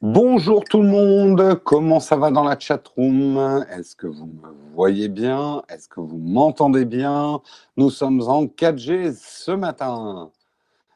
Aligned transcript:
Bonjour 0.00 0.62
tout 0.62 0.80
le 0.80 0.88
monde, 0.88 1.60
comment 1.64 1.98
ça 1.98 2.14
va 2.14 2.30
dans 2.30 2.44
la 2.44 2.56
chatroom? 2.56 3.64
Est-ce 3.68 3.96
que 3.96 4.06
vous 4.06 4.26
me 4.26 4.72
voyez 4.72 5.08
bien? 5.08 5.64
Est-ce 5.68 5.88
que 5.88 5.98
vous 5.98 6.18
m'entendez 6.18 6.84
bien? 6.84 7.42
Nous 7.76 7.90
sommes 7.90 8.20
en 8.20 8.44
4G 8.44 9.12
ce 9.20 9.50
matin. 9.50 10.30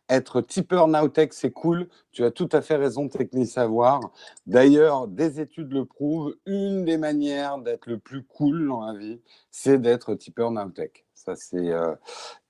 Être 0.08 0.40
tipeur 0.40 0.86
Nowtech, 0.86 1.32
c'est 1.32 1.50
cool. 1.50 1.88
Tu 2.12 2.22
as 2.22 2.30
tout 2.30 2.48
à 2.52 2.62
fait 2.62 2.76
raison, 2.76 3.08
Techni 3.08 3.44
Savoir. 3.44 4.12
D'ailleurs, 4.46 5.08
des 5.08 5.40
études 5.40 5.72
le 5.72 5.84
prouvent. 5.84 6.36
Une 6.46 6.84
des 6.84 6.96
manières 6.96 7.58
d'être 7.58 7.88
le 7.88 7.98
plus 7.98 8.22
cool 8.22 8.68
dans 8.68 8.86
la 8.86 8.96
vie, 8.96 9.20
c'est 9.50 9.78
d'être 9.82 10.14
tipeur 10.14 10.52
Nowtech. 10.52 11.04
Ça, 11.12 11.34
c'est 11.34 11.72
euh, 11.72 11.96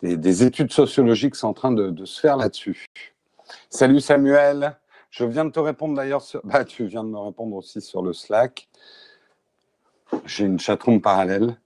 des, 0.02 0.42
études 0.42 0.70
sociologiques 0.70 1.34
sont 1.34 1.48
en 1.48 1.54
train 1.54 1.72
de 1.72 2.04
se 2.04 2.20
faire 2.20 2.36
là-dessus. 2.36 2.84
Salut 3.70 4.00
Samuel. 4.00 4.76
Je 5.12 5.26
viens 5.26 5.44
de 5.44 5.50
te 5.50 5.60
répondre 5.60 5.94
d'ailleurs 5.94 6.22
sur. 6.22 6.40
Bah, 6.44 6.64
tu 6.64 6.86
viens 6.86 7.04
de 7.04 7.10
me 7.10 7.18
répondre 7.18 7.54
aussi 7.54 7.82
sur 7.82 8.02
le 8.02 8.14
Slack. 8.14 8.66
J'ai 10.24 10.46
une 10.46 10.58
chatroom 10.58 11.02
parallèle. 11.02 11.58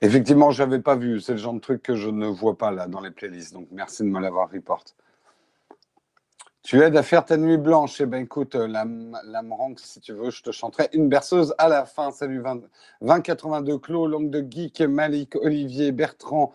Effectivement, 0.00 0.50
je 0.50 0.64
n'avais 0.64 0.80
pas 0.80 0.96
vu. 0.96 1.20
C'est 1.20 1.32
le 1.32 1.38
genre 1.38 1.54
de 1.54 1.60
truc 1.60 1.82
que 1.82 1.94
je 1.94 2.10
ne 2.10 2.26
vois 2.26 2.58
pas 2.58 2.72
là 2.72 2.88
dans 2.88 3.00
les 3.00 3.12
playlists. 3.12 3.54
Donc 3.54 3.68
merci 3.70 4.02
de 4.02 4.08
me 4.08 4.20
l'avoir 4.20 4.50
report. 4.50 4.82
Tu 6.64 6.82
aides 6.82 6.96
à 6.96 7.04
faire 7.04 7.24
ta 7.24 7.36
nuit 7.36 7.58
blanche. 7.58 8.00
Eh 8.00 8.06
bien, 8.06 8.18
écoute, 8.18 8.56
euh, 8.56 8.66
la, 8.66 8.84
si 9.76 10.00
tu 10.00 10.14
veux, 10.14 10.30
je 10.30 10.42
te 10.42 10.50
chanterai 10.50 10.88
une 10.94 11.08
berceuse 11.08 11.54
à 11.58 11.68
la 11.68 11.86
fin. 11.86 12.10
Salut 12.10 12.40
20, 12.40 12.62
2082, 13.02 13.78
Claude, 13.78 14.10
Langue 14.10 14.30
de 14.30 14.44
Geek, 14.50 14.80
Malik, 14.80 15.36
Olivier, 15.36 15.92
Bertrand, 15.92 16.54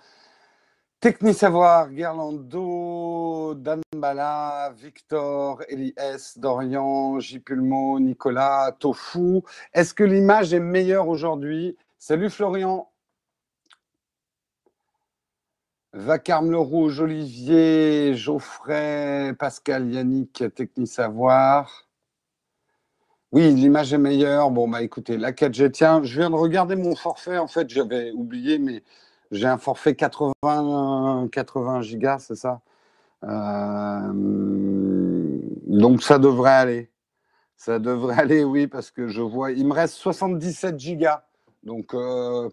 Techni 1.01 1.33
Savoir, 1.33 1.89
Gerlando, 1.95 3.55
Danbala, 3.55 4.73
Victor, 4.75 5.61
Elias, 5.69 6.33
Dorian, 6.35 7.21
J. 7.21 7.39
Pulmo, 7.39 8.01
Nicolas, 8.01 8.75
Tofu. 8.77 9.41
Est-ce 9.73 9.93
que 9.93 10.03
l'image 10.03 10.53
est 10.53 10.59
meilleure 10.59 11.07
aujourd'hui? 11.07 11.77
Salut 11.97 12.29
Florian. 12.29 12.91
Vacarme 15.93 16.51
le 16.51 16.57
Rouge, 16.59 16.99
Olivier, 16.99 18.13
Geoffrey, 18.15 19.33
Pascal, 19.39 19.89
Yannick, 19.89 20.43
Techni 20.53 20.85
Savoir. 20.85 21.87
Oui, 23.31 23.53
l'image 23.53 23.93
est 23.93 23.97
meilleure. 23.97 24.51
Bon, 24.51 24.67
bah 24.67 24.81
écoutez, 24.81 25.15
la 25.17 25.31
4G, 25.31 25.71
tiens, 25.71 26.03
je 26.03 26.19
viens 26.19 26.29
de 26.29 26.35
regarder 26.35 26.75
mon 26.75 26.93
forfait. 26.97 27.37
En 27.37 27.47
fait, 27.47 27.69
j'avais 27.69 28.11
oublié, 28.11 28.59
mais 28.59 28.83
j'ai 29.31 29.47
un 29.47 29.57
forfait 29.57 29.95
80, 29.95 31.29
80 31.31 31.81
gigas, 31.81 32.19
c'est 32.19 32.35
ça 32.35 32.61
euh, 33.23 34.11
Donc 35.67 36.01
ça 36.01 36.17
devrait 36.19 36.51
aller. 36.51 36.91
Ça 37.57 37.79
devrait 37.79 38.15
aller, 38.19 38.43
oui, 38.43 38.67
parce 38.67 38.91
que 38.91 39.07
je 39.07 39.21
vois. 39.21 39.51
Il 39.51 39.67
me 39.67 39.73
reste 39.73 39.95
77 39.95 40.79
gigas. 40.79 41.23
Donc 41.63 41.93
euh, 41.93 42.49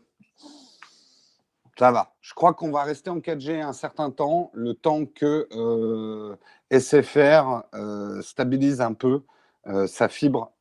ça 1.78 1.91
va. 1.92 2.14
Je 2.20 2.34
crois 2.34 2.55
qu'on 2.55 2.70
va 2.70 2.83
rester 2.83 3.11
en 3.11 3.18
4G 3.18 3.62
un 3.62 3.72
certain 3.72 4.11
temps, 4.11 4.50
le 4.55 4.74
temps 4.74 5.06
que 5.06 5.48
euh, 5.52 6.36
SFR 6.70 7.62
stabilise 8.22 8.80
un 8.80 8.92
peu 8.92 9.22
sa 9.86 10.08
fibre 10.08 10.52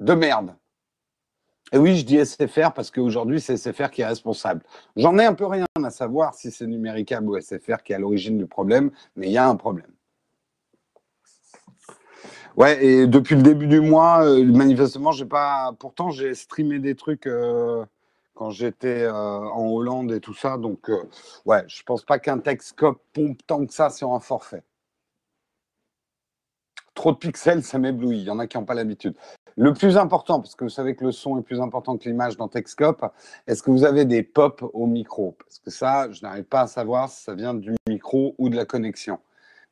de 0.00 0.12
merde. 0.14 0.54
Et 1.72 1.78
oui, 1.78 1.96
je 1.96 2.04
dis 2.04 2.22
SFR 2.24 2.72
parce 2.74 2.90
qu'aujourd'hui, 2.90 3.40
c'est 3.40 3.56
SFR 3.56 3.90
qui 3.90 4.02
est 4.02 4.06
responsable. 4.06 4.62
J'en 4.94 5.18
ai 5.18 5.24
un 5.24 5.32
peu 5.32 5.46
rien 5.46 5.66
à 5.82 5.90
savoir 5.90 6.34
si 6.34 6.50
c'est 6.50 6.66
Numéricable 6.66 7.28
ou 7.30 7.40
SFR 7.40 7.82
qui 7.82 7.92
est 7.92 7.96
à 7.96 7.98
l'origine 7.98 8.36
du 8.36 8.46
problème, 8.46 8.90
mais 9.16 9.28
il 9.28 9.32
y 9.32 9.38
a 9.38 9.48
un 9.48 9.56
problème. 9.56 9.90
Ouais, 12.56 12.84
et 12.84 13.06
depuis 13.06 13.34
le 13.34 13.42
début 13.42 13.66
du 13.66 13.80
mois, 13.80 14.24
euh, 14.26 14.44
manifestement, 14.44 15.10
j'ai 15.12 15.24
pas. 15.24 15.72
Pourtant, 15.78 16.10
j'ai 16.10 16.34
streamé 16.34 16.78
des 16.78 16.94
trucs 16.94 17.26
euh, 17.26 17.84
quand 18.34 18.50
j'étais 18.50 19.04
euh, 19.04 19.12
en 19.12 19.70
Hollande 19.70 20.12
et 20.12 20.20
tout 20.20 20.34
ça. 20.34 20.58
Donc, 20.58 20.90
ouais, 21.46 21.64
je 21.66 21.82
pense 21.84 22.04
pas 22.04 22.18
qu'un 22.18 22.38
Texcope 22.38 23.00
pompe 23.14 23.38
tant 23.46 23.64
que 23.64 23.72
ça 23.72 23.88
sur 23.88 24.12
un 24.12 24.20
forfait. 24.20 24.62
Trop 26.94 27.12
de 27.12 27.16
pixels, 27.16 27.62
ça 27.62 27.78
m'éblouit. 27.78 28.18
Il 28.18 28.24
y 28.24 28.30
en 28.30 28.38
a 28.38 28.46
qui 28.46 28.58
n'ont 28.58 28.64
pas 28.64 28.74
l'habitude. 28.74 29.14
Le 29.56 29.72
plus 29.74 29.96
important, 29.96 30.40
parce 30.40 30.54
que 30.54 30.64
vous 30.64 30.70
savez 30.70 30.96
que 30.96 31.04
le 31.04 31.12
son 31.12 31.38
est 31.38 31.42
plus 31.42 31.60
important 31.60 31.98
que 31.98 32.08
l'image 32.08 32.36
dans 32.36 32.48
Texcope, 32.48 33.04
est-ce 33.46 33.62
que 33.62 33.70
vous 33.70 33.84
avez 33.84 34.04
des 34.04 34.22
pop 34.22 34.68
au 34.72 34.86
micro? 34.86 35.36
Parce 35.38 35.58
que 35.58 35.70
ça, 35.70 36.10
je 36.10 36.22
n'arrive 36.22 36.44
pas 36.44 36.62
à 36.62 36.66
savoir 36.66 37.10
si 37.10 37.22
ça 37.22 37.34
vient 37.34 37.54
du 37.54 37.74
micro 37.88 38.34
ou 38.38 38.48
de 38.48 38.56
la 38.56 38.64
connexion. 38.64 39.18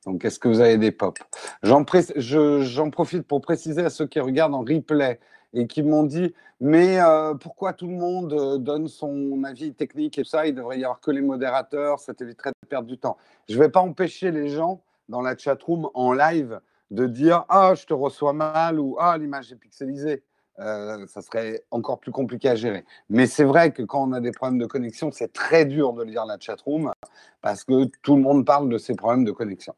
Donc, 0.07 0.25
est-ce 0.25 0.39
que 0.39 0.49
vous 0.49 0.61
avez 0.61 0.79
des 0.79 0.93
pop? 0.93 1.19
J'en 1.63 1.85
profite 1.85 3.23
pour 3.23 3.41
préciser 3.41 3.85
à 3.85 3.91
ceux 3.91 4.07
qui 4.07 4.21
regardent 4.21 4.55
en 4.55 4.61
replay 4.61 5.19
et 5.53 5.67
qui 5.67 5.83
m'ont 5.83 6.05
dit 6.05 6.35
mais 6.61 7.01
euh, 7.01 7.35
pourquoi 7.35 7.73
tout 7.73 7.87
le 7.87 7.95
monde 7.95 8.35
euh, 8.35 8.59
donne 8.59 8.87
son 8.87 9.43
avis 9.45 9.73
technique 9.73 10.19
et 10.19 10.25
ça? 10.25 10.47
Il 10.47 10.55
devrait 10.55 10.79
y 10.79 10.85
avoir 10.85 11.01
que 11.01 11.11
les 11.11 11.23
modérateurs, 11.23 11.99
ça 12.01 12.13
t'éviterait 12.13 12.51
de 12.63 12.69
perdre 12.69 12.87
du 12.87 12.99
temps. 12.99 13.17
Je 13.49 13.57
ne 13.57 13.61
vais 13.61 13.71
pas 13.71 13.81
empêcher 13.81 14.31
les 14.31 14.49
gens 14.49 14.83
dans 15.09 15.23
la 15.23 15.37
chatroom 15.37 15.89
en 15.95 16.13
live 16.13 16.61
de 16.91 17.07
dire 17.07 17.45
ah 17.49 17.75
je 17.75 17.87
te 17.87 17.95
reçois 17.95 18.33
mal 18.33 18.79
ou 18.81 18.97
ah 18.99 19.17
l'image 19.19 19.53
est 19.53 19.57
pixelisée. 19.57 20.23
Euh, 20.59 21.07
ça 21.07 21.23
serait 21.23 21.65
encore 21.71 22.01
plus 22.01 22.13
compliqué 22.13 22.49
à 22.51 22.55
gérer. 22.55 22.85
Mais 23.09 23.27
c'est 23.27 23.45
vrai 23.45 23.73
que 23.73 23.83
quand 23.83 24.07
on 24.09 24.13
a 24.13 24.21
des 24.21 24.33
problèmes 24.33 24.59
de 24.59 24.67
connexion, 24.67 25.11
c'est 25.11 25.33
très 25.33 25.65
dur 25.65 25.95
de 25.95 26.03
lire 26.03 26.27
la 26.27 26.39
chatroom 26.39 26.93
parce 27.41 27.65
que 27.65 27.87
tout 28.03 28.17
le 28.17 28.23
monde 28.23 28.45
parle 28.45 28.69
de 28.69 28.77
ces 28.77 28.95
problèmes 28.95 29.25
de 29.25 29.33
connexion. 29.33 29.75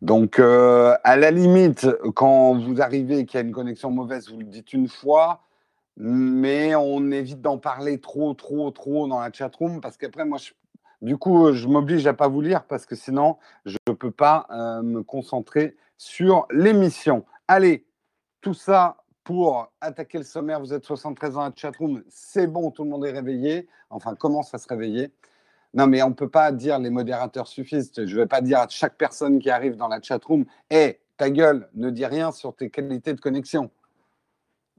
Donc, 0.00 0.38
euh, 0.38 0.96
à 1.02 1.16
la 1.16 1.30
limite, 1.30 1.88
quand 2.14 2.58
vous 2.58 2.80
arrivez 2.82 3.24
qu'il 3.24 3.40
y 3.40 3.42
a 3.42 3.46
une 3.46 3.52
connexion 3.52 3.90
mauvaise, 3.90 4.30
vous 4.30 4.38
le 4.38 4.44
dites 4.44 4.72
une 4.72 4.88
fois, 4.88 5.40
mais 5.96 6.74
on 6.74 7.10
évite 7.10 7.40
d'en 7.40 7.58
parler 7.58 7.98
trop, 7.98 8.34
trop, 8.34 8.70
trop 8.70 9.08
dans 9.08 9.18
la 9.18 9.32
chatroom 9.32 9.80
parce 9.80 9.96
qu'après, 9.96 10.24
moi, 10.24 10.38
je 10.38 10.52
du 11.04 11.18
coup, 11.18 11.46
euh, 11.46 11.52
je 11.52 11.68
m'oblige 11.68 12.06
à 12.06 12.14
pas 12.14 12.28
vous 12.28 12.40
lire 12.40 12.64
parce 12.64 12.86
que 12.86 12.96
sinon, 12.96 13.36
je 13.66 13.76
ne 13.86 13.92
peux 13.92 14.10
pas 14.10 14.46
euh, 14.50 14.82
me 14.82 15.02
concentrer 15.02 15.76
sur 15.98 16.46
l'émission. 16.50 17.26
Allez, 17.46 17.86
tout 18.40 18.54
ça 18.54 18.96
pour 19.22 19.70
attaquer 19.82 20.16
le 20.16 20.24
sommaire. 20.24 20.60
Vous 20.60 20.72
êtes 20.72 20.86
73 20.86 21.36
ans 21.36 21.42
à 21.42 21.52
chatroom, 21.54 22.02
c'est 22.08 22.46
bon, 22.46 22.70
tout 22.70 22.84
le 22.84 22.90
monde 22.90 23.04
est 23.04 23.10
réveillé. 23.10 23.68
Enfin, 23.90 24.14
commence 24.14 24.54
à 24.54 24.58
se 24.58 24.66
réveiller. 24.66 25.12
Non, 25.74 25.86
mais 25.86 26.02
on 26.02 26.08
ne 26.08 26.14
peut 26.14 26.30
pas 26.30 26.52
dire 26.52 26.78
les 26.78 26.90
modérateurs 26.90 27.48
suffisent. 27.48 27.92
Je 27.94 28.02
ne 28.02 28.22
vais 28.22 28.26
pas 28.26 28.40
dire 28.40 28.60
à 28.60 28.68
chaque 28.70 28.96
personne 28.96 29.40
qui 29.40 29.50
arrive 29.50 29.76
dans 29.76 29.88
la 29.88 30.00
chatroom 30.00 30.46
Hé, 30.70 31.00
ta 31.18 31.28
gueule, 31.28 31.68
ne 31.74 31.90
dis 31.90 32.06
rien 32.06 32.32
sur 32.32 32.56
tes 32.56 32.70
qualités 32.70 33.12
de 33.12 33.20
connexion. 33.20 33.70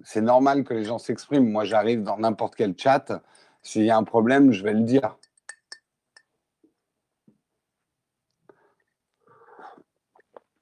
C'est 0.03 0.21
normal 0.21 0.63
que 0.63 0.73
les 0.73 0.85
gens 0.85 0.97
s'expriment. 0.97 1.47
Moi, 1.47 1.65
j'arrive 1.65 2.01
dans 2.01 2.17
n'importe 2.17 2.55
quel 2.55 2.73
chat. 2.75 3.21
S'il 3.61 3.83
y 3.83 3.91
a 3.91 3.97
un 3.97 4.03
problème, 4.03 4.51
je 4.51 4.63
vais 4.63 4.73
le 4.73 4.81
dire. 4.81 5.17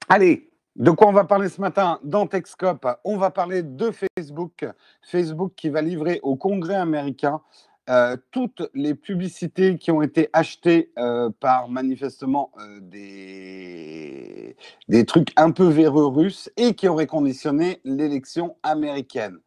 Allez, 0.08 0.50
de 0.76 0.90
quoi 0.90 1.08
on 1.08 1.12
va 1.12 1.24
parler 1.24 1.48
ce 1.48 1.60
matin 1.60 1.98
dans 2.02 2.26
Techscope? 2.26 2.86
On 3.04 3.16
va 3.16 3.30
parler 3.30 3.62
de 3.62 3.90
Facebook. 3.90 4.66
Facebook 5.00 5.52
qui 5.56 5.70
va 5.70 5.80
livrer 5.80 6.20
au 6.22 6.36
Congrès 6.36 6.74
américain 6.74 7.40
euh, 7.88 8.16
toutes 8.30 8.62
les 8.74 8.94
publicités 8.94 9.78
qui 9.78 9.90
ont 9.90 10.02
été 10.02 10.28
achetées 10.32 10.92
euh, 10.98 11.30
par 11.40 11.68
manifestement 11.68 12.50
euh, 12.58 12.80
des, 12.80 14.56
des 14.88 15.06
trucs 15.06 15.32
un 15.36 15.50
peu 15.52 15.68
véreux 15.68 16.06
russes 16.06 16.50
et 16.56 16.74
qui 16.74 16.86
auraient 16.88 17.06
conditionné 17.06 17.80
l'élection 17.84 18.56
américaine. 18.62 19.38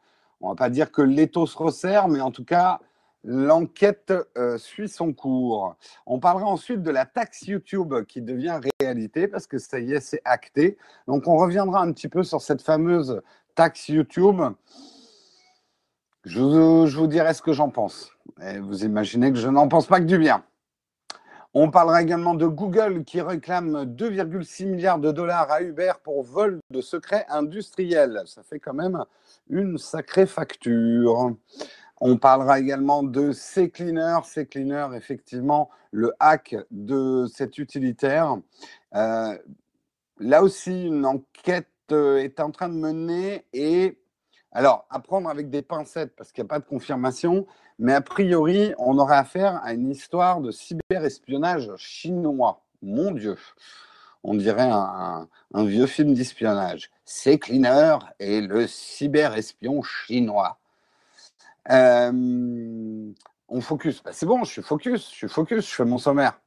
On 0.41 0.49
va 0.49 0.55
pas 0.55 0.69
dire 0.69 0.91
que 0.91 1.01
l'étau 1.03 1.45
se 1.45 1.57
resserre, 1.57 2.07
mais 2.07 2.21
en 2.21 2.31
tout 2.31 2.45
cas, 2.45 2.79
L'enquête 3.29 4.13
euh, 4.37 4.57
suit 4.57 4.87
son 4.87 5.11
cours. 5.11 5.75
On 6.05 6.17
parlera 6.17 6.45
ensuite 6.45 6.81
de 6.81 6.91
la 6.91 7.05
taxe 7.05 7.41
YouTube 7.41 7.93
qui 8.07 8.21
devient 8.21 8.57
réalité 8.79 9.27
parce 9.27 9.47
que 9.47 9.57
ça 9.57 9.79
y 9.79 9.91
est, 9.91 9.99
c'est 9.99 10.21
acté. 10.23 10.77
Donc 11.07 11.27
on 11.27 11.35
reviendra 11.35 11.81
un 11.81 11.91
petit 11.91 12.07
peu 12.07 12.23
sur 12.23 12.41
cette 12.41 12.61
fameuse 12.61 13.21
taxe 13.53 13.89
YouTube. 13.89 14.41
Je, 16.23 16.39
vous 16.39 17.07
dirai 17.07 17.33
ce 17.33 17.41
que 17.41 17.51
j'en 17.51 17.69
pense. 17.69 18.13
Vous 18.61 18.85
imaginez 18.85 19.33
que 19.33 19.37
je 19.37 19.49
n'en 19.49 19.67
pense 19.67 19.87
pas 19.87 19.99
que 19.99 20.05
du 20.05 20.17
bien. 20.17 20.45
On 21.53 21.69
parlera 21.69 22.01
également 22.01 22.33
de 22.33 22.45
Google 22.45 23.03
qui 23.03 23.19
réclame 23.19 23.83
2,6 23.83 24.67
milliards 24.67 24.99
de 24.99 25.11
dollars 25.11 25.51
à 25.51 25.61
Uber 25.61 25.93
pour 26.01 26.23
vol 26.23 26.59
de 26.69 26.79
secrets 26.79 27.25
industriels. 27.27 28.21
Ça 28.25 28.41
fait 28.43 28.59
quand 28.59 28.73
même 28.73 29.03
une 29.49 29.77
sacrée 29.77 30.27
facture. 30.27 31.35
On 31.99 32.17
parlera 32.17 32.59
également 32.59 33.03
de 33.03 33.31
CCleaner. 33.31 34.19
CCleaner, 34.23 34.89
effectivement, 34.95 35.69
le 35.91 36.13
hack 36.19 36.55
de 36.71 37.25
cet 37.33 37.57
utilitaire. 37.57 38.37
Euh, 38.95 39.37
là 40.19 40.43
aussi, 40.43 40.85
une 40.85 41.05
enquête 41.05 41.67
euh, 41.91 42.17
est 42.17 42.39
en 42.39 42.51
train 42.51 42.69
de 42.69 42.75
mener 42.75 43.45
et 43.53 43.97
alors, 44.57 44.87
à 44.89 44.99
prendre 44.99 45.29
avec 45.29 45.51
des 45.51 45.61
pincettes 45.61 46.15
parce 46.15 46.31
qu'il 46.31 46.43
n'y 46.43 46.47
a 46.47 46.49
pas 46.49 46.59
de 46.59 46.65
confirmation, 46.65 47.45
mais 47.77 47.93
a 47.93 48.01
priori, 48.01 48.73
on 48.79 48.97
aurait 48.97 49.17
affaire 49.17 49.61
à 49.63 49.73
une 49.73 49.91
histoire 49.91 50.41
de 50.41 50.49
cyberespionnage 50.51 51.69
chinois. 51.77 52.63
Mon 52.81 53.11
Dieu. 53.11 53.37
On 54.23 54.33
dirait 54.33 54.69
un, 54.71 55.27
vieux 55.53 55.85
film 55.85 56.13
d'espionnage. 56.13 56.89
C'est 57.05 57.37
Cleaner 57.37 57.97
et 58.19 58.41
le 58.41 58.67
cyber-espion 58.67 59.83
chinois. 59.83 60.57
Euh, 61.69 63.11
on 63.49 63.61
focus. 63.61 64.03
Bah, 64.03 64.11
c'est 64.13 64.25
bon, 64.25 64.43
je 64.43 64.51
suis 64.51 64.61
focus, 64.61 65.09
je 65.11 65.15
suis 65.15 65.29
focus, 65.29 65.69
je 65.69 65.75
fais 65.75 65.85
mon 65.85 65.97
sommaire. 65.97 66.39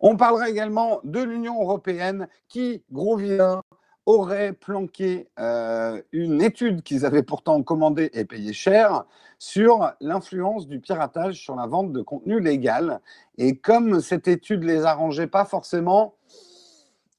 On 0.00 0.16
parlera 0.16 0.48
également 0.48 1.00
de 1.04 1.20
l'Union 1.20 1.60
européenne 1.60 2.28
qui, 2.48 2.82
gros 2.90 3.16
vilain, 3.16 3.62
aurait 4.06 4.54
planqué 4.54 5.28
euh, 5.38 6.00
une 6.12 6.40
étude 6.40 6.82
qu'ils 6.82 7.04
avaient 7.04 7.22
pourtant 7.22 7.62
commandée 7.62 8.08
et 8.14 8.24
payée 8.24 8.54
cher 8.54 9.04
sur 9.38 9.92
l'influence 10.00 10.66
du 10.66 10.80
piratage 10.80 11.34
sur 11.34 11.54
la 11.54 11.66
vente 11.66 11.92
de 11.92 12.00
contenu 12.00 12.40
légal. 12.40 13.00
Et 13.36 13.58
comme 13.58 14.00
cette 14.00 14.26
étude 14.26 14.64
les 14.64 14.86
arrangeait 14.86 15.26
pas 15.26 15.44
forcément, 15.44 16.14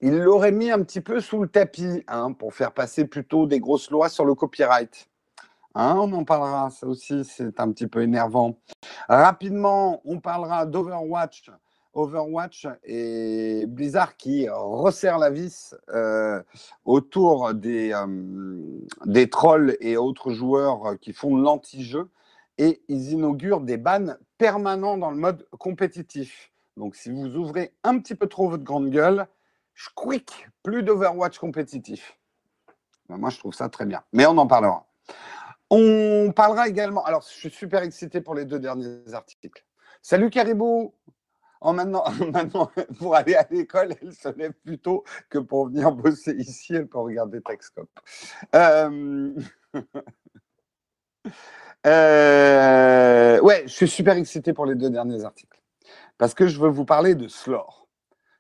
ils 0.01 0.17
l'auraient 0.17 0.51
mis 0.51 0.71
un 0.71 0.81
petit 0.81 1.01
peu 1.01 1.19
sous 1.19 1.41
le 1.43 1.47
tapis 1.47 2.03
hein, 2.07 2.31
pour 2.31 2.55
faire 2.55 2.71
passer 2.71 3.05
plutôt 3.05 3.45
des 3.45 3.59
grosses 3.59 3.91
lois 3.91 4.09
sur 4.09 4.25
le 4.25 4.33
copyright. 4.33 5.09
Hein, 5.75 5.95
on 5.97 6.11
en 6.13 6.23
parlera, 6.23 6.69
ça 6.71 6.87
aussi 6.87 7.23
c'est 7.23 7.59
un 7.59 7.71
petit 7.71 7.87
peu 7.87 8.01
énervant. 8.01 8.57
Rapidement, 9.07 10.01
on 10.05 10.19
parlera 10.19 10.65
d'Overwatch 10.65 11.51
Overwatch 11.93 12.67
et 12.83 13.65
Blizzard 13.67 14.15
qui 14.15 14.47
resserrent 14.49 15.17
la 15.17 15.31
vis 15.31 15.75
euh, 15.89 16.41
autour 16.85 17.53
des, 17.53 17.93
euh, 17.93 18.85
des 19.05 19.29
trolls 19.29 19.75
et 19.79 19.97
autres 19.97 20.31
joueurs 20.31 20.99
qui 21.01 21.13
font 21.13 21.35
l'anti-jeu 21.35 22.09
et 22.57 22.81
ils 22.87 23.11
inaugurent 23.11 23.61
des 23.61 23.77
bans 23.77 24.15
permanents 24.37 24.97
dans 24.97 25.09
le 25.09 25.17
mode 25.17 25.47
compétitif. 25.57 26.51
Donc 26.77 26.95
si 26.95 27.09
vous 27.09 27.35
ouvrez 27.35 27.73
un 27.83 27.97
petit 27.99 28.15
peu 28.15 28.27
trop 28.27 28.49
votre 28.49 28.63
grande 28.63 28.89
gueule, 28.89 29.27
quick, 29.95 30.47
plus 30.63 30.83
d'Overwatch 30.83 31.37
compétitif. 31.39 32.17
Ben, 33.07 33.17
moi, 33.17 33.29
je 33.29 33.39
trouve 33.39 33.53
ça 33.53 33.69
très 33.69 33.85
bien. 33.85 34.03
Mais 34.13 34.25
on 34.25 34.37
en 34.37 34.47
parlera. 34.47 34.85
On 35.69 36.31
parlera 36.35 36.67
également. 36.67 37.03
Alors, 37.05 37.21
je 37.21 37.33
suis 37.33 37.49
super 37.49 37.83
excité 37.83 38.21
pour 38.21 38.35
les 38.35 38.45
deux 38.45 38.59
derniers 38.59 39.13
articles. 39.13 39.65
Salut 40.01 40.29
Caribou 40.29 40.93
en 41.61 41.73
maintenant, 41.73 42.05
maintenant, 42.33 42.71
pour 42.97 43.15
aller 43.15 43.35
à 43.35 43.45
l'école, 43.49 43.93
elle 44.01 44.13
se 44.13 44.29
lève 44.29 44.53
plus 44.53 44.79
tôt 44.79 45.03
que 45.29 45.39
pour 45.39 45.67
venir 45.67 45.91
bosser 45.91 46.33
ici. 46.33 46.73
Elle 46.73 46.87
peut 46.87 46.99
regarder 46.99 47.41
Texcop. 47.41 47.89
Euh... 48.55 49.33
euh... 51.85 53.41
Ouais, 53.41 53.63
je 53.63 53.73
suis 53.73 53.89
super 53.89 54.15
excité 54.15 54.53
pour 54.53 54.65
les 54.65 54.75
deux 54.75 54.89
derniers 54.89 55.23
articles. 55.23 55.61
Parce 56.17 56.33
que 56.33 56.47
je 56.47 56.59
veux 56.59 56.69
vous 56.69 56.85
parler 56.85 57.15
de 57.15 57.27
Slore. 57.27 57.87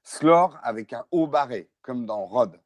Slore 0.03 0.57
avec 0.63 0.93
un 0.93 1.05
haut 1.11 1.27
barré, 1.27 1.69
comme 1.81 2.05
dans 2.05 2.25
Rod. 2.25 2.59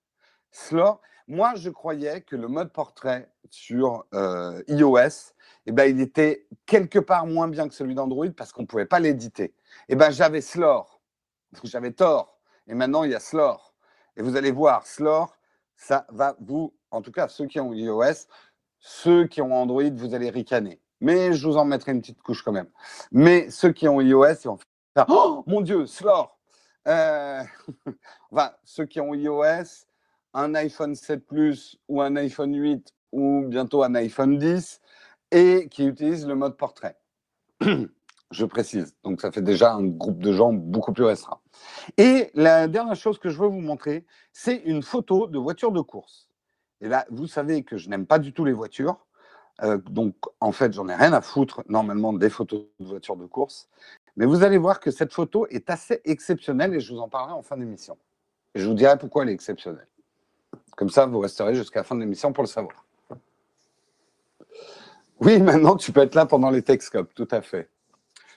Slore, 0.52 1.02
moi, 1.34 1.54
je 1.56 1.72
croyais 1.72 2.22
que 2.22 2.36
le 2.36 2.48
mode 2.48 2.72
portrait 2.72 3.32
sur 3.50 4.06
euh, 4.14 4.62
iOS, 4.68 5.34
eh 5.66 5.72
ben, 5.72 5.86
il 5.86 6.00
était 6.00 6.48
quelque 6.68 7.00
part 7.00 7.26
moins 7.26 7.48
bien 7.48 7.68
que 7.68 7.74
celui 7.74 7.96
d'Android 7.96 8.30
parce 8.38 8.52
qu'on 8.52 8.62
ne 8.62 8.68
pouvait 8.68 8.86
pas 8.86 9.00
l'éditer. 9.00 9.56
Eh 9.90 9.96
ben, 9.96 10.12
j'avais 10.12 10.42
Slore, 10.42 11.02
j'avais 11.64 11.92
tort. 11.92 12.40
Et 12.68 12.76
maintenant, 12.76 13.04
il 13.04 13.12
y 13.12 13.16
a 13.16 13.20
Slore. 13.20 13.74
Et 14.16 14.22
vous 14.22 14.36
allez 14.36 14.52
voir, 14.52 14.86
Slore, 14.86 15.36
ça 15.76 16.06
va 16.10 16.36
vous, 16.40 16.76
en 16.92 17.02
tout 17.02 17.12
cas 17.12 17.28
ceux 17.28 17.48
qui 17.48 17.60
ont 17.60 17.74
iOS, 17.74 18.28
ceux 18.78 19.26
qui 19.26 19.42
ont 19.42 19.56
Android, 19.56 19.90
vous 19.92 20.14
allez 20.14 20.30
ricaner. 20.30 20.82
Mais 21.02 21.34
je 21.34 21.48
vous 21.48 21.58
en 21.58 21.66
mettrai 21.66 21.94
une 21.94 22.02
petite 22.02 22.22
couche 22.22 22.44
quand 22.44 22.52
même. 22.52 22.70
Mais 23.12 23.50
ceux 23.50 23.72
qui 23.72 23.88
ont 23.88 24.00
iOS, 24.00 24.36
ils 24.44 24.48
vont 24.48 24.60
Oh 25.10 25.44
mon 25.48 25.62
Dieu, 25.62 25.88
Slore 25.88 26.38
euh... 26.88 27.42
Enfin, 28.32 28.52
ceux 28.64 28.86
qui 28.86 29.02
ont 29.02 29.16
iOS, 29.16 29.88
un 30.34 30.56
iPhone 30.56 30.96
7 30.96 31.26
Plus 31.26 31.78
ou 31.88 32.02
un 32.02 32.16
iPhone 32.16 32.56
8 32.56 32.94
ou 33.12 33.46
bientôt 33.48 33.84
un 33.84 33.96
iPhone 33.96 34.38
10 34.38 34.82
et 35.32 35.68
qui 35.70 35.86
utilisent 35.86 36.28
le 36.28 36.36
mode 36.36 36.58
portrait. 36.58 36.98
je 38.34 38.46
précise. 38.46 38.96
Donc 39.04 39.22
ça 39.22 39.32
fait 39.32 39.42
déjà 39.42 39.74
un 39.74 39.84
groupe 39.84 40.20
de 40.20 40.34
gens 40.34 40.52
beaucoup 40.52 40.92
plus 40.92 41.04
restreint. 41.04 41.40
Et 41.98 42.32
la 42.34 42.68
dernière 42.68 42.96
chose 42.96 43.20
que 43.20 43.30
je 43.30 43.38
veux 43.38 43.48
vous 43.48 43.62
montrer, 43.62 44.06
c'est 44.34 44.58
une 44.66 44.82
photo 44.82 45.28
de 45.28 45.38
voiture 45.38 45.72
de 45.72 45.82
course. 45.82 46.28
Et 46.82 46.90
là, 46.90 47.06
vous 47.10 47.28
savez 47.28 47.64
que 47.64 47.78
je 47.78 47.90
n'aime 47.90 48.06
pas 48.06 48.20
du 48.20 48.34
tout 48.34 48.44
les 48.44 48.52
voitures. 48.52 49.06
Euh, 49.62 49.78
donc 49.90 50.16
en 50.40 50.52
fait, 50.52 50.74
j'en 50.74 50.90
ai 50.90 50.96
rien 50.96 51.14
à 51.14 51.22
foutre 51.22 51.64
normalement 51.70 52.12
des 52.12 52.30
photos 52.30 52.64
de 52.80 52.86
voitures 52.86 53.16
de 53.16 53.26
course. 53.26 53.70
Mais 54.18 54.26
vous 54.26 54.44
allez 54.44 54.58
voir 54.58 54.80
que 54.80 54.92
cette 54.92 55.14
photo 55.14 55.48
est 55.48 55.70
assez 55.70 56.02
exceptionnelle 56.06 56.74
et 56.74 56.80
je 56.80 56.94
vous 56.94 57.00
en 57.00 57.10
parlerai 57.10 57.34
en 57.34 57.42
fin 57.42 57.58
d'émission. 57.58 57.98
Je 58.56 58.68
vous 58.68 58.74
dirai 58.74 58.98
pourquoi 58.98 59.24
elle 59.24 59.30
est 59.30 59.34
exceptionnelle. 59.34 59.88
Comme 60.76 60.90
ça, 60.90 61.06
vous 61.06 61.20
resterez 61.20 61.56
jusqu'à 61.56 61.82
la 61.82 61.84
fin 61.84 61.96
de 61.96 62.02
l'émission 62.02 62.34
pour 62.34 62.44
le 62.44 62.50
savoir. 62.50 62.86
Oui, 65.20 65.40
maintenant, 65.40 65.76
tu 65.76 65.92
peux 65.92 66.02
être 66.02 66.16
là 66.16 66.26
pendant 66.26 66.50
les 66.50 66.62
Texcop, 66.62 67.14
tout 67.14 67.28
à 67.32 67.42
fait. 67.42 67.70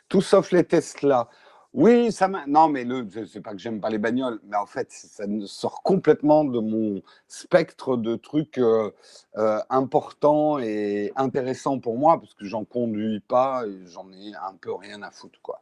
Tout 0.08 0.20
sauf 0.20 0.52
les 0.52 0.64
Tesla. 0.64 1.28
Oui, 1.72 2.10
ça 2.12 2.28
m'a. 2.28 2.46
Non, 2.46 2.68
mais 2.68 2.84
le, 2.84 3.06
c'est 3.26 3.40
pas 3.40 3.52
que 3.52 3.58
j'aime 3.58 3.80
pas 3.80 3.90
les 3.90 3.98
bagnoles, 3.98 4.40
mais 4.44 4.56
en 4.56 4.66
fait, 4.66 4.90
ça 4.90 5.24
sort 5.46 5.82
complètement 5.82 6.44
de 6.44 6.60
mon 6.60 7.02
spectre 7.28 7.96
de 7.96 8.16
trucs 8.16 8.58
euh, 8.58 8.90
euh, 9.36 9.58
importants 9.68 10.58
et 10.58 11.12
intéressants 11.16 11.78
pour 11.78 11.98
moi, 11.98 12.18
parce 12.18 12.34
que 12.34 12.46
j'en 12.46 12.64
conduis 12.64 13.20
pas 13.20 13.66
et 13.66 13.86
j'en 13.86 14.10
ai 14.12 14.34
un 14.34 14.54
peu 14.58 14.72
rien 14.74 15.02
à 15.02 15.10
foutre, 15.10 15.38
quoi. 15.42 15.60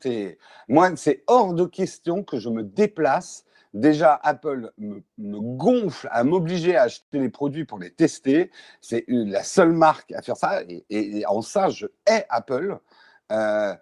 moi, 0.67 0.95
c'est 0.95 1.23
hors 1.27 1.53
de 1.53 1.65
question 1.65 2.23
que 2.23 2.39
je 2.39 2.49
me 2.49 2.63
déplace 2.63 3.45
Déjà, 3.74 4.19
Apple 4.24 4.71
me, 4.77 5.01
gonfle 5.17 6.07
à 6.12 6.24
m'obliger 6.24 6.75
à 6.75 6.83
acheter 6.83 7.19
les 7.19 7.29
produits 7.29 7.65
pour 7.65 7.79
les 7.79 7.91
tester. 7.91 8.51
C'est 8.81 9.05
la 9.07 9.43
seule 9.43 9.71
marque 9.71 10.12
à 10.13 10.21
faire 10.21 10.38
ça. 10.38 10.62
Et, 10.89 11.25
en 11.27 11.41
ça, 11.41 11.69
je 11.69 11.88
hais 12.05 12.25
Apple. 12.29 12.79
Euh, 13.31 13.75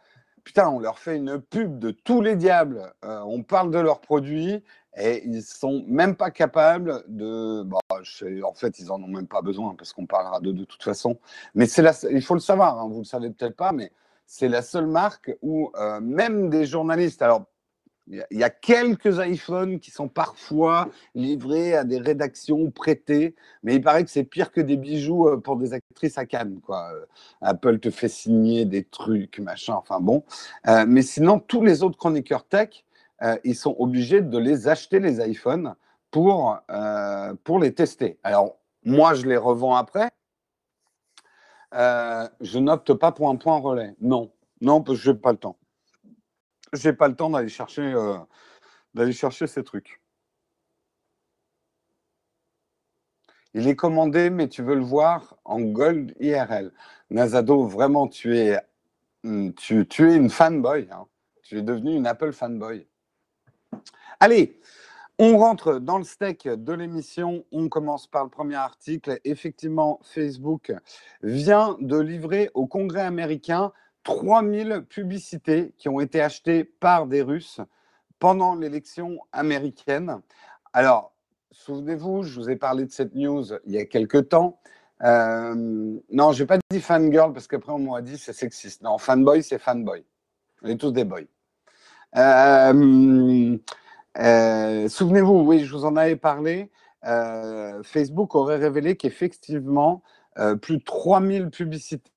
putain, 0.43 0.69
on 0.69 0.79
leur 0.79 0.99
fait 0.99 1.17
une 1.17 1.39
pub 1.39 1.79
de 1.79 1.91
tous 1.91 2.21
les 2.21 2.35
diables. 2.35 2.93
Euh, 3.03 3.21
on 3.21 3.43
parle 3.43 3.71
de 3.71 3.79
leurs 3.79 4.01
produits 4.01 4.63
et 4.97 5.23
ils 5.25 5.43
sont 5.43 5.83
même 5.87 6.15
pas 6.15 6.31
capables 6.31 7.03
de. 7.07 7.63
Bah, 7.63 7.79
en 7.89 8.53
fait, 8.53 8.79
ils 8.79 8.91
en 8.91 9.01
ont 9.01 9.07
même 9.07 9.27
pas 9.27 9.41
besoin 9.41 9.75
parce 9.75 9.93
qu'on 9.93 10.05
parlera 10.05 10.39
de 10.39 10.51
toute 10.63 10.83
façon. 10.83 11.19
Mais 11.53 11.65
c'est 11.65 11.83
il 12.11 12.21
faut 12.21 12.35
le 12.35 12.39
savoir. 12.39 12.79
Hein, 12.79 12.87
vous 12.89 12.99
le 12.99 13.05
savez 13.05 13.29
peut-être 13.29 13.55
pas, 13.55 13.71
mais 13.71 13.91
c'est 14.25 14.47
la 14.47 14.61
seule 14.61 14.87
marque 14.87 15.35
où 15.41 15.71
euh, 15.75 15.99
même 15.99 16.49
des 16.49 16.65
journalistes. 16.65 17.21
Alors 17.21 17.45
Il 18.07 18.23
y, 18.29 18.43
a, 18.43 18.51
quelques 18.51 19.17
iPhones 19.17 19.79
qui 19.79 19.89
sont 19.89 20.07
parfois 20.07 20.89
livrés 21.15 21.75
à 21.75 21.83
des 21.83 21.97
rédactions 21.97 22.69
prêtées, 22.69 23.35
mais 23.63 23.75
il 23.75 23.81
paraît 23.81 24.03
que 24.03 24.11
c'est 24.11 24.23
pire 24.23 24.51
que 24.51 24.61
des 24.61 24.77
bijoux 24.77 25.27
euh, 25.27 25.37
pour 25.37 25.57
des 25.57 25.73
actrices 25.73 26.19
à 26.19 26.25
Cannes. 26.27 26.59
Quoi. 26.63 26.87
Euh, 26.93 27.05
Apple 27.41 27.79
te 27.79 27.89
fait 27.89 28.07
signer 28.07 28.65
des 28.65 28.83
trucs, 28.83 29.39
machin, 29.39 29.73
enfin 29.73 29.99
bon. 29.99 30.23
Euh, 30.67 30.85
mais 30.87 31.01
sinon, 31.01 31.39
tous 31.39 31.63
les 31.63 31.81
autres 31.81 31.97
chroniqueurs 31.97 32.45
tech, 32.45 32.85
ils 33.43 33.55
sont 33.55 33.75
obligés 33.79 34.21
de 34.21 34.37
les 34.37 34.67
acheter, 34.67 34.99
les 34.99 35.19
iPhones, 35.27 35.73
pour, 36.11 36.59
pour 37.43 37.59
les 37.59 37.73
tester. 37.73 38.19
Alors, 38.23 38.57
moi, 38.83 39.15
je 39.15 39.25
les 39.25 39.37
revends 39.37 39.75
après. 39.75 40.11
je 41.71 42.59
n'opte 42.59 42.93
pas 42.93 43.11
pour 43.11 43.29
un 43.29 43.35
point 43.37 43.57
relais. 43.57 43.95
Non, 43.99 44.31
non, 44.61 44.83
parce 44.83 44.99
que 44.99 45.05
je 45.05 45.11
n'ai 45.11 45.17
pas 45.17 45.31
le 45.31 45.37
temps 45.37 45.57
j'ai 46.75 46.93
pas 46.93 47.07
le 47.07 47.15
temps 47.15 47.29
d'aller 47.29 47.49
chercher, 47.49 47.81
euh, 47.81 48.17
d'aller 48.93 49.13
chercher 49.13 49.47
ces 49.47 49.63
trucs. 49.63 50.01
Il 53.53 53.69
est 53.69 53.75
commandé, 53.77 54.29
mais 54.29 54.49
tu 54.49 54.61
veux 54.63 54.75
le 54.75 54.83
voir 54.83 55.37
en 55.45 55.61
Gold 55.61 56.13
IRL. 56.19 56.73
Nazado, 57.09 57.65
vraiment, 57.65 58.09
tu 58.09 58.37
es, 58.37 58.59
hmm, 59.23 59.51
tu, 59.53 59.85
es 60.11 60.15
une 60.15 60.29
fanboy. 60.29 60.89
Hein. 60.91 61.05
Tu 61.41 61.59
es 61.59 61.61
devenu 61.61 61.95
une 61.95 62.05
Apple 62.05 62.33
fanboy. 62.33 62.85
Allez, 64.19 64.59
on 65.17 65.37
rentre 65.37 65.79
dans 65.79 65.97
le 65.97 66.03
steak 66.03 66.49
de 66.49 66.73
l'émission. 66.73 67.45
On 67.53 67.69
commence 67.69 68.07
par 68.07 68.25
le 68.25 68.29
premier 68.29 68.55
article. 68.55 69.21
Effectivement, 69.23 70.01
Facebook 70.03 70.73
vient 71.23 71.77
de 71.79 71.97
livrer 71.97 72.49
au 72.55 72.67
Congrès 72.67 73.03
américain 73.03 73.71
3000 74.05 74.85
publicités 74.87 75.73
qui 75.77 75.89
ont 75.89 75.99
été 75.99 76.21
achetées 76.21 76.63
par 76.63 77.07
des 77.07 77.21
Russes 77.21 77.59
pendant 78.19 78.55
l'élection 78.55 79.19
américaine. 79.33 80.21
Alors, 80.71 81.11
souvenez-vous, 81.51 82.23
je 82.23 82.39
vous 82.39 82.49
ai 82.49 82.55
parlé 82.55 82.85
de 82.85 82.91
cette 82.91 83.15
news 83.15 83.43
il 83.65 83.73
y 83.73 83.77
a 83.77 83.85
quelques 83.85 84.29
temps. 84.29 84.59
Euh, 85.03 85.53
non, 86.11 86.31
je 86.31 86.43
n'ai 86.43 86.47
pas 86.47 86.57
dit 86.69 86.79
fangirl 86.79 87.33
parce 87.33 87.47
qu'après 87.47 87.73
on 87.73 87.79
m'a 87.79 88.01
dit 88.01 88.17
c'est 88.17 88.31
sexiste. 88.31 88.83
Non, 88.83 88.97
fanboy, 88.97 89.43
c'est 89.43 89.59
fanboy. 89.59 90.05
On 90.61 90.69
est 90.69 90.77
tous 90.77 90.91
des 90.91 91.03
boys. 91.03 91.21
Euh, 92.15 93.57
euh, 94.19 94.87
souvenez-vous, 94.87 95.41
oui, 95.41 95.65
je 95.65 95.73
vous 95.73 95.83
en 95.83 95.95
avais 95.95 96.15
parlé. 96.15 96.71
Facebook 97.83 98.33
aurait 98.33 98.57
révélé 98.57 98.95
qu'effectivement, 98.95 100.01
plus 100.61 100.77
de 100.77 100.83
3000 100.83 101.49
publicités 101.49 102.11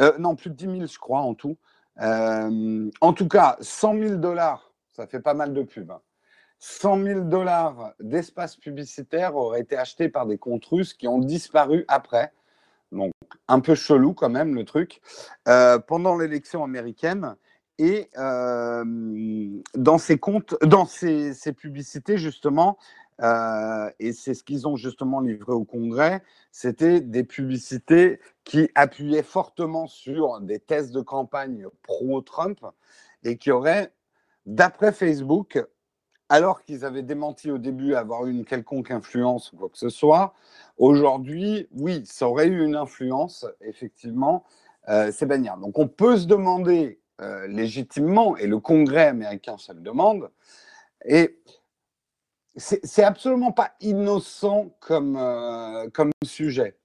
euh, 0.00 0.16
non, 0.18 0.36
plus 0.36 0.50
de 0.50 0.54
10 0.54 0.64
000, 0.64 0.86
je 0.86 0.98
crois, 0.98 1.20
en 1.20 1.34
tout. 1.34 1.56
Euh, 2.00 2.90
en 3.00 3.12
tout 3.12 3.28
cas, 3.28 3.56
100 3.60 3.98
000 3.98 4.16
dollars, 4.16 4.72
ça 4.92 5.06
fait 5.06 5.20
pas 5.20 5.34
mal 5.34 5.54
de 5.54 5.62
pubs. 5.62 5.92
100 6.58 7.02
000 7.02 7.20
dollars 7.22 7.92
d'espace 8.00 8.56
publicitaire 8.56 9.36
auraient 9.36 9.60
été 9.60 9.76
achetés 9.76 10.08
par 10.08 10.26
des 10.26 10.38
comptes 10.38 10.64
russes 10.66 10.94
qui 10.94 11.06
ont 11.06 11.18
disparu 11.18 11.84
après. 11.88 12.32
Donc, 12.92 13.12
un 13.48 13.60
peu 13.60 13.74
chelou 13.74 14.14
quand 14.14 14.30
même 14.30 14.54
le 14.54 14.64
truc. 14.64 15.00
Euh, 15.48 15.78
pendant 15.78 16.16
l'élection 16.16 16.64
américaine. 16.64 17.36
Et 17.78 18.08
dans 18.14 19.98
ces 19.98 20.16
comptes, 20.18 20.54
dans 20.62 20.86
ces, 20.86 21.34
ces 21.34 21.52
publicités, 21.52 22.16
justement, 22.16 22.78
euh, 23.22 23.90
et 23.98 24.12
c'est 24.12 24.34
ce 24.34 24.42
qu'ils 24.42 24.66
ont 24.68 24.76
justement 24.76 25.20
livré 25.20 25.52
au 25.52 25.64
Congrès, 25.64 26.22
c'était 26.52 27.00
des 27.00 27.24
publicités 27.24 28.20
qui 28.44 28.68
appuyaient 28.74 29.22
fortement 29.22 29.86
sur 29.86 30.40
des 30.40 30.58
tests 30.58 30.92
de 30.92 31.00
campagne 31.00 31.66
pro-Trump 31.82 32.60
et 33.24 33.38
qui 33.38 33.50
auraient, 33.50 33.92
d'après 34.44 34.92
Facebook, 34.92 35.64
alors 36.28 36.62
qu'ils 36.62 36.84
avaient 36.84 37.02
démenti 37.02 37.50
au 37.50 37.58
début 37.58 37.94
avoir 37.94 38.26
eu 38.26 38.30
une 38.32 38.44
quelconque 38.44 38.90
influence 38.90 39.52
ou 39.52 39.56
quoi 39.56 39.68
que 39.68 39.78
ce 39.78 39.88
soit, 39.88 40.34
aujourd'hui, 40.76 41.68
oui, 41.72 42.02
ça 42.04 42.28
aurait 42.28 42.48
eu 42.48 42.64
une 42.64 42.76
influence, 42.76 43.46
effectivement, 43.60 44.44
euh, 44.88 45.10
ces. 45.12 45.26
Donc 45.26 45.78
on 45.78 45.88
peut 45.88 46.16
se 46.16 46.26
demander 46.26 47.00
euh, 47.20 47.46
légitimement, 47.46 48.36
et 48.36 48.46
le 48.46 48.58
Congrès 48.58 49.06
américain 49.06 49.56
se 49.56 49.72
le 49.72 49.80
demande, 49.80 50.30
et 51.04 51.38
c'est 52.56 53.04
absolument 53.04 53.52
pas 53.52 53.72
innocent 53.80 54.74
comme, 54.80 55.16
euh, 55.16 55.88
comme 55.90 56.10
sujet. 56.24 56.78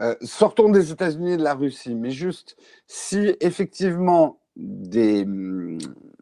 Euh, 0.00 0.14
sortons 0.22 0.70
des 0.70 0.92
États-Unis 0.92 1.32
et 1.32 1.36
de 1.36 1.42
la 1.42 1.54
Russie, 1.54 1.94
mais 1.94 2.10
juste 2.10 2.56
si 2.86 3.36
effectivement 3.40 4.40
des, 4.56 5.26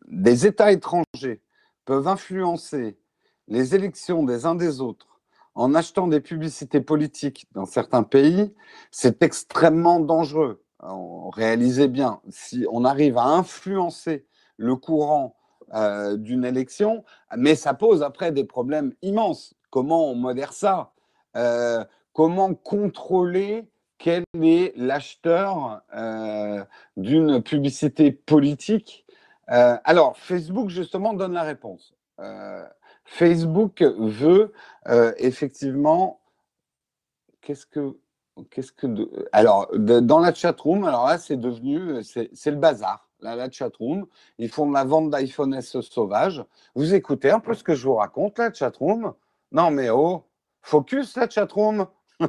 des 0.09 0.47
États 0.47 0.73
étrangers 0.73 1.41
peuvent 1.85 2.09
influencer 2.09 2.99
les 3.47 3.75
élections 3.75 4.25
des 4.25 4.47
uns 4.47 4.57
des 4.57 4.81
autres 4.81 5.21
en 5.55 5.75
achetant 5.75 6.07
des 6.07 6.21
publicités 6.21 6.81
politiques 6.81 7.47
dans 7.53 7.67
certains 7.67 8.03
pays, 8.03 8.55
c'est 8.91 9.23
extrêmement 9.23 9.99
dangereux. 9.99 10.63
On 10.81 11.31
réalisait 11.31 11.89
bien, 11.89 12.21
si 12.29 12.65
on 12.71 12.85
arrive 12.85 13.19
à 13.19 13.25
influencer 13.25 14.27
le 14.57 14.77
courant 14.77 15.38
euh, 15.75 16.17
d'une 16.17 16.47
élection, 16.47 17.05
mais 17.37 17.55
ça 17.55 17.75
pose 17.75 18.03
après 18.03 18.33
des 18.33 18.45
problèmes 18.45 18.95
immenses. 19.03 19.55
Comment 19.69 20.11
on 20.11 20.15
modère 20.15 20.55
ça? 20.55 20.93
Euh, 21.37 21.85
Comment 22.15 22.55
contrôler 22.55 23.69
quel 23.99 24.25
est 24.43 24.73
l'acheteur 24.77 25.83
euh, 25.95 26.65
d'une 26.97 27.43
publicité 27.43 28.11
politique? 28.13 29.05
Alors, 29.47 30.17
Facebook, 30.19 30.69
justement, 30.69 31.15
donne 31.15 31.33
la 31.33 31.43
réponse. 31.43 31.95
Facebook 33.05 33.83
veut 33.83 34.53
effectivement... 35.17 36.21
Qu'est-ce 37.41 37.67
que... 37.67 37.97
Qu'est-ce 38.51 38.73
que 38.73 38.87
Alors, 39.33 39.69
dans 39.75 40.19
la 40.19 40.35
chat 40.35 40.59
room, 40.61 40.85
alors 40.85 41.07
là, 41.07 41.19
c'est 41.19 41.37
devenu, 41.37 42.03
c'est 42.03 42.51
le 42.51 42.57
bazar 42.57 43.08
la, 43.21 43.37
la 43.37 43.51
chatroom. 43.51 44.07
Ils 44.39 44.49
font 44.49 44.67
de 44.67 44.75
la 44.75 44.85
vente 44.85 45.11
d'iPhone 45.11 45.55
S 45.55 45.81
sauvage. 45.81 46.45
Vous 46.75 46.95
écoutez 46.95 47.31
un 47.31 47.41
peu 47.41 47.55
ce 47.55 47.65
que 47.65 47.75
je 47.75 47.87
vous 47.87 47.95
raconte, 47.95 48.39
la 48.39 48.53
chatroom? 48.53 49.15
Non, 49.53 49.71
mais 49.71 49.89
oh, 49.91 50.25
focus, 50.63 51.17
la 51.17 51.29
chatroom 51.29 51.87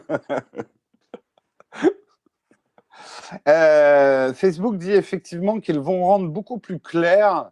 euh, 3.48 4.34
Facebook 4.34 4.78
dit 4.78 4.92
effectivement 4.92 5.60
qu'ils 5.60 5.80
vont 5.80 6.04
rendre 6.04 6.30
beaucoup 6.30 6.60
plus 6.60 6.80
clair 6.80 7.52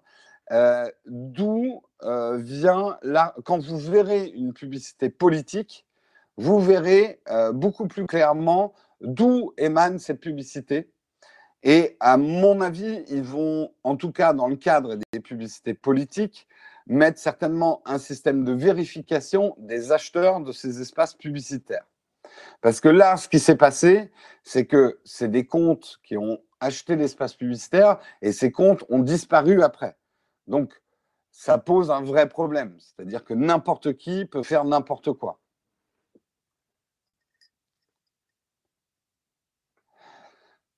euh, 0.52 0.86
d'où 1.06 1.82
euh, 2.04 2.38
vient 2.38 2.98
là. 3.02 3.36
Quand 3.44 3.60
vous 3.60 3.78
verrez 3.78 4.28
une 4.28 4.54
publicité 4.54 5.10
politique, 5.10 5.86
vous 6.38 6.60
verrez 6.60 7.20
beaucoup 7.54 7.88
plus 7.88 8.06
clairement 8.06 8.76
d'où 9.02 9.54
émane 9.58 9.98
cette 9.98 10.20
publicité 10.20 10.92
et 11.64 11.98
à 12.00 12.18
mon 12.18 12.62
avis, 12.62 13.04
ils 13.10 13.24
vont, 13.24 13.72
en 13.84 13.96
tout 13.96 14.12
cas 14.12 14.34
dans 14.34 14.48
le 14.48 14.56
cadre 14.56 14.96
des 15.12 15.20
publicités 15.20 15.74
politiques, 15.74 16.48
mettre 16.86 17.20
certainement 17.20 17.82
un 17.86 17.98
système 17.98 18.46
de 18.46 18.54
vérification 18.54 19.56
des 19.58 19.92
acheteurs 19.92 20.40
de 20.42 20.52
ces 20.52 20.82
espaces 20.82 21.14
publicitaires. 21.14 21.86
Parce 22.62 22.80
que 22.80 22.90
là, 22.90 23.18
ce 23.18 23.28
qui 23.28 23.40
s'est 23.40 23.58
passé, 23.58 24.12
c'est 24.44 24.66
que 24.66 25.00
c'est 25.04 25.30
des 25.30 25.46
comptes 25.46 26.00
qui 26.04 26.18
ont 26.18 26.40
acheté 26.60 26.96
l'espace 26.96 27.34
publicitaire 27.34 28.00
et 28.22 28.32
ces 28.32 28.52
comptes 28.52 28.84
ont 28.90 29.00
disparu 29.00 29.62
après. 29.62 29.96
Donc, 30.48 30.82
ça 31.32 31.58
pose 31.58 31.92
un 31.92 32.02
vrai 32.02 32.28
problème. 32.30 32.76
C'est-à-dire 32.80 33.24
que 33.24 33.34
n'importe 33.34 33.94
qui 33.96 34.26
peut 34.26 34.44
faire 34.44 34.66
n'importe 34.66 35.14
quoi. 35.14 35.40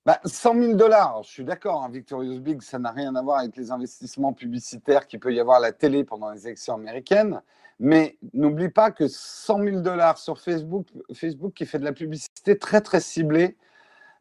Bah, 0.06 0.18
100 0.24 0.54
000 0.54 0.74
dollars, 0.74 1.22
je 1.24 1.28
suis 1.28 1.44
d'accord, 1.44 1.84
hein, 1.84 1.90
Victorious 1.90 2.40
Big, 2.40 2.62
ça 2.62 2.78
n'a 2.78 2.90
rien 2.90 3.14
à 3.16 3.22
voir 3.22 3.40
avec 3.40 3.54
les 3.56 3.70
investissements 3.70 4.32
publicitaires 4.32 5.06
qu'il 5.06 5.20
peut 5.20 5.34
y 5.34 5.38
avoir 5.38 5.58
à 5.58 5.60
la 5.60 5.72
télé 5.72 6.04
pendant 6.04 6.30
les 6.30 6.46
élections 6.46 6.74
américaines. 6.74 7.42
Mais 7.78 8.16
n'oublie 8.32 8.70
pas 8.70 8.92
que 8.92 9.08
100 9.08 9.62
000 9.62 9.80
dollars 9.80 10.16
sur 10.16 10.40
Facebook, 10.40 10.86
Facebook 11.12 11.52
qui 11.52 11.66
fait 11.66 11.78
de 11.78 11.84
la 11.84 11.92
publicité 11.92 12.58
très 12.58 12.80
très 12.80 13.00
ciblée, 13.00 13.58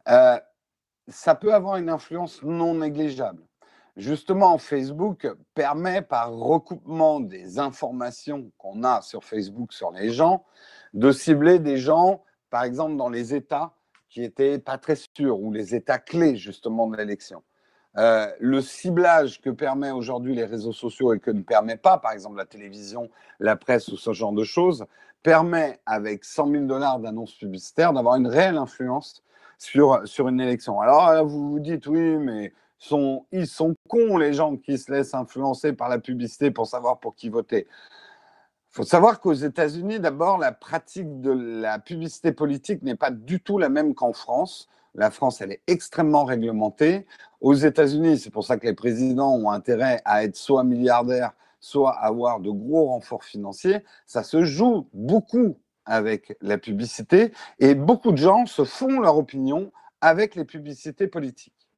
euh, 0.10 0.38
ça 1.08 1.34
peut 1.34 1.54
avoir 1.54 1.78
une 1.78 1.90
influence 1.90 2.44
non 2.44 2.76
négligeable. 2.76 3.42
Justement, 3.96 4.58
Facebook 4.58 5.28
permet 5.54 6.02
par 6.02 6.34
recoupement 6.34 7.22
des 7.22 7.58
informations 7.58 8.52
qu'on 8.58 8.84
a 8.84 9.02
sur 9.02 9.24
Facebook 9.24 9.72
sur 9.72 9.92
les 9.92 10.12
gens, 10.12 10.46
de 10.94 11.12
cibler 11.12 11.60
des 11.60 11.78
gens, 11.78 12.24
par 12.50 12.64
exemple 12.64 12.98
dans 12.98 13.10
les 13.10 13.34
États 13.34 13.74
qui 14.10 14.22
n'étaient 14.22 14.60
pas 14.60 14.78
très 14.78 14.96
sûrs, 14.96 15.40
ou 15.40 15.52
les 15.52 15.76
états 15.76 16.00
clés 16.00 16.36
justement 16.36 16.88
de 16.88 16.98
l'élection. 16.98 17.44
Euh, 17.98 18.28
le 18.40 18.62
ciblage 18.62 19.42
que 19.42 19.50
permet 19.50 19.92
aujourd'hui 19.92 20.36
les 20.36 20.46
réseaux 20.46 20.74
sociaux 20.74 21.14
et 21.14 21.20
que 21.20 21.32
ne 21.32 21.42
permet 21.42 21.78
pas, 21.78 21.98
par 21.98 22.12
exemple, 22.12 22.38
la 22.38 22.46
télévision, 22.46 23.10
la 23.40 23.56
presse 23.56 23.88
ou 23.90 23.98
ce 23.98 24.14
genre 24.14 24.32
de 24.32 24.44
choses, 24.44 24.86
permet, 25.24 25.80
avec 25.86 26.24
100 26.24 26.52
000 26.52 26.66
dollars 26.66 27.00
d'annonces 27.00 27.34
publicitaires, 27.34 27.94
d'avoir 27.94 28.16
une 28.16 28.28
réelle 28.28 28.58
influence 28.58 29.24
sur, 29.58 30.02
sur 30.06 30.28
une 30.28 30.40
élection. 30.40 30.80
Alors, 30.80 31.26
vous 31.26 31.52
vous 31.52 31.60
dites, 31.60 31.88
oui, 31.88 32.18
mais 32.18 32.54
ils 33.32 33.48
sont 33.48 33.76
cons, 33.90 34.18
les 34.18 34.34
gens 34.34 34.56
qui 34.56 34.78
se 34.78 34.92
laissent 34.92 35.14
influencer 35.14 35.74
par 35.74 35.90
la 35.90 36.00
publicité 36.00 36.52
pour 36.52 36.68
savoir 36.68 37.00
pour 37.00 37.16
qui 37.16 37.30
voter. 37.30 37.68
Il 38.72 38.76
faut 38.76 38.84
savoir 38.84 39.20
qu'aux 39.20 39.34
États-Unis, 39.34 40.00
d'abord, 40.00 40.38
la 40.38 40.52
pratique 40.52 41.22
de 41.22 41.32
la 41.32 41.80
publicité 41.80 42.32
politique 42.32 42.84
n'est 42.84 42.96
pas 42.96 43.10
du 43.10 43.42
tout 43.42 43.58
la 43.58 43.68
même 43.68 43.96
qu'en 43.96 44.14
France. 44.14 44.68
La 44.94 45.10
France, 45.10 45.42
elle 45.42 45.52
est 45.52 45.64
extrêmement 45.66 46.24
réglementée. 46.24 47.08
Aux 47.42 47.56
États-Unis, 47.56 48.20
c'est 48.20 48.30
pour 48.30 48.46
ça 48.46 48.58
que 48.58 48.68
les 48.68 48.76
présidents 48.76 49.36
ont 49.36 49.50
intérêt 49.50 50.04
à 50.06 50.24
être 50.24 50.36
soit 50.36 50.64
milliardaires, 50.64 51.32
soit 51.60 51.98
avoir 51.98 52.40
de 52.40 52.52
gros 52.52 52.86
renforts 52.86 53.24
financiers. 53.24 53.84
Ça 54.06 54.22
se 54.22 54.44
joue 54.44 54.88
beaucoup 54.94 55.58
avec 55.86 56.38
la 56.40 56.60
publicité 56.60 57.32
et 57.58 57.74
beaucoup 57.74 58.12
de 58.12 58.18
gens 58.18 58.46
se 58.46 58.66
font 58.66 59.00
leur 59.00 59.18
opinion 59.18 59.72
avec 60.00 60.36
les 60.36 60.46
publicités 60.46 61.08
politiques. 61.08 61.70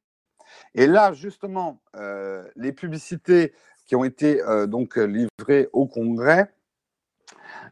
Et 0.74 0.86
là, 0.86 1.14
justement, 1.14 1.80
euh, 1.96 2.46
les 2.56 2.72
publicités 2.72 3.54
qui 3.86 3.96
ont 3.96 4.04
été 4.04 4.42
euh, 4.42 4.66
donc 4.66 4.96
livrées 4.96 5.70
au 5.72 5.86
Congrès 5.86 6.52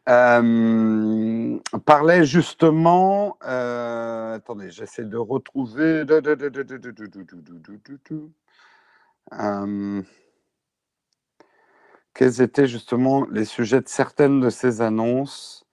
euh, 0.09 1.59
parlaient 1.85 2.25
justement. 2.25 3.37
attendez, 3.41 4.71
j'essaie 4.71 5.05
de 5.05 5.17
retrouver. 5.17 6.03
quels 12.13 12.41
étaient 12.41 12.67
justement 12.67 13.25
les 13.31 13.45
sujets 13.45 13.81
de 13.81 13.87
certaines 13.87 14.39
de 14.39 14.49
ces 14.49 14.81
annonces 14.81 15.65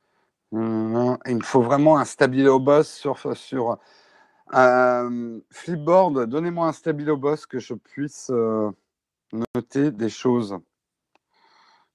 Il 0.52 0.58
me 0.58 1.42
faut 1.42 1.62
vraiment 1.62 1.98
un 1.98 2.04
stabilo 2.04 2.58
boss 2.58 2.88
sur, 2.88 3.36
sur 3.36 3.78
euh, 4.54 5.40
Flipboard, 5.50 6.26
donnez-moi 6.26 6.68
un 6.68 6.72
stabilo 6.72 7.16
boss 7.16 7.44
que 7.46 7.58
je 7.58 7.74
puisse 7.74 8.30
euh, 8.30 8.70
noter 9.54 9.90
des 9.90 10.08
choses. 10.08 10.56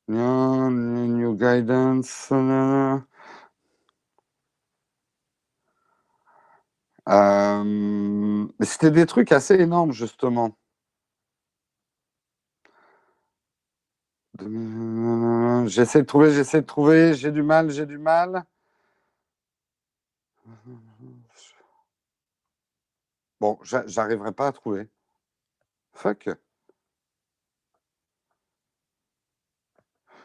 New 0.07 1.35
guidance. 1.35 2.31
Euh, 7.09 8.47
C'était 8.61 8.91
des 8.91 9.05
trucs 9.05 9.31
assez 9.31 9.55
énormes, 9.55 9.91
justement. 9.93 10.57
J'essaie 15.67 16.01
de 16.01 16.05
trouver, 16.07 16.31
j'essaie 16.31 16.61
de 16.61 16.65
trouver, 16.67 17.13
j'ai 17.15 17.31
du 17.31 17.41
mal, 17.43 17.69
j'ai 17.71 17.85
du 17.85 17.97
mal. 17.97 18.43
Bon, 23.39 23.59
j'arriverai 23.63 24.31
pas 24.31 24.47
à 24.47 24.51
trouver. 24.51 24.89
Fuck. 25.93 26.29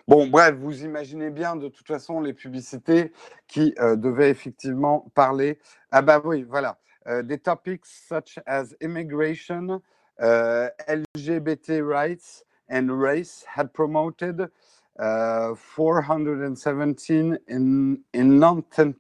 Bon, 0.09 0.27
bref, 0.27 0.55
vous 0.55 0.85
imaginez 0.85 1.29
bien 1.29 1.55
de 1.55 1.69
toute 1.69 1.87
façon 1.87 2.23
les 2.23 2.33
publicités 2.33 3.13
qui 3.47 3.75
euh, 3.79 3.95
devaient 3.95 4.31
effectivement 4.31 5.13
parler. 5.15 5.59
Ah 5.91 6.01
bah 6.01 6.23
oui, 6.25 6.45
voilà. 6.45 6.79
Euh, 7.09 7.23
des 7.23 7.37
topics 7.37 7.85
such 7.85 8.39
as 8.47 8.75
immigration, 8.81 9.83
euh, 10.23 10.71
LGBT 10.89 11.83
rights 11.83 12.43
and 12.71 12.87
race 12.89 13.45
had 13.55 13.71
promoted 13.75 14.49
417 14.97 17.39
in, 17.51 17.97
in 18.15 18.25
non 18.25 18.63
putain 18.63 18.95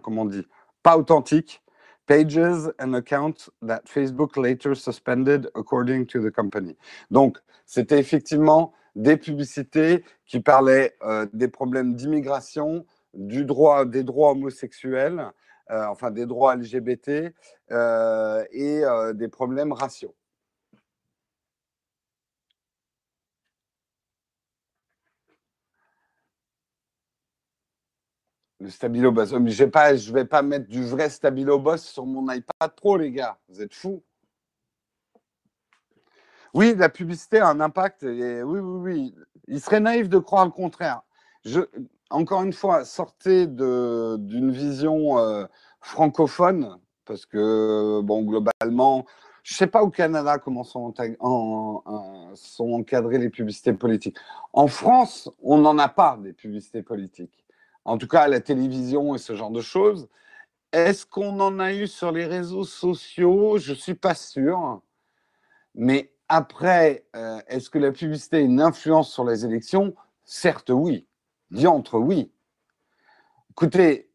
comment 0.00 0.22
on 0.22 0.24
dit? 0.24 0.44
Pas 0.82 0.98
authentique 0.98 1.62
pages 2.06 2.72
and 2.80 2.94
accounts 2.94 3.48
that 3.62 3.82
Facebook 3.86 4.36
later 4.36 4.74
suspended 4.74 5.48
according 5.54 6.06
to 6.06 6.20
the 6.20 6.32
company. 6.32 6.76
Donc, 7.12 7.38
c'était 7.66 8.00
effectivement 8.00 8.72
des 8.94 9.16
publicités 9.16 10.04
qui 10.26 10.40
parlaient 10.40 10.96
euh, 11.02 11.26
des 11.32 11.48
problèmes 11.48 11.94
d'immigration, 11.94 12.86
du 13.14 13.44
droit, 13.44 13.84
des 13.84 14.02
droits 14.04 14.32
homosexuels, 14.32 15.30
euh, 15.70 15.86
enfin 15.86 16.10
des 16.10 16.26
droits 16.26 16.56
LGBT 16.56 17.32
euh, 17.70 18.44
et 18.52 18.82
des 19.14 19.28
problèmes 19.28 19.72
raciaux. 19.72 20.14
Le 28.60 28.70
Stabilo 28.70 29.12
Boss. 29.12 29.30
je 29.30 29.36
ne 29.36 30.12
vais 30.14 30.24
pas 30.24 30.42
mettre 30.42 30.68
du 30.68 30.84
vrai 30.86 31.10
Stabilo 31.10 31.58
Boss 31.58 31.84
sur 31.84 32.06
mon 32.06 32.32
iPad 32.32 32.74
Pro, 32.74 32.96
les 32.96 33.10
gars. 33.10 33.38
Vous 33.48 33.60
êtes 33.60 33.74
fous. 33.74 34.02
Oui, 36.54 36.74
la 36.76 36.88
publicité 36.88 37.38
a 37.38 37.48
un 37.48 37.60
impact. 37.60 38.02
Oui, 38.02 38.42
oui, 38.44 38.60
oui. 38.60 39.14
Il 39.48 39.60
serait 39.60 39.80
naïf 39.80 40.08
de 40.08 40.18
croire 40.18 40.44
le 40.44 40.50
contraire. 40.50 41.02
Je, 41.44 41.60
encore 42.10 42.42
une 42.42 42.52
fois, 42.52 42.84
sortez 42.84 43.46
d'une 43.46 44.50
vision 44.50 45.18
euh, 45.18 45.44
francophone, 45.80 46.78
parce 47.04 47.26
que, 47.26 48.00
bon, 48.02 48.22
globalement, 48.22 49.04
je 49.42 49.54
ne 49.54 49.56
sais 49.58 49.66
pas 49.66 49.82
au 49.82 49.90
Canada 49.90 50.38
comment 50.38 50.64
sont, 50.64 50.94
sont 52.34 52.72
encadrées 52.72 53.18
les 53.18 53.28
publicités 53.28 53.74
politiques. 53.74 54.16
En 54.54 54.68
France, 54.68 55.30
on 55.42 55.58
n'en 55.58 55.76
a 55.78 55.88
pas 55.88 56.18
des 56.22 56.32
publicités 56.32 56.82
politiques 56.82 57.44
en 57.84 57.98
tout 57.98 58.08
cas 58.08 58.28
la 58.28 58.40
télévision 58.40 59.14
et 59.14 59.18
ce 59.18 59.34
genre 59.34 59.50
de 59.50 59.60
choses. 59.60 60.08
Est-ce 60.72 61.06
qu'on 61.06 61.38
en 61.40 61.58
a 61.60 61.72
eu 61.72 61.86
sur 61.86 62.10
les 62.10 62.24
réseaux 62.24 62.64
sociaux? 62.64 63.58
Je 63.58 63.72
ne 63.72 63.76
suis 63.76 63.94
pas 63.94 64.14
sûr. 64.14 64.80
Mais 65.74 66.12
après, 66.28 67.04
euh, 67.16 67.40
est-ce 67.48 67.70
que 67.70 67.78
la 67.78 67.92
publicité 67.92 68.36
a 68.36 68.40
une 68.40 68.60
influence 68.60 69.12
sur 69.12 69.24
les 69.24 69.44
élections? 69.44 69.94
Certes, 70.24 70.70
oui. 70.70 71.06
Diantre, 71.50 71.98
oui. 71.98 72.32
Écoutez, 73.50 74.10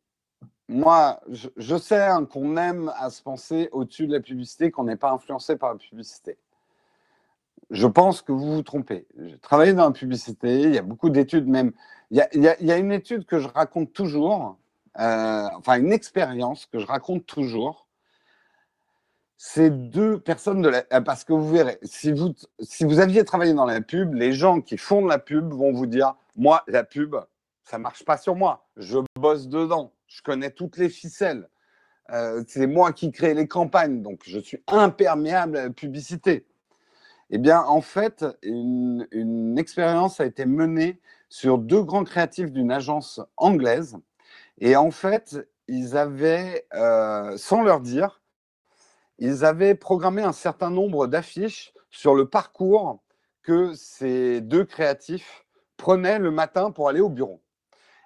moi, 0.67 1.22
je, 1.30 1.78
sais 1.78 2.02
hein, 2.02 2.26
qu'on 2.26 2.58
aime 2.58 2.91
à 2.98 3.10
se 3.10 3.22
penser 3.22 3.69
au-dessus 3.72 4.08
de 4.08 4.13
la 4.13 4.19
publicité, 4.19 4.72
qu'on 4.72 4.84
n'est 4.84 4.95
pas 4.95 5.12
influencé 5.12 5.56
par 5.56 5.74
la 5.74 5.80
publicité. 5.80 6.38
Je 7.69 7.88
pense 7.88 8.22
que 8.22 8.32
vous 8.32 8.56
vous 8.56 8.63
trompez. 8.63 9.08
J'ai 9.17 9.38
travaillé 9.38 9.74
dans 9.74 9.86
la 9.86 9.91
publicité, 9.91 10.62
il 10.62 10.74
y 10.74 10.78
a 10.78 10.82
beaucoup 10.82 11.10
d'études 11.10 11.48
même 11.48 11.72
il 12.12 12.17
y, 12.34 12.72
a, 12.72 12.78
une 12.78 12.91
étude 12.91 13.26
que 13.26 13.39
je 13.39 13.48
raconte 13.48 13.93
toujours, 13.93 14.58
euh, 15.00 15.48
enfin 15.56 15.80
une 15.80 15.93
expérience 15.93 16.65
que 16.65 16.80
je 16.80 16.88
raconte 16.88 17.26
toujours. 17.26 17.86
C'est 19.41 19.69
deux 19.69 20.19
personnes 20.19 20.62
de 20.62 20.67
la. 20.67 20.84
Euh, 20.91 20.99
parce 20.99 21.23
que 21.23 21.32
vous 21.32 21.49
verrez, 21.49 21.80
si 21.82 22.12
vous, 22.12 22.36
si 22.60 22.84
vous 22.84 22.99
aviez 22.99 23.23
travaillé 23.23 23.54
dans 23.54 23.65
la 23.65 23.80
pub, 23.80 24.13
les 24.13 24.34
gens 24.34 24.60
qui 24.60 24.78
font 24.78 25.02
de 25.02 25.08
la 25.08 25.17
pub 25.17 25.54
vont 25.54 25.71
vous 25.71 25.86
dire 25.86 26.15
Moi, 26.36 26.62
la 26.67 26.84
pub, 26.84 27.15
ça 27.63 27.78
marche 27.78 28.04
pas 28.04 28.17
sur 28.17 28.36
moi. 28.36 28.67
Je 28.75 28.97
bosse 29.17 29.47
dedans. 29.47 29.93
Je 30.08 30.21
connais 30.23 30.52
toutes 30.52 30.75
les 30.75 30.89
ficelles. 30.89 31.47
Euh, 32.12 32.43
c'est 32.49 32.67
moi 32.67 32.91
qui 32.91 33.13
crée 33.13 33.34
les 33.34 33.47
campagnes. 33.47 34.02
Donc, 34.02 34.23
je 34.25 34.39
suis 34.39 34.62
imperméable 34.67 35.56
à 35.56 35.63
la 35.63 35.69
publicité. 35.69 36.45
Eh 37.30 37.38
bien, 37.38 37.62
en 37.62 37.80
fait, 37.80 38.25
une, 38.43 39.08
une 39.12 39.58
expérience 39.58 40.19
a 40.19 40.25
été 40.25 40.45
menée 40.45 40.99
sur 41.30 41.60
deux 41.60 41.84
grands 41.84 42.04
créatifs 42.04 42.52
d'une 42.52 42.73
agence 42.73 43.21
anglaise. 43.38 43.95
Et 44.60 44.75
en 44.75 44.91
fait, 44.91 45.38
ils 45.69 45.95
avaient, 45.95 46.67
euh, 46.73 47.38
sans 47.38 47.63
leur 47.63 47.80
dire, 47.80 48.18
ils 49.19 49.45
avaient 49.45 49.75
programmé 49.75 50.21
un 50.21 50.32
certain 50.32 50.69
nombre 50.69 51.08
d'affiches 51.08 51.73
sur 51.91 52.15
le 52.15 52.27
parcours 52.27 53.03
que 53.43 53.73
ces 53.73 54.41
deux 54.41 54.65
créatifs 54.65 55.45
prenaient 55.77 56.19
le 56.19 56.32
matin 56.32 56.71
pour 56.71 56.89
aller 56.89 57.01
au 57.01 57.10
bureau. 57.10 57.41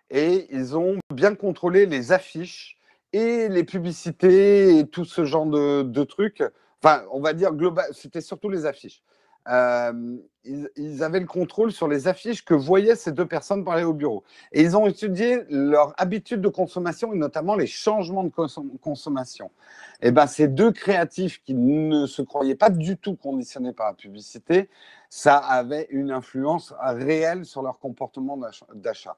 Et 0.09 0.47
ils 0.51 0.75
ont 0.77 0.97
bien 1.13 1.35
contrôlé 1.35 1.85
les 1.85 2.11
affiches 2.11 2.77
et 3.13 3.47
les 3.47 3.63
publicités 3.63 4.79
et 4.79 4.87
tout 4.87 5.05
ce 5.05 5.25
genre 5.25 5.45
de, 5.45 6.03
trucs. 6.03 6.43
Enfin, 6.81 7.03
on 7.11 7.21
va 7.21 7.33
dire 7.33 7.53
global, 7.53 7.85
c'était 7.93 8.21
surtout 8.21 8.49
les 8.49 8.65
affiches. 8.65 9.01
Euh, 9.49 10.17
ils, 10.45 11.03
avaient 11.03 11.19
le 11.19 11.25
contrôle 11.25 11.71
sur 11.71 11.87
les 11.87 12.07
affiches 12.07 12.43
que 12.43 12.53
voyaient 12.53 12.95
ces 12.95 13.11
deux 13.11 13.25
personnes 13.25 13.63
parler 13.63 13.83
au 13.83 13.93
bureau. 13.93 14.23
Et 14.51 14.61
ils 14.61 14.75
ont 14.75 14.87
étudié 14.87 15.43
leur 15.49 15.93
habitude 15.97 16.41
de 16.41 16.49
consommation 16.49 17.13
et 17.13 17.17
notamment 17.17 17.55
les 17.55 17.67
changements 17.67 18.23
de 18.23 18.31
consommation. 18.81 19.51
Et 20.01 20.11
ben, 20.11 20.27
ces 20.27 20.47
deux 20.47 20.71
créatifs 20.71 21.41
qui 21.43 21.53
ne 21.53 22.05
se 22.07 22.21
croyaient 22.21 22.55
pas 22.55 22.69
du 22.69 22.97
tout 22.97 23.15
conditionnés 23.15 23.73
par 23.73 23.87
la 23.87 23.93
publicité, 23.93 24.69
ça 25.09 25.37
avait 25.37 25.87
une 25.91 26.11
influence 26.11 26.73
réelle 26.79 27.45
sur 27.45 27.61
leur 27.61 27.79
comportement 27.79 28.37
d'achat. 28.73 29.17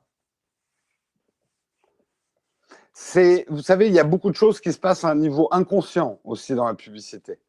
Vous 3.50 3.62
savez, 3.62 3.88
il 3.88 3.94
y 3.94 4.00
a 4.00 4.04
beaucoup 4.04 4.30
de 4.30 4.36
choses 4.36 4.62
qui 4.62 4.72
se 4.72 4.80
passent 4.80 5.04
à 5.04 5.10
un 5.10 5.16
niveau 5.16 5.48
inconscient 5.52 6.20
aussi 6.24 6.54
dans 6.54 6.66
la 6.66 6.76
publicité 6.76 7.40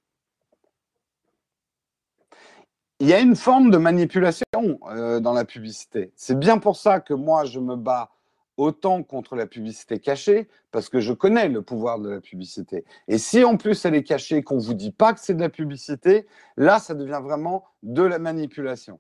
il 3.01 3.09
y 3.09 3.13
a 3.13 3.21
une 3.21 3.37
forme 3.37 3.71
de 3.71 3.77
manipulation 3.77 4.45
euh, 4.55 5.21
dans 5.21 5.33
la 5.33 5.45
publicité. 5.45 6.13
C'est 6.17 6.39
bien 6.39 6.59
pour 6.59 6.77
ça 6.77 7.01
que 7.01 7.15
moi, 7.15 7.45
je 7.45 7.61
me 7.61 7.77
bats 7.77 8.11
autant 8.57 9.03
contre 9.03 9.37
la 9.37 9.47
publicité 9.47 9.99
cachée, 9.99 10.49
parce 10.71 10.89
que 10.89 11.01
je 11.01 11.13
connais 11.13 11.49
le 11.49 11.61
pouvoir 11.61 11.99
de 11.99 12.09
la 12.09 12.21
publicité. 12.21 12.85
Et 13.07 13.19
si 13.19 13.45
en 13.45 13.59
plus 13.59 13.85
elle 13.85 13.95
est 13.95 14.03
cachée, 14.03 14.43
qu'on 14.43 14.57
ne 14.57 14.63
vous 14.63 14.75
dit 14.75 14.93
pas 14.93 15.13
que 15.13 15.21
c'est 15.21 15.35
de 15.35 15.41
la 15.41 15.51
publicité, 15.51 16.27
là, 16.57 16.79
ça 16.79 16.95
devient 16.95 17.21
vraiment 17.23 17.65
de 17.83 18.03
la 18.03 18.19
manipulation. 18.19 18.99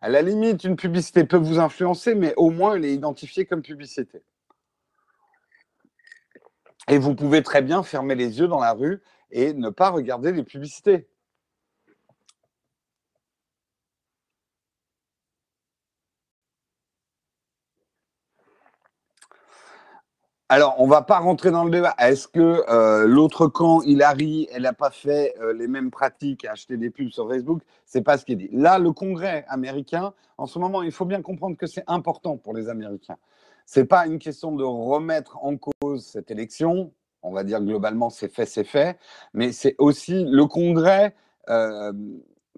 À 0.00 0.08
la 0.08 0.20
limite, 0.20 0.64
une 0.64 0.76
publicité 0.76 1.24
peut 1.24 1.36
vous 1.36 1.60
influencer, 1.60 2.14
mais 2.14 2.34
au 2.36 2.50
moins 2.50 2.74
elle 2.74 2.84
est 2.84 2.92
identifiée 2.92 3.46
comme 3.46 3.62
publicité. 3.62 4.22
Et 6.88 6.98
vous 6.98 7.14
pouvez 7.14 7.42
très 7.42 7.62
bien 7.62 7.82
fermer 7.82 8.14
les 8.14 8.38
yeux 8.40 8.48
dans 8.48 8.60
la 8.60 8.72
rue 8.72 9.00
et 9.30 9.54
ne 9.54 9.70
pas 9.70 9.90
regarder 9.90 10.32
les 10.32 10.42
publicités. 10.42 11.08
Alors, 20.54 20.76
on 20.78 20.86
va 20.86 21.02
pas 21.02 21.18
rentrer 21.18 21.50
dans 21.50 21.64
le 21.64 21.70
débat. 21.72 21.96
Est-ce 21.98 22.28
que 22.28 22.62
euh, 22.68 23.08
l'autre 23.08 23.48
camp, 23.48 23.82
Hillary, 23.82 24.46
elle 24.52 24.62
n'a 24.62 24.72
pas 24.72 24.92
fait 24.92 25.34
euh, 25.40 25.52
les 25.52 25.66
mêmes 25.66 25.90
pratiques, 25.90 26.44
acheter 26.44 26.76
des 26.76 26.90
pubs 26.90 27.10
sur 27.10 27.28
Facebook? 27.28 27.60
C'est 27.86 28.02
pas 28.02 28.18
ce 28.18 28.24
qui 28.24 28.34
est 28.34 28.36
dit. 28.36 28.48
Là, 28.52 28.78
le 28.78 28.92
Congrès 28.92 29.44
américain, 29.48 30.14
en 30.38 30.46
ce 30.46 30.60
moment, 30.60 30.84
il 30.84 30.92
faut 30.92 31.06
bien 31.06 31.22
comprendre 31.22 31.56
que 31.56 31.66
c'est 31.66 31.82
important 31.88 32.36
pour 32.36 32.54
les 32.54 32.68
Américains. 32.68 33.16
C'est 33.66 33.86
pas 33.86 34.06
une 34.06 34.20
question 34.20 34.52
de 34.52 34.62
remettre 34.62 35.38
en 35.42 35.56
cause 35.56 36.06
cette 36.06 36.30
élection. 36.30 36.92
On 37.24 37.32
va 37.32 37.42
dire 37.42 37.60
globalement, 37.60 38.08
c'est 38.08 38.32
fait, 38.32 38.46
c'est 38.46 38.62
fait. 38.62 38.96
Mais 39.32 39.50
c'est 39.50 39.74
aussi 39.78 40.24
le 40.24 40.46
Congrès. 40.46 41.16
Euh, 41.48 41.92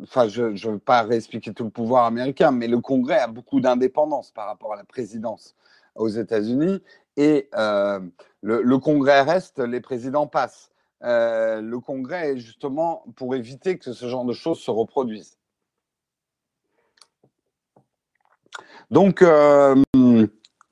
enfin, 0.02 0.28
je 0.28 0.42
ne 0.42 0.72
veux 0.72 0.78
pas 0.78 1.00
réexpliquer 1.00 1.54
tout 1.54 1.64
le 1.64 1.70
pouvoir 1.70 2.04
américain, 2.04 2.50
mais 2.50 2.68
le 2.68 2.80
Congrès 2.80 3.20
a 3.20 3.26
beaucoup 3.26 3.61
d'indépendance 3.61 4.32
par 4.32 4.48
rapport 4.48 4.74
à 4.74 4.76
la 4.76 4.85
présidence 4.85 5.54
aux 5.96 6.09
États-Unis 6.09 6.82
et 7.16 7.48
euh, 7.54 8.00
le, 8.42 8.78
Congrès 8.78 9.22
reste, 9.22 9.59
les 9.59 9.80
présidents 9.80 10.26
passent. 10.26 10.70
Euh, 11.02 11.61
le 11.61 11.80
Congrès 11.80 12.32
est 12.32 12.38
justement 12.38 13.04
pour 13.16 13.35
éviter 13.35 13.78
que 13.78 13.92
ce 13.92 14.09
genre 14.09 14.24
de 14.24 14.32
choses 14.32 14.61
se 14.61 14.70
reproduisent. 14.70 15.38
Donc, 18.90 19.22
euh, 19.22 19.74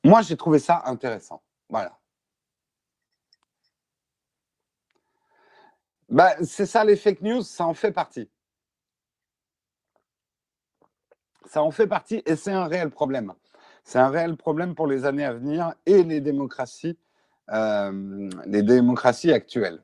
moi, 0.05 0.23
j'ai 0.23 0.37
trouvé 0.37 0.59
ça 0.59 0.83
intéressant. 0.87 1.43
Voilà. 1.69 1.99
Bah, 6.09 6.37
c'est 6.45 6.67
ça, 6.67 6.85
les 6.85 6.97
fake 6.97 7.23
news, 7.23 7.43
ça 7.43 7.67
en 7.67 7.75
fait 7.75 7.91
partie. 7.91 8.31
Ça 11.47 11.63
en 11.63 11.71
fait 11.71 11.87
partie 11.87 12.23
et 12.27 12.37
c'est 12.37 12.53
un 12.53 12.67
réel 12.67 12.91
problème. 12.91 13.33
C'est 13.85 13.99
un 13.99 14.09
réel 14.09 14.37
problème 14.37 14.75
pour 14.75 14.87
les 14.87 15.05
années 15.05 15.25
à 15.25 15.35
venir 15.35 15.75
et 15.85 16.03
les 16.03 16.21
démocraties, 16.21 16.99
euh, 17.51 18.31
les 18.47 18.63
démocraties 18.63 19.31
actuelles. 19.31 19.83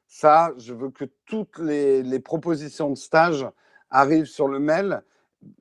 Ça, 0.06 0.52
je 0.58 0.74
veux 0.74 0.90
que 0.90 1.06
toutes 1.26 1.58
les, 1.58 2.02
les, 2.02 2.20
propositions 2.20 2.90
de 2.90 2.96
stage 2.96 3.46
arrivent 3.90 4.26
sur 4.26 4.46
le 4.46 4.58
mail 4.58 5.02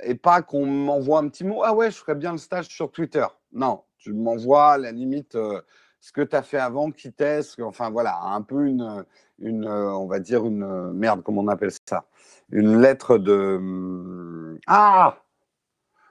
et 0.04 0.16
pas 0.16 0.42
qu'on 0.42 0.66
m'envoie 0.66 1.20
un 1.20 1.30
petit 1.30 1.44
mot. 1.44 1.64
Ah 1.64 1.74
ouais, 1.74 1.90
je 1.90 1.98
ferais 1.98 2.16
bien 2.16 2.34
le 2.34 2.38
stage 2.38 2.68
sur 2.68 2.92
Twitter. 2.92 3.26
Non, 3.52 3.84
tu 4.00 4.14
m'envoies 4.14 4.74
à 4.74 4.78
la 4.78 4.92
limite 4.92 5.36
euh, 5.36 5.62
ce 6.00 6.12
que 6.12 6.22
tu 6.22 6.36
as 6.36 6.42
fait 6.42 6.58
avant, 6.58 6.92
qui 6.92 7.12
t'est, 7.12 7.42
enfin 7.62 7.90
voilà, 7.90 8.18
un 8.24 8.42
peu 8.42 8.66
une, 8.66 9.06
une, 9.40 9.66
euh, 9.66 9.94
on 9.94 10.08
va 10.08 10.20
dire 10.20 10.46
une 10.46 10.64
euh, 10.64 10.92
merde, 10.94 11.22
comment 11.24 11.42
on 11.42 11.48
appelle 11.50 11.72
ça? 11.88 12.06
Une 12.52 12.82
lettre 12.82 13.18
de 13.18 13.58
hum, 13.58 14.58
ah 14.66 15.18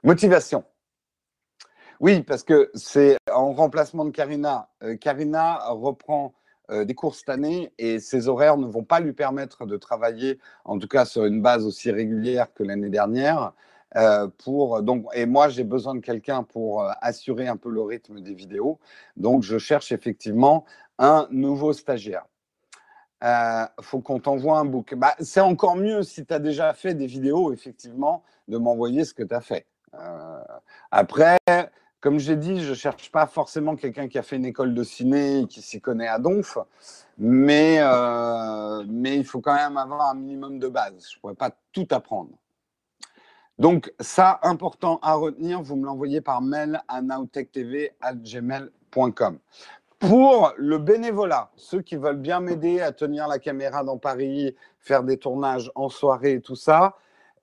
motivation. 0.03 0.63
Oui, 1.99 2.21
parce 2.21 2.43
que 2.43 2.71
c'est 2.75 3.17
en 3.29 3.51
remplacement 3.51 4.05
de 4.05 4.11
Karina. 4.11 4.69
Karina 5.01 5.59
reprend 5.67 6.33
des 6.69 6.95
cours 6.95 7.13
cette 7.13 7.27
année 7.27 7.73
et 7.77 7.99
ses 7.99 8.29
horaires 8.29 8.55
ne 8.55 8.67
vont 8.67 8.85
pas 8.85 9.01
lui 9.01 9.11
permettre 9.11 9.65
de 9.65 9.75
travailler, 9.75 10.39
en 10.63 10.79
tout 10.79 10.87
cas 10.87 11.03
sur 11.03 11.25
une 11.25 11.41
base 11.41 11.65
aussi 11.65 11.91
régulière 11.91 12.53
que 12.53 12.63
l'année 12.63 12.89
dernière. 12.89 13.51
Euh, 13.95 14.27
pour 14.43 14.83
donc 14.83 15.05
et 15.15 15.25
moi 15.25 15.49
j'ai 15.49 15.63
besoin 15.63 15.95
de 15.95 15.99
quelqu'un 15.99 16.43
pour 16.43 16.83
euh, 16.83 16.91
assurer 17.01 17.47
un 17.47 17.57
peu 17.57 17.69
le 17.69 17.81
rythme 17.81 18.21
des 18.21 18.33
vidéos. 18.33 18.79
Donc 19.17 19.43
je 19.43 19.57
cherche 19.57 19.91
effectivement 19.91 20.65
un 20.99 21.27
nouveau 21.31 21.73
stagiaire. 21.73 22.25
Euh, 23.23 23.65
faut 23.81 23.99
qu'on 23.99 24.19
t'envoie 24.19 24.59
un 24.59 24.65
book. 24.65 24.93
Bah, 24.95 25.15
c'est 25.19 25.41
encore 25.41 25.75
mieux 25.75 26.03
si 26.03 26.25
tu 26.25 26.33
as 26.33 26.39
déjà 26.39 26.73
fait 26.73 26.93
des 26.93 27.07
vidéos, 27.07 27.51
effectivement, 27.51 28.23
de 28.47 28.57
m'envoyer 28.57 29.03
ce 29.03 29.13
que 29.13 29.23
tu 29.23 29.35
as 29.35 29.41
fait. 29.41 29.65
Euh, 29.93 30.41
après, 30.91 31.37
comme 31.99 32.17
j'ai 32.19 32.37
dit, 32.37 32.61
je 32.63 32.73
cherche 32.73 33.11
pas 33.11 33.27
forcément 33.27 33.75
quelqu'un 33.75 34.07
qui 34.07 34.17
a 34.17 34.23
fait 34.23 34.37
une 34.37 34.45
école 34.45 34.73
de 34.73 34.83
ciné 34.83 35.39
et 35.39 35.47
qui 35.47 35.61
s'y 35.61 35.81
connaît 35.81 36.07
à 36.07 36.17
donf, 36.17 36.57
mais, 37.17 37.81
mais 38.87 39.17
il 39.17 39.25
faut 39.25 39.41
quand 39.41 39.55
même 39.55 39.75
avoir 39.75 40.09
un 40.09 40.15
minimum 40.15 40.59
de 40.59 40.69
base. 40.69 41.09
Je 41.09 41.17
ne 41.17 41.19
pourrais 41.19 41.35
pas 41.35 41.51
tout 41.73 41.87
apprendre. 41.91 42.31
Donc, 43.59 43.93
ça, 43.99 44.39
important 44.43 44.99
à 45.01 45.15
retenir, 45.15 45.61
vous 45.61 45.75
me 45.75 45.85
l'envoyez 45.85 46.21
par 46.21 46.41
mail 46.41 46.81
à 46.87 47.01
nowtechtv.gmail.com. 47.01 49.39
Pour 49.99 50.53
le 50.55 50.77
bénévolat, 50.77 51.51
ceux 51.57 51.81
qui 51.81 51.97
veulent 51.97 52.21
bien 52.21 52.39
m'aider 52.39 52.79
à 52.79 52.93
tenir 52.93 53.27
la 53.27 53.37
caméra 53.37 53.83
dans 53.83 53.97
Paris, 53.97 54.55
faire 54.79 55.03
des 55.03 55.17
tournages 55.17 55.69
en 55.75 55.89
soirée 55.89 56.35
et 56.35 56.41
tout 56.41 56.55
ça, 56.55 56.95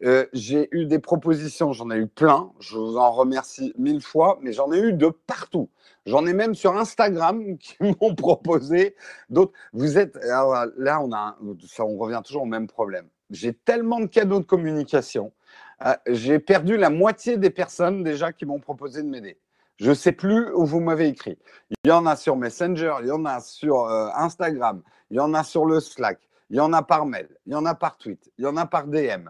euh, 0.05 0.25
j'ai 0.33 0.69
eu 0.73 0.87
des 0.87 0.99
propositions, 0.99 1.73
j'en 1.73 1.91
ai 1.91 1.97
eu 1.97 2.07
plein, 2.07 2.51
je 2.61 2.79
vous 2.79 2.97
en 2.97 3.11
remercie 3.11 3.75
mille 3.77 4.01
fois, 4.01 4.39
mais 4.41 4.55
j'en 4.55 4.73
ai 4.73 4.79
eu 4.79 4.95
de 4.95 5.09
partout. 5.09 5.69
J'en 6.07 6.25
ai 6.25 6.33
même 6.33 6.55
sur 6.55 6.79
Instagram 6.79 7.59
qui 7.59 7.77
m'ont 7.81 8.15
proposé 8.15 8.97
d'autres. 9.29 9.53
Vous 9.75 9.99
êtes, 9.99 10.17
là, 10.25 10.99
on, 11.03 11.13
a, 11.13 11.37
on 11.79 11.99
revient 11.99 12.23
toujours 12.25 12.45
au 12.45 12.47
même 12.47 12.69
problème. 12.69 13.07
J'ai 13.31 13.53
tellement 13.53 14.01
de 14.01 14.07
cadeaux 14.07 14.39
de 14.39 14.45
communication 14.45 15.33
ah, 15.79 15.99
j'ai 16.07 16.39
perdu 16.39 16.77
la 16.77 16.89
moitié 16.89 17.37
des 17.37 17.51
personnes 17.51 18.03
déjà 18.03 18.33
qui 18.33 18.47
m'ont 18.47 18.61
proposé 18.61 19.03
de 19.03 19.09
m'aider. 19.09 19.39
Je 19.77 19.91
ne 19.91 19.95
sais 19.95 20.13
plus 20.13 20.51
où 20.55 20.65
vous 20.65 20.81
m'avez 20.81 21.09
écrit. 21.09 21.39
Il 21.85 21.89
y 21.89 21.93
en 21.93 22.07
a 22.07 22.17
sur 22.17 22.37
Messenger, 22.37 22.95
il 23.03 23.09
y 23.09 23.11
en 23.11 23.27
a 23.27 23.41
sur 23.41 23.85
euh, 23.85 24.09
Instagram, 24.15 24.83
il 25.11 25.19
y 25.19 25.21
en 25.21 25.35
a 25.35 25.45
sur 25.45 25.67
le 25.67 25.81
Slack, 25.81 26.19
il 26.49 26.57
y 26.57 26.61
en 26.61 26.73
a 26.73 26.83
par 26.83 27.05
mail, 27.05 27.29
il 27.45 27.53
y 27.53 27.57
en 27.57 27.67
a 27.67 27.75
par 27.75 27.99
tweet, 27.99 28.33
il 28.39 28.45
y 28.45 28.47
en 28.47 28.57
a 28.57 28.65
par 28.65 28.87
DM. 28.87 29.29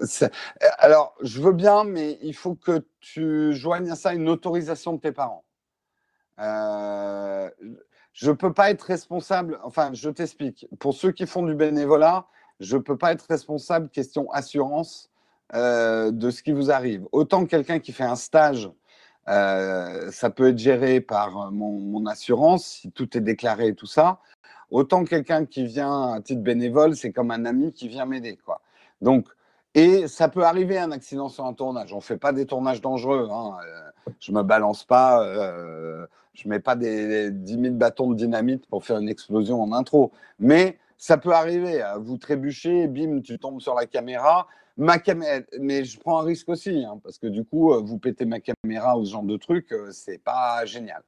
alors, 0.78 1.16
je 1.22 1.42
veux 1.42 1.54
bien, 1.54 1.84
mais 1.84 2.18
il 2.22 2.34
faut 2.34 2.56
que 2.56 2.86
tu 3.00 3.54
joignes 3.54 3.90
à 3.92 3.96
ça 3.96 4.14
une 4.14 4.30
autorisation 4.30 4.94
de 4.94 5.00
tes 5.00 5.12
parents. 5.12 5.44
Euh, 6.40 7.50
je 8.14 8.32
ne 8.32 8.36
peux 8.36 8.54
pas 8.54 8.72
être 8.72 8.84
responsable, 8.84 9.60
enfin, 9.64 9.92
je 9.94 10.10
t'explique. 10.10 10.68
Pour 10.80 10.94
ceux 10.94 11.12
qui 11.12 11.26
font 11.26 11.44
du 11.44 11.56
bénévolat, 11.56 12.28
je 12.60 12.78
ne 12.78 12.82
peux 12.82 12.98
pas 12.98 13.12
être 13.12 13.26
responsable, 13.30 13.90
question 13.90 14.32
assurance, 14.32 15.10
euh, 15.54 16.12
de 16.12 16.30
ce 16.32 16.42
qui 16.42 16.52
vous 16.52 16.72
arrive. 16.72 17.08
Autant 17.12 17.46
quelqu'un 17.46 17.80
qui 17.80 17.92
fait 17.92 18.04
un 18.04 18.16
stage, 18.16 18.70
ça 19.28 20.30
peut 20.30 20.50
être 20.50 20.58
géré 20.58 21.02
par 21.02 21.52
mon, 21.52 22.06
assurance, 22.06 22.66
si 22.66 22.92
tout 22.92 23.18
est 23.18 23.22
déclaré 23.22 23.68
et 23.70 23.76
tout 23.76 23.88
ça. 23.88 24.20
Autant 24.72 25.04
quelqu'un 25.04 25.46
qui 25.46 25.66
vient 25.66 26.14
à 26.14 26.22
titre 26.22 26.42
bénévole, 26.42 26.96
c'est 26.96 27.12
comme 27.12 27.32
un 27.32 27.46
ami 27.46 27.74
qui 27.74 27.88
vient 27.88 28.06
m'aider. 28.06 28.38
quoi. 28.44 28.62
Donc, 29.02 29.28
et 29.76 30.08
ça 30.08 30.30
peut 30.30 30.44
arriver 30.44 30.78
un 30.78 30.92
accident 30.92 31.28
sur 31.28 31.46
un 31.46 31.54
tournage. 31.54 31.92
On 31.92 31.98
ne 31.98 32.02
fait 32.02 32.18
pas 32.18 32.32
des 32.32 32.46
tournages 32.46 32.82
dangereux. 32.82 33.28
Hein. 33.30 33.58
Euh, 33.68 34.12
je 34.20 34.32
ne 34.32 34.38
me 34.38 34.44
balance 34.44 34.86
pas, 34.86 35.22
euh, 35.22 36.08
je 36.34 36.48
ne 36.48 36.54
mets 36.54 36.62
pas 36.62 36.76
des, 36.76 37.30
10 37.30 37.62
000 37.62 37.76
bâtons 37.76 38.10
de 38.10 38.16
dynamite 38.16 38.68
pour 38.68 38.86
faire 38.86 38.98
une 38.98 39.10
explosion 39.10 39.62
en 39.62 39.74
intro. 39.74 40.14
Mais 40.40 40.80
ça 40.98 41.18
peut 41.18 41.34
arriver. 41.34 41.84
Vous 42.00 42.18
trébuchez, 42.18 42.88
bim, 42.88 43.22
tu 43.22 43.38
tombes 43.38 43.60
sur 43.60 43.76
la 43.76 43.86
caméra. 43.86 44.48
Ma 44.78 44.98
mais 45.60 45.84
je 45.86 46.00
prends 46.00 46.20
un 46.20 46.24
risque 46.24 46.50
aussi, 46.50 46.84
hein, 46.84 47.00
parce 47.04 47.18
que 47.18 47.28
du 47.28 47.46
coup, 47.46 47.74
euh, 47.74 47.82
vous 47.82 47.98
pétez 47.98 48.26
ma 48.26 48.40
caméra 48.40 48.98
ou 48.98 49.06
ce 49.06 49.12
genre 49.12 49.24
de 49.24 49.38
truc, 49.38 49.74
c'est 49.92 50.18
pas 50.18 50.66
génial. 50.66 51.02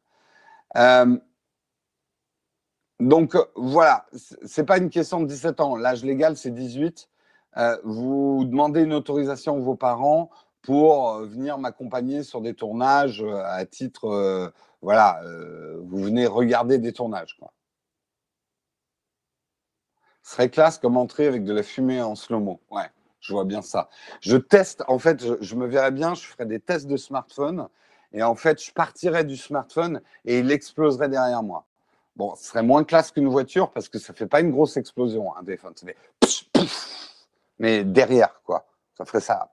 Donc 3.00 3.38
voilà, 3.56 4.06
c'est 4.46 4.66
pas 4.66 4.78
une 4.78 4.90
question 4.90 5.20
de 5.22 5.28
17 5.28 5.60
ans. 5.62 5.76
L'âge 5.76 6.04
légal, 6.04 6.36
c'est 6.36 6.52
18. 6.52 7.10
Euh, 7.58 7.78
vous 7.84 8.46
demandez 8.46 8.82
une 8.82 8.94
autorisation 8.94 9.56
à 9.58 9.60
vos 9.60 9.76
parents 9.76 10.30
pour 10.62 11.10
euh, 11.10 11.26
venir 11.26 11.58
m'accompagner 11.58 12.24
sur 12.24 12.42
des 12.42 12.54
tournages 12.54 13.24
euh, 13.24 13.42
à 13.46 13.66
titre, 13.66 14.52
voilà, 14.82 15.22
vous 15.82 16.04
venez 16.04 16.28
regarder 16.28 16.78
des 16.78 16.94
tournages. 16.94 17.38
Ce 20.24 20.34
serait 20.34 20.50
classe 20.50 20.78
comme 20.78 20.98
entrée 20.98 21.26
avec 21.26 21.44
de 21.44 21.54
la 21.54 21.64
fumée 21.64 22.02
en 22.02 22.16
slow-mo. 22.16 22.62
Ouais, 22.70 22.90
je 23.22 23.34
vois 23.34 23.46
bien 23.46 23.62
ça. 23.62 23.90
Je 24.22 24.38
teste, 24.38 24.84
en 24.88 25.00
fait, 25.00 25.24
je, 25.42 25.56
me 25.56 25.68
verrais 25.68 25.92
bien, 25.92 26.14
je 26.14 26.26
ferais 26.26 26.46
des 26.46 26.60
tests 26.60 26.88
de 26.88 26.98
smartphone 26.98 27.70
et 28.12 28.24
en 28.24 28.36
fait, 28.36 28.64
je 28.64 28.72
partirais 28.72 29.24
du 29.24 29.38
smartphone 29.38 30.02
et 30.26 30.40
il 30.40 30.52
exploserait 30.52 31.10
derrière 31.10 31.44
moi. 31.44 31.67
Bon, 32.18 32.34
ce 32.36 32.46
serait 32.46 32.64
moins 32.64 32.84
classe 32.84 33.12
qu'une 33.12 33.28
voiture 33.28 33.70
parce 33.70 33.90
que 33.90 34.00
ça 34.00 34.12
fait 34.12 34.26
pas 34.26 34.42
une 34.42 34.50
grosse 34.50 34.76
explosion, 34.76 35.36
un 35.38 35.44
téléphone. 35.44 35.74
Ça 35.76 35.86
fait 35.86 35.96
mais 37.60 37.84
derrière, 37.84 38.42
quoi. 38.44 38.66
Ça 38.98 39.06
ferait 39.06 39.22
ça. 39.22 39.52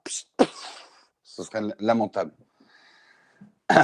Ce 1.23 1.43
serait 1.43 1.61
lamentable. 1.79 2.31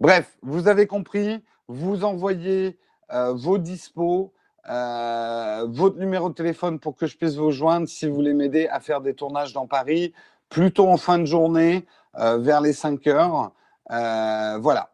Bref, 0.00 0.36
vous 0.42 0.66
avez 0.66 0.88
compris. 0.88 1.44
Vous 1.68 2.02
envoyez 2.02 2.80
euh, 3.12 3.32
vos 3.34 3.58
dispos, 3.58 4.32
euh, 4.68 5.64
votre 5.68 5.98
numéro 5.98 6.30
de 6.30 6.34
téléphone 6.34 6.80
pour 6.80 6.96
que 6.96 7.06
je 7.06 7.16
puisse 7.16 7.36
vous 7.36 7.52
joindre 7.52 7.86
si 7.86 8.08
vous 8.08 8.14
voulez 8.14 8.34
m'aider 8.34 8.66
à 8.66 8.80
faire 8.80 9.00
des 9.00 9.14
tournages 9.14 9.52
dans 9.52 9.68
Paris, 9.68 10.12
plutôt 10.48 10.88
en 10.88 10.96
fin 10.96 11.20
de 11.20 11.26
journée, 11.26 11.86
euh, 12.18 12.38
vers 12.38 12.60
les 12.60 12.72
5 12.72 13.06
heures. 13.06 13.52
voilà. 13.88 14.90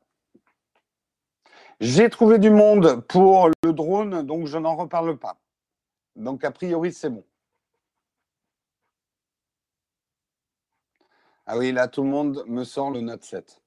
J'ai 1.84 2.08
trouvé 2.08 2.38
du 2.38 2.48
monde 2.48 3.06
pour 3.08 3.50
le 3.62 3.72
drone, 3.74 4.22
donc 4.22 4.46
je 4.46 4.56
n'en 4.56 4.74
reparle 4.74 5.18
pas. 5.18 5.38
Donc 6.16 6.42
a 6.42 6.50
priori, 6.50 6.94
c'est 6.94 7.10
bon. 7.10 7.26
Ah 11.44 11.58
oui, 11.58 11.72
là, 11.72 11.86
tout 11.88 12.02
le 12.02 12.08
monde 12.08 12.42
me 12.46 12.64
sort 12.64 12.90
le 12.90 13.02
Note 13.02 13.22
7. 13.22 13.60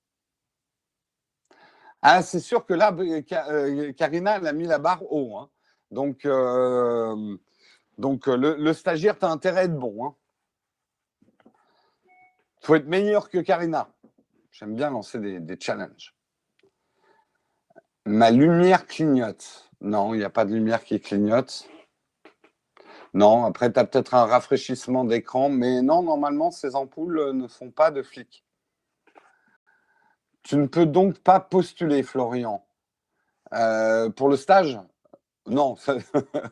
Ah, 2.02 2.24
c'est 2.24 2.40
sûr 2.40 2.66
que 2.66 2.74
là, 2.74 2.92
euh, 2.92 3.22
euh, 3.32 3.94
Karina, 3.94 4.38
elle 4.38 4.48
a 4.48 4.54
mis 4.54 4.66
la 4.66 4.80
barre 4.80 5.04
haut. 5.14 5.38
Hein. 5.38 5.52
Donc, 5.92 6.26
euh, 6.26 7.38
donc 8.00 8.26
le, 8.26 8.74
stagiaire, 8.74 9.20
tu 9.20 9.26
as 9.26 9.30
intérêt 9.30 9.60
à 9.60 9.64
être 9.66 9.78
bon. 9.78 9.94
Il 9.96 10.10
hein. 11.46 11.52
faut 12.62 12.74
être 12.74 12.88
meilleur 12.88 13.30
que 13.30 13.38
Karina. 13.38 13.94
J'aime 14.50 14.74
bien 14.74 14.90
lancer 14.90 15.20
des 15.20 15.60
challenges. 15.60 16.17
Ma 18.08 18.32
lumière 18.32 18.88
clignote. 18.88 19.70
Non, 19.82 20.14
il 20.14 20.20
n'y 20.20 20.24
a 20.24 20.30
pas 20.30 20.46
de 20.46 20.54
lumière 20.54 20.82
qui 20.86 21.02
clignote. 21.02 21.68
Non, 23.14 23.44
après, 23.44 23.72
tu 23.72 23.78
as 23.80 23.84
peut-être 23.84 24.14
un 24.14 24.26
rafraîchissement 24.26 25.04
d'écran, 25.04 25.50
mais 25.50 25.82
non, 25.82 26.04
normalement, 26.04 26.50
ces 26.50 26.76
ampoules 26.76 27.20
euh, 27.20 27.34
ne 27.34 27.48
font 27.48 27.70
pas 27.70 27.92
de 27.92 28.02
flic. 28.02 28.46
Tu 30.44 30.56
ne 30.56 30.68
peux 30.68 30.86
donc 30.86 31.20
pas 31.20 31.42
postuler, 31.42 32.02
Florian. 32.02 32.66
Euh, 33.54 34.10
pour 34.10 34.30
le 34.30 34.38
stage? 34.38 34.80
Non. 35.46 35.76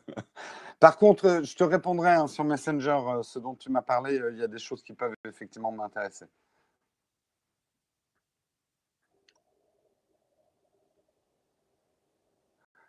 Par 0.81 0.97
contre, 0.97 1.41
je 1.45 1.55
te 1.55 1.63
répondrai 1.63 2.11
hein, 2.11 2.27
sur 2.27 2.43
Messenger, 2.43 2.99
euh, 3.07 3.23
ce 3.23 3.39
dont 3.39 3.55
tu 3.55 3.71
m'as 3.71 3.81
parlé, 3.81 4.19
il 4.33 4.39
y 4.39 4.43
a 4.43 4.47
des 4.49 4.59
choses 4.59 4.83
qui 4.83 4.93
peuvent 4.93 5.15
effectivement 5.23 5.71
m'intéresser. 5.71 6.25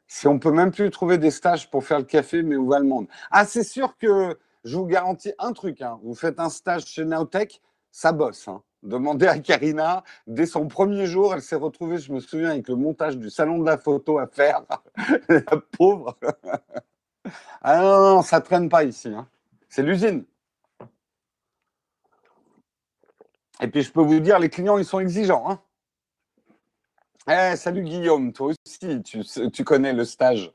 Si 0.08 0.28
on 0.28 0.38
peut 0.38 0.52
même 0.52 0.70
plus 0.70 0.90
trouver 0.90 1.18
des 1.18 1.30
stages 1.30 1.70
pour 1.70 1.84
faire 1.84 1.98
le 1.98 2.04
café, 2.04 2.42
mais 2.42 2.56
où 2.56 2.68
va 2.68 2.78
le 2.78 2.86
monde? 2.86 3.08
Ah, 3.30 3.44
c'est 3.44 3.64
sûr 3.64 3.96
que 3.98 4.38
je 4.64 4.76
vous 4.76 4.86
garantis 4.86 5.32
un 5.38 5.52
truc. 5.52 5.82
Hein. 5.82 5.98
Vous 6.02 6.14
faites 6.14 6.38
un 6.38 6.48
stage 6.48 6.86
chez 6.86 7.04
Naotech, 7.04 7.60
ça 7.90 8.12
bosse. 8.12 8.46
Hein. 8.48 8.62
Demandez 8.82 9.26
à 9.26 9.38
Karina, 9.38 10.04
dès 10.28 10.46
son 10.46 10.68
premier 10.68 11.06
jour, 11.06 11.34
elle 11.34 11.42
s'est 11.42 11.56
retrouvée, 11.56 11.98
je 11.98 12.12
me 12.12 12.20
souviens, 12.20 12.50
avec 12.50 12.68
le 12.68 12.76
montage 12.76 13.18
du 13.18 13.30
salon 13.30 13.58
de 13.58 13.66
la 13.66 13.78
photo 13.78 14.18
à 14.18 14.28
faire. 14.28 14.62
la 15.28 15.42
pauvre. 15.76 16.16
ah 17.62 17.78
non, 17.78 18.16
non, 18.16 18.22
ça 18.22 18.40
traîne 18.40 18.68
pas 18.68 18.84
ici. 18.84 19.08
Hein. 19.08 19.26
C'est 19.68 19.82
l'usine. 19.82 20.24
Et 23.60 23.68
puis 23.68 23.82
je 23.82 23.90
peux 23.90 24.02
vous 24.02 24.20
dire, 24.20 24.38
les 24.38 24.50
clients, 24.50 24.78
ils 24.78 24.84
sont 24.84 25.00
exigeants. 25.00 25.58
Eh, 27.28 27.56
salut 27.56 27.82
Guillaume, 27.82 28.32
toi 28.32 28.52
aussi, 28.52 29.02
tu, 29.02 29.64
connais 29.64 29.92
le 29.92 30.04
stage 30.04 30.52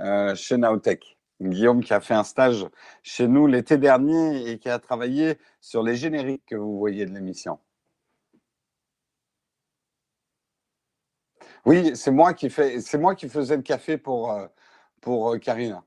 euh, 0.00 0.34
chez 0.34 0.56
Naotech. 0.56 1.18
Guillaume 1.40 1.82
qui 1.84 1.92
a 1.92 2.00
fait 2.00 2.14
un 2.14 2.24
stage 2.24 2.66
chez 3.02 3.28
nous 3.28 3.46
l'été 3.46 3.76
dernier 3.76 4.48
et 4.50 4.58
qui 4.58 4.70
a 4.70 4.78
travaillé 4.78 5.38
sur 5.60 5.82
les 5.82 5.96
génériques 5.96 6.44
que 6.46 6.56
vous 6.56 6.78
voyez 6.78 7.04
de 7.04 7.12
l'émission. 7.12 7.58
Oui, 11.66 11.94
c'est 11.94 12.10
moi 12.10 12.32
qui 12.34 12.48
faisais 12.50 13.56
le 13.56 13.62
café 13.62 13.98
pour, 13.98 14.30
euh, 14.32 14.46
pour 15.02 15.34
euh, 15.34 15.38
Karina. 15.38 15.84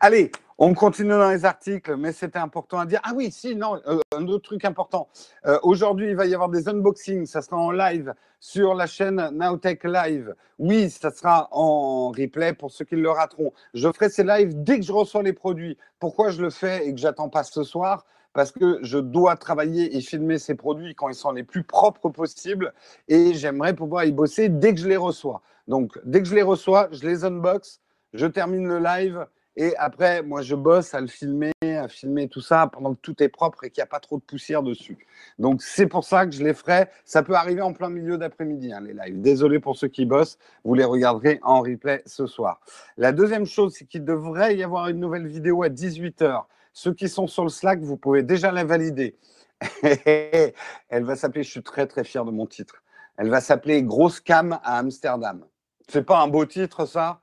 Allez, 0.00 0.30
on 0.58 0.74
continue 0.74 1.10
dans 1.10 1.30
les 1.30 1.44
articles, 1.44 1.96
mais 1.96 2.12
c'était 2.12 2.38
important 2.38 2.78
à 2.78 2.86
dire. 2.86 3.00
Ah 3.04 3.12
oui, 3.14 3.30
si, 3.30 3.56
non, 3.56 3.80
euh, 3.86 4.00
un 4.16 4.26
autre 4.28 4.44
truc 4.44 4.64
important. 4.64 5.08
Euh, 5.46 5.58
aujourd'hui, 5.62 6.10
il 6.10 6.16
va 6.16 6.26
y 6.26 6.34
avoir 6.34 6.48
des 6.48 6.68
unboxings. 6.68 7.26
Ça 7.26 7.42
sera 7.42 7.56
en 7.56 7.70
live 7.70 8.14
sur 8.40 8.74
la 8.74 8.86
chaîne 8.86 9.30
Nowtech 9.32 9.84
Live. 9.84 10.34
Oui, 10.58 10.90
ça 10.90 11.10
sera 11.10 11.48
en 11.52 12.10
replay 12.10 12.52
pour 12.52 12.70
ceux 12.70 12.84
qui 12.84 12.96
le 12.96 13.10
rateront. 13.10 13.52
Je 13.74 13.90
ferai 13.92 14.10
ces 14.10 14.24
lives 14.24 14.62
dès 14.62 14.78
que 14.78 14.84
je 14.84 14.92
reçois 14.92 15.22
les 15.22 15.32
produits. 15.32 15.78
Pourquoi 15.98 16.30
je 16.30 16.42
le 16.42 16.50
fais 16.50 16.86
et 16.86 16.94
que 16.94 17.00
j'attends 17.00 17.28
pas 17.28 17.44
ce 17.44 17.62
soir? 17.62 18.04
Parce 18.32 18.50
que 18.50 18.78
je 18.82 18.98
dois 18.98 19.36
travailler 19.36 19.96
et 19.96 20.00
filmer 20.00 20.38
ces 20.38 20.54
produits 20.54 20.94
quand 20.94 21.08
ils 21.08 21.14
sont 21.14 21.32
les 21.32 21.44
plus 21.44 21.64
propres 21.64 22.08
possibles 22.08 22.72
et 23.08 23.34
j'aimerais 23.34 23.74
pouvoir 23.74 24.04
y 24.04 24.12
bosser 24.12 24.48
dès 24.48 24.74
que 24.74 24.80
je 24.80 24.88
les 24.88 24.96
reçois. 24.96 25.42
Donc, 25.68 25.98
dès 26.04 26.22
que 26.22 26.28
je 26.28 26.34
les 26.34 26.42
reçois, 26.42 26.88
je 26.92 27.06
les 27.06 27.24
unbox, 27.24 27.80
je 28.14 28.26
termine 28.26 28.66
le 28.66 28.78
live 28.78 29.26
et 29.56 29.76
après, 29.76 30.22
moi, 30.22 30.40
je 30.40 30.54
bosse 30.54 30.94
à 30.94 31.00
le 31.00 31.08
filmer, 31.08 31.52
à 31.62 31.86
filmer 31.86 32.28
tout 32.28 32.40
ça 32.40 32.68
pendant 32.72 32.94
que 32.94 33.00
tout 33.00 33.22
est 33.22 33.28
propre 33.28 33.64
et 33.64 33.70
qu'il 33.70 33.80
n'y 33.80 33.84
a 33.84 33.86
pas 33.86 34.00
trop 34.00 34.16
de 34.16 34.22
poussière 34.22 34.62
dessus. 34.62 35.06
Donc, 35.38 35.62
c'est 35.62 35.86
pour 35.86 36.04
ça 36.04 36.24
que 36.24 36.32
je 36.32 36.42
les 36.42 36.54
ferai. 36.54 36.86
Ça 37.04 37.22
peut 37.22 37.34
arriver 37.34 37.60
en 37.60 37.74
plein 37.74 37.90
milieu 37.90 38.16
d'après-midi, 38.16 38.72
hein, 38.72 38.80
les 38.80 38.94
lives. 38.94 39.20
Désolé 39.20 39.60
pour 39.60 39.76
ceux 39.76 39.88
qui 39.88 40.06
bossent. 40.06 40.38
Vous 40.64 40.74
les 40.74 40.84
regarderez 40.84 41.38
en 41.42 41.60
replay 41.60 42.02
ce 42.06 42.26
soir. 42.26 42.60
La 42.96 43.12
deuxième 43.12 43.44
chose, 43.44 43.74
c'est 43.76 43.84
qu'il 43.84 44.04
devrait 44.04 44.56
y 44.56 44.62
avoir 44.62 44.88
une 44.88 45.00
nouvelle 45.00 45.26
vidéo 45.26 45.62
à 45.62 45.68
18h. 45.68 46.44
Ceux 46.72 46.94
qui 46.94 47.10
sont 47.10 47.26
sur 47.26 47.42
le 47.42 47.50
Slack, 47.50 47.80
vous 47.80 47.98
pouvez 47.98 48.22
déjà 48.22 48.52
la 48.52 48.64
valider. 48.64 49.16
Elle 49.84 51.04
va 51.04 51.14
s'appeler, 51.14 51.42
je 51.42 51.50
suis 51.50 51.62
très 51.62 51.86
très 51.86 52.04
fier 52.04 52.24
de 52.24 52.30
mon 52.30 52.46
titre. 52.46 52.82
Elle 53.18 53.28
va 53.28 53.42
s'appeler 53.42 53.82
Grosse 53.82 54.20
Cam 54.20 54.58
à 54.64 54.78
Amsterdam. 54.78 55.44
C'est 55.88 56.04
pas 56.04 56.22
un 56.22 56.28
beau 56.28 56.46
titre, 56.46 56.86
ça? 56.86 57.20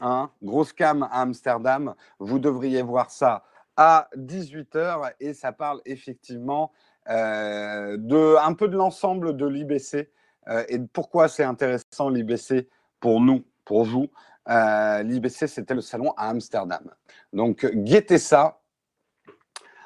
Hein, 0.00 0.30
grosse 0.42 0.72
cam 0.72 1.02
à 1.02 1.20
Amsterdam. 1.20 1.94
Vous 2.18 2.38
devriez 2.38 2.82
voir 2.82 3.10
ça 3.10 3.44
à 3.76 4.08
18h 4.16 5.12
et 5.20 5.34
ça 5.34 5.52
parle 5.52 5.80
effectivement 5.84 6.72
euh, 7.08 7.96
de, 7.98 8.36
un 8.42 8.54
peu 8.54 8.68
de 8.68 8.76
l'ensemble 8.76 9.36
de 9.36 9.46
l'IBC 9.46 10.10
euh, 10.48 10.64
et 10.68 10.78
pourquoi 10.78 11.28
c'est 11.28 11.44
intéressant 11.44 12.08
l'IBC 12.08 12.68
pour 13.00 13.20
nous, 13.20 13.44
pour 13.64 13.84
vous. 13.84 14.08
Euh, 14.48 15.02
L'IBC, 15.02 15.46
c'était 15.46 15.74
le 15.74 15.80
salon 15.80 16.12
à 16.16 16.28
Amsterdam. 16.28 16.90
Donc, 17.32 17.64
guettez 17.66 18.18
ça 18.18 18.60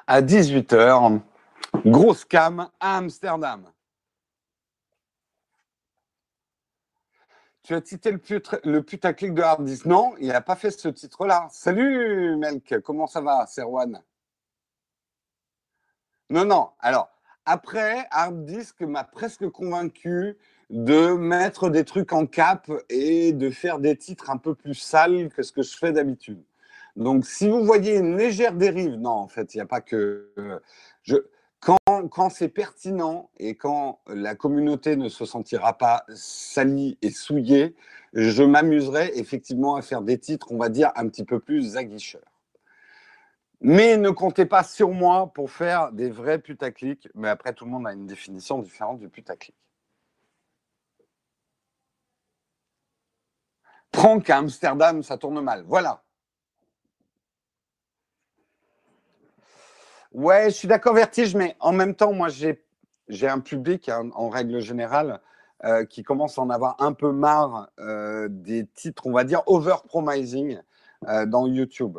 à 0.07 0.21
18h. 0.21 1.19
Grosse 1.85 2.25
cam 2.25 2.69
à 2.79 2.97
Amsterdam. 2.97 3.65
Tu 7.67 7.75
as 7.75 7.81
cité 7.83 8.11
le, 8.11 8.21
le 8.63 8.81
putaclic 8.81 9.33
de 9.33 9.41
Hard 9.41 9.65
Disk. 9.65 9.85
Non, 9.85 10.13
il 10.19 10.29
n'a 10.29 10.39
pas 10.39 10.55
fait 10.55 10.71
ce 10.71 10.87
titre-là. 10.87 11.49
Salut, 11.51 12.37
Melk, 12.37 12.79
comment 12.79 13.07
ça 13.07 13.19
va, 13.19 13.45
Serwan? 13.45 14.01
Non, 16.29 16.45
non. 16.45 16.69
Alors, 16.79 17.09
après, 17.43 18.07
Hard 18.09 18.45
Disk 18.45 18.79
m'a 18.79 19.03
presque 19.03 19.49
convaincu 19.49 20.37
de 20.69 21.11
mettre 21.11 21.69
des 21.69 21.83
trucs 21.83 22.13
en 22.13 22.25
cap 22.25 22.71
et 22.87 23.33
de 23.33 23.49
faire 23.49 23.79
des 23.79 23.97
titres 23.97 24.29
un 24.29 24.37
peu 24.37 24.55
plus 24.55 24.75
sales 24.75 25.27
que 25.27 25.43
ce 25.43 25.51
que 25.51 25.61
je 25.61 25.75
fais 25.75 25.91
d'habitude. 25.91 26.41
Donc, 26.95 27.25
si 27.25 27.49
vous 27.49 27.65
voyez 27.65 27.97
une 27.97 28.15
légère 28.15 28.53
dérive, 28.53 28.93
non, 28.93 29.09
en 29.09 29.27
fait, 29.27 29.53
il 29.53 29.57
n'y 29.57 29.61
a 29.61 29.65
pas 29.65 29.81
que. 29.81 30.31
Je, 31.03 31.17
quand, 31.59 32.29
c'est 32.29 32.49
pertinent 32.49 33.29
et 33.37 33.55
quand 33.55 33.99
la 34.07 34.35
communauté 34.35 34.95
ne 34.95 35.09
se 35.09 35.25
sentira 35.25 35.77
pas 35.77 36.05
salie 36.13 36.97
et 37.01 37.09
souillée, 37.09 37.75
je 38.13 38.43
m'amuserai 38.43 39.11
effectivement 39.15 39.75
à 39.75 39.81
faire 39.81 40.01
des 40.01 40.17
titres, 40.17 40.51
on 40.51 40.57
va 40.57 40.69
dire, 40.69 40.91
un 40.95 41.07
petit 41.07 41.25
peu 41.25 41.39
plus 41.39 41.75
aguicheurs. 41.77 42.21
Mais 43.59 43.97
ne 43.97 44.11
comptez 44.11 44.45
pas 44.45 44.63
sur 44.63 44.91
moi 44.91 45.31
pour 45.33 45.49
faire 45.51 45.91
des 45.91 46.09
vrais 46.09 46.39
putaclics. 46.39 47.09
Mais 47.15 47.29
après, 47.29 47.53
tout 47.53 47.65
le 47.65 47.71
monde 47.71 47.87
a 47.87 47.93
une 47.93 48.05
définition 48.05 48.59
différente 48.59 48.99
du 48.99 49.09
putaclic. 49.09 49.55
Prends 53.91 54.19
qu'à 54.19 54.37
Amsterdam, 54.37 55.01
ça 55.01 55.17
tourne 55.17 55.41
mal. 55.41 55.63
Voilà. 55.67 56.03
Ouais, 60.13 60.45
je 60.45 60.55
suis 60.55 60.67
d'accord, 60.67 60.93
Vertige, 60.93 61.35
mais 61.35 61.55
en 61.59 61.73
même 61.73 61.93
temps, 61.93 62.13
moi, 62.13 62.29
j'ai, 62.29 62.57
un 63.27 63.39
public, 63.39 63.89
hein, 63.89 64.09
en 64.15 64.29
règle 64.29 64.59
générale, 64.61 65.19
euh, 65.65 65.85
qui 65.85 66.03
commence 66.03 66.37
à 66.37 66.41
en 66.41 66.49
avoir 66.49 66.81
un 66.81 66.93
peu 66.93 67.11
marre 67.11 67.69
euh, 67.79 68.27
des 68.29 68.65
titres, 68.67 69.07
on 69.07 69.11
va 69.11 69.23
dire, 69.25 69.41
over-promising 69.47 70.59
euh, 71.07 71.25
dans 71.25 71.47
YouTube. 71.47 71.97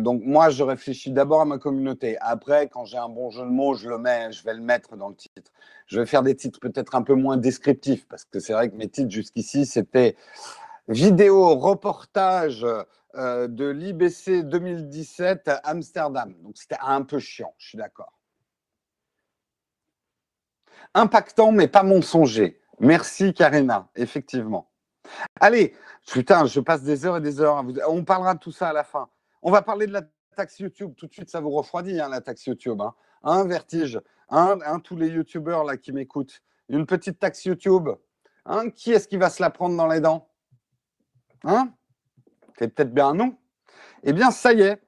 donc, 0.00 0.22
moi, 0.24 0.48
je 0.48 0.64
réfléchis 0.64 1.10
d'abord 1.12 1.42
à 1.42 1.44
ma 1.44 1.58
communauté. 1.58 2.16
Après, 2.20 2.68
quand 2.68 2.86
j'ai 2.86 2.96
un 2.96 3.10
bon 3.10 3.30
jeu 3.30 3.42
de 3.42 3.50
mots, 3.50 3.74
je 3.74 3.88
le 3.90 3.98
mets, 3.98 4.32
je 4.32 4.42
vais 4.42 4.54
le 4.54 4.62
mettre 4.62 4.96
dans 4.96 5.10
le 5.10 5.14
titre. 5.14 5.52
Je 5.86 6.00
vais 6.00 6.06
faire 6.06 6.22
des 6.22 6.34
titres 6.34 6.58
peut-être 6.58 6.94
un 6.94 7.02
peu 7.02 7.14
moins 7.14 7.36
descriptifs, 7.36 8.08
parce 8.08 8.24
que 8.24 8.40
c'est 8.40 8.54
vrai 8.54 8.70
que 8.70 8.76
mes 8.76 8.88
titres 8.88 9.10
jusqu'ici, 9.10 9.66
c'était 9.66 10.16
vidéo, 10.88 11.54
reportage, 11.56 12.66
euh, 13.16 13.48
de 13.48 13.66
l'IBC 13.66 14.42
2017 14.44 15.48
à 15.48 15.56
Amsterdam. 15.64 16.34
Donc 16.42 16.56
c'était 16.56 16.78
un 16.80 17.02
peu 17.02 17.18
chiant, 17.18 17.54
je 17.58 17.68
suis 17.68 17.78
d'accord. 17.78 18.18
Impactant, 20.94 21.52
mais 21.52 21.68
pas 21.68 21.82
mensonger. 21.82 22.60
Merci 22.78 23.34
Karina, 23.34 23.88
effectivement. 23.96 24.70
Allez, 25.40 25.74
putain, 26.06 26.46
je 26.46 26.60
passe 26.60 26.82
des 26.82 27.06
heures 27.06 27.18
et 27.18 27.20
des 27.20 27.40
heures. 27.40 27.64
On 27.88 28.04
parlera 28.04 28.34
de 28.34 28.40
tout 28.40 28.52
ça 28.52 28.68
à 28.68 28.72
la 28.72 28.84
fin. 28.84 29.08
On 29.42 29.50
va 29.50 29.62
parler 29.62 29.86
de 29.86 29.92
la 29.92 30.02
taxe 30.34 30.58
YouTube. 30.58 30.94
Tout 30.96 31.06
de 31.06 31.12
suite, 31.12 31.30
ça 31.30 31.40
vous 31.40 31.50
refroidit, 31.50 32.00
hein, 32.00 32.08
la 32.08 32.20
taxe 32.20 32.46
YouTube. 32.46 32.80
Hein. 32.80 32.94
Un 33.22 33.44
vertige? 33.46 34.00
Un, 34.28 34.80
tous 34.80 34.96
les 34.96 35.08
YouTubeurs 35.08 35.64
là 35.64 35.76
qui 35.76 35.92
m'écoutent. 35.92 36.42
Une 36.68 36.86
petite 36.86 37.18
taxe 37.18 37.44
YouTube. 37.44 37.88
Hein, 38.44 38.70
qui 38.70 38.92
est-ce 38.92 39.08
qui 39.08 39.16
va 39.16 39.30
se 39.30 39.42
la 39.42 39.50
prendre 39.50 39.76
dans 39.76 39.86
les 39.86 40.00
dents? 40.00 40.28
Hein? 41.44 41.72
C'est 42.58 42.68
peut-être 42.68 42.92
bien 42.92 43.08
un 43.08 43.14
nom. 43.14 43.36
Eh 44.04 44.12
bien, 44.12 44.30
ça 44.30 44.52
y 44.52 44.62
est, 44.62 44.80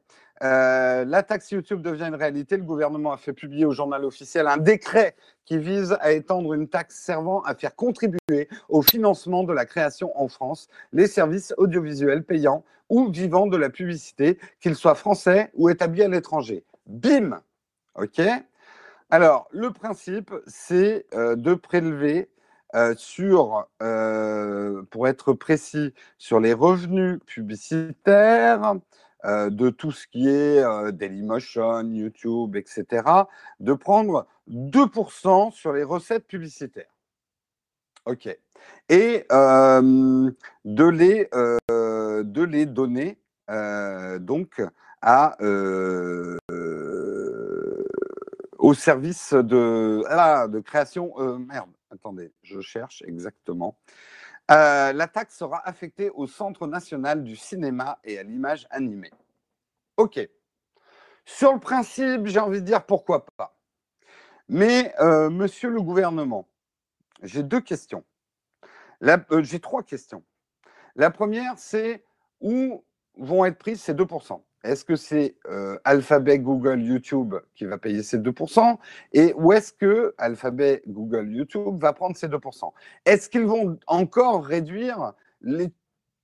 euh, 0.42 1.04
la 1.04 1.22
taxe 1.22 1.50
YouTube 1.50 1.82
devient 1.82 2.04
une 2.04 2.14
réalité. 2.14 2.56
Le 2.56 2.62
gouvernement 2.62 3.12
a 3.12 3.16
fait 3.16 3.32
publier 3.32 3.64
au 3.64 3.72
journal 3.72 4.04
officiel 4.04 4.46
un 4.46 4.56
décret 4.56 5.16
qui 5.44 5.58
vise 5.58 5.96
à 6.00 6.12
étendre 6.12 6.54
une 6.54 6.68
taxe 6.68 6.96
servant 6.96 7.40
à 7.42 7.54
faire 7.54 7.74
contribuer 7.74 8.48
au 8.68 8.82
financement 8.82 9.42
de 9.44 9.52
la 9.52 9.66
création 9.66 10.12
en 10.20 10.28
France 10.28 10.68
les 10.92 11.06
services 11.06 11.54
audiovisuels 11.56 12.22
payants 12.22 12.64
ou 12.88 13.10
vivant 13.10 13.46
de 13.46 13.56
la 13.56 13.68
publicité, 13.68 14.38
qu'ils 14.60 14.76
soient 14.76 14.94
français 14.94 15.50
ou 15.54 15.68
établis 15.68 16.02
à 16.02 16.08
l'étranger. 16.08 16.64
Bim 16.86 17.40
OK 17.96 18.20
Alors, 19.10 19.48
le 19.50 19.72
principe, 19.72 20.32
c'est 20.46 21.06
euh, 21.14 21.36
de 21.36 21.54
prélever 21.54 22.30
euh, 22.74 22.94
sur, 22.96 23.66
euh, 23.82 24.82
pour 24.90 25.08
être 25.08 25.32
précis, 25.32 25.94
sur 26.18 26.38
les 26.38 26.52
revenus 26.52 27.18
publicitaires 27.24 28.74
euh, 29.24 29.48
de 29.48 29.70
tout 29.70 29.90
ce 29.90 30.06
qui 30.06 30.28
est 30.28 30.62
Dailymotion, 30.92 31.80
YouTube, 31.90 32.56
etc., 32.56 33.04
de 33.60 33.72
prendre 33.72 34.26
2% 34.50 35.50
sur 35.50 35.72
les 35.72 35.82
recettes 35.82 36.26
publicitaires. 36.26 36.94
OK. 38.04 38.28
Et 38.90 39.24
de, 39.30 40.88
les, 40.88 41.28
de 41.70 42.42
les 42.42 42.66
donner 42.66 43.18
donc 44.20 44.62
à, 45.00 45.36
au 48.58 48.74
service 48.74 49.32
de, 49.32 50.04
ah, 50.08 50.48
de 50.48 50.60
création. 50.60 51.14
merde 51.38 51.70
Attendez, 51.90 52.32
je 52.42 52.60
cherche 52.60 53.02
exactement. 53.06 53.78
Euh, 54.50 54.92
la 54.92 55.08
taxe 55.08 55.36
sera 55.36 55.66
affectée 55.66 56.10
au 56.10 56.26
Centre 56.26 56.66
national 56.66 57.24
du 57.24 57.36
cinéma 57.36 57.98
et 58.04 58.18
à 58.18 58.22
l'image 58.22 58.66
animée. 58.70 59.10
OK. 59.96 60.20
Sur 61.24 61.52
le 61.52 61.60
principe, 61.60 62.26
j'ai 62.26 62.40
envie 62.40 62.60
de 62.60 62.66
dire 62.66 62.84
pourquoi 62.84 63.26
pas. 63.26 63.58
Mais, 64.48 64.94
euh, 65.00 65.28
monsieur 65.28 65.68
le 65.68 65.82
gouvernement, 65.82 66.48
j'ai 67.22 67.42
deux 67.42 67.60
questions. 67.60 68.04
Euh, 69.04 69.42
j'ai 69.42 69.60
trois 69.60 69.82
questions. 69.82 70.22
La 70.96 71.10
première, 71.10 71.58
c'est 71.58 72.04
où 72.40 72.84
vont 73.16 73.44
être 73.44 73.58
prises 73.58 73.82
ces 73.82 73.94
2% 73.94 74.42
est-ce 74.64 74.84
que 74.84 74.96
c'est 74.96 75.36
euh, 75.46 75.78
Alphabet, 75.84 76.38
Google, 76.40 76.80
YouTube 76.80 77.34
qui 77.54 77.64
va 77.64 77.78
payer 77.78 78.02
ces 78.02 78.18
2% 78.18 78.76
Et 79.12 79.32
où 79.34 79.52
est-ce 79.52 79.72
que 79.72 80.14
Alphabet, 80.18 80.82
Google, 80.86 81.30
YouTube 81.30 81.80
va 81.80 81.92
prendre 81.92 82.16
ces 82.16 82.28
2% 82.28 82.72
Est-ce 83.04 83.28
qu'ils 83.28 83.46
vont 83.46 83.78
encore 83.86 84.44
réduire 84.44 85.12
les 85.42 85.72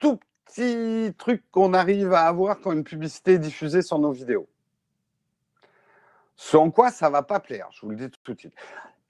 tout 0.00 0.18
petits 0.46 1.14
trucs 1.16 1.48
qu'on 1.52 1.74
arrive 1.74 2.12
à 2.12 2.22
avoir 2.22 2.60
quand 2.60 2.72
une 2.72 2.84
publicité 2.84 3.34
est 3.34 3.38
diffusée 3.38 3.82
sur 3.82 4.00
nos 4.00 4.10
vidéos? 4.10 4.48
Sans 6.36 6.70
quoi 6.72 6.90
ça 6.90 7.06
ne 7.06 7.12
va 7.12 7.22
pas 7.22 7.38
plaire, 7.38 7.68
je 7.70 7.82
vous 7.82 7.90
le 7.90 7.96
dis 7.96 8.10
tout 8.10 8.34
de 8.34 8.38
suite. 8.38 8.54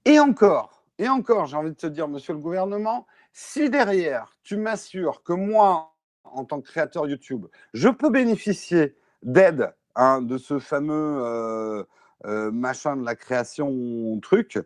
Et 0.05 0.21
encore, 0.21 0.85
et 0.99 1.09
encore, 1.09 1.47
j'ai 1.47 1.57
envie 1.57 1.71
de 1.71 1.77
te 1.77 1.87
dire, 1.87 2.09
monsieur 2.09 2.35
le 2.35 2.39
gouvernement, 2.39 3.07
si 3.33 3.71
derrière, 3.71 4.37
tu 4.43 4.59
m'assures 4.59 5.23
que 5.23 5.33
moi, 5.33 5.95
en 6.25 6.45
tant 6.45 6.61
que 6.61 6.69
créateur 6.69 7.09
YouTube, 7.09 7.47
je 7.73 7.89
peux 7.89 8.11
bénéficier 8.11 8.95
d'aide 9.25 9.75
hein, 9.97 10.23
de 10.23 10.39
ce 10.39 10.59
fameux 10.59 11.23
euh, 11.25 11.85
euh, 12.27 12.51
machin 12.53 12.97
de 12.97 13.05
la 13.05 13.17
création 13.17 14.19
truc, 14.21 14.59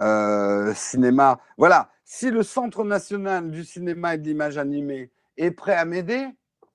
euh, 0.00 0.74
cinéma. 0.74 1.40
Voilà, 1.56 1.90
si 2.04 2.30
le 2.30 2.42
Centre 2.42 2.84
national 2.84 3.50
du 3.50 3.64
cinéma 3.64 4.14
et 4.14 4.18
de 4.18 4.24
l'image 4.24 4.58
animée 4.58 5.10
est 5.36 5.50
prêt 5.50 5.74
à 5.74 5.84
m'aider, 5.84 6.26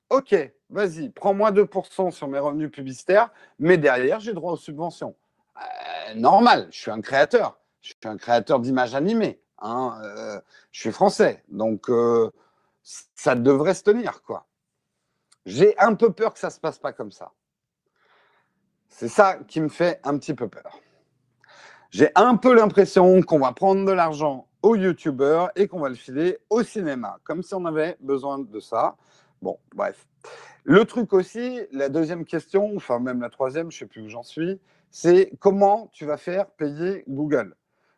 ok, 0.09 0.35
vas-y, 0.69 1.09
prends-moi 1.09 1.51
2% 1.51 2.11
sur 2.11 2.27
mes 2.27 2.39
revenus 2.39 2.71
publicitaires, 2.71 3.29
mais 3.59 3.77
derrière, 3.77 4.19
j'ai 4.19 4.33
droit 4.33 4.53
aux 4.53 4.57
subventions. 4.57 5.15
normal, 6.15 6.67
je 6.71 6.79
suis 6.79 6.91
un 6.91 7.01
créateur. 7.01 7.57
Je 7.81 7.89
suis 7.89 7.97
un 8.03 8.17
créateur 8.17 8.59
d'images 8.59 8.93
animées. 8.93 9.41
Hein, 9.59 9.99
je 10.71 10.79
suis 10.79 10.91
français. 10.91 11.43
Donc, 11.49 11.89
ça 12.83 13.35
devrait 13.35 13.73
se 13.73 13.83
tenir, 13.83 14.21
quoi. 14.23 14.45
J'ai 15.45 15.77
un 15.79 15.95
peu 15.95 16.11
peur 16.11 16.33
que 16.33 16.39
ça 16.39 16.47
ne 16.47 16.53
se 16.53 16.59
passe 16.59 16.77
pas 16.77 16.93
comme 16.93 17.11
ça. 17.11 17.31
C'est 18.87 19.07
ça 19.07 19.37
qui 19.47 19.61
me 19.61 19.69
fait 19.69 19.99
un 20.03 20.17
petit 20.17 20.33
peu 20.33 20.47
peur. 20.47 20.79
J'ai 21.89 22.09
un 22.15 22.37
peu 22.37 22.53
l'impression 22.53 23.21
qu'on 23.21 23.39
va 23.39 23.51
prendre 23.51 23.85
de 23.85 23.91
l'argent 23.91 24.47
aux 24.61 24.75
youtubeurs 24.75 25.51
et 25.55 25.67
qu'on 25.67 25.79
va 25.79 25.89
le 25.89 25.95
filer 25.95 26.37
au 26.49 26.63
cinéma, 26.63 27.17
comme 27.23 27.41
si 27.41 27.53
on 27.53 27.65
avait 27.65 27.97
besoin 27.99 28.39
de 28.39 28.59
ça. 28.59 28.95
Bon, 29.41 29.57
bref. 29.73 30.07
Le 30.63 30.85
truc 30.85 31.13
aussi, 31.13 31.59
la 31.71 31.89
deuxième 31.89 32.25
question, 32.25 32.75
enfin 32.75 32.99
même 32.99 33.21
la 33.21 33.29
troisième, 33.29 33.71
je 33.71 33.77
ne 33.77 33.79
sais 33.79 33.85
plus 33.87 34.03
où 34.03 34.09
j'en 34.09 34.23
suis, 34.23 34.61
c'est 34.91 35.31
comment 35.39 35.89
tu 35.91 36.05
vas 36.05 36.17
faire 36.17 36.45
payer 36.51 37.03
Google? 37.07 37.55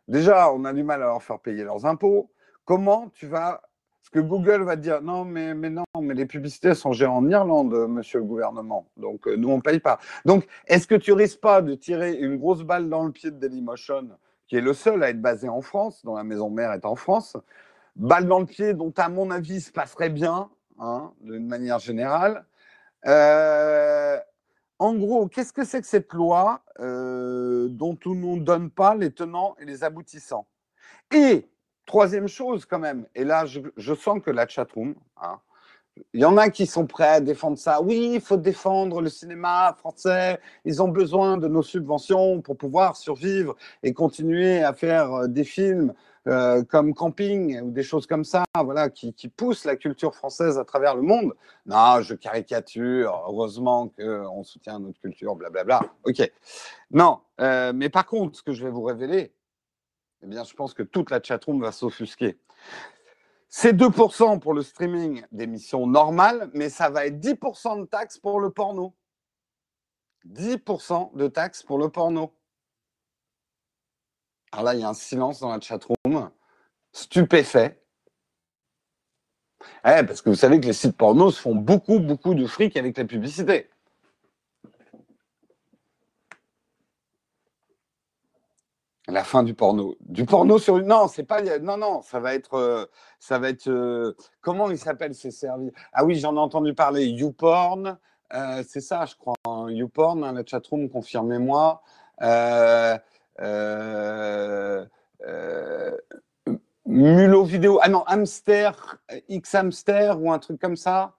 Déjà, 0.08 0.52
on 0.52 0.64
a 0.64 0.74
du 0.74 0.84
mal 0.84 1.02
à 1.02 1.08
leur 1.08 1.24
faire 1.24 1.40
payer 1.40 1.64
leurs 1.64 1.86
impôts. 1.86 2.32
Comment 2.66 3.10
tu 3.10 3.28
vas 3.28 3.62
parce 4.04 4.10
que 4.10 4.20
Google 4.20 4.64
va 4.64 4.76
dire 4.76 5.02
non, 5.02 5.24
mais, 5.24 5.54
mais 5.54 5.70
non, 5.70 5.86
mais 6.02 6.14
les 6.14 6.26
publicités 6.26 6.74
sont 6.76 6.92
gérées 6.92 7.12
en 7.12 7.26
Irlande, 7.30 7.74
monsieur 7.88 8.20
le 8.20 8.26
gouvernement. 8.26 8.86
Donc, 8.98 9.26
euh, 9.30 9.38
nous, 9.38 9.48
on 9.48 9.58
ne 9.58 9.62
paye 9.62 9.80
pas. 9.80 9.98
Donc, 10.26 10.46
est-ce 10.68 10.88
que 10.88 10.96
tu 10.96 11.14
risques 11.14 11.40
pas 11.40 11.62
de 11.62 11.74
tirer 11.74 12.14
une 12.16 12.36
grosse 12.36 12.64
balle 12.64 12.90
dans 12.90 13.06
le 13.06 13.14
pied 13.14 13.32
de 13.32 13.38
Dailymotion, 13.38 14.10
qui 14.48 14.58
est 14.58 14.62
le 14.62 14.74
seul 14.74 15.02
à 15.04 15.10
être 15.10 15.22
basé 15.22 15.48
en 15.48 15.62
France, 15.62 16.04
dont 16.04 16.16
la 16.16 16.26
maison 16.26 16.50
mère 16.50 16.74
est 16.74 16.86
en 16.86 16.96
France? 16.96 17.38
Balle 17.96 18.28
dans 18.28 18.42
le 18.42 18.46
pied 18.46 18.74
dont, 18.74 18.94
à 18.98 19.08
mon 19.08 19.32
avis, 19.32 19.62
se 19.62 19.72
passerait 19.72 20.10
bien, 20.10 20.50
hein, 20.80 21.14
d'une 21.22 21.48
manière 21.48 21.80
générale. 21.80 22.46
Euh, 23.06 24.18
en 24.80 24.96
gros, 24.96 25.30
qu'est-ce 25.30 25.54
que 25.54 25.64
c'est 25.64 25.80
que 25.80 25.88
cette 25.88 26.12
loi 26.12 26.62
euh, 26.82 27.70
dont 27.70 27.98
on 28.06 28.16
ne 28.16 28.42
donne 28.42 28.70
pas 28.70 28.96
les 28.96 29.12
tenants 29.12 29.56
et 29.60 29.66
les 29.66 29.86
aboutissants? 29.86 30.46
Et 31.16 31.48
troisième 31.86 32.28
chose 32.28 32.66
quand 32.66 32.80
même, 32.80 33.06
et 33.16 33.24
là 33.24 33.46
je, 33.46 33.94
sens 33.94 34.20
que 34.24 34.32
la 34.32 34.48
chatroom, 34.48 34.96
hein, 35.22 35.40
il 36.14 36.22
y 36.22 36.26
en 36.26 36.38
a 36.38 36.50
qui 36.50 36.66
sont 36.66 36.88
prêts 36.88 37.08
à 37.08 37.22
défendre 37.22 37.58
ça. 37.58 37.82
Oui, 37.82 38.14
il 38.16 38.22
faut 38.22 38.38
défendre 38.38 39.00
le 39.00 39.10
cinéma 39.10 39.76
français. 39.78 40.40
Ils 40.66 40.82
ont 40.82 40.88
besoin 40.88 41.38
de 41.38 41.48
nos 41.48 41.62
subventions 41.62 42.42
pour 42.42 42.58
pouvoir 42.58 42.96
survivre 42.96 43.56
et 43.84 43.94
continuer 43.94 44.64
à 44.64 44.74
faire 44.74 45.14
euh, 45.14 45.28
des 45.28 45.44
films 45.44 45.94
euh, 46.26 46.64
comme 46.64 46.94
Camping 46.94 47.60
ou 47.62 47.72
des 47.72 47.84
choses 47.84 48.08
comme 48.08 48.24
ça, 48.24 48.46
voilà, 48.56 48.90
qui, 48.90 49.14
poussent 49.36 49.66
la 49.66 49.76
culture 49.76 50.16
française 50.16 50.58
à 50.58 50.64
travers 50.64 50.96
le 50.96 51.02
monde. 51.02 51.34
Non, 51.66 52.02
je 52.02 52.16
caricature. 52.16 53.24
Heureusement 53.28 53.90
qu'on 53.90 54.44
soutient 54.44 54.80
notre 54.80 55.00
culture, 55.00 55.36
blablabla. 55.36 55.82
Ok. 56.06 56.32
Non, 56.92 57.20
euh, 57.42 57.74
mais 57.76 57.90
par 57.90 58.06
contre, 58.06 58.38
ce 58.38 58.44
que 58.44 58.54
je 58.54 58.64
vais 58.64 58.72
vous 58.72 58.84
révéler, 58.84 59.34
eh 60.24 60.28
bien, 60.28 60.44
je 60.44 60.54
pense 60.54 60.74
que 60.74 60.84
toute 60.84 61.12
la 61.12 61.22
chatroom 61.22 61.62
va 61.62 61.72
s'offusquer. 61.72 62.40
C'est 63.50 63.74
2% 63.74 64.40
pour 64.40 64.54
le 64.54 64.62
streaming 64.62 65.24
d'émissions 65.32 65.86
normales, 65.86 66.50
mais 66.54 66.70
ça 66.70 66.90
va 66.90 67.06
être 67.06 67.20
10% 67.20 67.82
de 67.82 67.86
taxes 67.86 68.18
pour 68.18 68.40
le 68.40 68.50
porno. 68.50 68.96
10% 70.26 71.16
de 71.16 71.28
taxes 71.28 71.62
pour 71.62 71.78
le 71.78 71.90
porno. 71.90 72.34
Alors 74.54 74.66
là, 74.66 74.74
il 74.76 74.80
y 74.80 74.84
a 74.84 74.90
un 74.90 74.94
silence 74.94 75.42
dans 75.42 75.50
la 75.50 75.60
chatroom, 75.60 76.32
stupéfait. 76.94 77.84
Eh, 79.86 80.04
parce 80.04 80.22
que 80.22 80.30
vous 80.30 80.36
savez 80.36 80.60
que 80.60 80.68
les 80.68 80.74
sites 80.74 80.96
porno 80.96 81.32
se 81.32 81.42
font 81.42 81.56
beaucoup, 81.56 82.00
beaucoup 82.00 82.34
de 82.34 82.46
fric 82.46 82.78
avec 82.78 82.98
la 82.98 83.06
publicité. 83.06 83.70
La 89.08 89.24
fin 89.26 89.44
du 89.44 89.54
porno. 89.54 89.96
Du 90.00 90.26
porno 90.26 90.58
sur. 90.58 90.82
Non, 90.82 91.10
c'est 91.10 91.24
pas. 91.24 91.42
Non, 91.60 91.76
non, 91.78 92.02
ça 92.02 92.22
va 92.22 92.36
être. 92.36 92.54
Euh. 92.54 92.86
Euh, 93.68 94.14
comment 94.42 94.70
il 94.70 94.78
s'appelle 94.78 95.14
ces 95.14 95.32
services 95.32 95.74
Ah 95.92 96.06
oui, 96.06 96.16
j'en 96.16 96.36
ai 96.36 96.40
entendu 96.40 96.74
parler. 96.74 97.06
YouPorn. 97.08 97.98
Euh, 98.34 98.64
c'est 98.68 98.80
ça, 98.80 99.06
je 99.06 99.16
crois. 99.16 99.36
Hein. 99.46 99.68
YouPorn, 99.70 100.24
hein, 100.24 100.42
chatroom, 100.46 100.90
confirmez-moi. 100.90 101.82
Mulot 106.86 107.44
vidéo. 107.44 107.80
Ah 107.82 107.90
non, 107.90 108.04
Hamster, 108.08 108.98
X 109.28 109.56
Hamster 109.56 110.22
ou 110.22 110.32
un 110.32 110.40
truc 110.40 110.62
comme 110.62 110.78
ça. 110.78 111.14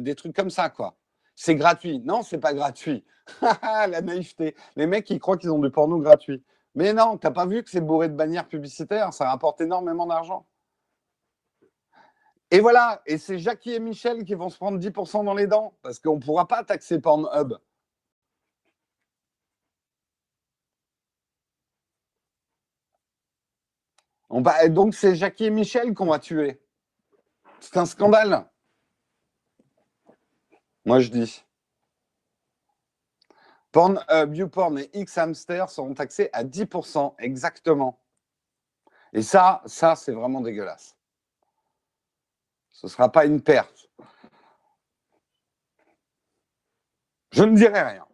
des 0.00 0.14
trucs 0.14 0.34
comme 0.34 0.50
ça, 0.50 0.70
quoi. 0.70 0.96
C'est 1.36 1.56
gratuit. 1.56 2.00
Non, 2.00 2.22
c'est 2.22 2.38
pas 2.38 2.54
gratuit. 2.54 3.04
la 3.62 4.00
naïveté. 4.00 4.54
Les 4.76 4.86
mecs, 4.86 5.08
ils 5.10 5.20
croient 5.20 5.36
qu'ils 5.36 5.50
ont 5.50 5.58
du 5.58 5.70
porno 5.70 5.98
gratuit. 5.98 6.42
Mais 6.74 6.92
non, 6.92 7.18
t'as 7.18 7.30
pas 7.30 7.46
vu 7.46 7.62
que 7.62 7.70
c'est 7.70 7.80
bourré 7.80 8.08
de 8.08 8.14
bannières 8.14 8.48
publicitaires, 8.48 9.12
ça 9.12 9.28
rapporte 9.28 9.60
énormément 9.60 10.06
d'argent. 10.06 10.46
Et 12.52 12.60
voilà, 12.60 13.02
et 13.06 13.18
c'est 13.18 13.38
Jackie 13.38 13.72
et 13.72 13.80
Michel 13.80 14.24
qui 14.24 14.34
vont 14.34 14.48
se 14.48 14.56
prendre 14.56 14.78
10% 14.78 15.24
dans 15.24 15.34
les 15.34 15.46
dents, 15.46 15.76
parce 15.82 16.00
qu'on 16.00 16.16
ne 16.16 16.20
pourra 16.20 16.48
pas 16.48 16.64
taxer 16.64 17.00
Pornhub. 17.00 17.54
On 24.28 24.42
va, 24.42 24.68
donc 24.68 24.94
c'est 24.94 25.16
Jackie 25.16 25.46
et 25.46 25.50
Michel 25.50 25.92
qu'on 25.94 26.06
va 26.06 26.18
tuer. 26.20 26.62
C'est 27.60 27.76
un 27.76 27.86
scandale. 27.86 28.48
Moi 30.84 31.00
je 31.00 31.10
dis. 31.10 31.44
Porn, 33.72 34.04
YouPorn 34.10 34.78
et 34.78 34.90
X-Hamster 34.94 35.70
seront 35.70 35.94
taxés 35.94 36.28
à 36.32 36.44
10%, 36.44 37.14
exactement. 37.18 38.00
Et 39.12 39.22
ça, 39.22 39.62
ça, 39.66 39.96
c'est 39.96 40.12
vraiment 40.12 40.40
dégueulasse. 40.40 40.96
Ce 42.70 42.86
ne 42.86 42.90
sera 42.90 43.10
pas 43.10 43.26
une 43.26 43.40
perte. 43.42 43.88
Je 47.32 47.44
ne 47.44 47.54
dirai 47.56 47.82
rien. 47.82 48.06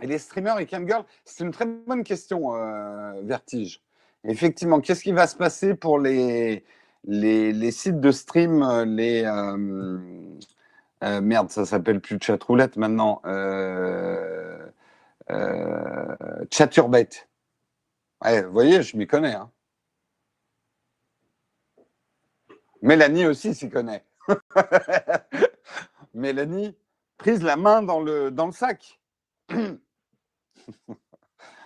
Et 0.00 0.06
les 0.06 0.18
streamers 0.18 0.60
et 0.60 0.66
camgirls, 0.66 1.04
c'est 1.24 1.44
une 1.44 1.50
très 1.50 1.66
bonne 1.66 2.04
question, 2.04 2.54
euh, 2.54 3.20
Vertige. 3.22 3.82
Effectivement, 4.24 4.80
qu'est-ce 4.80 5.02
qui 5.02 5.12
va 5.12 5.26
se 5.26 5.36
passer 5.36 5.74
pour 5.74 5.98
les, 5.98 6.64
les, 7.04 7.70
sites 7.72 8.00
de 8.00 8.12
stream, 8.12 8.62
les, 8.84 9.24
euh, 9.24 10.38
euh, 11.04 11.20
merde, 11.20 11.50
ça 11.50 11.64
s'appelle 11.64 12.00
plus 12.00 12.18
chatroulette 12.20 12.76
maintenant. 12.76 13.22
Euh, 13.24 14.66
euh, 15.30 16.16
vous 18.22 18.52
voyez, 18.52 18.82
je 18.82 18.96
m'y 18.96 19.06
connais. 19.06 19.34
Hein. 19.34 19.50
Mélanie 22.82 23.26
aussi 23.26 23.54
s'y 23.54 23.70
connaît. 23.70 24.04
Mélanie, 26.14 26.76
prise 27.16 27.42
la 27.42 27.56
main 27.56 27.82
dans 27.82 28.00
le, 28.00 28.30
dans 28.30 28.46
le 28.46 28.52
sac. 28.52 29.00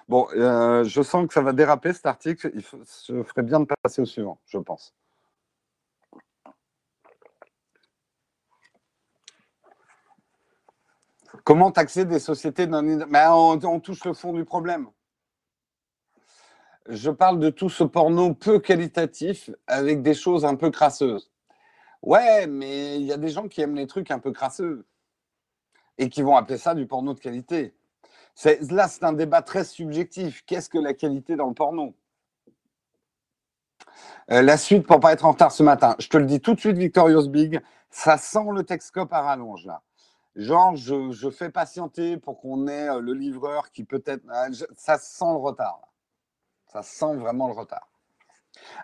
bon, 0.09 0.27
je 0.33 1.03
sens 1.03 1.27
que 1.27 1.35
ça 1.35 1.43
va 1.43 1.53
déraper 1.53 1.93
cet 1.93 2.07
article. 2.07 2.51
Il 2.55 2.63
faut, 2.63 2.79
je 3.09 3.23
ferais 3.23 3.43
bien 3.43 3.61
de 3.61 3.67
passer 3.83 4.03
au 4.03 4.07
suivant, 4.07 4.41
je 4.47 4.59
pense. 4.59 4.95
Comment 11.45 11.73
taxer 11.73 12.05
des 12.05 12.19
sociétés 12.19 12.67
non 12.67 12.83
Mais 12.83 13.27
on, 13.29 13.81
touche 13.81 14.05
le 14.05 14.13
fond 14.13 14.33
du 14.33 14.45
problème. 14.45 14.89
Je 16.89 17.11
parle 17.11 17.39
de 17.39 17.51
tout 17.51 17.69
ce 17.69 17.85
porno 17.85 18.35
peu 18.35 18.59
qualitatif 18.59 19.51
avec 19.67 20.03
des 20.03 20.15
choses 20.15 20.45
un 20.45 20.57
peu 20.57 20.71
crasseuses. 20.71 21.31
Ouais, 22.03 22.47
mais 22.47 22.97
il 22.97 23.07
y 23.07 23.13
a 23.13 23.17
des 23.17 23.29
gens 23.29 23.49
qui 23.49 23.61
aiment 23.61 23.77
les 23.77 23.87
trucs 23.87 24.11
un 24.11 24.19
peu 24.19 24.33
crasseux 24.33 24.85
et 25.99 26.09
qui 26.09 26.23
vont 26.23 26.37
appeler 26.37 26.59
ça 26.59 26.75
du 26.75 26.87
porno 26.87 27.15
de 27.15 27.21
qualité. 27.21 27.75
Là, 28.71 28.89
c'est 28.89 29.05
un 29.05 29.13
débat 29.13 29.43
très 29.43 29.65
subjectif. 29.65 30.45
Qu'est-ce 30.47 30.69
que 30.69 30.79
la 30.79 30.95
qualité 30.95 31.37
dans 31.37 31.49
le 31.49 31.55
porno? 31.55 31.95
Euh, 34.31 34.43
La 34.43 34.57
suite, 34.57 34.87
pour 34.87 35.01
pas 35.01 35.13
être 35.13 35.25
en 35.25 35.33
retard 35.33 35.53
ce 35.53 35.63
matin, 35.63 35.97
je 35.99 36.09
te 36.09 36.17
le 36.17 36.27
dis 36.27 36.41
tout 36.41 36.55
de 36.55 36.61
suite, 36.61 36.77
Victorious 36.77 37.29
Big, 37.29 37.61
ça 37.91 38.17
sent 38.17 38.47
le 38.53 38.65
Texcope 38.65 39.13
à 39.13 39.21
rallonge 39.21 39.67
là. 39.67 39.83
Genre, 40.35 40.77
je, 40.77 41.31
fais 41.31 41.51
patienter 41.51 42.17
pour 42.17 42.41
qu'on 42.41 42.67
ait 42.67 42.89
euh, 42.89 43.01
le 43.01 43.13
livreur 43.13 43.71
qui 43.71 43.85
peut-être. 43.85 44.23
Ah, 44.31 44.47
ça 44.77 44.99
sent 44.99 45.25
le 45.27 45.37
retard. 45.37 45.81
Ça 46.73 46.83
sent 46.83 47.17
vraiment 47.17 47.49
le 47.49 47.55
retard. 47.55 47.89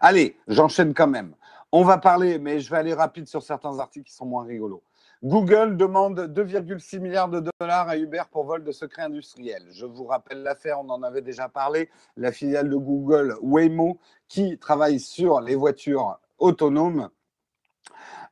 Allez, 0.01 0.39
j'enchaîne 0.47 0.93
quand 0.93 1.07
même. 1.07 1.35
On 1.73 1.85
va 1.85 1.99
parler, 1.99 2.39
mais 2.39 2.61
je 2.61 2.71
vais 2.71 2.77
aller 2.77 2.95
rapide 2.95 3.27
sur 3.27 3.43
certains 3.43 3.79
articles 3.79 4.07
qui 4.07 4.15
sont 4.15 4.27
moins 4.27 4.45
rigolos. 4.45 4.83
Google 5.23 5.77
demande 5.77 6.21
2,6 6.33 7.01
milliards 7.01 7.29
de 7.29 7.43
dollars 7.61 7.89
à 7.89 7.97
Uber 7.97 8.23
pour 8.31 8.45
vol 8.45 8.63
de 8.63 8.71
secrets 8.71 9.03
industriels. 9.03 9.67
Je 9.73 9.85
vous 9.85 10.05
rappelle 10.05 10.43
l'affaire, 10.43 10.79
on 10.81 10.89
en 10.91 11.03
avait 11.03 11.23
déjà 11.23 11.49
parlé. 11.49 11.91
La 12.17 12.31
filiale 12.31 12.71
de 12.71 12.77
Google, 12.77 13.37
Waymo, 13.43 13.99
qui 14.29 14.59
travaille 14.59 15.01
sur 15.01 15.41
les 15.41 15.57
voitures 15.57 16.21
autonomes, 16.39 17.11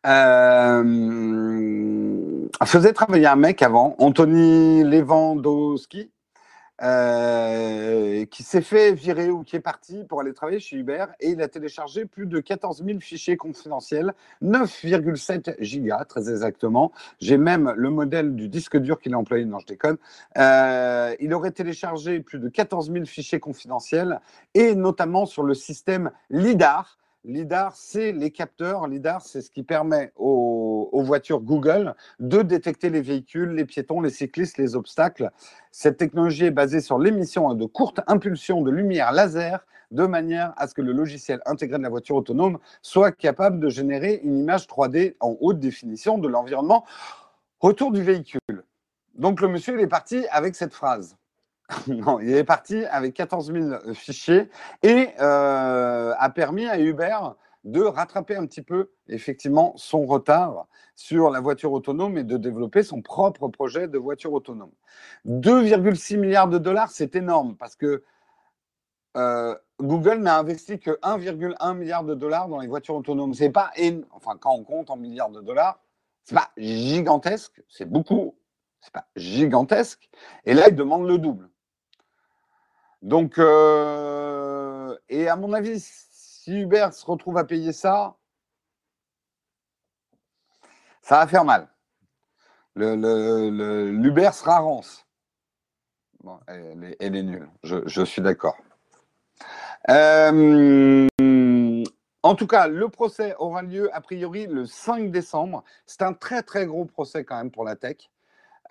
euh, 0.07 0.83
faisait 2.65 2.93
travailler 2.93 3.27
un 3.27 3.37
mec 3.37 3.63
avant, 3.63 3.95
Anthony 3.99 4.85
Lewandowski, 4.85 6.11
euh, 6.83 8.27
qui 8.27 8.43
s'est 8.43 8.61
fait 8.61 8.93
virer 8.93 9.31
ou 9.31 9.45
qui 9.45 9.57
est 9.57 9.61
parti 9.61 10.05
pour 10.05 10.21
aller 10.21 10.35
travailler 10.35 10.61
chez 10.61 10.77
Uber 10.77 11.07
et 11.21 11.31
il 11.31 11.41
a 11.41 11.49
téléchargé 11.49 12.05
plus 12.05 12.27
de 12.27 12.39
14 12.39 12.85
000 12.85 13.01
fichiers 13.01 13.39
confidentiels, 13.39 14.13
9,7 14.43 15.55
gigas 15.59 16.05
très 16.05 16.29
exactement. 16.29 16.93
J'ai 17.19 17.39
même 17.39 17.73
le 17.75 17.89
modèle 17.89 18.37
du 18.37 18.51
disque 18.51 18.77
dur 18.77 19.01
qu'il 19.01 19.15
a 19.15 19.19
employé, 19.19 19.47
non 19.47 19.59
je 19.59 19.67
déconne. 19.67 19.97
Euh, 20.37 21.15
il 21.19 21.33
aurait 21.33 21.53
téléchargé 21.53 22.21
plus 22.21 22.39
de 22.39 22.51
14 22.51 22.93
000 22.93 23.07
fichiers 23.07 23.41
confidentiels 23.41 24.21
et 24.53 24.75
notamment 24.75 25.25
sur 25.25 25.45
le 25.45 25.55
système 25.55 26.11
LIDAR, 26.29 26.99
LIDAR, 27.27 27.75
c'est 27.75 28.13
les 28.13 28.31
capteurs. 28.31 28.87
LIDAR, 28.87 29.21
c'est 29.21 29.43
ce 29.43 29.51
qui 29.51 29.65
permet 29.65 30.13
aux, 30.15 31.03
voitures 31.03 31.41
Google 31.41 31.95
de 32.21 32.41
détecter 32.43 32.89
les 32.89 33.01
véhicules, 33.01 33.51
les 33.51 33.65
piétons, 33.65 34.01
les 34.01 34.11
cyclistes, 34.11 34.59
les 34.59 34.75
obstacles. 34.77 35.31
Cette 35.71 35.99
technologie 35.99 36.47
est 36.47 36.51
basée 36.51 36.81
sur 36.81 36.99
l'émission 36.99 37.53
de 37.53 37.67
courtes 37.67 38.01
impulsions 38.07 38.63
de 38.63 38.71
lumière 38.71 39.13
laser 39.13 39.67
de 39.91 40.07
manière 40.07 40.55
à 40.57 40.67
ce 40.67 40.75
que 40.75 40.83
le 40.83 40.93
logiciel 40.93 41.41
intégré 41.47 41.79
de 41.79 41.83
la 41.83 41.91
voiture 41.91 42.17
autonome 42.17 42.59
soit 42.81 43.13
capable 43.13 43.61
de 43.61 43.69
générer 43.69 44.21
une 44.23 44.39
image 44.39 44.67
3D 44.67 45.17
en 45.21 45.37
haute 45.41 45.61
définition 45.61 46.19
de 46.19 46.29
l'environnement 46.29 46.85
autour 47.61 47.93
du 47.93 48.03
véhicule. 48.03 48.65
Donc 49.15 49.41
le 49.41 49.49
monsieur, 49.49 49.79
est 49.81 49.87
parti 49.87 50.27
avec 50.31 50.55
cette 50.55 50.75
phrase. 50.75 51.17
non, 51.89 52.21
il 52.21 52.31
est 52.31 52.45
parti 52.45 52.85
avec 52.85 53.15
14 53.15 53.53
000 53.53 53.65
euh, 53.67 53.95
fichiers 53.95 54.49
et 54.83 55.09
euh, 55.21 56.15
a 56.17 56.31
permis 56.31 56.67
à 56.67 56.79
Uber 56.79 57.19
de 57.65 57.83
rattraper 57.83 58.37
un 58.37 58.47
petit 58.47 58.63
peu 58.63 58.91
effectivement 59.09 59.75
son 59.77 60.07
retard 60.07 60.67
sur 60.95 61.31
la 61.31 61.41
voiture 61.41 61.73
autonome 61.73 62.17
et 62.19 62.25
de 62.25 62.37
développer 62.37 62.85
son 62.85 63.03
propre 63.03 63.49
projet 63.49 63.89
de 63.89 63.99
voiture 63.99 64.33
autonome. 64.33 64.71
2,6 65.27 66.17
milliards 66.19 66.49
de 66.49 66.59
dollars, 66.59 66.91
c'est 66.91 67.17
énorme 67.17 67.57
parce 67.57 67.75
que 67.75 68.05
euh, 69.17 69.57
Google 69.81 70.19
n'a 70.19 70.39
investi 70.39 70.79
que 70.79 70.93
1,1 71.03 71.77
milliard 71.77 72.05
de 72.05 72.15
dollars 72.15 72.49
dans 72.49 72.61
les 72.61 72.69
voitures 72.69 72.95
autonomes. 72.95 73.35
C'est 73.35 73.51
pas, 73.51 73.73
enfin, 74.13 74.37
quand 74.39 74.53
on 74.53 74.63
compte 74.63 74.91
en 74.91 74.97
milliards 74.97 75.31
de 75.31 75.41
dollars, 75.41 75.81
c'est 76.23 76.35
pas 76.35 76.51
gigantesque, 76.57 77.63
c'est 77.69 77.89
beaucoup, 77.89 78.37
c'est 78.81 78.93
pas 78.93 79.07
gigantesque. 79.17 80.09
Et 80.45 80.55
là, 80.55 80.69
ils 80.69 80.77
demandent 80.77 81.09
le 81.09 81.19
double. 81.19 81.51
Donc, 83.03 83.39
euh, 83.39 84.97
et 85.09 85.29
à 85.29 85.37
mon 85.37 85.53
avis, 85.53 85.81
si 85.81 86.61
Uber 86.61 86.89
se 86.93 87.05
retrouve 87.05 87.39
à 87.39 87.45
payer 87.45 87.73
ça, 87.73 88.17
ça 91.03 91.19
va 91.19 91.27
faire 91.27 91.45
mal. 91.45 91.69
L'Uber 92.75 94.31
sera 94.33 94.59
rance. 94.59 95.07
Bon, 96.23 96.41
elle, 96.49 96.95
est, 96.99 97.23
nulle, 97.23 97.49
je, 97.63 98.05
suis 98.05 98.21
d'accord. 98.21 98.57
Euh, 99.89 101.07
en 102.23 102.35
tout 102.35 102.49
cas, 102.49 102.67
le 102.67 102.89
procès 102.89 103.37
aura 103.39 103.63
lieu 103.63 103.95
a 103.95 104.01
priori 104.01 104.47
le 104.49 104.67
5 104.67 105.13
décembre. 105.13 105.63
C'est 105.87 106.03
un 106.03 106.13
très 106.13 106.43
très 106.43 106.67
gros 106.67 106.85
procès 106.85 107.25
quand 107.25 107.37
même 107.37 107.53
pour 107.53 107.65
la 107.65 107.77
tech. 107.77 108.11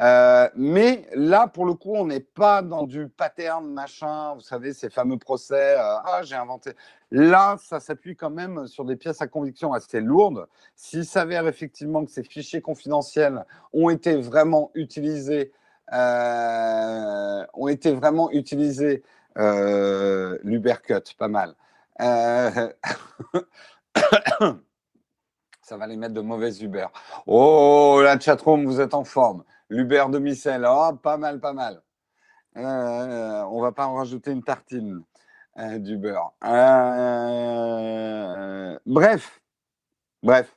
Euh, 0.02 0.50
mais 0.56 1.08
là, 1.14 1.48
pour 1.48 1.66
le 1.66 1.74
coup, 1.74 1.94
on 1.96 2.06
n'est 2.08 2.20
pas 2.20 2.62
dans 2.62 2.84
du 2.84 3.08
pattern, 3.08 3.66
machin, 3.72 4.34
vous 4.36 4.42
savez, 4.42 4.74
ces 4.74 4.90
fameux 4.90 5.18
procès. 5.18 5.78
Euh, 5.78 5.98
ah, 6.04 6.22
j'ai 6.24 6.36
inventé. 6.36 6.72
Là, 7.12 7.56
ça 7.60 7.80
s'appuie 7.80 8.16
quand 8.16 8.30
même 8.30 8.68
sur 8.68 8.84
des 8.86 8.96
pièces 8.98 9.22
à 9.22 9.28
conviction 9.28 9.74
assez 9.74 10.02
lourdes. 10.02 10.48
S'il 10.76 11.06
s'avère 11.06 11.48
effectivement 11.48 12.04
que 12.04 12.12
ces 12.12 12.24
fichiers 12.24 12.62
confidentiels 12.62 13.46
ont 13.74 13.90
été 13.90 14.16
vraiment 14.18 14.72
utilisés, 14.74 15.52
euh, 15.94 17.46
ont 17.54 17.68
été 17.68 17.94
vraiment 17.94 18.30
utilisés, 18.32 19.04
l'Ubercut, 19.38 21.16
pas 21.18 21.28
mal. 21.28 21.56
ça 25.62 25.78
va 25.78 25.88
les 25.88 25.96
mettre 25.98 26.14
de 26.14 26.22
mauvaises 26.22 26.62
Uber. 26.62 26.88
Oh, 27.28 28.02
la 28.04 28.20
chatroom, 28.20 28.66
vous 28.66 28.82
êtes 28.82 28.94
en 28.94 29.04
forme. 29.04 29.44
L'Uber 29.70 30.06
de 30.12 30.20
Micelle, 30.20 30.66
oh, 30.70 30.94
pas 31.02 31.18
mal, 31.18 31.40
pas 31.40 31.54
mal. 31.54 31.82
Euh, 32.58 33.44
on 33.50 33.62
va 33.62 33.72
pas 33.72 33.88
en 33.88 33.96
rajouter 33.96 34.32
une 34.32 34.44
tartine 34.44 35.02
euh, 35.58 35.80
du 35.80 35.98
beurre. 35.98 36.34
Euh, 36.44 37.68
bref, 38.86 39.42
bref, 40.24 40.56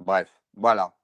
bref, 0.00 0.28
voilà. 0.56 0.94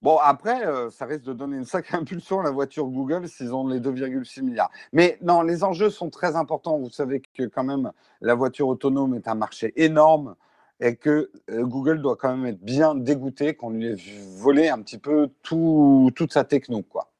Bon, 0.00 0.18
après, 0.18 0.62
ça 0.90 1.04
risque 1.06 1.24
de 1.24 1.32
donner 1.32 1.56
une 1.56 1.64
sacrée 1.64 1.96
impulsion 2.00 2.40
à 2.40 2.44
la 2.44 2.50
voiture 2.50 2.86
Google 2.86 3.28
s'ils 3.28 3.54
ont 3.54 3.66
les 3.68 3.80
2,6 3.80 4.42
milliards. 4.42 4.70
Mais 4.92 5.18
non, 5.22 5.42
les 5.42 5.64
enjeux 5.64 5.90
sont 5.90 6.10
très 6.10 6.34
importants. 6.36 6.78
Vous 6.78 6.90
savez 6.90 7.20
que 7.20 7.44
quand 7.44 7.64
même, 7.64 7.92
la 8.20 8.34
voiture 8.34 8.68
autonome 8.68 9.14
est 9.14 9.28
un 9.28 9.34
marché 9.34 9.72
énorme 9.76 10.34
et 10.82 10.96
que 10.96 11.30
euh, 11.48 11.64
Google 11.64 12.02
doit 12.02 12.16
quand 12.16 12.36
même 12.36 12.44
être 12.44 12.60
bien 12.60 12.96
dégoûté 12.96 13.54
qu'on 13.54 13.70
lui 13.70 13.86
ait 13.86 13.96
volé 14.36 14.68
un 14.68 14.82
petit 14.82 14.98
peu 14.98 15.28
tout, 15.42 16.10
toute 16.16 16.32
sa 16.32 16.42
techno. 16.42 16.82
quoi. 16.82 17.12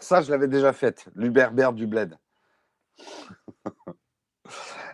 Ça 0.00 0.22
je 0.22 0.30
l'avais 0.30 0.46
déjà 0.46 0.72
fait, 0.72 1.06
l'Uberber 1.14 1.70
du 1.74 1.86
bled. 1.86 2.16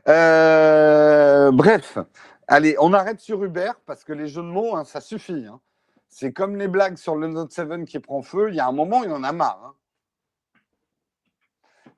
Euh, 0.06 1.50
bref, 1.52 1.98
allez, 2.46 2.76
on 2.80 2.94
arrête 2.94 3.20
sur 3.20 3.44
Uber 3.44 3.72
parce 3.84 4.04
que 4.04 4.14
les 4.14 4.26
jeux 4.26 4.40
de 4.40 4.46
mots, 4.46 4.74
hein, 4.74 4.84
ça 4.84 5.02
suffit. 5.02 5.44
Hein. 5.46 5.60
C'est 6.08 6.32
comme 6.32 6.56
les 6.56 6.68
blagues 6.68 6.96
sur 6.96 7.14
le 7.14 7.26
Note 7.26 7.52
7 7.52 7.84
qui 7.84 7.98
prend 7.98 8.22
feu, 8.22 8.48
il 8.48 8.54
y 8.54 8.60
a 8.60 8.66
un 8.66 8.72
moment, 8.72 9.04
il 9.04 9.10
en 9.10 9.22
a 9.22 9.32
marre. 9.32 9.60
Hein. 9.66 9.74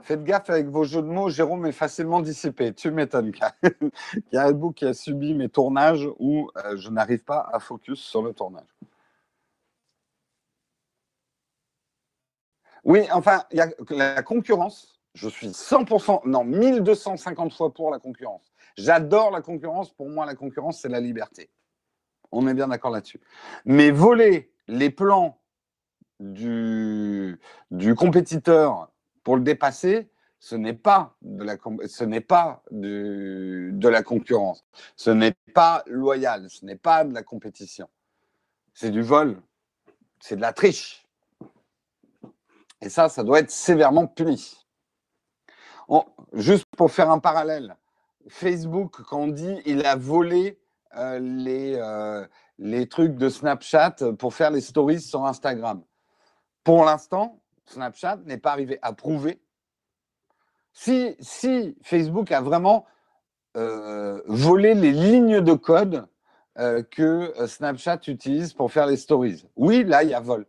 Faites 0.03 0.25
gaffe 0.25 0.51
avec 0.51 0.67
vos 0.69 0.85
jeux 0.85 1.03
de 1.03 1.07
mots, 1.07 1.29
Jérôme 1.29 1.67
est 1.67 1.73
facilement 1.73 2.21
dissipé. 2.21 2.73
Tu 2.73 2.91
m'étonnes. 2.91 3.33
Il 3.63 4.23
y 4.33 4.37
a 4.37 4.47
un 4.47 4.53
bout 4.53 4.73
qui 4.73 4.87
a 4.87 4.95
subi 4.95 5.35
mes 5.35 5.49
tournages 5.49 6.09
où 6.19 6.51
euh, 6.57 6.77
je 6.77 6.89
n'arrive 6.91 7.25
pas 7.25 7.49
à 7.53 7.59
focus 7.59 8.01
sur 8.01 8.23
le 8.23 8.33
tournage. 8.33 8.69
Oui, 12.85 13.07
enfin, 13.13 13.43
y 13.53 13.61
a 13.61 13.69
la 13.91 14.23
concurrence. 14.23 15.01
Je 15.15 15.29
suis 15.29 15.49
100%, 15.49 16.27
non, 16.27 16.45
1250 16.45 17.53
fois 17.53 17.75
pour 17.75 17.91
la 17.91 17.99
concurrence. 17.99 18.53
J'adore 18.77 19.31
la 19.31 19.43
concurrence. 19.43 19.93
Pour 19.93 20.09
moi, 20.09 20.25
la 20.25 20.35
concurrence, 20.35 20.81
c'est 20.81 20.89
la 20.89 21.01
liberté. 21.01 21.51
On 22.33 22.47
est 22.47 22.55
bien 22.55 22.69
d'accord 22.69 22.93
là-dessus. 22.93 23.21
Mais 23.65 23.91
voler 23.91 24.53
les 24.69 24.91
plans 24.91 25.41
du, 26.21 27.39
du 27.71 27.95
compétiteur 27.95 28.91
pour 29.23 29.37
le 29.37 29.43
dépasser, 29.43 30.11
ce 30.39 30.57
n'est 30.57 30.73
pas 30.75 31.15
de 31.21 31.45
la, 31.45 31.57
concurrence, 34.03 34.65
ce 34.97 35.11
n'est 35.11 35.37
pas 35.55 35.83
loyal, 35.87 36.49
ce 36.49 36.65
n'est 36.65 36.77
pas 36.77 37.05
de 37.05 37.13
la 37.13 37.23
compétition. 37.23 37.89
C'est 38.73 38.91
du 38.91 39.03
vol, 39.03 39.41
c'est 40.19 40.37
de 40.37 40.41
la 40.41 40.55
triche. 40.55 41.07
Et 42.81 42.89
ça, 42.89 43.11
ça 43.11 43.23
doit 43.23 43.41
être 43.41 43.51
sévèrement 43.51 44.07
puni. 44.07 44.57
juste 46.33 46.67
pour 46.77 46.91
faire 46.91 47.11
un 47.11 47.19
parallèle, 47.19 47.77
Facebook, 48.29 49.03
quand 49.03 49.21
on 49.21 49.29
dit 49.29 49.61
il 49.67 49.85
a 49.85 49.97
volé 49.97 50.59
euh, 50.97 51.21
euh, 51.47 52.27
les 52.59 52.89
trucs 52.89 53.17
de 53.17 53.29
Snapchat 53.29 53.97
pour 54.19 54.35
faire 54.35 54.51
les 54.51 54.61
stories 54.63 55.01
sur 55.01 55.25
Instagram. 55.27 55.83
Pour 56.65 56.85
l'instant, 56.85 57.40
Snapchat 57.71 58.19
n'est 58.25 58.39
pas 58.39 58.53
arrivé 58.53 58.79
à 58.83 58.93
prouver 58.93 59.41
si, 60.73 61.77
Facebook 61.83 62.33
a 62.33 62.41
vraiment 62.41 62.87
euh, 63.57 64.23
volé 64.27 64.75
les 64.75 64.93
lignes 64.93 65.41
de 65.41 65.55
code 65.55 66.07
euh, 66.59 66.83
que 66.83 67.33
euh, 67.39 67.47
Snapchat 67.47 68.01
utilise 68.07 68.53
pour 68.53 68.73
faire 68.73 68.87
les 68.87 68.97
stories. 68.97 69.47
Oui, 69.57 69.85
là, 69.85 70.03
il 70.03 70.11
y 70.11 70.15
a 70.15 70.21
vol 70.21 70.47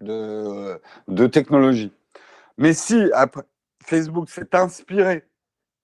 de, 0.00 0.80
de 1.08 1.26
technologie. 1.26 1.92
Mais 2.58 2.72
si 2.72 3.10
Facebook 3.84 4.28
s'est 4.28 4.54
inspiré 4.54 5.24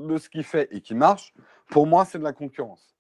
de 0.01 0.17
ce 0.19 0.29
qu'il 0.29 0.45
fait 0.45 0.69
et 0.71 0.81
qui 0.81 0.95
marche, 0.95 1.33
pour 1.71 1.87
moi, 1.87 2.05
c'est 2.05 2.19
de 2.19 2.25
la 2.25 2.33
concurrence. 2.33 2.98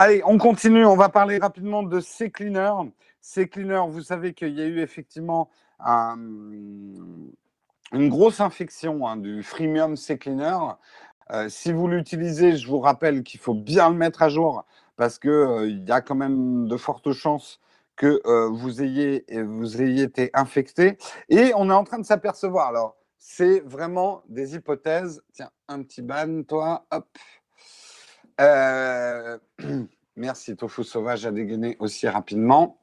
Allez, 0.00 0.22
on 0.24 0.38
continue. 0.38 0.86
On 0.86 0.94
va 0.94 1.08
parler 1.08 1.38
rapidement 1.38 1.82
de 1.82 1.98
C-Cleaner. 1.98 2.70
C-Cleaner, 3.20 3.82
vous 3.88 4.00
savez 4.00 4.32
qu'il 4.32 4.56
y 4.56 4.62
a 4.62 4.64
eu 4.64 4.78
effectivement 4.78 5.50
une 5.80 7.32
grosse 7.92 8.40
infection 8.40 9.08
hein, 9.08 9.16
du 9.16 9.42
freemium 9.42 9.96
C-Cleaner. 9.96 10.56
Euh, 11.32 11.48
si 11.48 11.72
vous 11.72 11.88
l'utilisez, 11.88 12.56
je 12.58 12.68
vous 12.68 12.78
rappelle 12.78 13.24
qu'il 13.24 13.40
faut 13.40 13.54
bien 13.54 13.90
le 13.90 13.96
mettre 13.96 14.22
à 14.22 14.28
jour 14.28 14.64
parce 14.94 15.18
qu'il 15.18 15.30
euh, 15.30 15.68
y 15.68 15.90
a 15.90 16.00
quand 16.00 16.14
même 16.14 16.68
de 16.68 16.76
fortes 16.76 17.10
chances 17.10 17.58
que 17.96 18.20
euh, 18.24 18.48
vous, 18.50 18.80
ayez, 18.80 19.24
vous 19.42 19.82
ayez 19.82 20.04
été 20.04 20.30
infecté. 20.32 20.96
Et 21.28 21.50
on 21.56 21.70
est 21.70 21.74
en 21.74 21.82
train 21.82 21.98
de 21.98 22.06
s'apercevoir. 22.06 22.68
Alors, 22.68 22.96
c'est 23.18 23.60
vraiment 23.66 24.22
des 24.28 24.54
hypothèses. 24.54 25.20
Tiens, 25.32 25.50
un 25.66 25.82
petit 25.82 26.02
ban, 26.02 26.44
toi. 26.44 26.86
Hop. 26.92 27.08
Euh, 28.40 29.38
merci, 30.16 30.56
Tofu 30.56 30.84
Sauvage 30.84 31.26
a 31.26 31.32
dégainé 31.32 31.76
aussi 31.80 32.08
rapidement. 32.08 32.78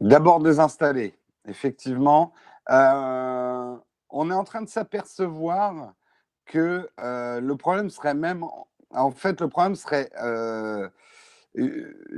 D'abord 0.00 0.40
désinstaller, 0.40 1.18
effectivement. 1.46 2.32
Euh, 2.70 3.76
on 4.10 4.30
est 4.30 4.34
en 4.34 4.44
train 4.44 4.62
de 4.62 4.68
s'apercevoir 4.68 5.94
que 6.44 6.88
euh, 7.00 7.40
le 7.40 7.56
problème 7.56 7.88
serait 7.88 8.14
même, 8.14 8.44
en 8.90 9.10
fait, 9.10 9.40
le 9.40 9.48
problème 9.48 9.74
serait, 9.74 10.10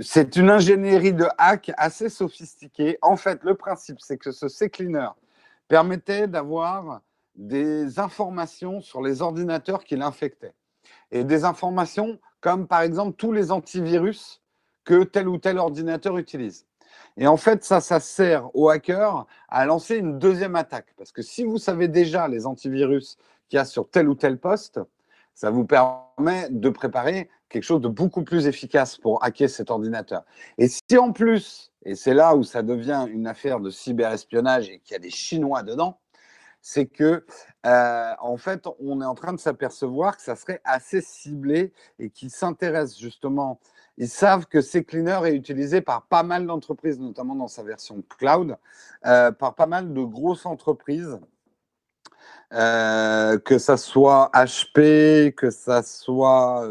c'est 0.00 0.36
une 0.36 0.50
ingénierie 0.50 1.12
de 1.12 1.26
hack 1.38 1.70
assez 1.76 2.08
sophistiquée. 2.08 2.98
En 3.02 3.16
fait, 3.16 3.44
le 3.44 3.54
principe, 3.54 3.98
c'est 4.00 4.18
que 4.18 4.32
ce 4.32 4.48
C-Cleaner 4.48 5.10
permettait 5.68 6.26
d'avoir 6.26 7.02
des 7.36 8.00
informations 8.00 8.80
sur 8.80 9.02
les 9.02 9.22
ordinateurs 9.22 9.84
qui 9.84 9.94
l'infectaient 9.94 10.54
et 11.10 11.24
des 11.24 11.44
informations 11.44 12.18
comme 12.40 12.66
par 12.66 12.82
exemple 12.82 13.16
tous 13.16 13.32
les 13.32 13.50
antivirus 13.50 14.40
que 14.84 15.04
tel 15.04 15.28
ou 15.28 15.38
tel 15.38 15.58
ordinateur 15.58 16.16
utilise. 16.18 16.66
Et 17.16 17.26
en 17.26 17.36
fait, 17.36 17.64
ça, 17.64 17.80
ça 17.80 17.98
sert 17.98 18.54
aux 18.54 18.68
hackers 18.68 19.26
à 19.48 19.64
lancer 19.64 19.96
une 19.96 20.18
deuxième 20.18 20.54
attaque. 20.54 20.94
Parce 20.96 21.12
que 21.12 21.22
si 21.22 21.44
vous 21.44 21.58
savez 21.58 21.88
déjà 21.88 22.28
les 22.28 22.46
antivirus 22.46 23.16
qu'il 23.48 23.56
y 23.56 23.60
a 23.60 23.64
sur 23.64 23.88
tel 23.88 24.08
ou 24.08 24.14
tel 24.14 24.38
poste, 24.38 24.80
ça 25.34 25.50
vous 25.50 25.64
permet 25.64 26.48
de 26.50 26.68
préparer 26.70 27.28
quelque 27.48 27.62
chose 27.62 27.80
de 27.80 27.88
beaucoup 27.88 28.22
plus 28.22 28.46
efficace 28.46 28.96
pour 28.96 29.22
hacker 29.24 29.48
cet 29.48 29.70
ordinateur. 29.70 30.24
Et 30.58 30.68
si 30.68 30.98
en 30.98 31.12
plus, 31.12 31.72
et 31.84 31.94
c'est 31.94 32.14
là 32.14 32.34
où 32.34 32.42
ça 32.42 32.62
devient 32.62 33.06
une 33.08 33.26
affaire 33.26 33.60
de 33.60 33.70
cyberespionnage 33.70 34.68
et 34.68 34.80
qu'il 34.80 34.94
y 34.94 34.96
a 34.96 35.00
des 35.00 35.10
Chinois 35.10 35.62
dedans, 35.62 35.98
c'est 36.68 36.86
que 36.86 37.24
euh, 37.64 38.12
en 38.18 38.36
fait, 38.36 38.66
on 38.80 39.00
est 39.00 39.04
en 39.04 39.14
train 39.14 39.32
de 39.32 39.38
s'apercevoir 39.38 40.16
que 40.16 40.22
ça 40.22 40.34
serait 40.34 40.60
assez 40.64 41.00
ciblé 41.00 41.72
et 42.00 42.10
qui 42.10 42.28
s'intéresse 42.28 42.98
justement 42.98 43.60
ils 43.98 44.08
savent 44.08 44.46
que 44.46 44.60
CCleaner 44.60 45.20
est 45.26 45.36
utilisé 45.36 45.80
par 45.80 46.02
pas 46.08 46.24
mal 46.24 46.44
d'entreprises, 46.44 46.98
notamment 46.98 47.36
dans 47.36 47.46
sa 47.46 47.62
version 47.62 48.02
cloud, 48.08 48.56
euh, 49.06 49.30
par 49.30 49.54
pas 49.54 49.66
mal 49.66 49.94
de 49.94 50.02
grosses 50.02 50.44
entreprises. 50.44 51.20
Euh, 52.52 53.38
que 53.38 53.58
ça 53.58 53.76
soit 53.76 54.30
HP, 54.34 55.34
que 55.34 55.50
ça 55.50 55.82
soit... 55.84 56.66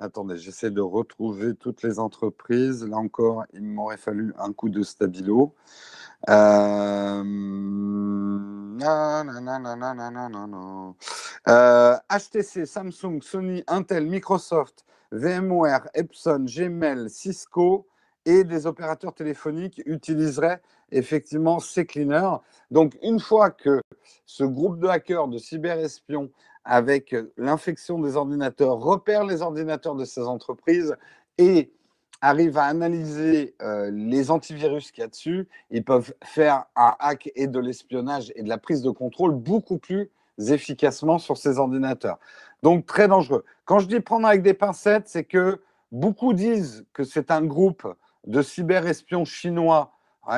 Attendez, 0.00 0.36
j'essaie 0.36 0.70
de 0.70 0.80
retrouver 0.80 1.54
toutes 1.54 1.82
les 1.82 1.98
entreprises. 1.98 2.84
Là 2.84 2.98
encore, 2.98 3.44
il 3.52 3.62
m'aurait 3.62 3.96
fallu 3.96 4.32
un 4.38 4.52
coup 4.52 4.68
de 4.68 4.82
stabilo. 4.82 5.54
Euh, 11.48 11.96
HTC, 12.10 12.66
Samsung, 12.66 13.20
Sony, 13.22 13.62
Intel, 13.66 14.06
Microsoft, 14.06 14.84
VMware, 15.12 15.88
Epson, 15.94 16.44
Gmail, 16.44 17.08
Cisco 17.08 17.86
et 18.24 18.44
des 18.44 18.66
opérateurs 18.66 19.14
téléphoniques 19.14 19.80
utiliseraient 19.86 20.60
effectivement 20.90 21.60
ces 21.60 21.86
cleaners. 21.86 22.36
Donc, 22.70 22.98
une 23.02 23.20
fois 23.20 23.50
que 23.50 23.80
ce 24.26 24.44
groupe 24.44 24.78
de 24.78 24.88
hackers, 24.88 25.28
de 25.28 25.38
cyberespions, 25.38 26.30
avec 26.64 27.16
l'infection 27.38 27.98
des 27.98 28.16
ordinateurs, 28.16 28.78
repère 28.78 29.24
les 29.24 29.40
ordinateurs 29.40 29.94
de 29.94 30.04
ces 30.04 30.20
entreprises 30.20 30.94
et 31.38 31.72
arrive 32.20 32.58
à 32.58 32.64
analyser 32.64 33.54
euh, 33.62 33.90
les 33.92 34.30
antivirus 34.30 34.90
qu'il 34.90 35.02
y 35.02 35.04
a 35.04 35.08
dessus, 35.08 35.48
ils 35.70 35.84
peuvent 35.84 36.12
faire 36.24 36.64
un 36.74 36.94
hack 36.98 37.30
et 37.36 37.46
de 37.46 37.58
l'espionnage 37.58 38.32
et 38.34 38.42
de 38.42 38.48
la 38.48 38.58
prise 38.58 38.82
de 38.82 38.90
contrôle 38.90 39.32
beaucoup 39.32 39.78
plus 39.78 40.10
efficacement 40.38 41.18
sur 41.18 41.36
ces 41.36 41.58
ordinateurs. 41.58 42.18
Donc 42.62 42.86
très 42.86 43.08
dangereux. 43.08 43.44
Quand 43.64 43.78
je 43.78 43.86
dis 43.86 44.00
prendre 44.00 44.26
avec 44.26 44.42
des 44.42 44.54
pincettes, 44.54 45.08
c'est 45.08 45.24
que 45.24 45.60
beaucoup 45.92 46.32
disent 46.32 46.84
que 46.92 47.04
c'est 47.04 47.30
un 47.30 47.42
groupe 47.42 47.86
de 48.26 48.42
cyberespions 48.42 49.24
chinois. 49.24 49.92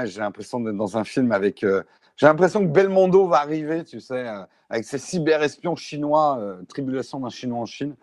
j'ai 0.04 0.20
l'impression 0.20 0.60
d'être 0.60 0.76
dans 0.76 0.96
un 0.96 1.04
film 1.04 1.32
avec. 1.32 1.64
Euh, 1.64 1.82
j'ai 2.16 2.26
l'impression 2.26 2.60
que 2.60 2.70
Belmondo 2.70 3.26
va 3.26 3.38
arriver, 3.38 3.82
tu 3.82 3.98
sais, 3.98 4.28
euh, 4.28 4.42
avec 4.68 4.84
ses 4.84 4.98
cyberespions 4.98 5.74
chinois, 5.74 6.58
tribulation 6.68 7.18
d'un 7.20 7.30
Chinois 7.30 7.60
en 7.60 7.66
Chine. 7.66 7.94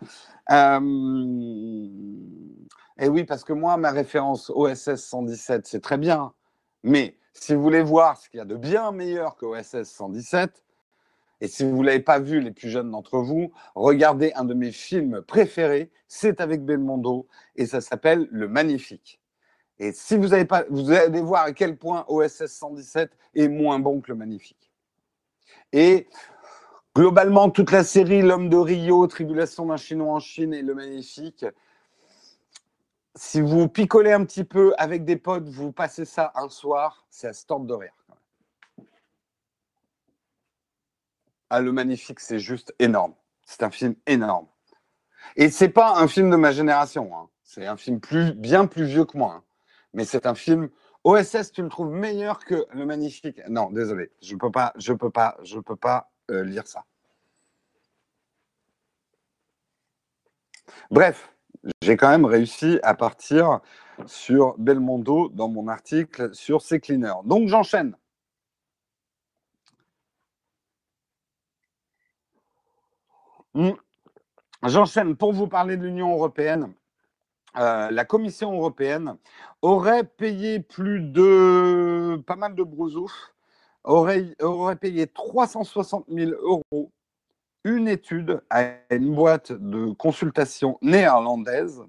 Et 2.98 3.08
oui, 3.08 3.24
parce 3.24 3.44
que 3.44 3.52
moi, 3.52 3.76
ma 3.76 3.90
référence 3.90 4.50
OSS 4.54 4.96
117, 4.96 5.66
c'est 5.66 5.80
très 5.80 5.98
bien. 5.98 6.32
Mais 6.82 7.16
si 7.32 7.54
vous 7.54 7.62
voulez 7.62 7.82
voir 7.82 8.16
ce 8.16 8.28
qu'il 8.28 8.38
y 8.38 8.40
a 8.40 8.44
de 8.44 8.56
bien 8.56 8.90
meilleur 8.90 9.36
que 9.36 9.46
OSS 9.46 9.84
117, 9.84 10.64
et 11.40 11.46
si 11.46 11.64
vous 11.64 11.78
ne 11.78 11.86
l'avez 11.86 12.00
pas 12.00 12.18
vu, 12.18 12.40
les 12.40 12.50
plus 12.50 12.68
jeunes 12.68 12.90
d'entre 12.90 13.18
vous, 13.18 13.52
regardez 13.76 14.32
un 14.34 14.44
de 14.44 14.54
mes 14.54 14.72
films 14.72 15.22
préférés, 15.22 15.90
c'est 16.08 16.40
avec 16.40 16.64
Belmondo, 16.64 17.28
et 17.54 17.66
ça 17.66 17.80
s'appelle 17.80 18.26
Le 18.32 18.48
Magnifique. 18.48 19.20
Et 19.78 19.92
si 19.92 20.16
vous 20.16 20.28
n'avez 20.28 20.44
pas, 20.44 20.64
vous 20.68 20.90
allez 20.90 21.20
voir 21.20 21.44
à 21.44 21.52
quel 21.52 21.76
point 21.76 22.04
OSS 22.08 22.46
117 22.46 23.12
est 23.36 23.46
moins 23.46 23.78
bon 23.78 24.00
que 24.00 24.10
Le 24.10 24.16
Magnifique. 24.16 24.72
Et 25.72 26.08
globalement, 26.96 27.50
toute 27.50 27.70
la 27.70 27.84
série 27.84 28.22
L'homme 28.22 28.48
de 28.48 28.56
Rio, 28.56 29.06
Tribulation 29.06 29.66
d'un 29.66 29.76
Chinois 29.76 30.14
en 30.14 30.18
Chine 30.18 30.52
et 30.52 30.62
Le 30.62 30.74
Magnifique, 30.74 31.46
si 33.14 33.40
vous 33.40 33.68
picolez 33.68 34.12
un 34.12 34.24
petit 34.24 34.44
peu 34.44 34.74
avec 34.78 35.04
des 35.04 35.16
potes, 35.16 35.48
vous 35.48 35.72
passez 35.72 36.04
ça 36.04 36.32
un 36.34 36.48
soir, 36.48 37.06
c'est 37.10 37.28
à 37.28 37.32
stop 37.32 37.66
de 37.66 37.74
rire. 37.74 37.94
Ah, 41.50 41.60
le 41.60 41.72
magnifique, 41.72 42.20
c'est 42.20 42.38
juste 42.38 42.74
énorme. 42.78 43.14
C'est 43.44 43.62
un 43.62 43.70
film 43.70 43.94
énorme. 44.06 44.46
Et 45.36 45.50
c'est 45.50 45.70
pas 45.70 45.98
un 45.98 46.08
film 46.08 46.30
de 46.30 46.36
ma 46.36 46.52
génération. 46.52 47.16
Hein. 47.16 47.28
C'est 47.42 47.66
un 47.66 47.76
film 47.76 48.00
plus, 48.00 48.34
bien 48.34 48.66
plus 48.66 48.84
vieux 48.84 49.04
que 49.04 49.16
moi. 49.16 49.36
Hein. 49.38 49.44
Mais 49.94 50.04
c'est 50.04 50.26
un 50.26 50.34
film. 50.34 50.68
OSS, 51.04 51.52
tu 51.52 51.62
le 51.62 51.68
trouves 51.68 51.90
meilleur 51.90 52.44
que 52.44 52.66
le 52.72 52.84
magnifique 52.84 53.40
Non, 53.48 53.70
désolé, 53.70 54.12
je 54.20 54.36
peux 54.36 54.50
pas, 54.50 54.74
je 54.76 54.92
peux 54.92 55.10
pas, 55.10 55.38
je 55.42 55.58
peux 55.58 55.76
pas 55.76 56.10
euh, 56.30 56.44
lire 56.44 56.66
ça. 56.66 56.84
Bref, 60.90 61.32
j'ai 61.82 61.96
quand 61.96 62.10
même 62.10 62.24
réussi 62.24 62.78
à 62.82 62.94
partir 62.94 63.60
sur 64.06 64.56
Belmondo 64.58 65.28
dans 65.30 65.48
mon 65.48 65.68
article 65.68 66.34
sur 66.34 66.62
ces 66.62 66.80
cleaners. 66.80 67.22
Donc 67.24 67.48
j'enchaîne. 67.48 67.96
Hmm. 73.54 73.72
J'enchaîne 74.62 75.16
pour 75.16 75.32
vous 75.32 75.48
parler 75.48 75.76
de 75.76 75.82
l'Union 75.82 76.12
européenne. 76.12 76.74
Euh, 77.56 77.90
la 77.90 78.04
Commission 78.04 78.52
européenne 78.52 79.16
aurait 79.62 80.04
payé 80.04 80.60
plus 80.60 81.00
de 81.00 82.22
pas 82.26 82.36
mal 82.36 82.54
de 82.54 82.62
brousouf, 82.62 83.34
aurait, 83.84 84.34
aurait 84.40 84.76
payé 84.76 85.06
360 85.06 86.06
000 86.08 86.32
euros 86.32 86.92
une 87.64 87.88
étude 87.88 88.42
à 88.50 88.74
une 88.90 89.14
boîte 89.14 89.52
de 89.52 89.92
consultation 89.92 90.78
néerlandaise 90.82 91.82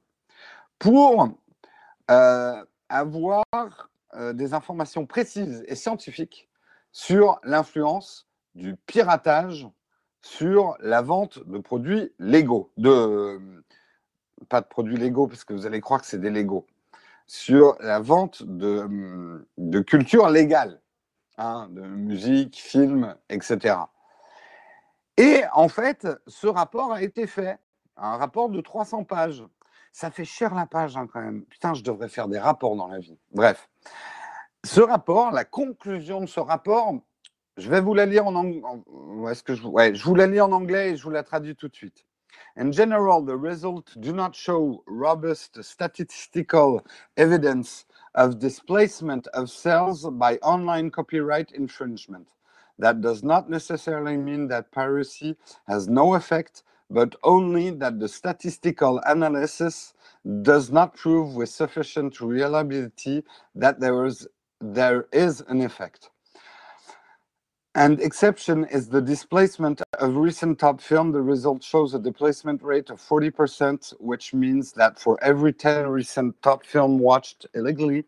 pour 0.77 1.29
euh, 2.09 2.65
avoir 2.89 3.43
euh, 4.15 4.33
des 4.33 4.53
informations 4.53 5.05
précises 5.05 5.63
et 5.67 5.75
scientifiques 5.75 6.49
sur 6.91 7.39
l'influence 7.43 8.27
du 8.55 8.75
piratage 8.75 9.67
sur 10.21 10.75
la 10.79 11.01
vente 11.01 11.39
de 11.47 11.59
produits 11.59 12.11
légaux, 12.19 12.71
pas 14.49 14.61
de 14.61 14.67
produits 14.67 14.97
légaux 14.97 15.27
parce 15.27 15.43
que 15.43 15.53
vous 15.53 15.65
allez 15.65 15.79
croire 15.79 16.01
que 16.01 16.07
c'est 16.07 16.19
des 16.19 16.29
légaux, 16.29 16.65
sur 17.27 17.77
la 17.79 17.99
vente 17.99 18.43
de, 18.43 19.45
de 19.57 19.79
culture 19.79 20.29
légale, 20.29 20.81
hein, 21.37 21.69
de 21.71 21.81
musique, 21.81 22.57
films, 22.57 23.15
etc. 23.29 23.75
Et 25.19 25.43
en 25.51 25.67
fait, 25.67 26.07
ce 26.27 26.47
rapport 26.47 26.93
a 26.93 27.03
été 27.03 27.27
fait, 27.27 27.59
un 27.97 28.15
rapport 28.15 28.47
de 28.47 28.61
300 28.61 29.03
pages. 29.03 29.43
Ça 29.91 30.11
fait 30.11 30.23
cher 30.23 30.55
la 30.55 30.65
page 30.65 30.95
hein, 30.95 31.07
quand 31.11 31.19
même. 31.19 31.43
Putain, 31.47 31.73
je 31.73 31.83
devrais 31.83 32.07
faire 32.07 32.29
des 32.29 32.39
rapports 32.39 32.77
dans 32.77 32.87
la 32.87 32.99
vie. 32.99 33.19
Bref, 33.31 33.69
ce 34.63 34.79
rapport, 34.79 35.31
la 35.31 35.43
conclusion 35.43 36.21
de 36.21 36.25
ce 36.25 36.39
rapport, 36.39 36.93
je 37.57 37.69
vais 37.69 37.81
vous 37.81 37.93
la 37.93 38.05
lire 38.05 38.27
en 38.27 38.33
anglais. 38.33 38.61
Je 38.63 40.03
vous 40.05 40.15
la 40.15 40.25
lis 40.25 40.39
en 40.39 40.53
anglais 40.53 40.91
et 40.91 40.95
je 40.95 41.03
vous 41.03 41.09
la 41.09 41.23
traduis 41.23 41.57
tout 41.57 41.67
de 41.67 41.75
suite. 41.75 42.05
In 42.55 42.71
general, 42.71 43.25
the 43.25 43.35
results 43.35 43.97
do 43.97 44.13
not 44.13 44.33
show 44.33 44.85
robust 44.87 45.61
statistical 45.61 46.81
evidence 47.17 47.85
of 48.15 48.39
displacement 48.39 49.27
of 49.33 49.49
sales 49.49 50.09
by 50.13 50.37
online 50.41 50.89
copyright 50.91 51.51
infringement. 51.51 52.25
That 52.79 53.01
does 53.01 53.23
not 53.23 53.49
necessarily 53.49 54.17
mean 54.17 54.49
that 54.49 54.71
piracy 54.73 55.37
has 55.67 55.89
no 55.89 56.15
effect, 56.15 56.63
but 56.91 57.15
only 57.23 57.71
that 57.71 57.99
the 57.99 58.09
statistical 58.09 59.01
analysis 59.07 59.93
does 60.43 60.71
not 60.71 60.95
prove 60.95 61.35
with 61.35 61.49
sufficient 61.49 62.21
reliability 62.21 63.23
that 63.55 63.81
there 63.81 64.05
is, 64.05 64.27
there 64.61 65.07
is 65.13 65.41
an 65.49 65.61
effect. 65.61 66.09
And 67.75 68.01
exception 68.01 68.65
is 68.65 68.89
the 68.89 69.01
displacement 69.01 69.81
of 69.99 70.15
recent 70.17 70.59
top 70.59 70.81
film. 70.81 71.11
The 71.11 71.23
result 71.23 71.63
shows 71.63 71.95
a 71.95 71.99
displacement 71.99 72.63
rate 72.63 72.91
of 72.91 73.01
40%, 73.01 73.95
which 73.99 74.35
means 74.35 74.73
that 74.73 74.99
for 74.99 75.17
every 75.23 75.53
10 75.53 75.87
recent 75.87 76.41
top 76.43 76.65
film 76.67 76.99
watched 76.99 77.47
illegally, 77.55 78.05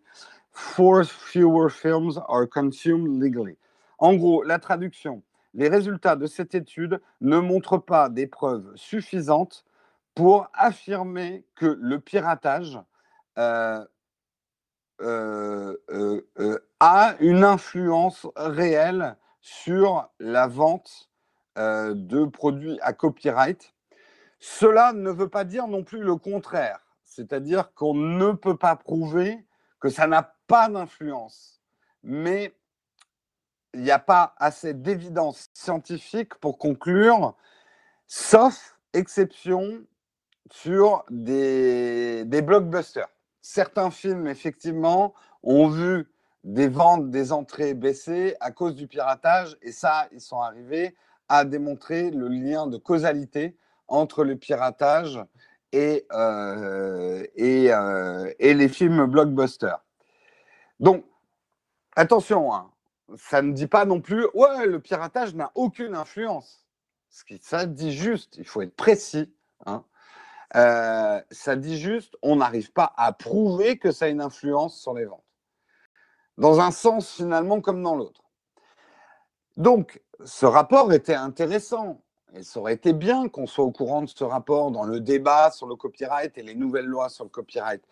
four 0.52 1.04
fewer 1.06 1.72
films 1.72 2.20
are 2.30 2.48
consumed 2.48 3.22
legally. 3.24 3.58
En 4.02 4.16
gros, 4.16 4.42
la 4.42 4.58
traduction. 4.58 5.22
Les 5.54 5.70
résultats 5.70 6.16
de 6.16 6.26
cette 6.26 6.56
étude 6.56 7.00
ne 7.22 7.38
montrent 7.38 7.78
pas 7.78 8.10
des 8.10 8.26
preuves 8.26 8.72
suffisantes 8.76 9.64
pour 10.16 10.50
affirmer 10.54 11.46
que 11.56 11.78
le 11.80 12.00
piratage 12.00 12.80
euh, 13.38 13.86
euh, 15.02 15.78
euh, 15.92 16.60
a 16.80 17.16
une 17.20 17.44
influence 17.44 18.26
réelle 18.36 19.16
sur 19.40 20.10
la 20.20 20.48
vente 20.48 21.10
de 21.58 22.26
produits 22.26 22.80
à 22.82 22.94
copyright. 22.94 23.74
Cela 24.40 24.94
ne 24.94 25.12
veut 25.12 25.28
pas 25.28 25.44
dire 25.44 25.68
non 25.68 25.84
plus 25.84 26.02
le 26.02 26.16
contraire, 26.16 26.80
c'est-à-dire 27.04 27.74
qu'on 27.76 27.94
ne 27.94 28.32
peut 28.32 28.58
pas 28.58 28.76
prouver 28.76 29.46
que 29.80 29.90
ça 29.90 30.08
n'a 30.08 30.34
pas 30.48 30.70
d'influence. 30.70 31.62
Mais 32.04 32.56
il 33.74 33.82
n'y 33.82 33.92
a 33.92 34.00
pas 34.00 34.36
assez 34.38 34.74
d'évidence 34.74 35.50
scientifique 35.54 36.36
pour 36.36 36.58
conclure, 36.58 37.36
sauf 38.08 38.78
exception 38.94 39.82
sur 40.52 41.06
des, 41.10 42.26
des 42.26 42.42
blockbusters. 42.42 43.08
Certains 43.42 43.90
films, 43.90 44.28
effectivement, 44.28 45.14
ont 45.44 45.68
vu 45.68 46.12
des 46.44 46.68
ventes, 46.68 47.10
des 47.10 47.32
entrées 47.32 47.74
baisser 47.74 48.36
à 48.40 48.52
cause 48.52 48.76
du 48.76 48.88
piratage, 48.88 49.58
et 49.62 49.72
ça, 49.72 50.08
ils 50.12 50.22
sont 50.22 50.40
arrivés 50.40 50.96
à 51.30 51.46
démontrer 51.46 52.12
le 52.12 52.28
lien 52.28 52.68
de 52.68 52.78
causalité 52.78 53.58
entre 53.88 54.24
le 54.24 54.36
piratage 54.36 55.24
et, 55.72 56.06
et, 57.36 57.72
et, 58.40 58.54
les 58.54 58.68
films 58.68 59.06
blockbusters. 59.06 59.80
Donc, 60.80 61.06
attention, 61.96 62.54
hein, 62.54 62.70
ça 63.18 63.42
ne 63.42 63.52
dit 63.54 63.68
pas 63.68 63.86
non 63.86 64.02
plus, 64.02 64.28
ouais, 64.34 64.66
le 64.66 64.80
piratage 64.80 65.36
n'a 65.36 65.52
aucune 65.56 65.96
influence. 65.96 66.66
Ce 67.10 67.24
qui, 67.24 67.40
ça 67.42 67.66
dit 67.66 67.94
juste, 67.94 68.38
il 68.38 68.46
faut 68.46 68.62
être 68.62 68.76
précis. 68.76 69.34
Hein, 69.66 69.84
ça 70.54 71.56
dit 71.56 71.80
juste, 71.80 72.16
on 72.22 72.38
n'arrive 72.38 72.72
pas 72.72 72.94
à 72.98 73.14
prouver 73.14 73.78
que 73.78 73.92
ça 73.92 74.06
a 74.06 74.08
une 74.10 74.22
influence 74.22 74.80
sur 74.80 74.94
les 74.94 75.06
ventes. 75.06 75.24
Dans 76.38 76.60
un 76.60 76.72
sens 76.72 77.12
finalement 77.12 77.62
comme 77.62 77.84
dans 77.84 77.96
l'autre. 77.96 78.22
Donc, 79.58 80.02
ce 80.24 80.46
rapport 80.46 80.94
était 80.94 81.16
intéressant. 81.16 82.02
Et 82.34 82.44
ça 82.44 82.62
aurait 82.62 82.74
été 82.74 82.94
bien 82.94 83.28
qu'on 83.28 83.46
soit 83.46 83.66
au 83.66 83.72
courant 83.72 84.02
de 84.02 84.08
ce 84.08 84.24
rapport 84.24 84.72
dans 84.72 84.86
le 84.86 85.02
débat 85.02 85.52
sur 85.52 85.68
le 85.68 85.76
copyright 85.76 86.38
et 86.38 86.44
les 86.44 86.56
nouvelles 86.56 86.86
lois 86.86 87.10
sur 87.10 87.26
le 87.26 87.30
copyright. 87.30 87.84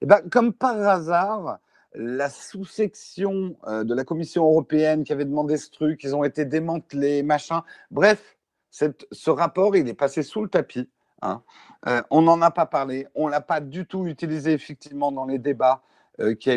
Et 0.00 0.06
ben, 0.06 0.20
comme 0.30 0.52
par 0.52 0.80
hasard, 0.80 1.58
la 1.98 2.30
sous-section 2.30 3.56
euh, 3.66 3.82
de 3.82 3.92
la 3.92 4.04
Commission 4.04 4.44
européenne 4.44 5.02
qui 5.02 5.12
avait 5.12 5.24
demandé 5.24 5.56
ce 5.56 5.68
truc, 5.68 6.04
ils 6.04 6.14
ont 6.14 6.22
été 6.22 6.44
démantelés, 6.44 7.24
machin. 7.24 7.64
Bref, 7.90 8.38
ce 8.70 9.30
rapport, 9.30 9.76
il 9.76 9.88
est 9.88 9.94
passé 9.94 10.22
sous 10.22 10.40
le 10.40 10.48
tapis. 10.48 10.88
Hein. 11.22 11.42
Euh, 11.88 12.00
on 12.10 12.22
n'en 12.22 12.40
a 12.40 12.52
pas 12.52 12.66
parlé, 12.66 13.08
on 13.16 13.26
ne 13.26 13.32
l'a 13.32 13.40
pas 13.40 13.60
du 13.60 13.84
tout 13.84 14.06
utilisé 14.06 14.52
effectivement 14.52 15.10
dans 15.10 15.26
les 15.26 15.40
débats 15.40 15.82
euh, 16.20 16.34
qui, 16.36 16.50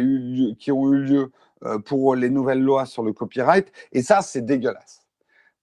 ont 0.71 0.93
eu 0.93 1.01
lieu 1.01 1.31
pour 1.85 2.15
les 2.15 2.29
nouvelles 2.29 2.61
lois 2.61 2.85
sur 2.85 3.01
le 3.01 3.11
copyright. 3.11 3.71
Et 3.91 4.03
ça, 4.03 4.21
c'est 4.21 4.41
dégueulasse. 4.41 5.07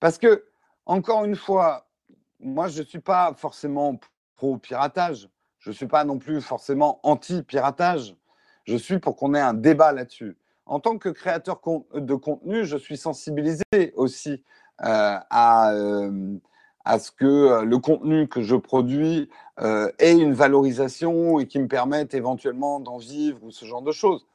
Parce 0.00 0.18
que, 0.18 0.44
encore 0.86 1.24
une 1.24 1.36
fois, 1.36 1.88
moi, 2.40 2.68
je 2.68 2.82
ne 2.82 2.86
suis 2.86 3.00
pas 3.00 3.34
forcément 3.36 3.98
pro-piratage. 4.36 5.28
Je 5.58 5.70
ne 5.70 5.74
suis 5.74 5.86
pas 5.86 6.04
non 6.04 6.18
plus 6.18 6.40
forcément 6.40 7.00
anti-piratage. 7.02 8.16
Je 8.68 8.76
suis 8.76 8.98
pour 8.98 9.16
qu'on 9.16 9.34
ait 9.34 9.40
un 9.40 9.54
débat 9.54 9.92
là-dessus. 9.92 10.36
En 10.66 10.78
tant 10.78 10.98
que 10.98 11.08
créateur 11.08 11.58
de 11.94 12.14
contenu, 12.14 12.66
je 12.66 12.76
suis 12.76 12.98
sensibilisé 12.98 13.64
aussi 13.94 14.44
euh, 14.82 15.16
à, 15.30 15.72
euh, 15.72 16.36
à, 16.84 16.98
ce 16.98 17.10
que 17.10 17.24
euh, 17.24 17.64
le 17.64 17.78
contenu 17.78 18.28
que 18.28 18.42
je 18.42 18.54
produis 18.56 19.30
ait 19.58 20.12
une 20.12 20.34
valorisation 20.34 21.40
et 21.40 21.46
qui 21.46 21.58
me 21.58 21.66
permette 21.66 22.12
éventuellement 22.12 22.78
d'en 22.78 22.98
vivre 22.98 23.42
ou 23.42 23.50
ce 23.50 23.64
genre 23.64 23.80
de 23.80 23.90
choses. 23.90 24.26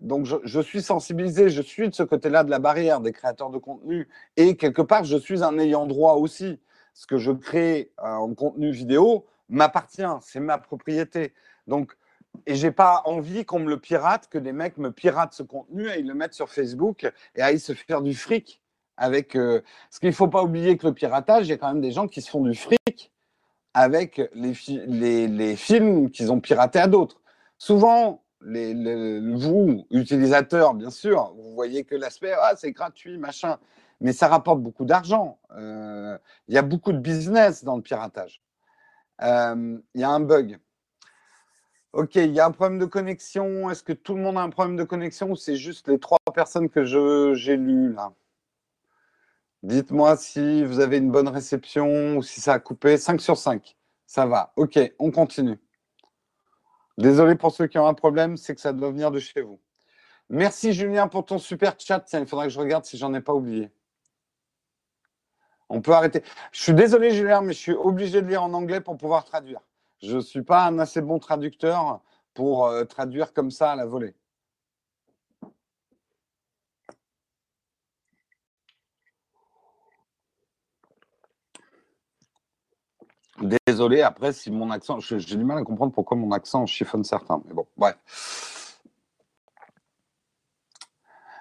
donc 0.00 0.24
je, 0.24 0.60
suis 0.60 0.80
sensibilisé, 0.80 1.50
je 1.50 1.60
suis 1.62 1.88
de 1.90 1.94
ce 1.94 2.04
côté-là 2.04 2.44
de 2.44 2.50
la 2.50 2.60
barrière 2.60 3.00
des 3.00 3.12
créateurs 3.12 3.50
de 3.50 3.58
contenu 3.58 4.08
et 4.36 4.56
quelque 4.56 4.82
part 4.82 5.04
je 5.04 5.16
suis 5.16 5.42
un 5.42 5.58
ayant 5.58 5.86
droit 5.86 6.14
aussi. 6.14 6.60
Ce 6.94 7.06
que 7.06 7.18
je 7.18 7.32
crée 7.32 7.90
en 7.98 8.32
contenu 8.34 8.70
vidéo 8.70 9.26
m'appartient, 9.48 10.14
c'est 10.20 10.40
ma 10.40 10.58
propriété. 10.58 11.34
Donc 11.66 11.96
et 12.46 12.54
j'ai 12.54 12.70
pas 12.70 13.02
envie 13.04 13.44
qu'on 13.44 13.60
me 13.60 13.68
le 13.68 13.78
pirate, 13.78 14.28
que 14.28 14.38
des 14.38 14.52
mecs 14.52 14.78
me 14.78 14.90
piratent 14.90 15.34
ce 15.34 15.42
contenu 15.42 15.88
et 15.88 15.98
ils 15.98 16.06
le 16.06 16.14
mettent 16.14 16.34
sur 16.34 16.48
Facebook 16.48 17.10
et 17.34 17.42
aillent 17.42 17.60
se 17.60 17.72
faire 17.72 18.02
du 18.02 18.14
fric 18.14 18.60
avec. 18.96 19.36
Euh, 19.36 19.62
ce 19.90 20.00
qu'il 20.00 20.12
faut 20.12 20.28
pas 20.28 20.42
oublier 20.42 20.76
que 20.76 20.86
le 20.86 20.94
piratage, 20.94 21.46
il 21.46 21.50
y 21.50 21.52
a 21.52 21.58
quand 21.58 21.68
même 21.68 21.82
des 21.82 21.92
gens 21.92 22.08
qui 22.08 22.22
se 22.22 22.30
font 22.30 22.42
du 22.42 22.54
fric 22.54 23.12
avec 23.74 24.20
les 24.34 25.56
films 25.56 26.10
qu'ils 26.10 26.30
ont 26.30 26.40
piratés 26.40 26.78
à 26.78 26.88
d'autres. 26.88 27.22
Souvent, 27.58 28.22
les, 28.44 29.20
vous, 29.34 29.86
utilisateurs, 29.90 30.74
bien 30.74 30.90
sûr, 30.90 31.32
vous 31.36 31.54
voyez 31.54 31.84
que 31.84 31.94
l'aspect, 31.94 32.32
ah, 32.32 32.54
c'est 32.56 32.72
gratuit, 32.72 33.18
machin, 33.18 33.58
mais 34.00 34.12
ça 34.12 34.28
rapporte 34.28 34.60
beaucoup 34.60 34.84
d'argent. 34.84 35.38
Euh, 35.56 36.18
il 36.48 36.54
y 36.54 36.58
a 36.58 36.62
beaucoup 36.62 36.92
de 36.92 36.98
business 36.98 37.64
dans 37.64 37.76
le 37.76 37.82
piratage. 37.82 38.42
Euh, 39.22 39.78
il 39.94 40.00
y 40.00 40.04
a 40.04 40.10
un 40.10 40.20
bug. 40.20 40.58
Ok, 41.92 42.14
il 42.14 42.32
y 42.32 42.40
a 42.40 42.46
un 42.46 42.50
problème 42.52 42.78
de 42.78 42.86
connexion. 42.86 43.68
Est-ce 43.70 43.82
que 43.82 43.92
tout 43.92 44.14
le 44.14 44.22
monde 44.22 44.38
a 44.38 44.40
un 44.40 44.48
problème 44.48 44.76
de 44.76 44.84
connexion 44.84 45.30
ou 45.30 45.36
c'est 45.36 45.56
juste 45.56 45.88
les 45.88 45.98
trois 45.98 46.18
personnes 46.34 46.70
que 46.70 46.84
j'ai 46.84 47.56
lues 47.56 47.92
là? 47.92 48.14
Dites-moi 49.62 50.16
si 50.16 50.64
vous 50.64 50.80
avez 50.80 50.96
une 50.96 51.10
bonne 51.10 51.28
réception 51.28 52.16
ou 52.16 52.22
si 52.22 52.40
ça 52.40 52.54
a 52.54 52.58
coupé. 52.58 52.96
5 52.96 53.20
sur 53.20 53.36
5. 53.36 53.76
Ça 54.06 54.24
va. 54.24 54.52
Ok, 54.56 54.78
on 54.98 55.10
continue. 55.10 55.60
Désolé 56.96 57.34
pour 57.34 57.52
ceux 57.52 57.66
qui 57.66 57.78
ont 57.78 57.86
un 57.86 57.94
problème, 57.94 58.36
c'est 58.38 58.54
que 58.54 58.60
ça 58.60 58.72
doit 58.72 58.90
venir 58.90 59.10
de 59.10 59.18
chez 59.18 59.42
vous. 59.42 59.60
Merci 60.30 60.72
Julien 60.72 61.08
pour 61.08 61.26
ton 61.26 61.38
super 61.38 61.74
chat. 61.78 62.04
Il 62.14 62.26
faudra 62.26 62.46
que 62.46 62.52
je 62.52 62.58
regarde 62.58 62.86
si 62.86 62.96
j'en 62.96 63.12
ai 63.12 63.20
pas 63.20 63.34
oublié. 63.34 63.70
On 65.68 65.82
peut 65.82 65.92
arrêter. 65.92 66.22
Je 66.52 66.62
suis 66.62 66.74
désolé 66.74 67.10
Julien, 67.10 67.42
mais 67.42 67.52
je 67.52 67.58
suis 67.58 67.72
obligé 67.72 68.22
de 68.22 68.26
lire 68.26 68.42
en 68.42 68.52
anglais 68.54 68.80
pour 68.80 68.96
pouvoir 68.96 69.24
traduire. 69.24 69.60
Je 70.02 70.16
ne 70.16 70.20
suis 70.20 70.42
pas 70.42 70.66
un 70.66 70.78
assez 70.78 71.00
bon 71.00 71.18
traducteur 71.18 72.00
pour 72.34 72.66
euh, 72.66 72.84
traduire 72.84 73.32
comme 73.32 73.50
ça 73.50 73.72
à 73.72 73.76
la 73.76 73.86
volée. 73.86 74.14
Désolé, 83.66 84.02
après, 84.02 84.32
si 84.32 84.50
mon 84.50 84.70
accent, 84.70 85.00
j'ai 85.00 85.16
du 85.18 85.44
mal 85.44 85.58
à 85.58 85.62
comprendre 85.62 85.92
pourquoi 85.92 86.16
mon 86.16 86.32
accent 86.32 86.66
chiffonne 86.66 87.02
certains, 87.02 87.42
mais 87.46 87.54
bon, 87.54 87.66
bref. 87.76 87.96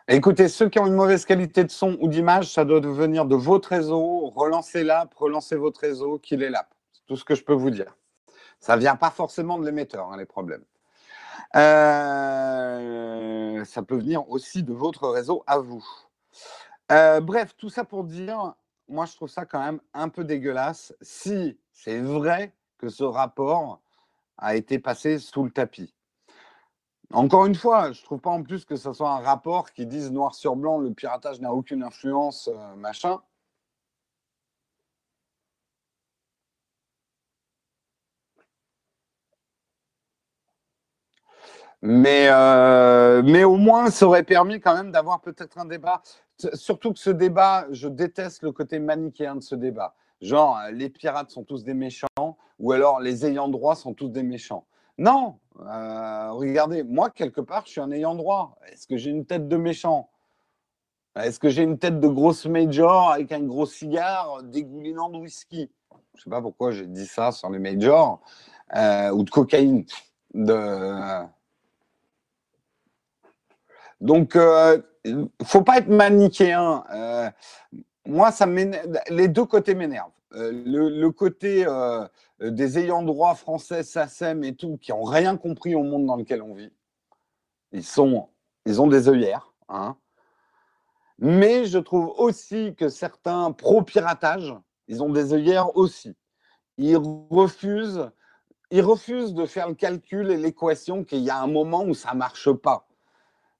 Écoutez, 0.08 0.48
ceux 0.50 0.68
qui 0.68 0.80
ont 0.80 0.88
une 0.88 0.96
mauvaise 0.96 1.26
qualité 1.26 1.64
de 1.64 1.70
son 1.72 1.98
ou 2.02 2.08
d'image, 2.08 2.52
ça 2.52 2.66
doit 2.66 2.80
venir 2.80 3.26
de 3.26 3.36
votre 3.36 3.70
réseau. 3.70 4.30
Relancez 4.30 4.84
l'app, 4.84 5.14
relancez 5.14 5.56
votre 5.56 5.80
réseau, 5.80 6.18
qu'il 6.18 6.42
est 6.44 6.50
l'app. 6.50 6.74
C'est 6.92 7.06
tout 7.06 7.16
ce 7.16 7.24
que 7.24 7.36
je 7.36 7.44
peux 7.44 7.54
vous 7.54 7.70
dire. 7.70 7.96
Ça 8.62 8.76
ne 8.76 8.82
vient 8.82 8.96
pas 8.96 9.10
forcément 9.10 9.58
de 9.58 9.66
l'émetteur, 9.66 10.12
hein, 10.12 10.18
les 10.18 10.26
problèmes. 10.26 10.64
Euh, 11.56 12.86
ça 13.66 13.82
peut 13.84 13.98
venir 13.98 14.30
aussi 14.30 14.64
de 14.64 14.72
votre 14.72 15.10
réseau 15.10 15.44
à 15.48 15.58
vous. 15.60 15.86
Euh, 16.92 17.20
bref, 17.20 17.56
tout 17.58 17.70
ça 17.70 17.84
pour 17.84 18.04
dire, 18.04 18.54
moi 18.88 19.06
je 19.06 19.16
trouve 19.16 19.30
ça 19.30 19.46
quand 19.46 19.64
même 19.64 19.82
un 19.94 20.10
peu 20.10 20.24
dégueulasse 20.24 20.94
si 21.02 21.58
c'est 21.74 22.00
vrai 22.00 22.54
que 22.78 22.90
ce 22.90 23.04
rapport 23.04 23.82
a 24.38 24.56
été 24.56 24.80
passé 24.80 25.18
sous 25.20 25.44
le 25.44 25.52
tapis. 25.52 25.94
Encore 27.14 27.46
une 27.46 27.56
fois, 27.56 27.92
je 27.92 28.00
ne 28.00 28.06
trouve 28.06 28.20
pas 28.22 28.30
en 28.30 28.44
plus 28.44 28.64
que 28.64 28.78
ce 28.78 28.94
soit 28.94 29.12
un 29.12 29.20
rapport 29.20 29.72
qui 29.72 29.86
dise 29.86 30.12
noir 30.12 30.34
sur 30.34 30.56
blanc 30.56 30.78
le 30.78 30.94
piratage 30.94 31.42
n'a 31.42 31.52
aucune 31.52 31.84
influence, 31.84 32.48
euh, 32.54 32.76
machin. 32.76 33.20
Mais, 41.82 42.28
euh, 42.30 43.24
mais 43.24 43.44
au 43.44 43.56
moins, 43.56 43.90
ça 43.90 44.06
aurait 44.06 44.24
permis 44.24 44.60
quand 44.60 44.76
même 44.76 44.92
d'avoir 44.92 45.22
peut-être 45.22 45.58
un 45.58 45.66
débat. 45.66 46.02
Surtout 46.54 46.94
que 46.94 47.00
ce 47.00 47.10
débat, 47.10 47.66
je 47.72 47.88
déteste 47.88 48.44
le 48.44 48.52
côté 48.52 48.80
manichéen 48.80 49.36
de 49.36 49.42
ce 49.42 49.56
débat. 49.56 49.96
Genre, 50.22 50.60
les 50.72 50.90
pirates 50.90 51.32
sont 51.32 51.44
tous 51.44 51.64
des 51.64 51.74
méchants, 51.74 52.08
ou 52.60 52.72
alors 52.72 53.00
les 53.00 53.26
ayants 53.26 53.48
droit 53.48 53.76
sont 53.76 53.94
tous 53.94 54.10
des 54.10 54.22
méchants. 54.22 54.66
Non, 55.00 55.40
euh, 55.62 56.32
regardez, 56.32 56.84
moi, 56.84 57.10
quelque 57.10 57.42
part, 57.42 57.64
je 57.66 57.72
suis 57.72 57.82
un 57.82 57.92
ayant 57.92 58.14
droit. 58.14 58.56
Est-ce 58.72 58.86
que 58.86 58.98
j'ai 58.98 59.10
une 59.10 59.26
tête 59.26 59.48
de 59.48 59.58
méchant? 59.58 60.10
Est-ce 61.16 61.40
que 61.40 61.50
j'ai 61.50 61.64
une 61.64 61.80
tête 61.80 62.00
de 62.00 62.08
grosse 62.08 62.46
major 62.46 63.12
avec 63.12 63.32
un 63.32 63.42
gros 63.42 63.66
cigare 63.66 64.44
dégoulinant 64.44 65.10
de 65.10 65.18
whisky? 65.18 65.72
Je 66.14 66.20
ne 66.20 66.24
sais 66.24 66.30
pas 66.30 66.42
pourquoi 66.42 66.72
j'ai 66.72 66.86
dit 66.86 67.08
ça 67.08 67.32
sur 67.32 67.50
les 67.50 67.60
majors, 67.60 68.22
euh, 68.76 69.10
ou 69.10 69.24
de 69.24 69.30
cocaïne. 69.30 69.86
De, 70.34 71.26
donc, 74.02 74.36
euh, 74.36 74.82
faut 75.44 75.62
pas 75.62 75.78
être 75.78 75.88
manichéen. 75.88 76.84
Euh, 76.92 77.30
moi, 78.06 78.32
ça 78.32 78.48
les 79.10 79.28
deux 79.28 79.46
côtés 79.46 79.76
m'énervent. 79.76 80.12
Euh, 80.34 80.52
le, 80.66 81.10
côté 81.12 81.66
des 82.40 82.80
ayants 82.80 83.04
droit 83.04 83.36
français, 83.36 83.84
SACEM 83.84 84.44
et 84.44 84.56
tout, 84.56 84.78
qui 84.78 84.92
n'ont 84.92 85.04
rien 85.04 85.38
compris 85.38 85.76
au 85.76 85.84
monde 85.84 86.08
dans 86.08 86.16
lequel 86.16 86.42
on 86.42 86.56
vit. 86.56 86.74
Ils 87.72 88.02
ont 88.02 88.88
des 88.88 89.08
œillères. 89.08 89.54
Hein. 89.70 89.96
Mais 91.20 91.66
je 91.66 91.78
trouve 91.78 92.12
aussi 92.18 92.74
que 92.76 92.90
certains 92.90 93.52
pro-piratage, 93.52 94.56
ils 94.88 95.04
ont 95.04 95.10
des 95.10 95.34
œillères 95.34 95.78
aussi. 95.78 96.16
Ils 96.78 96.98
refusent, 96.98 98.10
ils 98.72 98.82
refusent 98.82 99.36
de 99.36 99.46
faire 99.46 99.68
le 99.68 99.76
calcul 99.76 100.32
et 100.32 100.38
l'équation 100.38 101.04
qu'il 101.04 101.20
y 101.20 101.30
a 101.30 101.38
un 101.38 101.48
moment 101.48 101.84
où 101.84 101.94
ça 101.94 102.14
ne 102.14 102.18
marche 102.18 102.52
pas 102.52 102.88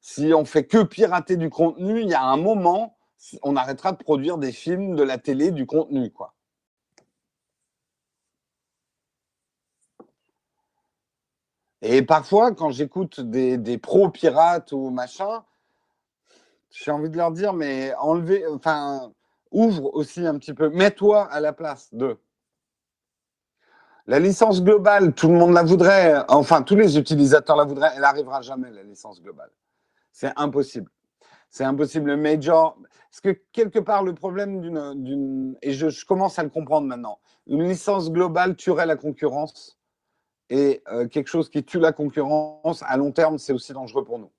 si 0.02 0.34
on 0.34 0.46
fait 0.46 0.66
que 0.66 0.84
pirater 0.84 1.38
du 1.38 1.50
contenu, 1.50 2.02
il 2.02 2.10
y 2.10 2.14
a 2.14 2.24
un 2.24 2.38
moment, 2.38 2.98
on 3.44 3.56
arrêtera 3.56 3.92
de 3.92 3.98
produire 3.98 4.38
des 4.38 4.52
films, 4.52 4.96
de 4.96 5.04
la 5.04 5.18
télé, 5.18 5.52
du 5.52 5.66
contenu, 5.66 6.12
quoi. 6.12 6.34
Et 11.84 12.04
parfois, 12.04 12.54
quand 12.54 12.70
j'écoute 12.72 13.22
des, 13.22 13.58
des 13.58 13.78
pros-pirates 13.78 14.72
ou 14.72 14.90
machin, 14.92 15.44
j'ai 16.70 16.92
envie 16.92 17.10
de 17.10 17.18
leur 17.18 17.32
dire, 17.32 17.54
mais 17.54 17.94
enlevez, 17.96 18.46
enfin, 18.48 19.12
ouvre 19.52 19.94
aussi 19.96 20.26
un 20.26 20.38
petit 20.38 20.54
peu, 20.54 20.70
mets-toi 20.70 21.26
à 21.32 21.40
la 21.40 21.54
place 21.54 21.94
de. 21.94 22.20
La 24.08 24.20
licence 24.20 24.64
globale, 24.64 25.14
tout 25.14 25.28
le 25.28 25.36
monde 25.36 25.54
la 25.54 25.64
voudrait, 25.64 26.24
enfin 26.28 26.64
tous 26.64 26.76
les 26.76 26.98
utilisateurs 26.98 27.56
la 27.56 27.66
voudraient, 27.66 27.92
elle 27.96 28.02
n'arrivera 28.02 28.42
jamais, 28.42 28.72
la 28.72 28.84
licence 28.84 29.22
globale. 29.22 29.52
C'est 30.12 30.32
impossible. 30.36 30.92
C'est 31.50 31.66
impossible. 31.66 32.12
Le 32.12 32.18
major, 32.18 32.78
parce 33.12 33.22
que 33.22 33.42
quelque 33.52 33.80
part, 33.80 34.04
le 34.04 34.14
problème 34.14 34.62
d'une. 34.62 35.58
Et 35.62 35.74
je, 35.74 36.06
commence 36.06 36.40
à 36.40 36.44
le 36.44 36.50
comprendre 36.50 36.88
maintenant. 36.88 37.20
Une 37.48 37.64
licence 37.68 38.12
globale 38.12 38.56
tuerait 38.56 38.86
la 38.86 38.96
concurrence. 38.96 39.78
Et 40.50 40.82
euh, 40.88 41.08
quelque 41.08 41.28
chose 41.28 41.50
qui 41.50 41.64
tue 41.64 41.80
la 41.80 41.92
concurrence, 41.94 42.84
à 42.84 42.98
long 42.98 43.12
terme, 43.12 43.38
c'est 43.38 43.54
aussi 43.54 43.74
dangereux 43.74 44.04
pour 44.04 44.20
nous. 44.20 44.32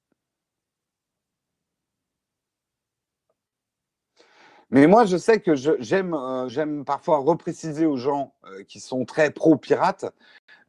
Mais 4.70 4.86
moi, 4.86 5.04
je 5.04 5.18
sais 5.18 5.40
que 5.40 5.50
euh, 5.50 6.48
j'aime 6.48 6.84
parfois 6.86 7.18
repréciser 7.18 7.84
aux 7.84 7.98
gens 7.98 8.34
euh, 8.44 8.64
qui 8.64 8.80
sont 8.80 9.04
très 9.04 9.30
pro-pirates, 9.30 10.06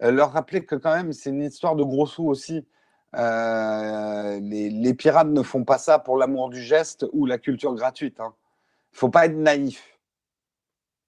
leur 0.02 0.34
rappeler 0.34 0.66
que 0.66 0.76
quand 0.76 0.94
même, 0.94 1.14
c'est 1.14 1.30
une 1.30 1.44
histoire 1.44 1.78
de 1.78 1.84
gros 1.84 2.06
sous 2.06 2.26
aussi. 2.26 2.66
Euh, 3.16 4.40
les, 4.42 4.94
pirates 4.94 5.28
ne 5.28 5.44
font 5.44 5.64
pas 5.64 5.78
ça 5.78 6.00
pour 6.00 6.18
l'amour 6.18 6.50
du 6.50 6.62
geste 6.62 7.06
ou 7.14 7.26
la 7.26 7.38
culture 7.38 7.74
gratuite. 7.76 8.16
Il 8.20 8.22
hein. 8.24 8.34
ne 8.94 8.98
faut 8.98 9.10
pas 9.10 9.26
être 9.26 9.36
naïf. 9.36 10.00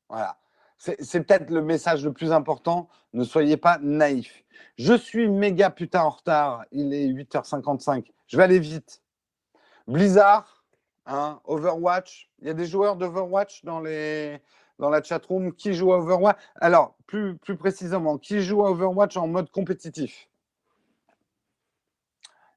Voilà. 0.09 0.37
C'est 0.77 1.23
peut-être 1.23 1.49
le 1.49 1.61
message 1.61 2.03
le 2.03 2.13
plus 2.13 2.31
important. 2.31 2.89
Ne 3.13 3.23
soyez 3.23 3.57
pas 3.57 3.79
naïf. 3.81 4.43
Je 4.77 4.93
suis 4.93 5.27
méga 5.27 5.71
putain 5.71 6.01
en 6.01 6.09
retard. 6.09 6.65
Il 6.71 6.93
est 6.93 7.07
8h55. 7.07 8.05
Je 8.27 8.37
vais 8.37 8.43
aller 8.43 8.59
vite. 8.59 9.01
Blizzard, 9.87 10.63
hein, 11.05 11.39
Overwatch. 11.45 12.29
Il 12.39 12.47
y 12.47 12.49
a 12.51 12.53
des 12.53 12.67
joueurs 12.67 12.97
d'Overwatch 12.97 13.63
dans, 13.63 13.79
les... 13.79 14.39
dans 14.77 14.89
la 14.89 15.01
chatroom 15.01 15.53
qui 15.53 15.73
jouent 15.73 15.93
à 15.93 15.97
Overwatch? 15.97 16.37
Alors, 16.55 16.95
plus, 17.07 17.37
plus 17.37 17.55
précisément, 17.55 18.17
qui 18.17 18.41
joue 18.41 18.63
à 18.65 18.69
Overwatch 18.69 19.17
en 19.17 19.27
mode 19.27 19.49
compétitif? 19.49 20.27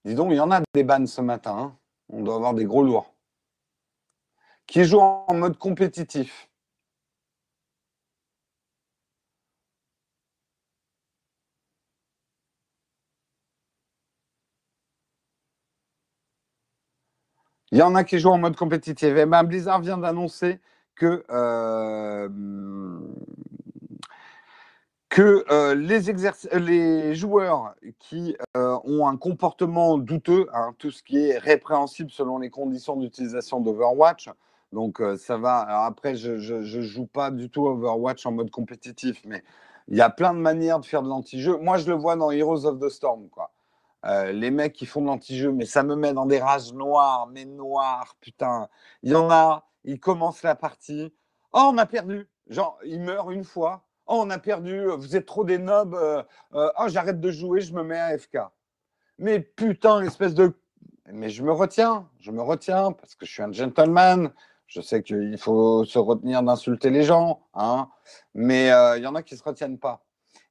Dis 0.08 0.14
donc, 0.14 0.30
il 0.30 0.36
y 0.36 0.40
en 0.40 0.50
a 0.50 0.62
des 0.72 0.84
bannes 0.84 1.06
ce 1.06 1.20
matin. 1.20 1.54
Hein. 1.58 1.76
On 2.08 2.22
doit 2.22 2.36
avoir 2.36 2.54
des 2.54 2.64
gros 2.64 2.82
lourds. 2.82 3.12
Qui 4.66 4.84
jouent 4.84 5.00
en 5.00 5.34
mode 5.34 5.58
compétitif? 5.58 6.48
Il 17.70 17.76
y 17.78 17.82
en 17.82 17.94
a 17.94 18.02
qui 18.02 18.18
jouent 18.18 18.30
en 18.30 18.38
mode 18.38 18.56
compétitif. 18.56 19.14
Et 19.14 19.20
eh 19.20 19.26
ben, 19.26 19.44
Blizzard 19.44 19.82
vient 19.82 19.98
d'annoncer 19.98 20.58
que 20.94 21.22
euh, 21.28 22.30
que 25.08 25.44
euh, 25.50 25.74
les, 25.74 26.00
les, 26.58 27.14
joueurs 27.14 27.74
qui 27.98 28.36
euh, 28.56 28.78
ont 28.84 29.06
un 29.06 29.16
comportement 29.16 29.96
douteux, 29.96 30.46
hein, 30.52 30.74
tout 30.78 30.90
ce 30.90 31.02
qui 31.02 31.18
est 31.18 31.38
répréhensible 31.38 32.10
selon 32.10 32.38
les 32.38 32.50
conditions 32.50 32.96
d'utilisation 32.96 33.60
d'Overwatch, 33.60 34.28
donc 34.72 35.00
euh, 35.00 35.16
ça 35.16 35.38
va. 35.38 35.84
Après, 35.86 36.14
je 36.14 36.32
ne 36.32 36.82
joue 36.82 37.06
pas 37.06 37.30
du 37.30 37.48
tout 37.48 37.66
Overwatch 37.66 38.26
en 38.26 38.32
mode 38.32 38.50
compétitif, 38.50 39.22
mais 39.24 39.42
il 39.88 39.96
y 39.96 40.02
a 40.02 40.10
plein 40.10 40.34
de 40.34 40.38
manières 40.40 40.78
de 40.78 40.84
faire 40.84 41.02
de 41.02 41.08
l'anti-jeu. 41.08 41.56
Moi, 41.56 41.78
je 41.78 41.88
le 41.88 41.96
vois 41.96 42.16
dans 42.16 42.30
Heroes 42.30 42.66
of 42.66 42.78
the 42.78 42.90
Storm, 42.90 43.28
quoi. 43.30 43.50
les 44.04 44.50
mecs 44.50 44.74
qui 44.74 44.84
font 44.84 45.00
de 45.00 45.06
l'anti-jeu, 45.06 45.52
mais 45.52 45.64
ça 45.64 45.82
me 45.82 45.96
met 45.96 46.12
dans 46.12 46.26
des 46.26 46.38
rages 46.38 46.74
noires, 46.74 47.28
mais 47.32 47.46
noires, 47.46 48.14
putain. 48.20 48.68
Il 49.02 49.12
y 49.12 49.14
en 49.14 49.30
a, 49.30 49.66
ils 49.84 49.98
commencent 49.98 50.42
la 50.42 50.54
partie. 50.54 51.14
Oh, 51.54 51.70
on 51.72 51.78
a 51.78 51.86
perdu. 51.86 52.28
Genre, 52.48 52.78
ils 52.84 53.00
meurent 53.00 53.30
une 53.30 53.44
fois 53.44 53.88
Oh, 54.10 54.22
on 54.24 54.30
a 54.30 54.38
perdu, 54.38 54.86
vous 54.86 55.16
êtes 55.16 55.26
trop 55.26 55.44
des 55.44 55.58
nobs. 55.58 55.94
Euh, 55.94 56.22
euh, 56.54 56.70
oh, 56.78 56.84
j'arrête 56.88 57.20
de 57.20 57.30
jouer, 57.30 57.60
je 57.60 57.74
me 57.74 57.82
mets 57.82 57.98
à 57.98 58.16
FK. 58.16 58.38
Mais 59.18 59.38
putain, 59.38 60.00
espèce 60.02 60.34
de. 60.34 60.54
Mais 61.12 61.28
je 61.28 61.42
me 61.42 61.52
retiens, 61.52 62.08
je 62.18 62.30
me 62.30 62.40
retiens 62.40 62.92
parce 62.92 63.14
que 63.14 63.26
je 63.26 63.32
suis 63.32 63.42
un 63.42 63.52
gentleman. 63.52 64.32
Je 64.66 64.80
sais 64.80 65.02
qu'il 65.02 65.36
faut 65.36 65.84
se 65.84 65.98
retenir 65.98 66.42
d'insulter 66.42 66.88
les 66.88 67.02
gens, 67.02 67.40
hein. 67.54 67.88
mais 68.34 68.70
euh, 68.70 68.96
il 68.96 69.02
y 69.02 69.06
en 69.06 69.14
a 69.14 69.22
qui 69.22 69.34
ne 69.34 69.38
se 69.38 69.44
retiennent 69.44 69.78
pas. 69.78 70.04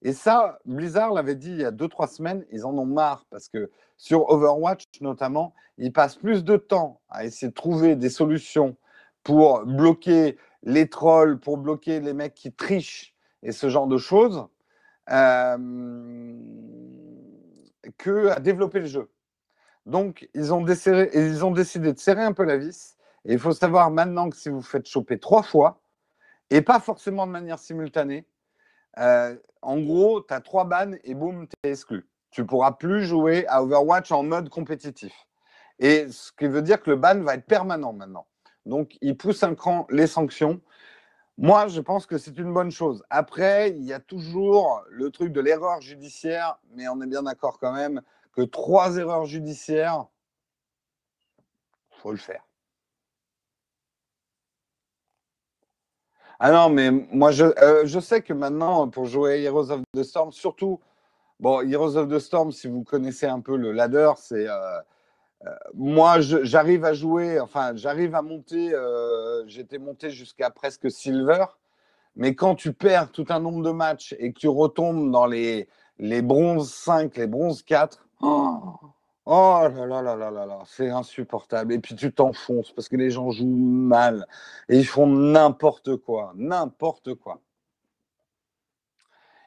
Et 0.04 0.14
ça, 0.14 0.60
Blizzard 0.66 1.14
l'avait 1.14 1.36
dit 1.36 1.52
il 1.52 1.62
y 1.62 1.66
a 1.66 1.72
deux, 1.72 1.88
trois 1.88 2.08
semaines, 2.08 2.46
ils 2.52 2.66
en 2.66 2.78
ont 2.78 2.86
marre 2.86 3.26
parce 3.32 3.50
que 3.50 3.72
sur 3.98 4.30
Overwatch 4.30 4.86
notamment, 5.02 5.54
ils 5.80 5.94
passent 5.94 6.16
plus 6.16 6.44
de 6.44 6.58
temps 6.58 7.02
à 7.10 7.26
essayer 7.26 7.50
de 7.50 7.56
trouver 7.56 7.96
des 7.96 8.10
solutions 8.10 8.76
pour 9.24 9.66
bloquer 9.66 10.38
les 10.64 10.90
trolls, 10.90 11.40
pour 11.40 11.58
bloquer 11.58 12.00
les 12.00 12.14
mecs 12.14 12.36
qui 12.36 12.52
trichent 12.52 13.17
et 13.44 13.52
ce 13.52 13.70
genre 13.70 13.88
de 13.88 13.98
choses 13.98 14.48
euh, 15.10 15.58
que 17.98 18.30
à 18.30 18.40
développer 18.40 18.80
le 18.80 18.88
jeu. 18.88 19.10
Donc, 19.86 20.28
ils 20.34 20.54
ont, 20.54 20.62
décidé 20.62 21.94
de 21.94 21.98
serrer 21.98 22.24
un 22.24 22.34
peu 22.34 22.44
la 22.44 22.58
vis. 22.58 22.98
Et 23.24 23.34
il 23.34 23.40
faut 23.40 23.54
savoir 23.54 23.90
maintenant 23.90 24.30
que 24.30 24.36
si 24.36 24.50
vous 24.50 24.62
faites 24.62 24.86
choper 24.86 25.18
trois 25.18 25.44
fois, 25.44 25.82
et 26.50 26.62
pas 26.62 26.80
forcément 26.80 27.26
de 27.26 27.32
manière 27.32 27.58
simultanée, 27.58 28.26
euh, 29.00 29.36
en 29.62 29.80
gros, 29.80 30.22
tu 30.22 30.34
as 30.34 30.42
trois 30.42 30.66
bannes 30.66 30.98
et 31.06 31.14
boum, 31.14 31.48
tu 31.48 31.56
es 31.64 31.72
exclu. 31.72 32.06
Tu 32.32 32.46
pourras 32.46 32.74
plus 32.74 33.06
jouer 33.06 33.48
à 33.48 33.64
Overwatch 33.64 34.12
en 34.12 34.24
mode 34.24 34.50
compétitif. 34.50 35.14
Et 35.80 36.10
ce 36.10 36.32
qui 36.34 36.48
veut 36.48 36.62
dire 36.62 36.82
que 36.82 36.90
le 36.90 36.98
ban 36.98 37.22
va 37.22 37.36
être 37.36 37.46
permanent 37.46 37.94
maintenant. 37.94 38.28
Donc, 38.66 38.98
ils 39.02 39.16
poussent 39.16 39.44
un 39.44 39.56
cran 39.56 39.88
les 39.90 40.08
sanctions. 40.08 40.60
Moi, 41.38 41.68
je 41.68 41.82
pense 41.82 42.08
que 42.08 42.18
c'est 42.18 42.38
une 42.40 42.52
bonne 42.52 42.72
chose. 42.72 43.04
Après, 43.10 43.70
il 43.72 43.84
y 43.84 43.94
a 43.94 44.00
toujours 44.00 44.84
le 44.90 45.12
truc 45.12 45.32
de 45.32 45.40
l'erreur 45.40 45.82
judiciaire, 45.82 46.58
mais 46.72 46.88
on 46.88 47.00
est 47.02 47.08
bien 47.08 47.24
d'accord 47.24 47.60
quand 47.60 47.74
même 47.74 48.02
que 48.34 48.42
trois 48.42 48.98
erreurs 48.98 49.26
judiciaires, 49.26 50.08
faut 51.92 52.12
le 52.12 52.18
faire. 52.18 52.44
Ah 56.40 56.52
non, 56.52 56.70
mais 56.70 56.92
moi, 56.92 57.32
je, 57.32 57.46
euh, 57.46 57.86
je 57.86 58.00
sais 58.00 58.22
que 58.22 58.34
maintenant, 58.34 58.90
pour 58.90 59.06
jouer 59.06 59.42
Heroes 59.44 59.72
of 59.72 59.82
the 59.96 60.04
Storm, 60.04 60.32
surtout, 60.32 60.80
bon, 61.40 61.62
Heroes 61.62 61.98
of 61.98 62.10
the 62.10 62.20
Storm, 62.20 62.52
si 62.52 62.68
vous 62.68 62.84
connaissez 62.84 63.26
un 63.28 63.42
peu 63.42 63.58
le 63.58 63.72
ladder, 63.72 64.12
c'est 64.18 64.48
euh, 64.48 64.80
moi, 65.74 66.20
j'arrive 66.20 66.84
à 66.86 66.94
jouer, 66.94 67.40
enfin, 67.40 67.76
j'arrive 67.76 68.16
à 68.16 68.22
monter, 68.22 68.74
euh, 68.74 69.48
j'étais 69.48 69.78
monté 69.78 70.10
jusqu'à 70.10 70.50
presque 70.50 70.90
silver, 70.92 71.46
mais 72.16 72.36
quand 72.36 72.56
tu 72.56 72.74
perds 72.74 73.12
tout 73.12 73.26
un 73.30 73.40
nombre 73.40 73.64
de 73.64 73.72
matchs 73.72 74.16
et 74.20 74.34
que 74.34 74.40
tu 74.40 74.48
retombes 74.48 75.12
dans 75.12 75.28
les, 75.28 75.70
les 76.00 76.22
bronzes 76.22 76.74
5, 76.74 77.16
les 77.18 77.28
bronzes 77.28 77.64
4, 77.64 78.08
oh, 79.26 79.68
là 79.70 79.70
là 79.86 80.02
là 80.02 80.16
là 80.16 80.32
là 80.32 80.46
là, 80.46 80.60
c'est 80.66 80.90
insupportable. 80.90 81.74
Et 81.74 81.80
puis 81.80 81.96
tu 81.96 82.12
t'enfonces 82.14 82.72
parce 82.72 82.90
que 82.90 82.96
les 82.98 83.12
gens 83.12 83.32
jouent 83.32 83.46
mal 83.48 84.28
et 84.70 84.78
ils 84.80 84.88
font 84.88 85.08
n'importe 85.08 85.98
quoi, 85.98 86.34
n'importe 86.36 87.14
quoi. 87.16 87.42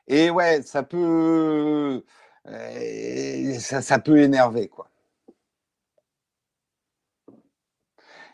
Et 0.09 0.31
ouais, 0.31 0.63
ça 0.63 0.83
peut, 0.83 2.03
euh, 2.47 3.59
ça 3.59 3.99
peut 3.99 4.19
énerver, 4.19 4.69
quoi. 4.69 4.90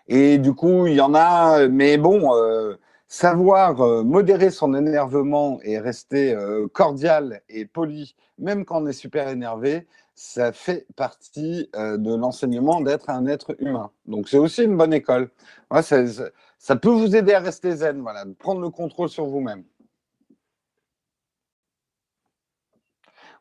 Et 0.08 0.38
du 0.38 0.54
coup, 0.54 0.86
il 0.86 0.94
y 0.94 1.00
en 1.00 1.14
a, 1.14 1.66
mais 1.68 1.98
bon, 1.98 2.34
euh, 2.34 2.76
savoir 3.08 3.80
euh, 3.80 4.02
modérer 4.04 4.50
son 4.50 4.74
énervement 4.74 5.58
et 5.62 5.78
rester 5.78 6.32
euh, 6.34 6.68
cordial 6.68 7.40
et 7.48 7.66
poli, 7.66 8.14
même 8.38 8.64
quand 8.64 8.82
on 8.82 8.86
est 8.86 8.92
super 8.92 9.28
énervé, 9.28 9.86
ça 10.14 10.52
fait 10.52 10.86
partie 10.96 11.68
de 11.74 12.16
l'enseignement 12.16 12.80
d'être 12.80 13.10
un 13.10 13.26
être 13.26 13.54
humain. 13.60 13.90
Donc 14.06 14.28
c'est 14.28 14.38
aussi 14.38 14.64
une 14.64 14.76
bonne 14.76 14.94
école. 14.94 15.30
ça, 15.82 16.04
ça, 16.58 16.76
peut 16.76 16.88
vous 16.88 17.14
aider 17.14 17.34
à 17.34 17.40
rester 17.40 17.76
zen, 17.76 18.00
voilà, 18.00 18.24
de 18.24 18.32
prendre 18.32 18.62
le 18.62 18.70
contrôle 18.70 19.10
sur 19.10 19.26
vous-même. 19.26 19.62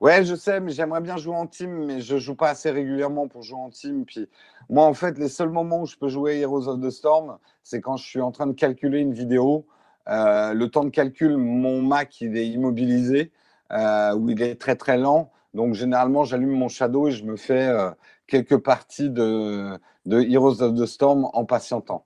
Ouais, 0.01 0.25
je 0.25 0.35
sais, 0.35 0.59
mais 0.59 0.71
j'aimerais 0.71 1.01
bien 1.01 1.17
jouer 1.17 1.35
en 1.35 1.47
team, 1.47 1.85
mais 1.85 2.01
je 2.01 2.17
joue 2.17 2.35
pas 2.35 2.49
assez 2.49 2.69
régulièrement 2.69 3.27
pour 3.27 3.43
jouer 3.43 3.59
en 3.59 3.69
team. 3.69 4.05
Puis 4.05 4.27
moi, 4.69 4.85
en 4.85 4.93
fait, 4.93 5.17
les 5.17 5.29
seuls 5.29 5.49
moments 5.49 5.81
où 5.81 5.85
je 5.85 5.95
peux 5.95 6.09
jouer 6.09 6.39
Heroes 6.39 6.67
of 6.67 6.81
the 6.81 6.89
Storm, 6.89 7.37
c'est 7.63 7.81
quand 7.81 7.97
je 7.97 8.05
suis 8.05 8.21
en 8.21 8.31
train 8.31 8.47
de 8.47 8.53
calculer 8.53 8.99
une 8.99 9.13
vidéo. 9.13 9.65
Euh, 10.07 10.53
le 10.53 10.69
temps 10.69 10.83
de 10.83 10.89
calcul, 10.89 11.37
mon 11.37 11.81
Mac, 11.81 12.21
il 12.21 12.37
est 12.37 12.47
immobilisé, 12.47 13.31
euh, 13.71 14.15
ou 14.15 14.29
il 14.29 14.41
est 14.41 14.59
très 14.59 14.75
très 14.75 14.97
lent. 14.97 15.31
Donc 15.53 15.73
généralement, 15.73 16.25
j'allume 16.25 16.51
mon 16.51 16.67
Shadow 16.67 17.07
et 17.07 17.11
je 17.11 17.23
me 17.23 17.37
fais 17.37 17.67
euh, 17.67 17.89
quelques 18.27 18.57
parties 18.57 19.09
de, 19.09 19.79
de 20.05 20.21
Heroes 20.21 20.61
of 20.61 20.75
the 20.75 20.85
Storm 20.85 21.27
en 21.33 21.45
patientant. 21.45 22.05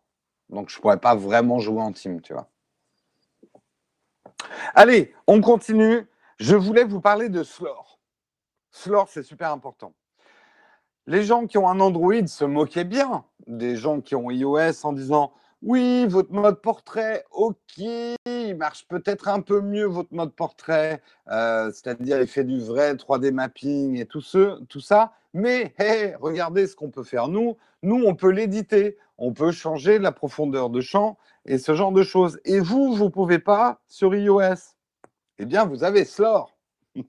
Donc 0.49 0.69
je 0.69 0.79
pourrais 0.79 0.99
pas 0.99 1.15
vraiment 1.15 1.59
jouer 1.59 1.81
en 1.81 1.91
team, 1.91 2.21
tu 2.21 2.33
vois. 2.33 2.47
Allez, 4.75 5.13
on 5.27 5.41
continue. 5.41 6.07
Je 6.39 6.55
voulais 6.55 6.85
vous 6.85 7.01
parler 7.01 7.27
de 7.27 7.43
Slore. 7.43 7.99
Slore, 8.71 9.09
c'est 9.09 9.23
super 9.23 9.51
important. 9.51 9.93
Les 11.05 11.23
gens 11.23 11.47
qui 11.47 11.57
ont 11.57 11.67
un 11.67 11.81
Android 11.81 12.27
se 12.27 12.45
moquaient 12.45 12.85
bien 12.85 13.25
des 13.47 13.75
gens 13.75 13.99
qui 13.99 14.15
ont 14.15 14.31
iOS 14.31 14.85
en 14.85 14.93
disant 14.93 15.33
Oui, 15.61 16.05
votre 16.07 16.31
mode 16.31 16.61
portrait, 16.61 17.25
ok, 17.31 17.77
il 17.77 18.55
marche 18.57 18.87
peut-être 18.87 19.27
un 19.27 19.41
peu 19.41 19.59
mieux 19.59 19.83
votre 19.83 20.13
mode 20.13 20.33
portrait, 20.33 21.01
euh, 21.29 21.71
c'est-à-dire 21.73 22.21
il 22.21 22.27
fait 22.27 22.45
du 22.45 22.61
vrai 22.61 22.93
3D 22.93 23.31
mapping 23.31 23.99
et 23.99 24.05
tout, 24.05 24.21
ce, 24.21 24.63
tout 24.65 24.79
ça. 24.79 25.11
Mais 25.33 25.75
regardez 26.21 26.67
ce 26.67 26.75
qu'on 26.77 26.89
peut 26.89 27.03
faire 27.03 27.27
nous. 27.27 27.57
Nous, 27.83 28.01
on 28.05 28.15
peut 28.15 28.31
l'éditer, 28.31 28.97
on 29.17 29.33
peut 29.33 29.51
changer 29.51 29.99
la 29.99 30.13
profondeur 30.13 30.69
de 30.69 30.79
champ 30.79 31.17
et 31.45 31.57
ce 31.57 31.75
genre 31.75 31.91
de 31.91 32.03
choses. 32.03 32.39
Et 32.45 32.61
vous, 32.61 32.95
vous 32.95 33.05
ne 33.05 33.09
pouvez 33.09 33.39
pas 33.39 33.81
sur 33.87 34.15
iOS. 34.15 34.78
Eh 35.41 35.45
bien, 35.45 35.63
vous 35.63 35.85
avez 35.85 36.03
Slore. 36.03 36.53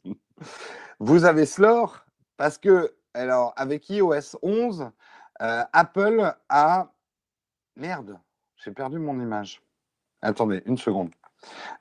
vous 1.01 1.25
avez 1.25 1.47
Slore 1.47 2.07
parce 2.37 2.59
que, 2.59 2.95
alors, 3.13 3.53
avec 3.57 3.91
iOS 3.91 4.39
11, 4.43 4.89
euh, 5.43 5.65
Apple 5.73 6.33
a. 6.49 6.93
Merde, 7.75 8.21
j'ai 8.57 8.71
perdu 8.71 9.01
mon 9.01 9.21
image. 9.21 9.61
Attendez, 10.23 10.63
une 10.67 10.79
seconde. 10.79 11.11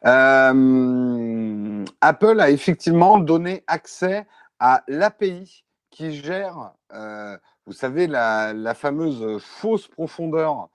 Euh, 0.07 1.85
Apple 2.01 2.39
a 2.39 2.49
effectivement 2.49 3.19
donné 3.19 3.63
accès 3.67 4.25
à 4.57 4.83
l'API 4.87 5.63
qui 5.91 6.13
gère, 6.13 6.73
euh, 6.93 7.37
vous 7.67 7.73
savez, 7.73 8.07
la, 8.07 8.73
fameuse 8.73 9.39
fausse 9.43 9.87
profondeur. 9.87 10.69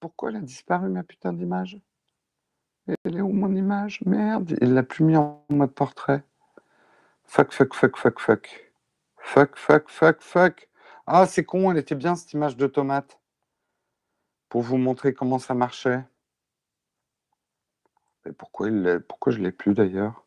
pourquoi 0.00 0.30
elle 0.30 0.36
a 0.36 0.40
disparu, 0.40 0.88
ma 0.88 1.04
putain 1.04 1.32
d'image? 1.32 1.78
Elle 3.04 3.18
est 3.18 3.20
où 3.20 3.32
mon 3.32 3.54
image? 3.54 4.00
Merde, 4.06 4.56
il 4.62 4.72
l'a 4.72 4.82
plus 4.82 5.04
mis 5.04 5.16
en 5.16 5.44
mode 5.50 5.72
portrait. 5.72 6.24
Fuck, 7.24 7.52
fuck, 7.52 7.74
fuck, 7.74 7.96
fuck, 7.98 8.18
fuck. 8.18 8.72
Fuck, 9.18 9.56
fuck, 9.56 9.90
fuck, 9.90 10.22
fuck. 10.22 10.68
Ah, 11.06 11.26
c'est 11.26 11.44
con, 11.44 11.70
elle 11.70 11.76
était 11.78 11.94
bien 11.94 12.14
cette 12.14 12.32
image 12.32 12.56
de 12.56 12.66
tomate. 12.66 13.20
Pour 14.48 14.62
vous 14.62 14.78
montrer 14.78 15.12
comment 15.12 15.38
ça 15.38 15.52
marchait. 15.52 16.02
Mais 18.24 18.32
pourquoi, 18.32 18.68
il 18.68 19.04
pourquoi 19.06 19.32
je 19.32 19.38
l'ai 19.40 19.52
plus 19.52 19.74
d'ailleurs? 19.74 20.24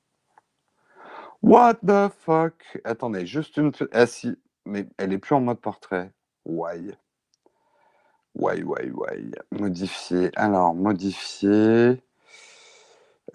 What 1.42 1.76
the 1.86 2.12
fuck? 2.20 2.80
Attendez, 2.84 3.26
juste 3.26 3.58
une. 3.58 3.72
Ah 3.92 4.06
si, 4.06 4.38
mais 4.66 4.88
elle 5.00 5.14
est 5.14 5.18
plus 5.18 5.34
en 5.34 5.42
mode 5.42 5.60
portrait. 5.60 6.12
Why? 6.46 6.96
Why, 8.36 8.62
why, 8.64 8.92
why? 8.92 9.32
Modifier. 9.52 10.30
Alors, 10.36 10.76
modifier. 10.76 12.04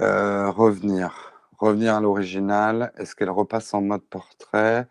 Euh, 0.00 0.50
revenir. 0.50 1.32
Revenir 1.58 1.94
à 1.94 2.00
l'original. 2.00 2.92
Est-ce 2.98 3.16
qu'elle 3.16 3.30
repasse 3.30 3.72
en 3.72 3.80
mode 3.80 4.02
portrait? 4.02 4.86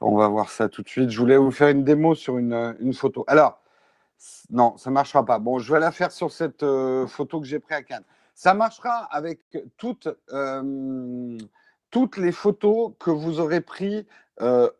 On 0.00 0.16
va 0.16 0.26
voir 0.28 0.50
ça 0.50 0.68
tout 0.68 0.82
de 0.82 0.88
suite. 0.88 1.10
Je 1.10 1.18
voulais 1.18 1.36
vous 1.36 1.52
faire 1.52 1.68
une 1.68 1.84
démo 1.84 2.14
sur 2.14 2.38
une, 2.38 2.92
photo. 2.94 3.24
Alors, 3.28 3.60
non, 4.50 4.76
ça 4.76 4.90
ne 4.90 4.94
marchera 4.94 5.24
pas. 5.24 5.38
Bon, 5.38 5.58
je 5.58 5.72
vais 5.72 5.78
la 5.78 5.92
faire 5.92 6.10
sur 6.10 6.32
cette 6.32 6.64
euh, 6.64 7.06
photo 7.06 7.40
que 7.40 7.46
j'ai 7.46 7.60
prise 7.60 7.76
à 7.76 7.82
Cannes. 7.82 8.04
Ça 8.34 8.54
marchera 8.54 9.04
avec 9.12 9.40
toutes, 9.76 10.08
euh, 10.32 11.38
toutes 11.90 12.16
les 12.16 12.32
photos 12.32 12.92
que 12.98 13.10
vous 13.10 13.38
aurez 13.38 13.60
prises 13.60 14.04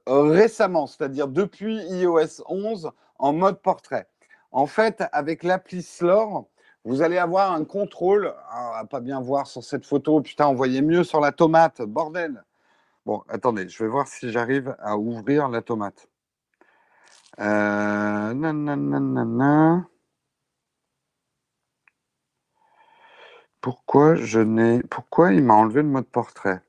récemment, 0.06 0.88
c'est-à-dire 0.88 1.28
depuis 1.28 1.76
iOS 1.76 2.42
11 2.48 2.90
en 3.20 3.32
mode 3.32 3.62
portrait. 3.62 4.08
En 4.50 4.66
fait, 4.66 5.04
avec 5.12 5.44
l'appli 5.44 5.80
Slore, 5.80 6.48
vous 6.84 7.02
allez 7.02 7.18
avoir 7.18 7.52
un 7.52 7.64
contrôle. 7.64 8.34
Ah, 8.50 8.70
on 8.70 8.72
va 8.74 8.84
pas 8.84 9.00
bien 9.00 9.20
voir 9.20 9.46
sur 9.46 9.64
cette 9.64 9.86
photo. 9.86 10.20
Putain, 10.20 10.48
on 10.48 10.54
voyait 10.54 10.82
mieux 10.82 11.04
sur 11.04 11.20
la 11.20 11.32
tomate. 11.32 11.82
Bordel. 11.82 12.44
Bon, 13.06 13.22
attendez, 13.28 13.68
je 13.68 13.82
vais 13.82 13.88
voir 13.88 14.06
si 14.08 14.30
j'arrive 14.30 14.76
à 14.80 14.96
ouvrir 14.96 15.48
la 15.48 15.62
tomate. 15.62 16.08
Euh, 17.40 18.34
pourquoi 23.60 24.14
je 24.16 24.40
n'ai. 24.40 24.82
Pourquoi 24.84 25.32
il 25.32 25.42
m'a 25.42 25.54
enlevé 25.54 25.82
le 25.82 25.88
mode 25.88 26.06
portrait? 26.06 26.62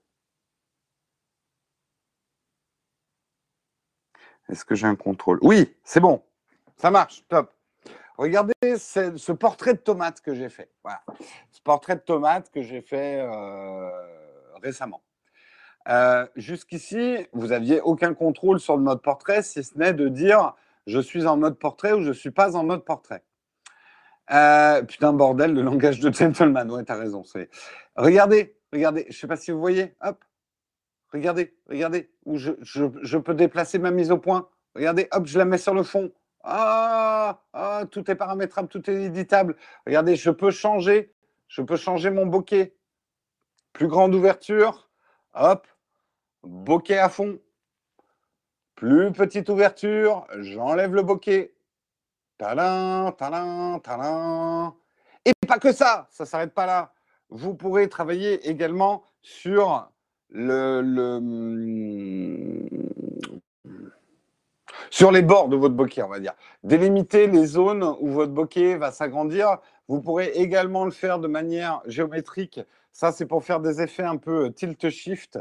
Est-ce 4.50 4.66
que 4.66 4.76
j'ai 4.76 4.88
un 4.88 4.96
contrôle? 4.96 5.40
Oui, 5.42 5.76
c'est 5.84 6.00
bon. 6.00 6.24
Ça 6.78 6.92
marche, 6.92 7.24
top. 7.30 7.55
Regardez 8.18 8.54
ce 8.78 9.32
portrait 9.32 9.74
de 9.74 9.80
tomate 9.80 10.22
que 10.22 10.34
j'ai 10.34 10.50
fait. 10.50 10.72
Voilà. 10.84 11.02
Ce 11.52 11.62
portrait 11.62 11.96
de 11.96 12.02
tomate 12.02 12.50
que 12.52 12.62
j'ai 12.62 12.82
fait 12.82 13.20
euh, 13.20 13.90
récemment. 14.62 15.04
Euh, 15.88 16.26
jusqu'ici, 16.36 17.28
vous 17.34 17.48
n'aviez 17.48 17.82
aucun 17.82 18.14
contrôle 18.14 18.60
sur 18.60 18.76
le 18.76 18.84
mode 18.84 19.02
portrait, 19.02 19.44
si 19.44 19.64
ce 19.64 19.78
n'est 19.78 19.94
de 19.94 20.08
dire 20.08 20.54
je 20.88 21.00
suis 21.00 21.26
en 21.26 21.38
mode 21.38 21.58
portrait 21.58 21.94
ou 21.94 22.02
je 22.02 22.10
ne 22.10 22.14
suis 22.14 22.32
pas 22.32 22.56
en 22.56 22.64
mode 22.64 22.86
portrait. 22.86 23.24
Euh, 24.32 24.82
putain, 24.84 25.14
bordel, 25.14 25.54
le 25.54 25.62
langage 25.62 26.00
de 26.00 26.12
gentleman. 26.12 26.70
Ouais, 26.72 26.84
t'as 26.84 26.96
raison. 26.96 27.24
Regardez, 27.96 28.58
regardez. 28.72 29.04
Je 29.04 29.16
ne 29.16 29.20
sais 29.20 29.28
pas 29.28 29.36
si 29.36 29.52
vous 29.52 29.60
voyez. 29.60 29.96
Hop. 30.02 30.24
Regardez, 31.14 31.56
regardez. 31.68 32.12
Je, 32.34 33.18
peux 33.18 33.34
déplacer 33.34 33.80
ma 33.80 33.92
mise 33.92 34.12
au 34.12 34.18
point. 34.18 34.50
Regardez, 34.76 35.08
hop, 35.12 35.26
je 35.26 35.38
la 35.38 35.46
mets 35.46 35.58
sur 35.58 35.74
le 35.74 35.84
fond. 35.84 36.12
Ah, 36.48 37.42
ah, 37.54 37.86
tout 37.90 38.10
est 38.12 38.16
paramétrable, 38.16 38.68
tout 38.68 38.88
est 38.90 39.06
éditable. 39.06 39.56
Regardez, 39.88 40.16
je 40.16 40.30
peux 40.30 40.52
changer. 40.52 41.12
Je 41.48 41.64
peux 41.64 41.76
changer 41.76 42.12
mon 42.12 42.28
bokeh. 42.28 42.76
Plus 43.74 43.88
grande 43.88 44.14
ouverture. 44.14 44.90
Hop, 45.34 45.68
bokeh 46.44 47.00
à 47.00 47.10
fond. 47.10 47.40
Plus 48.76 49.12
petite 49.12 49.50
ouverture, 49.50 50.28
j'enlève 50.38 50.94
le 50.94 51.02
bokeh. 51.02 51.56
Talin, 52.38 53.12
talin, 53.18 53.80
talin. 53.80 54.76
Et 55.26 55.34
pas 55.48 55.58
que 55.58 55.74
ça, 55.74 56.08
ça 56.12 56.26
ne 56.26 56.28
s'arrête 56.28 56.54
pas 56.54 56.68
là. 56.68 56.94
Vous 57.30 57.56
pourrez 57.56 57.90
travailler 57.90 58.48
également 58.48 59.04
sur 59.24 59.90
le, 60.30 60.82
sur 64.96 65.12
les 65.12 65.22
bords 65.22 65.50
de 65.50 65.58
votre 65.58 65.76
bokeh, 65.76 66.04
on 66.04 66.08
va 66.08 66.22
dire. 66.22 66.32
Délimiter 66.64 67.28
les 67.28 67.46
zones 67.46 67.84
où 68.00 68.12
votre 68.12 68.32
bokeh 68.32 68.78
va 68.78 68.94
s'agrandir. 68.94 69.58
Vous 69.90 70.00
pourrez 70.00 70.28
également 70.36 70.86
le 70.86 70.92
faire 70.92 71.20
de 71.20 71.28
manière 71.28 71.82
géométrique. 71.86 72.62
Ça, 72.94 73.12
c'est 73.12 73.26
pour 73.26 73.44
faire 73.44 73.60
des 73.60 73.82
effets 73.82 74.06
un 74.06 74.16
peu 74.16 74.54
tilt-shift. 74.54 75.38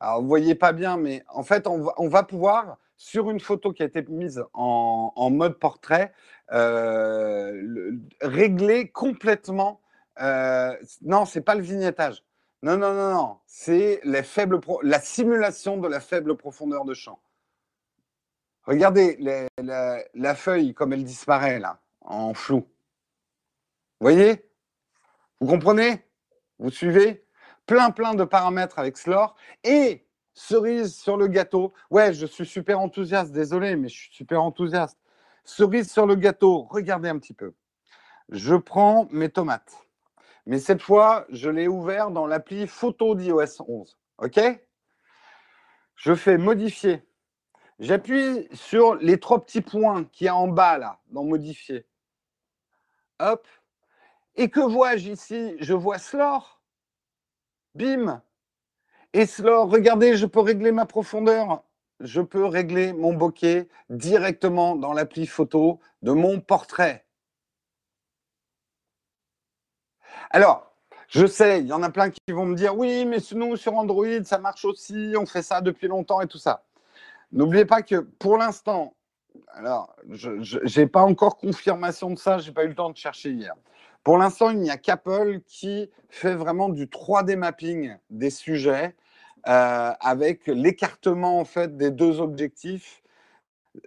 Alors, 0.00 0.20
vous 0.20 0.28
voyez 0.28 0.54
pas 0.54 0.72
bien, 0.72 0.98
mais 0.98 1.24
en 1.30 1.42
fait, 1.42 1.66
on 1.66 2.08
va, 2.08 2.22
pouvoir, 2.24 2.76
sur 2.98 3.30
une 3.30 3.40
photo 3.40 3.72
qui 3.72 3.82
a 3.82 3.86
été 3.86 4.02
mise 4.02 4.44
en, 4.52 5.30
mode 5.30 5.58
portrait, 5.58 6.12
euh, 6.52 7.92
régler 8.20 8.90
complètement. 8.90 9.80
Euh, 10.20 10.76
non, 11.00 11.24
c'est 11.24 11.40
pas 11.40 11.54
le 11.54 11.62
vignettage. 11.62 12.22
Non, 12.60 12.76
non, 12.76 12.92
non, 12.92 13.14
non. 13.14 13.38
C'est 13.46 14.02
la 14.04 15.00
simulation 15.00 15.78
de 15.78 15.88
la 15.88 16.00
faible 16.00 16.36
profondeur 16.36 16.84
de 16.84 16.92
champ. 16.92 17.18
Regardez 18.70 19.18
la, 19.58 20.34
feuille 20.36 20.74
comme 20.74 20.92
elle 20.92 21.02
disparaît 21.02 21.58
là, 21.58 21.80
en 22.02 22.34
flou. 22.34 22.58
Vous 22.58 22.66
voyez? 23.98 24.48
Vous 25.40 25.48
comprenez? 25.48 26.04
Vous 26.60 26.70
suivez? 26.70 27.26
Plein, 27.66 27.90
plein 27.90 28.14
de 28.14 28.22
paramètres 28.22 28.78
avec 28.78 28.96
Slore. 28.96 29.34
Et 29.64 30.06
cerise 30.34 30.94
sur 30.94 31.16
le 31.16 31.26
gâteau. 31.26 31.74
Ouais, 31.90 32.14
je 32.14 32.26
suis 32.26 32.46
super 32.46 32.78
enthousiaste, 32.78 33.32
désolé, 33.32 33.74
mais 33.74 33.88
je 33.88 34.02
suis 34.02 34.12
super 34.12 34.40
enthousiaste. 34.40 34.96
Cerise 35.42 35.90
sur 35.90 36.06
le 36.06 36.14
gâteau, 36.14 36.68
regardez 36.70 37.08
un 37.08 37.18
petit 37.18 37.34
peu. 37.34 37.52
Je 38.28 38.54
prends 38.54 39.08
mes 39.10 39.30
tomates. 39.30 39.84
Mais 40.46 40.60
cette 40.60 40.80
fois, 40.80 41.26
je 41.30 41.50
l'ai 41.50 41.66
ouvert 41.66 42.12
dans 42.12 42.28
l'appli 42.28 42.68
photo 42.68 43.16
d'iOS 43.16 43.64
11. 43.66 43.98
OK? 44.18 44.40
Je 45.96 46.14
fais 46.14 46.38
modifier. 46.38 47.02
J'appuie 47.80 48.46
sur 48.52 48.96
les 48.96 49.18
trois 49.18 49.42
petits 49.42 49.62
points 49.62 50.04
qui 50.04 50.24
y 50.24 50.28
a 50.28 50.36
en 50.36 50.48
bas 50.48 50.76
là, 50.76 51.00
dans 51.08 51.24
modifier. 51.24 51.86
Hop. 53.18 53.48
Et 54.36 54.50
que 54.50 54.60
vois-je 54.60 55.10
ici? 55.10 55.56
Je 55.60 55.72
vois 55.72 55.98
Slore. 55.98 56.60
Bim 57.74 58.22
Et 59.14 59.24
cela, 59.24 59.60
regardez, 59.60 60.16
je 60.16 60.26
peux 60.26 60.40
régler 60.40 60.72
ma 60.72 60.84
profondeur. 60.84 61.64
Je 62.00 62.20
peux 62.20 62.44
régler 62.44 62.92
mon 62.92 63.14
bokeh 63.14 63.68
directement 63.88 64.76
dans 64.76 64.92
l'appli 64.92 65.26
photo 65.26 65.80
de 66.02 66.12
mon 66.12 66.40
portrait. 66.40 67.06
Alors, 70.30 70.70
je 71.08 71.26
sais, 71.26 71.60
il 71.60 71.66
y 71.66 71.72
en 71.72 71.82
a 71.82 71.90
plein 71.90 72.10
qui 72.10 72.20
vont 72.30 72.44
me 72.44 72.54
dire 72.54 72.76
oui, 72.76 73.06
mais 73.06 73.18
nous, 73.32 73.56
sur 73.56 73.74
Android, 73.74 74.22
ça 74.24 74.38
marche 74.38 74.66
aussi, 74.66 75.14
on 75.16 75.24
fait 75.24 75.42
ça 75.42 75.62
depuis 75.62 75.88
longtemps 75.88 76.20
et 76.20 76.26
tout 76.26 76.38
ça. 76.38 76.64
N'oubliez 77.32 77.64
pas 77.64 77.82
que 77.82 77.96
pour 77.96 78.38
l'instant, 78.38 78.94
alors, 79.52 79.94
je 80.08 80.80
n'ai 80.80 80.86
pas 80.86 81.02
encore 81.02 81.36
confirmation 81.36 82.10
de 82.10 82.18
ça, 82.18 82.38
je 82.38 82.48
n'ai 82.48 82.54
pas 82.54 82.64
eu 82.64 82.68
le 82.68 82.74
temps 82.74 82.90
de 82.90 82.96
chercher 82.96 83.30
hier. 83.30 83.54
Pour 84.02 84.18
l'instant, 84.18 84.50
il 84.50 84.58
n'y 84.58 84.70
a 84.70 84.76
qu'Apple 84.76 85.40
qui 85.46 85.90
fait 86.08 86.34
vraiment 86.34 86.68
du 86.68 86.86
3D 86.86 87.36
mapping 87.36 87.96
des 88.10 88.30
sujets 88.30 88.96
euh, 89.48 89.92
avec 90.00 90.46
l'écartement 90.46 91.38
en 91.38 91.44
fait 91.44 91.76
des 91.76 91.90
deux 91.90 92.20
objectifs 92.20 93.00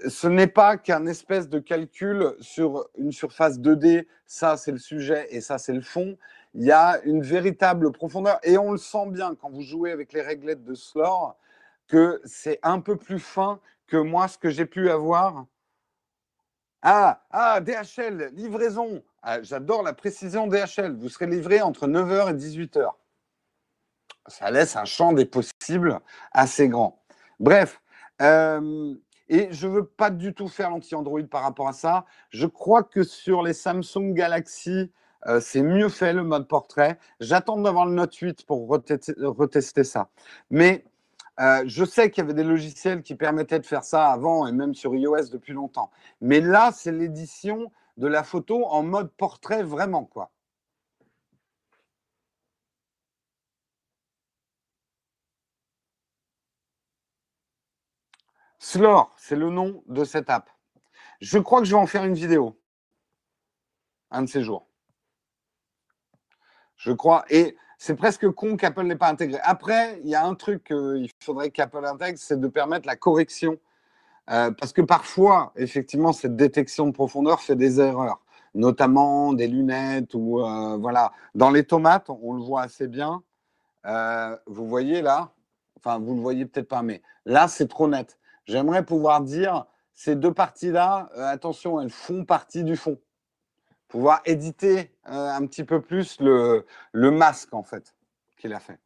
ce 0.08 0.28
n'est 0.28 0.48
pas 0.48 0.78
qu'un 0.78 1.06
espèce 1.06 1.50
de 1.50 1.60
calcul 1.60 2.36
sur 2.40 2.88
une 2.98 3.12
surface 3.12 3.60
2D, 3.60 4.08
ça 4.26 4.58
c'est 4.58 4.72
le 4.72 4.78
sujet 4.78 5.28
et 5.30 5.42
ça 5.42 5.58
c'est 5.58 5.74
le 5.74 5.82
fond. 5.82 6.18
Il 6.54 6.64
y 6.64 6.72
a 6.72 7.02
une 7.04 7.22
véritable 7.22 7.92
profondeur 7.92 8.40
et 8.44 8.58
on 8.58 8.72
le 8.72 8.78
sent 8.78 9.08
bien 9.10 9.36
quand 9.36 9.50
vous 9.50 9.62
jouez 9.62 9.92
avec 9.92 10.14
les 10.14 10.22
réglettes 10.22 10.64
de 10.64 10.74
Slore 10.74 11.38
que 11.94 12.20
c'est 12.26 12.58
un 12.64 12.80
peu 12.80 12.96
plus 12.96 13.20
fin 13.20 13.60
que 13.86 13.98
moi 13.98 14.28
ce 14.28 14.40
que 14.40 14.50
j'ai 14.50 14.66
pu 14.66 14.90
avoir. 14.90 15.46
Ah, 16.82 17.24
ah, 17.30 17.62
DHL, 17.62 18.32
livraison. 18.34 19.04
Ah, 19.22 19.44
j'adore 19.44 19.84
la 19.84 19.94
précision 19.94 20.48
DHL. 20.48 20.96
Vous 20.96 21.08
serez 21.08 21.28
livré 21.28 21.62
entre 21.62 21.88
9h 21.88 22.32
et 22.32 22.34
18h. 22.34 22.90
Ça 24.26 24.50
laisse 24.50 24.76
un 24.76 24.86
champ 24.86 25.14
des 25.14 25.26
possibles 25.26 26.00
assez 26.32 26.68
grand. 26.68 27.00
Bref, 27.40 27.80
euh, 28.24 28.96
et 29.30 29.50
je 29.52 29.68
ne 29.68 29.74
veux 29.74 29.86
pas 29.86 30.10
du 30.10 30.34
tout 30.34 30.48
faire 30.48 30.72
l'anti-Android 30.72 31.22
par 31.30 31.44
rapport 31.44 31.68
à 31.68 31.74
ça. 31.74 32.06
Je 32.32 32.48
crois 32.48 32.82
que 32.82 33.04
sur 33.04 33.44
les 33.44 33.54
Samsung 33.54 34.14
Galaxy, 34.14 34.92
euh, 35.28 35.40
c'est 35.40 35.62
mieux 35.62 35.90
fait 35.90 36.14
le 36.14 36.24
mode 36.24 36.48
portrait. 36.48 36.98
J'attends 37.20 37.62
d'avoir 37.62 37.86
le 37.86 37.94
Note 37.94 38.16
8 38.16 38.48
pour 38.48 38.68
retester, 38.68 39.84
ça. 39.84 40.10
Mais 40.50 40.86
euh, 41.40 41.64
je 41.66 41.84
sais 41.86 42.12
qu'il 42.12 42.24
y 42.24 42.26
avait 42.26 42.34
des 42.34 42.44
logiciels 42.44 43.02
qui 43.02 43.16
permettaient 43.16 43.60
de 43.60 43.66
faire 43.66 43.84
ça 43.84 44.12
avant 44.12 44.46
et 44.48 44.52
même 44.52 44.76
sur 44.76 44.96
iOS 44.96 45.30
depuis 45.32 45.54
longtemps. 45.54 45.92
Mais 46.22 46.42
là, 46.42 46.72
c'est 46.74 46.92
l'édition 46.92 47.72
de 47.98 48.08
la 48.08 48.24
photo 48.24 48.66
en 48.66 48.84
mode 48.84 49.12
portrait 49.12 49.64
vraiment, 49.64 50.06
quoi. 50.06 50.32
Slore, 58.60 59.14
c'est 59.18 59.36
le 59.36 59.50
nom 59.50 59.84
de 59.88 60.04
cette 60.06 60.30
app. 60.30 60.50
Je 61.20 61.38
crois 61.38 61.60
que 61.60 61.66
je 61.66 61.76
vais 61.76 61.82
en 61.82 61.88
faire 61.88 62.06
une 62.06 62.14
vidéo. 62.14 62.60
Un 64.12 64.24
de 64.24 64.28
ces 64.30 64.44
jours. 64.44 64.68
Je 66.78 66.92
crois. 66.92 67.26
Et 67.30 67.58
c'est 67.84 67.96
presque 67.96 68.30
con 68.30 68.56
qu'Apple 68.56 68.84
n'ait 68.84 68.96
pas 68.96 69.10
intégré. 69.10 69.42
Après, 69.44 70.00
il 70.06 70.10
y 70.10 70.16
a 70.16 70.26
un 70.26 70.36
truc 70.36 70.64
qu'il 70.64 71.10
faudrait 71.20 71.52
qu'Apple 71.52 71.84
intègre, 71.84 72.18
c'est 72.18 72.40
de 72.40 72.48
permettre 72.48 72.88
la 72.88 72.96
correction. 72.96 73.58
Euh, 74.30 74.52
parce 74.52 74.72
que 74.72 74.82
parfois, 74.82 75.52
effectivement, 75.58 76.14
cette 76.14 76.38
détection 76.38 76.88
de 76.88 76.94
profondeur 76.94 77.42
fait 77.42 77.58
des 77.58 77.82
erreurs, 77.82 78.22
notamment 78.56 79.34
des 79.34 79.50
lunettes 79.50 80.14
ou 80.14 80.40
euh, 80.40 80.78
voilà. 80.78 81.12
Dans 81.36 81.50
les 81.50 81.66
tomates, 81.66 82.10
on 82.10 82.32
le 82.32 82.42
voit 82.42 82.62
assez 82.62 82.88
bien. 82.88 83.22
Euh, 83.86 84.38
vous 84.46 84.66
voyez 84.66 85.02
là, 85.02 85.34
enfin, 85.78 86.00
vous 86.00 86.16
le 86.16 86.22
voyez 86.22 86.46
peut-être 86.46 86.70
pas, 86.70 86.84
mais 86.84 87.02
là, 87.26 87.50
c'est 87.50 87.68
trop 87.68 87.90
net. 87.90 88.18
J'aimerais 88.46 88.86
pouvoir 88.86 89.20
dire 89.20 89.66
ces 89.94 90.16
deux 90.16 90.34
parties-là, 90.34 91.10
attention, 91.18 91.82
elles 91.82 91.90
font 91.90 92.24
partie 92.24 92.64
du 92.64 92.78
fond. 92.78 92.98
Pouvoir 93.90 94.22
éditer 94.24 94.93
un 95.06 95.46
petit 95.46 95.64
peu 95.64 95.82
plus 95.82 96.20
le, 96.20 96.66
masque, 96.94 97.54
en 97.54 97.64
fait, 97.64 97.96
qu'il 98.38 98.54
a 98.54 98.60
fait. 98.60 98.80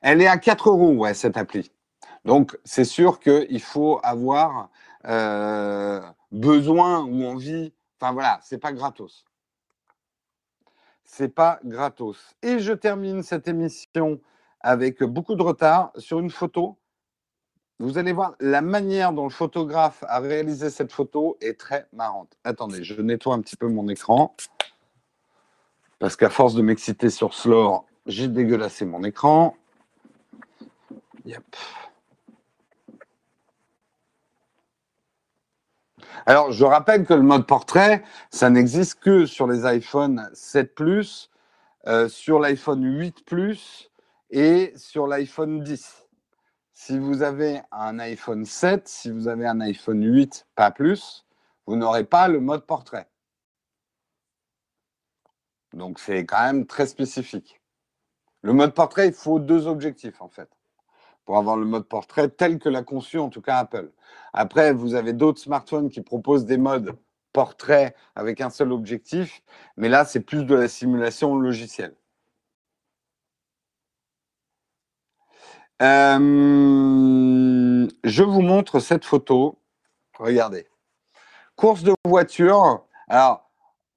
Elle 0.00 0.22
est 0.22 0.26
à 0.26 0.38
4 0.38 0.68
euros, 0.70 0.92
ouais, 0.94 1.14
cette 1.14 1.36
appli. 1.36 1.72
Donc, 2.24 2.58
c'est 2.64 2.84
sûr 2.84 3.18
qu'il 3.20 3.62
faut 3.62 4.00
avoir 4.02 4.70
euh, 5.06 6.00
besoin 6.32 7.04
ou 7.04 7.24
envie. 7.24 7.72
Enfin, 8.00 8.12
voilà, 8.12 8.40
c'est 8.42 8.58
pas 8.58 8.72
gratos. 8.72 9.24
C'est 11.04 11.28
pas 11.28 11.60
gratos. 11.64 12.34
Et 12.42 12.58
je 12.58 12.72
termine 12.72 13.22
cette 13.22 13.48
émission 13.48 14.20
avec 14.60 15.02
beaucoup 15.02 15.36
de 15.36 15.42
retard 15.42 15.92
sur 15.96 16.18
une 16.18 16.30
photo. 16.30 16.78
Vous 17.78 17.98
allez 17.98 18.12
voir 18.12 18.34
la 18.40 18.62
manière 18.62 19.12
dont 19.12 19.24
le 19.24 19.30
photographe 19.30 20.02
a 20.08 20.18
réalisé 20.20 20.70
cette 20.70 20.92
photo 20.92 21.36
est 21.42 21.60
très 21.60 21.86
marrante. 21.92 22.36
Attendez, 22.42 22.82
je 22.82 23.00
nettoie 23.02 23.34
un 23.34 23.40
petit 23.40 23.56
peu 23.56 23.68
mon 23.68 23.88
écran. 23.88 24.34
Parce 25.98 26.16
qu'à 26.16 26.30
force 26.30 26.54
de 26.54 26.62
m'exciter 26.62 27.10
sur 27.10 27.34
Slore, 27.34 27.84
j'ai 28.06 28.28
dégueulassé 28.28 28.86
mon 28.86 29.02
écran. 29.04 29.56
Alors, 36.24 36.50
je 36.52 36.64
rappelle 36.64 37.04
que 37.04 37.14
le 37.14 37.22
mode 37.22 37.46
portrait, 37.46 38.02
ça 38.30 38.48
n'existe 38.48 39.00
que 39.00 39.26
sur 39.26 39.46
les 39.46 39.66
iPhone 39.66 40.30
7 40.32 40.74
Plus, 40.74 41.30
euh, 41.86 42.08
sur 42.08 42.40
l'iPhone 42.40 42.82
8 42.84 43.24
Plus 43.24 43.90
et 44.30 44.72
sur 44.76 45.06
l'iPhone 45.06 45.62
10. 45.62 46.05
Si 46.78 46.98
vous 46.98 47.22
avez 47.22 47.62
un 47.72 47.98
iPhone 48.00 48.44
7, 48.44 48.86
si 48.86 49.10
vous 49.10 49.28
avez 49.28 49.46
un 49.46 49.60
iPhone 49.62 50.04
8, 50.04 50.46
pas 50.54 50.70
plus, 50.70 51.24
vous 51.64 51.74
n'aurez 51.74 52.04
pas 52.04 52.28
le 52.28 52.38
mode 52.38 52.66
portrait. 52.66 53.08
Donc 55.72 55.98
c'est 55.98 56.26
quand 56.26 56.42
même 56.42 56.66
très 56.66 56.86
spécifique. 56.86 57.62
Le 58.42 58.52
mode 58.52 58.74
portrait, 58.74 59.08
il 59.08 59.14
faut 59.14 59.38
deux 59.40 59.66
objectifs 59.66 60.20
en 60.20 60.28
fait 60.28 60.50
pour 61.24 61.38
avoir 61.38 61.56
le 61.56 61.64
mode 61.64 61.88
portrait 61.88 62.28
tel 62.28 62.58
que 62.58 62.68
l'a 62.68 62.82
conçu 62.82 63.18
en 63.18 63.30
tout 63.30 63.40
cas 63.40 63.56
Apple. 63.56 63.90
Après, 64.34 64.74
vous 64.74 64.94
avez 64.94 65.14
d'autres 65.14 65.40
smartphones 65.40 65.88
qui 65.88 66.02
proposent 66.02 66.44
des 66.44 66.58
modes 66.58 66.98
portrait 67.32 67.94
avec 68.14 68.42
un 68.42 68.50
seul 68.50 68.70
objectif, 68.70 69.42
mais 69.78 69.88
là 69.88 70.04
c'est 70.04 70.20
plus 70.20 70.44
de 70.44 70.54
la 70.54 70.68
simulation 70.68 71.38
logicielle. 71.38 71.96
Euh, 75.82 76.26
je 78.04 78.22
vous 78.22 78.40
montre 78.40 78.78
cette 78.80 79.04
photo. 79.04 79.58
Regardez. 80.18 80.66
Course 81.54 81.82
de 81.82 81.92
voiture. 82.04 82.86
Alors, 83.08 83.50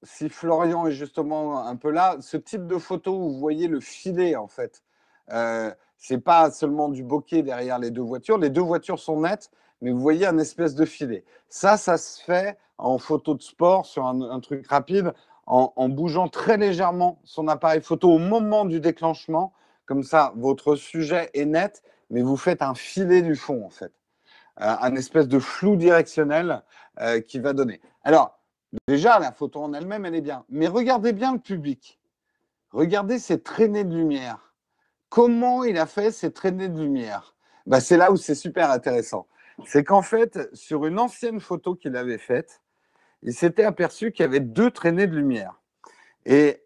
si 0.04 0.30
Florian 0.30 0.88
est 0.88 0.92
justement 0.92 1.66
un 1.66 1.76
peu 1.76 1.90
là, 1.90 2.18
ce 2.20 2.38
type 2.38 2.68
de 2.68 2.78
photo 2.78 3.14
où 3.14 3.32
vous 3.32 3.40
voyez 3.40 3.68
le 3.68 3.80
filet, 3.80 4.36
en 4.36 4.48
fait, 4.48 4.84
euh, 5.32 5.72
c'est 5.98 6.20
pas 6.20 6.52
seulement 6.52 6.90
du 6.90 7.04
bokeh 7.04 7.44
derrière 7.44 7.80
les 7.80 7.92
deux 7.92 8.02
voitures. 8.02 8.38
Les 8.38 8.50
deux 8.50 8.62
voitures 8.62 9.00
sont 9.00 9.22
nettes, 9.22 9.50
mais 9.82 9.92
vous 9.92 10.00
voyez 10.00 10.26
un 10.26 10.38
espèce 10.38 10.76
de 10.76 10.86
filet. 10.86 11.24
Ça, 11.50 11.78
ça 11.78 11.98
se 11.98 12.22
fait 12.22 12.58
en 12.78 12.98
photo 12.98 13.36
de 13.36 13.42
sport 13.42 13.86
sur 13.86 14.06
un, 14.06 14.40
truc 14.40 14.68
rapide, 14.68 15.14
en, 15.48 15.74
en, 15.76 15.90
bougeant 15.90 16.30
très 16.30 16.58
légèrement 16.58 17.20
son 17.26 17.48
appareil 17.50 17.82
photo 17.82 18.10
au 18.10 18.20
moment 18.20 18.64
du 18.64 18.80
déclenchement 18.80 19.54
comme 19.90 20.04
ça, 20.04 20.34
votre 20.36 20.76
sujet 20.76 21.32
est 21.34 21.46
net, 21.46 21.82
mais 22.12 22.22
vous 22.22 22.38
faites 22.38 22.62
un 22.62 22.76
filet 22.76 23.24
du 23.24 23.36
fond, 23.36 23.66
en 23.66 23.72
fait. 23.72 23.92
Euh, 24.62 24.76
un 24.82 24.96
espèce 24.96 25.28
de 25.28 25.40
flou 25.40 25.78
directionnel 25.78 26.62
euh, 27.00 27.22
qui 27.22 27.40
va 27.40 27.54
donner. 27.54 27.82
Alors, 28.04 28.40
déjà, 28.88 29.18
la 29.18 29.32
photo 29.32 29.64
en 29.64 29.74
elle-même, 29.74 30.06
elle 30.06 30.14
est 30.14 30.22
bien. 30.22 30.46
Mais 30.48 30.68
regardez 30.68 31.12
bien 31.12 31.34
le 31.34 31.40
public. 31.40 32.00
Regardez 32.72 33.18
ces 33.18 33.42
traînées 33.42 33.84
de 33.84 33.96
lumière. 33.96 34.54
Comment 35.10 35.64
il 35.64 35.76
a 35.80 35.88
fait 35.88 36.12
ces 36.12 36.32
traînées 36.32 36.70
de 36.70 36.80
lumière? 36.80 37.36
Bah, 37.66 37.80
C'est 37.80 37.98
là 37.98 38.12
où 38.12 38.16
c'est 38.16 38.36
super 38.36 38.70
intéressant. 38.70 39.26
C'est 39.66 39.84
qu'en 39.84 40.04
fait, 40.04 40.54
sur 40.54 40.86
une 40.86 41.00
ancienne 41.00 41.40
photo 41.40 41.74
qu'il 41.74 41.96
avait 41.96 42.20
faite, 42.20 42.62
il 43.24 43.34
s'était 43.34 43.64
aperçu 43.64 44.12
qu'il 44.12 44.22
y 44.22 44.28
avait 44.28 44.40
deux 44.40 44.70
traînées 44.70 45.08
de 45.08 45.16
lumière. 45.16 45.60
Et 46.28 46.64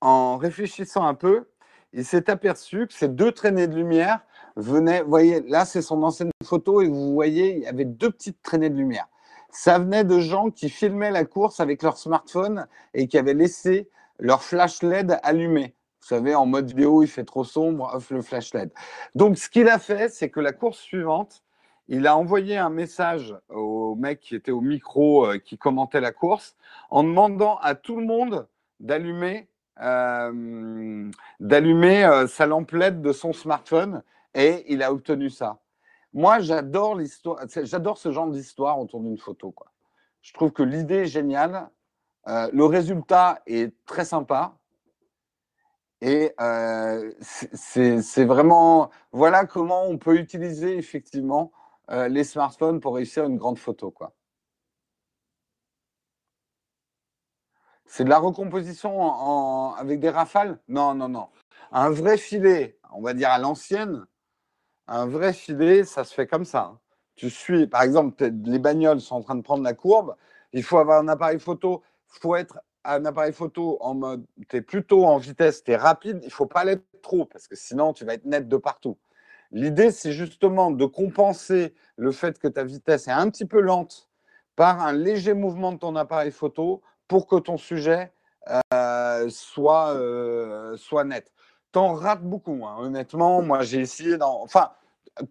en 0.00 0.38
réfléchissant 0.38 1.06
un 1.06 1.14
peu, 1.14 1.46
il 1.92 2.04
s'est 2.04 2.30
aperçu 2.30 2.86
que 2.86 2.94
ces 2.94 3.08
deux 3.08 3.32
traînées 3.32 3.66
de 3.66 3.74
lumière 3.74 4.20
venaient, 4.56 5.02
vous 5.02 5.10
voyez, 5.10 5.40
là 5.42 5.64
c'est 5.64 5.82
son 5.82 6.02
ancienne 6.02 6.30
photo 6.44 6.80
et 6.80 6.88
vous 6.88 7.12
voyez, 7.12 7.56
il 7.56 7.62
y 7.62 7.66
avait 7.66 7.84
deux 7.84 8.10
petites 8.10 8.42
traînées 8.42 8.70
de 8.70 8.76
lumière. 8.76 9.08
Ça 9.50 9.78
venait 9.78 10.04
de 10.04 10.18
gens 10.18 10.50
qui 10.50 10.70
filmaient 10.70 11.10
la 11.10 11.24
course 11.24 11.60
avec 11.60 11.82
leur 11.82 11.98
smartphone 11.98 12.66
et 12.94 13.06
qui 13.06 13.18
avaient 13.18 13.34
laissé 13.34 13.90
leur 14.18 14.42
flash 14.42 14.82
LED 14.82 15.18
allumé. 15.22 15.74
Vous 16.00 16.08
savez, 16.08 16.34
en 16.34 16.46
mode 16.46 16.68
vidéo, 16.68 17.02
il 17.02 17.06
fait 17.06 17.24
trop 17.24 17.44
sombre, 17.44 17.90
off 17.94 18.10
le 18.10 18.22
flash 18.22 18.54
LED. 18.54 18.72
Donc, 19.14 19.38
ce 19.38 19.48
qu'il 19.48 19.68
a 19.68 19.78
fait, 19.78 20.08
c'est 20.08 20.30
que 20.30 20.40
la 20.40 20.52
course 20.52 20.78
suivante, 20.78 21.44
il 21.86 22.06
a 22.06 22.16
envoyé 22.16 22.56
un 22.56 22.70
message 22.70 23.36
au 23.50 23.94
mec 23.94 24.20
qui 24.20 24.34
était 24.34 24.50
au 24.50 24.60
micro, 24.60 25.26
euh, 25.26 25.38
qui 25.38 25.58
commentait 25.58 26.00
la 26.00 26.10
course, 26.10 26.56
en 26.90 27.04
demandant 27.04 27.56
à 27.58 27.74
tout 27.74 27.96
le 27.96 28.06
monde 28.06 28.48
d'allumer 28.80 29.48
euh, 29.80 31.10
d'allumer 31.40 32.04
euh, 32.04 32.26
sa 32.26 32.46
lampe 32.46 32.72
LED 32.72 33.00
de 33.00 33.12
son 33.12 33.32
smartphone 33.32 34.02
et 34.34 34.64
il 34.72 34.82
a 34.82 34.92
obtenu 34.92 35.30
ça. 35.30 35.60
Moi, 36.12 36.40
j'adore 36.40 36.94
l'histoire, 36.94 37.40
j'adore 37.48 37.96
ce 37.96 38.12
genre 38.12 38.28
d'histoire 38.28 38.78
autour 38.78 39.00
d'une 39.00 39.16
photo. 39.16 39.50
Quoi. 39.50 39.72
Je 40.20 40.34
trouve 40.34 40.52
que 40.52 40.62
l'idée 40.62 40.96
est 40.96 41.06
géniale, 41.06 41.70
euh, 42.28 42.50
le 42.52 42.64
résultat 42.66 43.40
est 43.46 43.74
très 43.86 44.04
sympa. 44.04 44.58
Et 46.02 46.34
c'est 47.20 48.24
vraiment, 48.24 48.90
voilà 49.12 49.46
comment 49.46 49.84
on 49.84 49.98
peut 49.98 50.16
utiliser 50.16 50.76
effectivement 50.76 51.52
les 51.88 52.24
smartphones 52.24 52.80
pour 52.80 52.96
réussir 52.96 53.24
une 53.24 53.36
grande 53.36 53.58
photo. 53.58 53.92
Quoi. 53.92 54.12
C'est 57.94 58.04
de 58.04 58.08
la 58.08 58.18
recomposition 58.18 59.74
avec 59.74 60.00
des 60.00 60.08
rafales? 60.08 60.58
Non, 60.66 60.94
non, 60.94 61.10
non. 61.10 61.28
Un 61.72 61.90
vrai 61.90 62.16
filet, 62.16 62.78
on 62.90 63.02
va 63.02 63.12
dire 63.12 63.28
à 63.28 63.38
l'ancienne, 63.38 64.06
Un 64.88 65.04
vrai 65.04 65.34
filet, 65.34 65.84
ça 65.84 66.02
se 66.04 66.14
fait 66.14 66.26
comme 66.26 66.46
ça. 66.46 66.72
Hein. 66.72 66.80
Tu 67.16 67.28
suis, 67.28 67.66
par 67.66 67.82
exemple, 67.82 68.30
les 68.46 68.58
bagnoles 68.58 69.02
sont 69.02 69.16
en 69.16 69.20
train 69.20 69.34
de 69.34 69.42
prendre 69.42 69.62
la 69.62 69.74
courbe. 69.74 70.16
Il 70.54 70.62
faut 70.62 70.78
avoir 70.78 71.00
un 71.00 71.08
appareil 71.08 71.38
photo. 71.38 71.82
Il 72.14 72.20
faut 72.20 72.34
être 72.34 72.60
un 72.82 73.04
appareil 73.04 73.34
photo 73.34 73.76
en 73.82 73.94
mode, 73.94 74.24
tu 74.48 74.56
es 74.56 74.62
plutôt 74.62 75.04
en 75.04 75.18
vitesse, 75.18 75.62
tu 75.62 75.72
es 75.72 75.76
rapide. 75.76 76.20
Il 76.24 76.32
faut 76.32 76.46
pas 76.46 76.64
l'être 76.64 76.86
trop 77.02 77.26
parce 77.26 77.46
que 77.46 77.56
sinon, 77.56 77.92
tu 77.92 78.06
vas 78.06 78.14
être 78.14 78.24
net 78.24 78.48
de 78.48 78.56
partout. 78.56 78.96
L'idée, 79.50 79.90
c'est 79.90 80.12
justement 80.12 80.70
de 80.70 80.86
compenser 80.86 81.74
le 81.96 82.10
fait 82.10 82.38
que 82.38 82.48
ta 82.48 82.64
vitesse 82.64 83.06
est 83.06 83.10
un 83.12 83.28
petit 83.28 83.44
peu 83.44 83.60
lente 83.60 84.08
par 84.56 84.80
un 84.80 84.94
léger 84.94 85.34
mouvement 85.34 85.72
de 85.72 85.78
ton 85.78 85.94
appareil 85.94 86.30
photo 86.30 86.80
pour 87.08 87.26
que 87.26 87.36
ton 87.36 87.56
sujet 87.56 88.12
euh, 88.74 89.28
soit, 89.30 89.94
euh, 89.94 90.76
soit 90.76 91.04
net. 91.04 91.32
T'en 91.70 91.94
rates 91.94 92.22
beaucoup, 92.22 92.66
hein. 92.66 92.76
honnêtement. 92.78 93.42
Moi, 93.42 93.62
j'ai 93.62 93.80
essayé. 93.80 94.16
Enfin, 94.20 94.72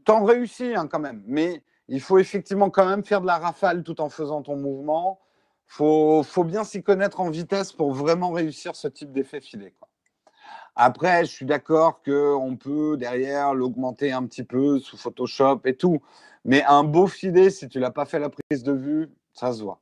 t'en 0.06 0.24
réussis 0.24 0.74
hein, 0.76 0.88
quand 0.88 1.00
même, 1.00 1.24
mais 1.28 1.64
il 1.88 2.02
faut 2.02 2.20
effectivement 2.20 2.70
quand 2.70 2.86
même 2.86 3.04
faire 3.04 3.22
de 3.22 3.28
la 3.28 3.38
rafale 3.38 3.84
tout 3.84 4.02
en 4.02 4.10
faisant 4.10 4.42
ton 4.42 4.56
mouvement. 4.56 5.20
Faut, 5.68 6.24
faut, 6.24 6.44
bien 6.44 6.64
s'y 6.64 6.84
connaître 6.84 7.22
en 7.22 7.30
vitesse 7.30 7.72
pour 7.72 7.94
vraiment 7.94 8.32
réussir 8.32 8.76
ce 8.76 8.88
type 8.88 9.12
d'effet 9.12 9.40
filé. 9.40 9.74
Après, 10.76 11.26
je 11.26 11.32
suis 11.32 11.46
d'accord 11.46 12.02
qu'on 12.02 12.58
peut 12.58 12.98
derrière 12.98 13.54
l'augmenter 13.54 14.12
un 14.12 14.26
petit 14.26 14.44
peu 14.44 14.80
sous 14.80 14.98
Photoshop 14.98 15.62
et 15.66 15.76
tout. 15.76 16.02
Mais 16.46 16.64
un 16.64 16.84
beau 16.84 17.08
filet, 17.08 17.50
si 17.50 17.68
tu 17.68 17.80
l'as 17.80 17.92
pas 17.92 18.06
fait 18.06 18.20
la 18.20 18.30
prise 18.30 18.64
de 18.64 18.72
vue, 18.72 19.10
ça 19.34 19.54
se 19.54 19.62
voit. 19.64 19.82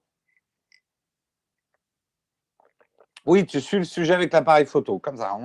Oui, 3.30 3.46
tu 3.46 3.62
suis 3.62 3.78
le 3.78 3.84
sujet 3.84 4.16
avec 4.16 4.34
l'appareil 4.34 4.66
photo, 4.66 4.98
comme 4.98 5.18
ça. 5.18 5.38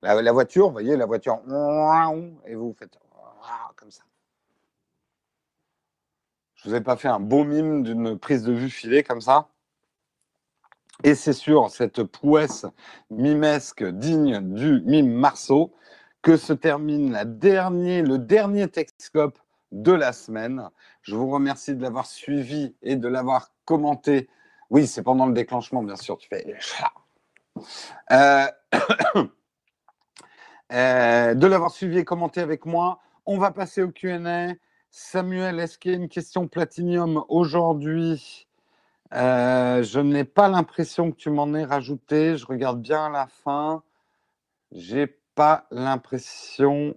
La, 0.00 0.32
voiture, 0.32 0.68
vous 0.68 0.72
voyez, 0.72 0.96
la 0.96 1.06
voiture, 1.06 1.40
et 2.46 2.54
vous 2.54 2.72
faites 2.78 2.96
comme 3.74 3.90
ça. 3.90 4.04
Je 6.54 6.68
vous 6.68 6.76
ai 6.76 6.80
pas 6.80 6.94
fait 6.96 7.08
un 7.08 7.18
beau 7.18 7.42
mime 7.42 7.82
d'une 7.82 8.16
prise 8.16 8.44
de 8.44 8.52
vue 8.52 8.70
filée 8.70 9.02
comme 9.02 9.20
ça 9.20 9.48
et 11.02 11.16
c'est 11.16 11.32
sur 11.32 11.70
cette 11.70 12.04
prouesse 12.04 12.66
mimesque 13.10 13.82
digne 13.82 14.54
du 14.54 14.80
mime 14.82 15.10
Marceau 15.10 15.74
que 16.22 16.36
se 16.36 16.52
termine 16.52 17.12
le 17.12 18.18
dernier 18.18 18.68
Texcope 18.68 19.40
de 19.72 19.90
la 19.90 20.12
semaine. 20.12 20.68
Je 21.02 21.16
vous 21.16 21.28
remercie 21.28 21.74
de 21.74 21.82
l'avoir 21.82 22.06
suivi 22.06 22.76
et 22.82 22.94
de 22.94 23.08
l'avoir 23.08 23.52
commenté. 23.64 24.28
Oui, 24.70 24.86
c'est 24.86 25.02
pendant 25.02 25.26
le 25.26 25.32
déclenchement, 25.32 25.82
bien 25.82 25.96
sûr. 25.96 26.16
Tu 26.16 26.28
fais. 26.28 26.56
Euh, 28.12 28.46
euh, 30.72 31.34
de 31.34 31.46
l'avoir 31.46 31.72
suivi 31.72 31.98
et 31.98 32.04
commenté 32.04 32.40
avec 32.40 32.66
moi. 32.66 33.00
On 33.26 33.38
va 33.38 33.50
passer 33.50 33.82
au 33.82 33.90
QA. 33.90 34.54
Samuel, 34.90 35.60
est-ce 35.60 35.78
qu'il 35.78 35.92
y 35.92 35.94
a 35.94 35.98
une 35.98 36.08
question 36.08 36.48
platinium 36.48 37.24
aujourd'hui? 37.28 38.48
Euh, 39.12 39.82
je 39.82 39.98
n'ai 40.00 40.24
pas 40.24 40.48
l'impression 40.48 41.10
que 41.10 41.16
tu 41.16 41.30
m'en 41.30 41.52
aies 41.54 41.64
rajouté. 41.64 42.36
Je 42.36 42.46
regarde 42.46 42.80
bien 42.80 43.06
à 43.06 43.10
la 43.10 43.26
fin. 43.26 43.82
J'ai 44.72 45.08
pas 45.34 45.66
l'impression 45.72 46.96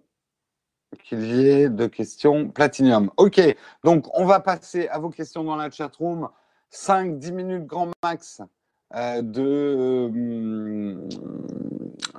qu'il 1.03 1.23
y 1.25 1.49
ait 1.49 1.69
de 1.69 1.87
questions 1.87 2.49
Platinum. 2.49 3.09
Ok, 3.17 3.41
donc 3.83 4.07
on 4.13 4.25
va 4.25 4.39
passer 4.39 4.87
à 4.89 4.99
vos 4.99 5.09
questions 5.09 5.43
dans 5.43 5.55
la 5.55 5.71
chat 5.71 5.93
room. 5.95 6.29
5-10 6.73 7.31
minutes 7.31 7.65
grand 7.65 7.91
max 8.03 8.41
euh, 8.95 9.21
de, 9.21 10.05
hum, 10.09 11.07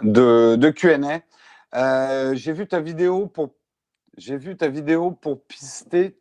de, 0.03 0.57
de 0.57 0.71
QA. 0.71 1.23
Euh, 1.75 2.35
j'ai 2.35 2.53
vu 2.53 2.67
ta 2.67 2.81
vidéo 2.81 3.27
pour 3.27 3.55
j'ai 4.17 4.39
pour 5.21 5.45
pister 5.47 6.17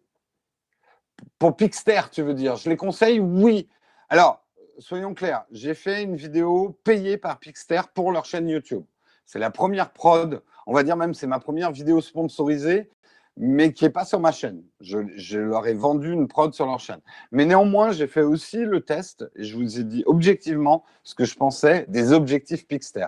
pour 1.37 1.55
Pixter, 1.55 2.01
tu 2.11 2.21
veux 2.21 2.33
dire 2.33 2.55
Je 2.55 2.69
les 2.69 2.77
conseille 2.77 3.19
Oui. 3.19 3.69
Alors, 4.09 4.43
soyons 4.79 5.13
clairs, 5.13 5.45
j'ai 5.51 5.73
fait 5.73 6.03
une 6.03 6.15
vidéo 6.15 6.79
payée 6.83 7.17
par 7.17 7.39
Pixter 7.39 7.81
pour 7.93 8.11
leur 8.11 8.25
chaîne 8.25 8.49
YouTube. 8.49 8.83
C'est 9.25 9.39
la 9.39 9.51
première 9.51 9.91
prod, 9.91 10.41
on 10.65 10.73
va 10.73 10.83
dire 10.83 10.97
même 10.97 11.13
c'est 11.13 11.27
ma 11.27 11.39
première 11.39 11.71
vidéo 11.71 12.01
sponsorisée, 12.01 12.89
mais 13.37 13.73
qui 13.73 13.83
n'est 13.83 13.89
pas 13.89 14.05
sur 14.05 14.19
ma 14.19 14.31
chaîne. 14.31 14.63
Je, 14.79 15.37
leur 15.37 15.67
ai 15.67 15.73
vendu 15.73 16.11
une 16.11 16.27
prod 16.27 16.53
sur 16.53 16.65
leur 16.65 16.79
chaîne. 16.79 17.01
Mais 17.31 17.45
néanmoins, 17.45 17.91
j'ai 17.91 18.07
fait 18.07 18.21
aussi 18.21 18.57
le 18.57 18.81
test 18.81 19.25
et 19.35 19.43
je 19.43 19.55
vous 19.55 19.79
ai 19.79 19.83
dit 19.83 20.03
objectivement 20.05 20.83
ce 21.03 21.15
que 21.15 21.25
je 21.25 21.35
pensais 21.35 21.85
des 21.89 22.13
objectifs 22.13 22.67
Pixter. 22.67 23.07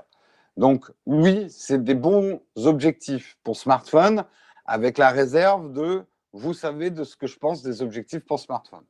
Donc 0.57 0.91
oui, 1.05 1.47
c'est 1.49 1.83
des 1.83 1.95
bons 1.95 2.41
objectifs 2.55 3.37
pour 3.43 3.57
smartphone 3.57 4.25
avec 4.65 4.97
la 4.97 5.09
réserve 5.09 5.71
de 5.73 6.05
vous 6.33 6.53
savez 6.53 6.89
de 6.89 7.03
ce 7.03 7.15
que 7.15 7.27
je 7.27 7.37
pense 7.37 7.61
des 7.61 7.81
objectifs 7.81 8.25
pour 8.25 8.39
smartphone. 8.39 8.83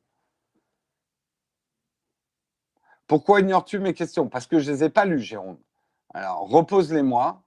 Pourquoi 3.06 3.40
ignores-tu 3.40 3.78
mes 3.78 3.94
questions? 3.94 4.28
Parce 4.28 4.48
que 4.48 4.58
je 4.58 4.70
ne 4.70 4.76
les 4.76 4.84
ai 4.84 4.90
pas 4.90 5.04
lues, 5.04 5.20
Jérôme. 5.20 5.58
Alors, 6.12 6.48
repose-les-moi. 6.48 7.45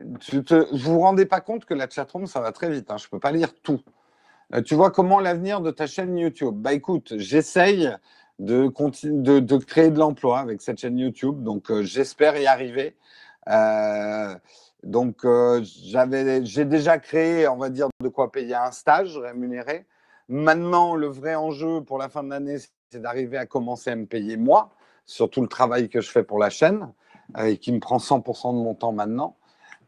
Vous 0.00 0.38
ne 0.38 0.78
vous 0.78 1.00
rendez 1.00 1.26
pas 1.26 1.40
compte 1.40 1.64
que 1.64 1.74
la 1.74 1.88
chatroom, 1.88 2.26
ça 2.26 2.40
va 2.40 2.52
très 2.52 2.70
vite. 2.70 2.90
Hein. 2.90 2.96
Je 2.96 3.06
ne 3.06 3.10
peux 3.10 3.20
pas 3.20 3.32
lire 3.32 3.54
tout. 3.62 3.80
Euh, 4.54 4.62
tu 4.62 4.74
vois 4.74 4.90
comment 4.90 5.20
l'avenir 5.20 5.60
de 5.60 5.70
ta 5.70 5.86
chaîne 5.86 6.16
YouTube? 6.16 6.54
Bah 6.56 6.72
écoute, 6.72 7.14
j'essaye 7.16 7.90
de, 8.40 9.40
de, 9.40 9.56
créer 9.58 9.90
de 9.90 9.98
l'emploi 9.98 10.40
avec 10.40 10.62
cette 10.62 10.78
chaîne 10.78 10.98
YouTube. 10.98 11.42
Donc, 11.42 11.70
euh, 11.70 11.82
j'espère 11.82 12.36
y 12.38 12.46
arriver. 12.46 12.96
Euh, 13.48 14.34
donc, 14.82 15.24
euh, 15.24 15.62
j'ai 15.62 16.64
déjà 16.64 16.98
créé, 16.98 17.46
on 17.48 17.56
va 17.56 17.68
dire, 17.68 17.88
de 18.00 18.08
quoi 18.08 18.32
payer 18.32 18.54
un 18.54 18.72
stage 18.72 19.18
rémunéré. 19.18 19.86
Maintenant, 20.28 20.94
le 20.94 21.06
vrai 21.06 21.34
enjeu 21.34 21.82
pour 21.82 21.98
la 21.98 22.08
fin 22.08 22.22
de 22.22 22.30
l'année, 22.30 22.56
c'est 22.90 23.02
d'arriver 23.02 23.36
à 23.36 23.46
commencer 23.46 23.90
à 23.90 23.96
me 23.96 24.06
payer 24.06 24.36
moi, 24.36 24.70
sur 25.04 25.28
tout 25.28 25.42
le 25.42 25.48
travail 25.48 25.88
que 25.88 26.00
je 26.00 26.10
fais 26.10 26.22
pour 26.22 26.38
la 26.38 26.50
chaîne, 26.50 26.92
et 27.38 27.58
qui 27.58 27.72
me 27.72 27.80
prend 27.80 27.98
100% 27.98 28.54
de 28.54 28.62
mon 28.62 28.74
temps 28.74 28.92
maintenant. 28.92 29.36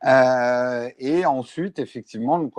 Euh, 0.05 0.91
et 0.99 1.25
ensuite, 1.27 1.79
effectivement, 1.79 2.51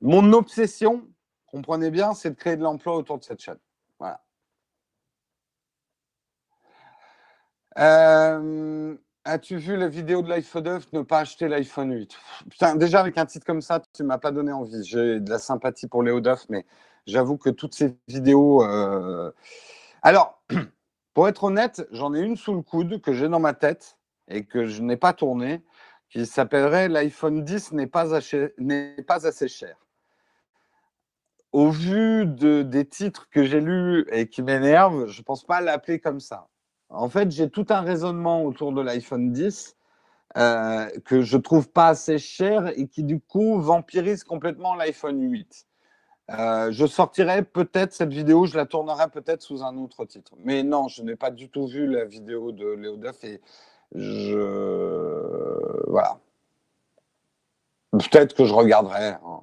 mon 0.00 0.32
obsession, 0.32 1.08
comprenez 1.46 1.90
bien, 1.90 2.14
c'est 2.14 2.30
de 2.30 2.36
créer 2.36 2.56
de 2.56 2.62
l'emploi 2.62 2.96
autour 2.96 3.18
de 3.18 3.24
cette 3.24 3.40
chaîne. 3.40 3.58
Voilà. 3.98 4.20
As-tu 9.26 9.56
vu 9.56 9.74
la 9.74 9.88
vidéo 9.88 10.20
de 10.20 10.28
l'iPhone 10.28 10.64
9 10.64 10.92
ne 10.92 11.00
pas 11.00 11.20
acheter 11.20 11.48
l'iPhone 11.48 11.90
8 11.94 12.14
Putain, 12.50 12.76
déjà 12.76 13.00
avec 13.00 13.16
un 13.16 13.24
titre 13.24 13.46
comme 13.46 13.62
ça, 13.62 13.80
tu 13.94 14.02
m'as 14.02 14.18
pas 14.18 14.30
donné 14.32 14.52
envie. 14.52 14.84
J'ai 14.84 15.18
de 15.18 15.30
la 15.30 15.38
sympathie 15.38 15.86
pour 15.86 16.02
Léo 16.02 16.20
Duff, 16.20 16.44
mais 16.50 16.66
j'avoue 17.06 17.38
que 17.38 17.48
toutes 17.48 17.74
ces 17.74 17.96
vidéos. 18.06 18.62
Euh, 18.62 19.32
alors, 20.02 20.42
pour 21.14 21.26
être 21.26 21.44
honnête, 21.44 21.88
j'en 21.90 22.12
ai 22.12 22.20
une 22.20 22.36
sous 22.36 22.52
le 22.52 22.60
coude 22.60 23.00
que 23.00 23.14
j'ai 23.14 23.30
dans 23.30 23.40
ma 23.40 23.54
tête 23.54 23.96
et 24.28 24.44
que 24.44 24.66
je 24.66 24.82
n'ai 24.82 24.98
pas 24.98 25.14
tournée, 25.14 25.62
qui 26.14 26.26
s'appellerait 26.26 26.88
l'iPhone 26.88 27.42
10 27.42 27.72
n'est 27.72 27.88
pas, 27.88 28.20
pas 29.06 29.26
assez 29.26 29.48
cher. 29.48 29.76
Au 31.52 31.70
vu 31.70 32.24
de, 32.26 32.62
des 32.62 32.84
titres 32.84 33.28
que 33.30 33.42
j'ai 33.42 33.60
lus 33.60 34.06
et 34.12 34.28
qui 34.28 34.42
m'énervent, 34.42 35.08
je 35.08 35.18
ne 35.18 35.24
pense 35.24 35.44
pas 35.44 35.60
l'appeler 35.60 35.98
comme 35.98 36.20
ça. 36.20 36.48
En 36.88 37.08
fait, 37.08 37.32
j'ai 37.32 37.50
tout 37.50 37.66
un 37.70 37.80
raisonnement 37.80 38.44
autour 38.44 38.72
de 38.72 38.80
l'iPhone 38.80 39.32
10 39.32 39.76
euh, 40.36 40.88
que 41.04 41.22
je 41.22 41.36
trouve 41.36 41.68
pas 41.68 41.88
assez 41.88 42.18
cher 42.18 42.72
et 42.78 42.86
qui 42.86 43.02
du 43.02 43.18
coup 43.18 43.58
vampirise 43.60 44.22
complètement 44.22 44.76
l'iPhone 44.76 45.20
8. 45.20 45.66
Euh, 46.30 46.70
je 46.70 46.86
sortirai 46.86 47.42
peut-être 47.42 47.92
cette 47.92 48.12
vidéo, 48.12 48.46
je 48.46 48.56
la 48.56 48.66
tournerai 48.66 49.08
peut-être 49.10 49.42
sous 49.42 49.64
un 49.64 49.76
autre 49.78 50.04
titre. 50.04 50.34
Mais 50.44 50.62
non, 50.62 50.86
je 50.86 51.02
n'ai 51.02 51.16
pas 51.16 51.30
du 51.30 51.50
tout 51.50 51.66
vu 51.66 51.88
la 51.88 52.04
vidéo 52.04 52.52
de 52.52 52.68
Léo 52.68 52.96
Duff 52.96 53.24
et 53.24 53.40
je. 53.94 55.73
Voilà. 55.94 56.18
Peut-être 57.92 58.34
que 58.34 58.44
je 58.44 58.52
regarderai. 58.52 59.10
Hein. 59.10 59.40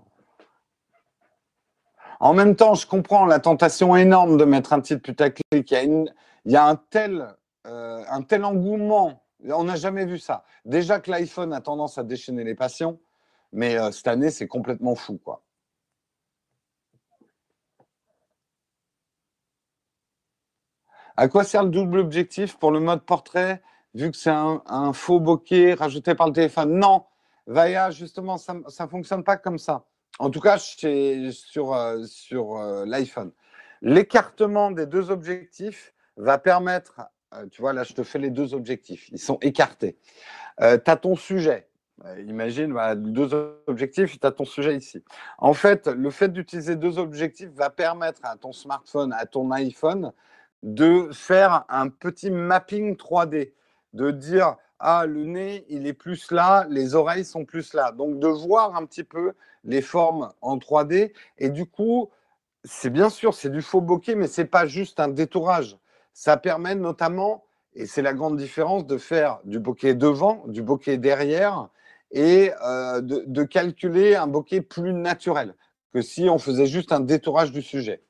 En 2.20 2.34
même 2.34 2.58
temps, 2.58 2.76
je 2.76 2.86
comprends 2.86 3.26
la 3.26 3.40
tentation 3.40 3.96
énorme 3.96 4.36
de 4.36 4.44
mettre 4.44 4.74
un 4.74 4.82
titre 4.82 5.02
putaclic. 5.02 5.44
Il 5.54 5.72
y 5.72 5.76
a. 5.76 5.84
Il 5.84 6.52
y 6.52 6.58
a 6.58 6.66
un 6.66 6.76
tel 6.76 7.38
euh, 7.68 8.04
un 8.10 8.22
tel 8.22 8.44
engouement. 8.44 9.24
On 9.46 9.64
n'a 9.64 9.78
jamais 9.78 10.04
vu 10.04 10.20
ça. 10.20 10.44
Déjà 10.66 11.00
que 11.00 11.10
l'iPhone 11.10 11.54
a 11.54 11.62
tendance 11.62 11.98
à 11.98 12.04
déchaîner 12.04 12.44
les 12.44 12.56
passions, 12.56 13.00
mais 13.54 13.78
euh, 13.78 13.92
cette 13.92 14.08
année, 14.08 14.30
c'est 14.30 14.48
complètement 14.50 14.96
fou, 14.96 15.22
quoi. 15.24 15.44
À 21.16 21.30
quoi 21.30 21.46
sert 21.46 21.64
le 21.64 21.70
double 21.70 22.00
objectif 22.00 22.58
pour 22.58 22.72
le 22.72 22.82
mode 22.82 23.04
portrait, 23.04 23.62
vu 23.94 24.12
que 24.12 24.18
c'est 24.18 24.30
un, 24.32 24.94
faux 24.94 25.20
bokeh 25.20 25.74
rajouté 25.74 26.16
par 26.16 26.28
le 26.28 26.34
téléphone 26.34 26.78
Non, 26.78 27.06
Vaya, 27.48 27.92
justement, 27.92 28.38
ça 28.38 28.54
ne 28.54 28.90
fonctionne 28.90 29.24
pas 29.24 29.38
comme 29.38 29.58
ça. 29.58 29.86
En 30.20 30.30
tout 30.30 30.42
cas, 30.42 30.58
sur, 30.58 31.74
euh, 31.74 32.04
sur 32.06 32.58
l'iPhone. 32.86 33.32
L'écartement 33.82 34.72
des 34.72 34.86
deux 34.86 35.10
objectifs 35.10 35.94
va 36.18 36.38
permettre 36.38 37.02
euh, 37.34 37.46
tu 37.50 37.62
vois, 37.62 37.74
là, 37.74 37.84
je 37.84 37.94
te 37.94 38.04
fais 38.04 38.20
les 38.20 38.30
deux 38.30 38.54
objectifs. 38.54 39.10
Ils 39.12 39.20
sont 39.20 39.38
écartés. 39.42 39.98
Euh, 40.62 40.78
tu 40.84 40.92
as 40.92 40.98
ton 40.98 41.16
sujet. 41.16 41.68
Imagine, 42.18 42.76
deux 42.96 43.30
objectifs, 43.68 44.20
tu 44.20 44.26
as 44.26 44.32
ton 44.32 44.44
sujet 44.44 44.76
ici. 44.76 45.04
En 45.38 45.54
fait, 45.54 45.86
le 45.86 46.10
fait 46.10 46.30
d'utiliser 46.30 46.76
deux 46.76 46.98
objectifs 46.98 47.52
va 47.52 47.70
permettre 47.70 48.22
à 48.24 48.38
ton 48.38 48.54
smartphone, 48.54 49.14
à 49.14 49.28
ton 49.28 49.52
iPhone, 49.52 50.12
de 50.64 51.10
faire 51.12 51.64
un 51.70 51.90
petit 51.90 52.32
mapping 52.32 52.96
3D, 52.96 53.54
de 53.94 54.12
dire, 54.12 54.56
ah, 54.80 55.06
le 55.06 55.26
nez, 55.26 55.66
il 55.70 55.86
est 55.88 55.94
plus 55.94 56.32
là, 56.32 56.66
les 56.70 56.96
oreilles 56.96 57.26
sont 57.26 57.46
plus 57.46 57.74
là. 57.74 57.92
Donc, 57.92 58.20
de 58.20 58.28
voir 58.28 58.76
un 58.76 58.86
petit 58.86 59.04
peu 59.04 59.34
les 59.64 59.82
formes 59.82 60.32
en 60.42 60.58
3D. 60.58 61.14
Et 61.38 61.50
du 61.50 61.66
coup, 61.66 62.10
c'est 62.64 62.90
bien 62.90 63.10
sûr, 63.10 63.34
c'est 63.34 63.52
du 63.52 63.62
faux 63.62 63.82
bokeh, 63.82 64.16
mais 64.16 64.28
c'est 64.28 64.46
pas 64.46 64.66
juste 64.66 65.00
un 65.00 65.08
détourage. 65.08 65.78
Ça 66.14 66.38
permet 66.38 66.76
notamment, 66.76 67.46
et 67.74 67.86
c'est 67.86 68.02
la 68.02 68.14
grande 68.14 68.38
différence, 68.38 68.86
de 68.86 68.98
faire 68.98 69.40
du 69.44 69.60
bokeh 69.60 69.94
devant, 69.94 70.44
du 70.48 70.62
bokeh 70.62 70.98
derrière, 70.98 71.70
et 72.12 72.52
euh, 72.64 73.02
de, 73.02 73.24
de, 73.26 73.44
calculer 73.44 74.16
un 74.16 74.28
bokeh 74.28 74.62
plus 74.62 74.94
naturel 74.94 75.56
que 75.94 76.02
si 76.02 76.30
on 76.30 76.40
faisait 76.40 76.66
juste 76.66 76.92
un 76.92 77.00
détourage 77.00 77.52
du 77.52 77.62
sujet. 77.62 78.04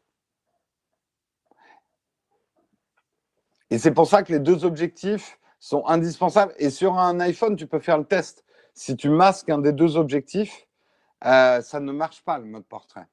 Et 3.69 3.77
c'est 3.77 3.91
pour 3.91 4.07
ça 4.07 4.23
que 4.23 4.33
les 4.33 4.39
deux 4.39 4.65
objectifs 4.65 5.39
sont 5.61 5.85
indispensables. 5.85 6.53
Et 6.57 6.69
sur 6.69 6.97
un 6.97 7.21
iPhone, 7.21 7.55
tu 7.55 7.67
peux 7.67 7.79
faire 7.79 7.97
le 7.97 8.03
test. 8.03 8.43
Si 8.73 8.97
tu 8.97 9.09
masques 9.09 9.49
un 9.49 9.59
des 9.59 9.71
deux 9.71 9.95
objectifs, 9.95 10.67
euh, 11.25 11.61
ça 11.61 11.79
ne 11.79 11.91
marche 11.93 12.21
pas 12.23 12.39
le 12.39 12.45
mode 12.45 12.65
portrait. 12.65 13.07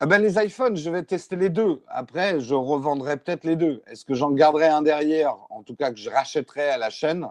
Ah 0.00 0.06
ben, 0.06 0.20
les 0.20 0.36
iPhones, 0.36 0.76
je 0.76 0.90
vais 0.90 1.02
tester 1.04 1.36
les 1.36 1.48
deux. 1.48 1.82
Après, 1.88 2.40
je 2.40 2.54
revendrai 2.54 3.16
peut-être 3.16 3.44
les 3.44 3.56
deux. 3.56 3.82
Est-ce 3.86 4.04
que 4.04 4.14
j'en 4.14 4.32
garderai 4.32 4.66
un 4.66 4.82
derrière? 4.82 5.36
En 5.50 5.62
tout 5.62 5.74
cas, 5.74 5.92
que 5.92 5.98
je 5.98 6.10
rachèterai 6.10 6.68
à 6.68 6.78
la 6.78 6.90
chaîne. 6.90 7.28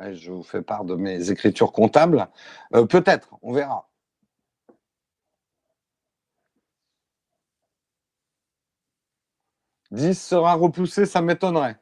Je 0.00 0.30
vous 0.30 0.44
fais 0.44 0.62
part 0.62 0.84
de 0.84 0.94
mes 0.94 1.30
écritures 1.30 1.72
comptables. 1.72 2.28
Euh, 2.74 2.86
peut-être, 2.86 3.30
on 3.42 3.52
verra. 3.52 3.87
«10 9.90 10.14
sera 10.14 10.54
repoussé, 10.54 11.06
ça 11.06 11.22
m'étonnerait. 11.22 11.78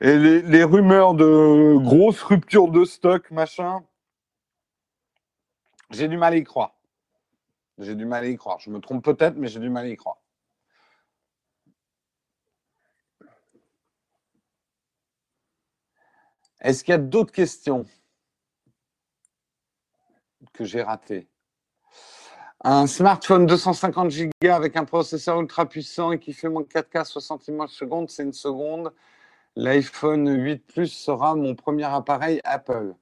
Et 0.00 0.16
les, 0.16 0.64
rumeurs 0.64 1.14
de 1.14 1.76
grosses 1.78 2.22
ruptures 2.22 2.68
de 2.68 2.84
stock, 2.84 3.30
machin, 3.30 3.84
j'ai 5.90 6.08
du 6.08 6.16
mal 6.16 6.32
à 6.32 6.36
y 6.36 6.44
croire. 6.44 6.74
J'ai 7.78 7.94
du 7.94 8.06
mal 8.06 8.24
à 8.24 8.28
y 8.28 8.36
croire. 8.36 8.58
Je 8.60 8.70
me 8.70 8.80
trompe 8.80 9.04
peut-être, 9.04 9.36
mais 9.36 9.48
j'ai 9.48 9.60
du 9.60 9.68
mal 9.68 9.86
à 9.86 9.88
y 9.88 9.96
croire. 9.96 10.16
Est-ce 16.60 16.84
qu'il 16.84 16.92
y 16.92 16.94
a 16.94 16.98
d'autres 16.98 17.32
questions 17.32 17.86
que 20.52 20.64
j'ai 20.64 20.82
ratées? 20.82 21.29
Un 22.62 22.86
smartphone 22.86 23.46
250 23.46 24.12
Go 24.42 24.50
avec 24.50 24.76
un 24.76 24.84
processeur 24.84 25.40
ultra 25.40 25.66
puissant 25.66 26.12
et 26.12 26.18
qui 26.18 26.34
fait 26.34 26.48
moins 26.48 26.62
4K 26.62 27.04
60 27.04 27.48
images 27.48 27.70
seconde, 27.70 28.10
c'est 28.10 28.22
une 28.22 28.34
seconde 28.34 28.92
l'iPhone 29.56 30.28
8 30.28 30.66
Plus 30.66 30.88
sera 30.88 31.34
mon 31.34 31.54
premier 31.54 31.84
appareil 31.84 32.40
Apple. 32.44 32.94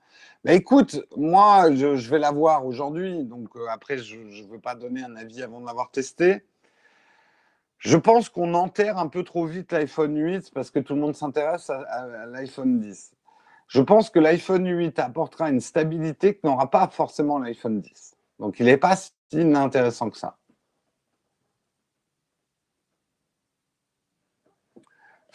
Mais 0.44 0.56
écoute, 0.56 1.04
moi, 1.16 1.74
je, 1.74 2.08
vais 2.08 2.18
l'avoir 2.18 2.66
aujourd'hui, 2.66 3.24
donc 3.24 3.48
euh, 3.56 3.66
après, 3.70 3.98
je 3.98 4.16
ne 4.16 4.48
veux 4.48 4.60
pas 4.60 4.74
donner 4.74 5.02
un 5.02 5.16
avis 5.16 5.42
avant 5.42 5.60
de 5.60 5.66
l'avoir 5.66 5.90
testé. 5.90 6.44
Je 7.78 7.96
pense 7.96 8.28
qu'on 8.28 8.54
enterre 8.54 8.98
un 8.98 9.08
peu 9.08 9.24
trop 9.24 9.46
vite 9.46 9.72
l'iPhone 9.72 10.16
8 10.16 10.52
parce 10.52 10.70
que 10.70 10.78
tout 10.78 10.94
le 10.94 11.00
monde 11.00 11.14
s'intéresse 11.14 11.70
à, 11.70 12.26
l'iPhone 12.26 12.80
10. 12.80 13.12
Je 13.66 13.82
pense 13.82 14.10
que 14.10 14.18
l'iPhone 14.18 14.66
8 14.66 14.98
apportera 14.98 15.50
une 15.50 15.60
stabilité 15.60 16.34
que 16.34 16.46
n'aura 16.46 16.70
pas 16.70 16.88
forcément 16.88 17.38
l'iPhone 17.38 17.80
10. 17.80 18.16
Donc, 18.38 18.60
il 18.60 18.66
n'est 18.66 18.76
pas 18.76 18.96
si 19.30 19.40
intéressant 19.40 20.10
que 20.10 20.18
ça. 20.18 20.36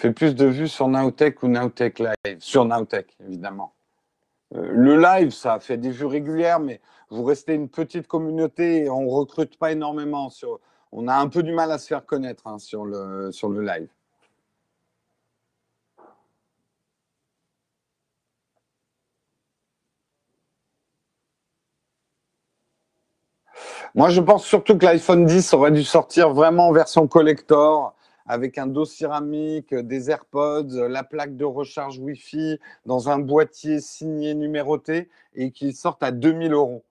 fait 0.03 0.11
plus 0.11 0.35
de 0.35 0.45
vues 0.45 0.67
sur 0.67 0.89
Nowtech 0.89 1.41
ou 1.43 1.47
Nowtech 1.47 1.99
Live 1.99 2.37
Sur 2.39 2.65
Nowtech, 2.65 3.15
évidemment. 3.25 3.73
Euh, 4.53 4.69
le 4.69 4.99
live, 4.99 5.29
ça 5.29 5.61
fait 5.61 5.77
des 5.77 5.91
vues 5.91 6.05
régulières, 6.05 6.59
mais 6.59 6.81
vous 7.09 7.23
restez 7.23 7.53
une 7.53 7.69
petite 7.69 8.07
communauté 8.07 8.83
et 8.83 8.89
on 8.89 9.07
recrute 9.07 9.57
pas 9.57 9.71
énormément. 9.71 10.29
Sur, 10.29 10.59
on 10.91 11.07
a 11.07 11.15
un 11.15 11.29
peu 11.29 11.41
du 11.41 11.53
mal 11.53 11.71
à 11.71 11.77
se 11.77 11.87
faire 11.87 12.05
connaître 12.05 12.47
hein, 12.47 12.59
sur, 12.59 12.83
le, 12.83 13.31
sur 13.31 13.47
le 13.47 13.61
live. 13.61 13.87
Moi, 23.95 24.09
je 24.09 24.21
pense 24.21 24.43
surtout 24.43 24.75
que 24.75 24.85
l'iPhone 24.85 25.27
10 25.27 25.53
aurait 25.53 25.69
dû 25.69 25.83
sortir 25.83 26.33
vraiment 26.33 26.69
en 26.69 26.71
version 26.71 27.07
collector 27.07 27.93
avec 28.25 28.57
un 28.57 28.65
dos 28.65 28.85
céramique, 28.85 29.75
des 29.75 30.09
AirPods, 30.09 30.87
la 30.89 31.03
plaque 31.03 31.37
de 31.37 31.45
recharge 31.45 31.99
Wi-Fi 31.99 32.59
dans 32.87 33.09
un 33.09 33.19
boîtier 33.19 33.81
signé 33.81 34.33
numéroté 34.33 35.11
et 35.35 35.51
qui 35.51 35.73
sortent 35.73 36.01
à 36.01 36.09
2000 36.09 36.53
euros. 36.53 36.83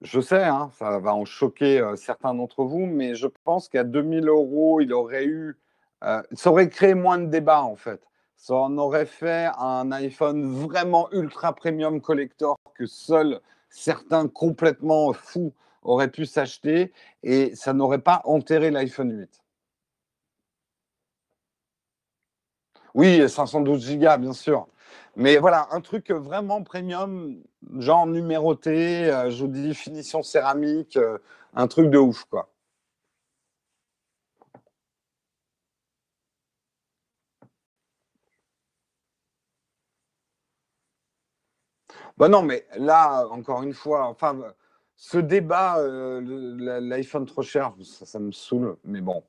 Je 0.00 0.22
sais, 0.22 0.44
hein, 0.44 0.70
ça 0.78 0.98
va 1.00 1.14
en 1.14 1.26
choquer 1.26 1.80
euh, 1.80 1.96
certains 1.96 2.32
d'entre 2.32 2.64
vous, 2.64 2.86
mais 2.86 3.14
je 3.14 3.26
pense 3.44 3.68
qu'à 3.68 3.84
2000 3.84 4.26
euros, 4.28 4.80
il 4.80 4.90
aurait 4.90 5.26
eu, 5.26 5.58
euh, 6.02 6.22
ça 6.32 6.50
aurait 6.50 6.70
créé 6.70 6.94
moins 6.94 7.18
de 7.18 7.26
débats 7.26 7.62
en 7.62 7.76
fait. 7.76 8.00
Ça 8.36 8.54
en 8.54 8.78
aurait 8.78 9.06
fait 9.06 9.48
un 9.58 9.92
iPhone 9.92 10.50
vraiment 10.50 11.10
ultra 11.12 11.54
premium 11.54 12.00
collector 12.00 12.56
que 12.74 12.86
seuls 12.86 13.40
certains 13.68 14.28
complètement 14.28 15.12
fous 15.12 15.52
auraient 15.84 16.10
pu 16.10 16.26
s'acheter 16.26 16.92
et 17.22 17.54
ça 17.54 17.72
n'aurait 17.72 18.00
pas 18.02 18.22
enterré 18.24 18.70
l'iPhone 18.70 19.12
8. 19.12 19.40
Oui, 22.94 23.28
512 23.28 23.96
Go, 23.98 24.16
bien 24.18 24.32
sûr. 24.32 24.66
Mais 25.16 25.36
voilà, 25.38 25.68
un 25.70 25.80
truc 25.80 26.10
vraiment 26.10 26.62
premium, 26.62 27.36
genre 27.78 28.06
numéroté, 28.06 29.10
euh, 29.10 29.30
je 29.30 29.44
vous 29.44 29.50
dis 29.50 29.74
finition 29.74 30.22
céramique, 30.22 30.96
euh, 30.96 31.18
un 31.54 31.66
truc 31.68 31.90
de 31.90 31.98
ouf, 31.98 32.24
quoi. 32.24 32.50
Bah 42.16 42.28
non, 42.28 42.42
mais 42.42 42.66
là, 42.76 43.26
encore 43.30 43.62
une 43.62 43.74
fois, 43.74 44.06
enfin, 44.08 44.36
ce 44.96 45.18
débat, 45.18 45.78
euh, 45.78 46.20
l'iPhone 46.80 47.26
trop 47.26 47.42
cher, 47.42 47.74
ça, 47.82 48.18
me 48.18 48.32
saoule, 48.32 48.76
mais 48.84 49.00
bon 49.00 49.22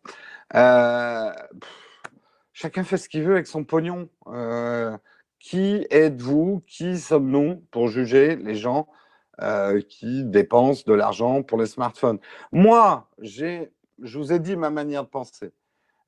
chacun 2.55 2.83
fait 2.83 2.97
ce 2.97 3.07
qu'il 3.07 3.21
veut 3.21 3.33
avec 3.33 3.45
son 3.45 3.63
pognon. 3.63 4.09
Euh, 4.27 4.97
qui 5.39 5.85
êtes-vous? 5.91 6.63
Qui 6.65 6.97
sommes-nous 6.97 7.57
pour 7.69 7.89
juger 7.89 8.35
les 8.37 8.55
gens 8.55 8.87
euh, 9.41 9.81
qui 9.81 10.23
dépensent 10.23 10.83
de 10.87 10.93
l'argent 10.93 11.43
pour 11.43 11.59
les 11.59 11.67
smartphones? 11.67 12.19
Moi, 12.51 13.07
je 13.19 13.67
vous 13.99 14.33
ai 14.33 14.39
dit 14.39 14.55
ma 14.55 14.71
manière 14.71 15.03
de 15.03 15.09
penser. 15.09 15.51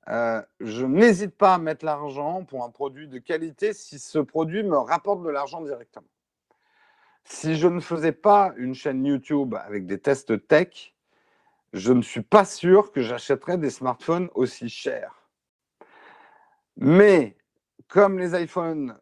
Euh, 0.09 0.41
je 0.61 0.85
n'hésite 0.85 1.35
pas 1.35 1.55
à 1.55 1.57
mettre 1.57 1.85
l'argent 1.85 2.45
pour 2.45 2.63
un 2.63 2.69
produit 2.69 3.09
de 3.09 3.19
qualité 3.19 3.73
si 3.73 3.99
ce 3.99 4.19
produit 4.19 4.63
me 4.63 4.77
rapporte 4.77 5.21
de 5.21 5.29
l'argent 5.29 5.61
directement. 5.61 6.07
Si 7.29 7.55
je 7.55 7.67
ne 7.67 7.81
faisais 7.81 8.13
pas 8.13 8.53
une 8.55 8.73
chaîne 8.73 9.05
YouTube 9.05 9.53
avec 9.53 9.85
des 9.85 9.99
tests 9.99 10.47
tech, 10.47 10.95
je 11.73 11.91
ne 11.91 12.01
suis 12.01 12.21
pas 12.21 12.45
sûr 12.45 12.93
que 12.93 13.01
j'achèterais 13.01 13.57
des 13.57 13.69
smartphones 13.69 14.29
aussi 14.33 14.69
chers. 14.69 15.29
Mais 16.77 17.35
comme 17.89 18.17
les 18.17 18.41
iPhones 18.41 18.97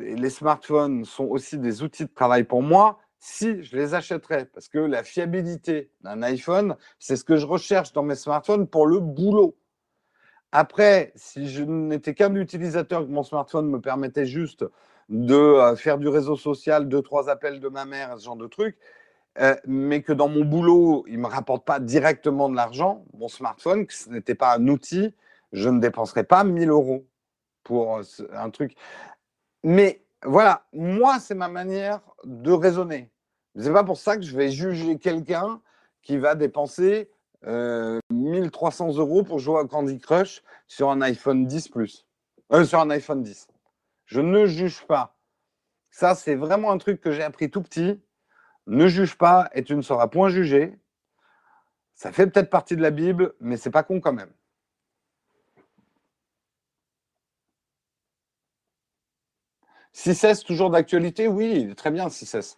et 0.00 0.16
les 0.16 0.30
smartphones 0.30 1.04
sont 1.04 1.26
aussi 1.26 1.58
des 1.58 1.82
outils 1.82 2.06
de 2.06 2.10
travail 2.10 2.44
pour 2.44 2.62
moi, 2.62 3.00
si 3.18 3.62
je 3.62 3.76
les 3.76 3.92
achèterais, 3.92 4.46
parce 4.46 4.68
que 4.68 4.78
la 4.78 5.04
fiabilité 5.04 5.90
d'un 6.00 6.22
iPhone, 6.22 6.74
c'est 6.98 7.16
ce 7.16 7.24
que 7.24 7.36
je 7.36 7.46
recherche 7.46 7.92
dans 7.92 8.02
mes 8.02 8.14
smartphones 8.14 8.66
pour 8.66 8.86
le 8.86 8.98
boulot. 8.98 9.58
Après, 10.52 11.12
si 11.16 11.46
je 11.50 11.64
n'étais 11.64 12.14
qu'un 12.14 12.34
utilisateur, 12.34 13.04
que 13.04 13.10
mon 13.10 13.22
smartphone 13.22 13.68
me 13.68 13.80
permettait 13.80 14.26
juste 14.26 14.64
de 15.08 15.34
euh, 15.34 15.76
faire 15.76 15.98
du 15.98 16.08
réseau 16.08 16.36
social, 16.36 16.88
deux, 16.88 17.02
trois 17.02 17.28
appels 17.30 17.60
de 17.60 17.68
ma 17.68 17.84
mère, 17.84 18.18
ce 18.18 18.24
genre 18.24 18.36
de 18.36 18.46
trucs, 18.46 18.76
euh, 19.40 19.54
mais 19.66 20.02
que 20.02 20.12
dans 20.12 20.28
mon 20.28 20.44
boulot, 20.44 21.04
il 21.08 21.16
ne 21.16 21.22
me 21.22 21.26
rapporte 21.26 21.64
pas 21.64 21.80
directement 21.80 22.48
de 22.48 22.56
l'argent, 22.56 23.04
mon 23.14 23.28
smartphone, 23.28 23.86
que 23.86 23.94
ce 23.94 24.10
n'était 24.10 24.34
pas 24.34 24.56
un 24.56 24.68
outil 24.68 25.14
je 25.52 25.68
ne 25.68 25.80
dépenserai 25.80 26.24
pas 26.24 26.44
1000 26.44 26.70
euros 26.70 27.06
pour 27.62 27.98
euh, 27.98 28.02
un 28.32 28.50
truc. 28.50 28.74
Mais 29.62 30.04
voilà, 30.24 30.66
moi, 30.72 31.18
c'est 31.20 31.34
ma 31.34 31.48
manière 31.48 32.00
de 32.24 32.52
raisonner. 32.52 33.10
C'est 33.56 33.72
pas 33.72 33.84
pour 33.84 33.98
ça 33.98 34.16
que 34.16 34.22
je 34.22 34.36
vais 34.36 34.50
juger 34.50 34.98
quelqu'un 34.98 35.60
qui 36.02 36.16
va 36.16 36.34
dépenser 36.34 37.10
1300 37.44 37.48
euh, 38.88 39.00
euros 39.00 39.22
pour 39.22 39.38
jouer 39.38 39.60
à 39.60 39.64
Candy 39.64 39.98
Crush 39.98 40.42
sur 40.66 40.90
un 40.90 41.00
iPhone 41.02 41.46
10 41.46 41.68
Plus. 41.68 42.06
Euh, 42.52 42.64
sur 42.64 42.80
un 42.80 42.90
iPhone 42.90 43.22
10. 43.22 43.48
Je 44.08 44.22
ne 44.22 44.46
juge 44.46 44.86
pas. 44.86 45.18
Ça, 45.90 46.14
c'est 46.14 46.34
vraiment 46.34 46.70
un 46.72 46.78
truc 46.78 47.00
que 47.00 47.12
j'ai 47.12 47.22
appris 47.22 47.50
tout 47.50 47.62
petit. 47.62 48.00
Ne 48.66 48.88
juge 48.88 49.18
pas 49.18 49.50
et 49.52 49.62
tu 49.62 49.76
ne 49.76 49.82
seras 49.82 50.08
point 50.08 50.30
jugé. 50.30 50.78
Ça 51.94 52.10
fait 52.10 52.26
peut-être 52.26 52.48
partie 52.48 52.74
de 52.74 52.80
la 52.80 52.90
Bible, 52.90 53.34
mais 53.40 53.58
c'est 53.58 53.70
pas 53.70 53.82
con 53.82 54.00
quand 54.00 54.14
même. 54.14 54.32
6S, 59.92 60.42
toujours 60.42 60.70
d'actualité? 60.70 61.28
Oui, 61.28 61.74
très 61.74 61.90
bien, 61.90 62.08
6S. 62.08 62.56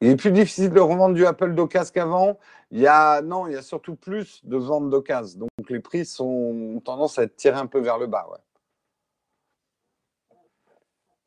Il 0.00 0.08
est 0.08 0.16
plus 0.16 0.32
difficile 0.32 0.70
de 0.70 0.80
revendre 0.80 1.14
du 1.14 1.26
Apple 1.26 1.54
d'occasion 1.54 1.92
qu'avant. 1.94 2.38
Il 2.70 2.80
y 2.80 2.86
a, 2.86 3.22
non, 3.22 3.46
il 3.46 3.54
y 3.54 3.56
a 3.56 3.62
surtout 3.62 3.96
plus 3.96 4.44
de 4.44 4.56
ventes 4.56 4.90
d'occasion. 4.90 5.40
Donc 5.40 5.70
les 5.70 5.80
prix 5.80 6.06
ont 6.18 6.80
tendance 6.84 7.18
à 7.18 7.22
être 7.22 7.36
tirés 7.36 7.58
un 7.58 7.66
peu 7.66 7.80
vers 7.80 7.98
le 7.98 8.06
bas. 8.06 8.26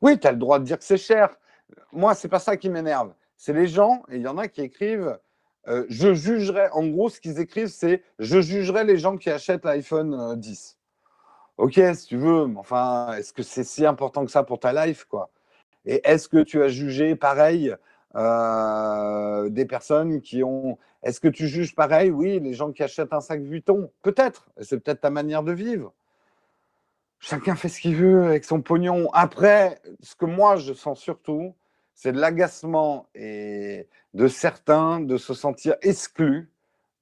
Oui, 0.02 0.18
tu 0.18 0.26
as 0.26 0.32
le 0.32 0.38
droit 0.38 0.58
de 0.58 0.64
dire 0.64 0.78
que 0.78 0.84
c'est 0.84 0.96
cher. 0.96 1.36
Moi, 1.92 2.14
c'est 2.14 2.28
pas 2.28 2.38
ça 2.38 2.56
qui 2.56 2.68
m'énerve. 2.70 3.12
C'est 3.36 3.52
les 3.52 3.66
gens, 3.66 4.02
et 4.10 4.16
il 4.16 4.22
y 4.22 4.28
en 4.28 4.38
a 4.38 4.48
qui 4.48 4.60
écrivent 4.62 5.18
euh, 5.68 5.84
je 5.88 6.14
jugerai, 6.14 6.68
en 6.72 6.86
gros, 6.86 7.10
ce 7.10 7.20
qu'ils 7.20 7.38
écrivent, 7.38 7.68
c'est 7.68 8.02
je 8.18 8.40
jugerai 8.40 8.84
les 8.84 8.96
gens 8.96 9.16
qui 9.16 9.30
achètent 9.30 9.64
l'iPhone 9.64 10.38
10. 10.38 10.78
Euh, 11.58 11.64
ok, 11.64 11.80
si 11.94 12.06
tu 12.06 12.16
veux, 12.16 12.46
mais 12.46 12.58
enfin, 12.58 13.12
est-ce 13.18 13.32
que 13.32 13.42
c'est 13.42 13.64
si 13.64 13.84
important 13.84 14.24
que 14.24 14.30
ça 14.30 14.42
pour 14.42 14.58
ta 14.58 14.86
life, 14.86 15.04
quoi? 15.04 15.30
Et 15.84 16.00
est-ce 16.04 16.28
que 16.28 16.42
tu 16.42 16.62
as 16.62 16.68
jugé 16.68 17.14
pareil 17.16 17.74
euh, 18.16 19.48
des 19.48 19.64
personnes 19.64 20.20
qui 20.20 20.42
ont. 20.42 20.78
Est-ce 21.02 21.20
que 21.20 21.28
tu 21.28 21.48
juges 21.48 21.74
pareil? 21.74 22.10
Oui, 22.10 22.40
les 22.40 22.54
gens 22.54 22.72
qui 22.72 22.82
achètent 22.82 23.12
un 23.12 23.20
sac 23.20 23.40
Vuitton 23.40 23.90
Peut-être. 24.02 24.50
C'est 24.60 24.80
peut-être 24.80 25.00
ta 25.00 25.10
manière 25.10 25.42
de 25.42 25.52
vivre. 25.52 25.92
Chacun 27.20 27.54
fait 27.54 27.68
ce 27.68 27.80
qu'il 27.80 27.96
veut 27.96 28.24
avec 28.24 28.44
son 28.44 28.62
pognon. 28.62 29.10
Après, 29.12 29.80
ce 30.00 30.14
que 30.14 30.24
moi 30.24 30.56
je 30.56 30.72
sens 30.72 30.98
surtout, 30.98 31.54
c'est 31.94 32.12
de 32.12 32.18
l'agacement 32.18 33.06
et 33.14 33.86
de 34.14 34.26
certains 34.26 35.00
de 35.00 35.18
se 35.18 35.34
sentir 35.34 35.76
exclus 35.82 36.48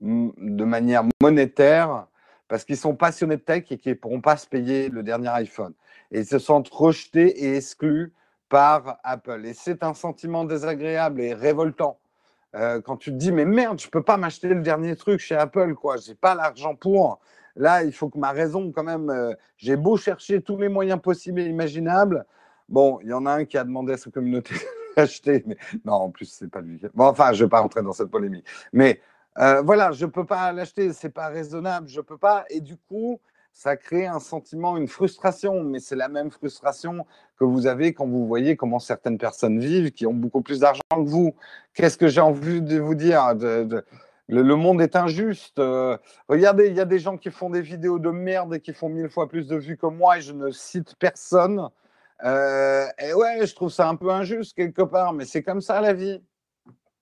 de 0.01 0.64
manière 0.64 1.05
monétaire 1.22 2.06
parce 2.48 2.64
qu'ils 2.64 2.76
sont 2.76 2.97
passionnés 2.97 3.36
de 3.36 3.43
tech 3.43 3.64
et 3.70 3.78
qu'ils 3.78 3.93
ne 3.93 3.98
pourront 3.98 4.20
pas 4.20 4.36
se 4.36 4.47
payer 4.47 4.89
le 4.89 5.02
dernier 5.02 5.28
iPhone. 5.28 5.72
Et 6.10 6.20
ils 6.20 6.26
se 6.26 6.39
sentent 6.39 6.68
rejetés 6.68 7.44
et 7.44 7.56
exclus 7.56 8.12
par 8.48 8.98
Apple. 9.04 9.44
Et 9.44 9.54
c'est 9.54 9.82
un 9.82 9.94
sentiment 9.94 10.44
désagréable 10.44 11.20
et 11.20 11.34
révoltant. 11.34 11.98
Euh, 12.54 12.80
quand 12.80 12.96
tu 12.96 13.10
te 13.10 13.16
dis, 13.16 13.30
mais 13.30 13.44
merde, 13.44 13.80
je 13.80 13.88
peux 13.88 14.02
pas 14.02 14.16
m'acheter 14.16 14.48
le 14.48 14.62
dernier 14.62 14.96
truc 14.96 15.20
chez 15.20 15.36
Apple, 15.36 15.74
quoi. 15.74 15.96
Je 15.98 16.10
n'ai 16.10 16.14
pas 16.14 16.34
l'argent 16.34 16.74
pour. 16.74 17.20
Là, 17.56 17.82
il 17.82 17.92
faut 17.92 18.08
que 18.08 18.18
ma 18.18 18.30
raison, 18.30 18.72
quand 18.72 18.84
même, 18.84 19.10
euh, 19.10 19.34
j'ai 19.56 19.76
beau 19.76 19.96
chercher 19.96 20.40
tous 20.40 20.56
les 20.56 20.68
moyens 20.68 21.00
possibles 21.00 21.40
et 21.40 21.46
imaginables. 21.46 22.24
Bon, 22.68 23.00
il 23.02 23.08
y 23.08 23.12
en 23.12 23.26
a 23.26 23.32
un 23.32 23.44
qui 23.44 23.58
a 23.58 23.64
demandé 23.64 23.94
à 23.94 23.96
sa 23.96 24.10
communauté 24.10 24.54
acheter. 24.96 25.42
Mais... 25.46 25.56
Non, 25.84 25.94
en 25.94 26.10
plus, 26.10 26.26
c'est 26.26 26.50
pas 26.50 26.60
lui. 26.60 26.80
Bon, 26.94 27.06
enfin, 27.06 27.32
je 27.32 27.42
ne 27.42 27.46
vais 27.46 27.50
pas 27.50 27.60
rentrer 27.60 27.82
dans 27.82 27.92
cette 27.92 28.10
polémique. 28.10 28.46
Mais 28.72 29.00
euh, 29.38 29.62
voilà, 29.62 29.92
je 29.92 30.06
ne 30.06 30.10
peux 30.10 30.24
pas 30.24 30.52
l'acheter, 30.52 30.92
c'est 30.92 31.10
pas 31.10 31.28
raisonnable, 31.28 31.88
je 31.88 31.98
ne 31.98 32.04
peux 32.04 32.18
pas. 32.18 32.44
Et 32.50 32.60
du 32.60 32.76
coup, 32.76 33.20
ça 33.59 33.76
crée 33.76 34.06
un 34.06 34.20
sentiment, 34.20 34.76
une 34.76 34.86
frustration. 34.86 35.64
Mais 35.64 35.80
c'est 35.80 35.97
la 35.97 36.06
même 36.06 36.30
frustration 36.30 37.05
que 37.36 37.44
vous 37.44 37.66
avez 37.66 37.93
quand 37.93 38.06
vous 38.06 38.24
voyez 38.24 38.56
comment 38.56 38.78
certaines 38.78 39.18
personnes 39.18 39.59
vivent 39.59 39.90
qui 39.90 40.06
ont 40.06 40.14
beaucoup 40.14 40.43
plus 40.43 40.60
d'argent 40.60 40.80
que 40.93 41.09
vous. 41.09 41.35
Qu'est-ce 41.74 41.98
que 41.98 42.06
j'ai 42.06 42.20
envie 42.20 42.62
de 42.62 42.78
vous 42.78 42.94
dire 42.94 43.35
Le, 44.28 44.55
monde 44.55 44.80
est 44.80 44.94
injuste. 44.94 45.59
Euh, 45.59 45.98
regardez, 46.28 46.68
il 46.68 46.76
y 46.76 46.80
a 46.80 46.85
des 46.85 47.01
gens 47.01 47.16
qui 47.16 47.32
font 47.32 47.51
des 47.51 47.60
vidéos 47.60 47.98
de 47.98 48.10
merde 48.10 48.55
et 48.55 48.60
qui 48.60 48.72
font 48.72 48.89
mille 48.89 49.10
fois 49.10 49.28
plus 49.28 49.48
de 49.48 49.56
vues 49.56 49.76
que 49.76 49.86
moi 49.86 50.18
et 50.18 50.20
je 50.20 50.35
ne 50.35 50.52
cite 50.52 50.94
personne. 50.94 51.68
Euh, 52.22 52.86
et 53.01 53.12
ouais, 53.12 53.44
je 53.44 53.56
trouve 53.56 53.70
ça 53.70 53.89
un 53.89 53.97
peu 53.97 54.10
injuste 54.10 54.55
quelque 54.55 54.82
part, 54.82 55.12
mais 55.12 55.24
c'est 55.24 55.43
comme 55.43 55.62
ça 55.62 55.80
la 55.80 55.94
vie. 55.94 56.22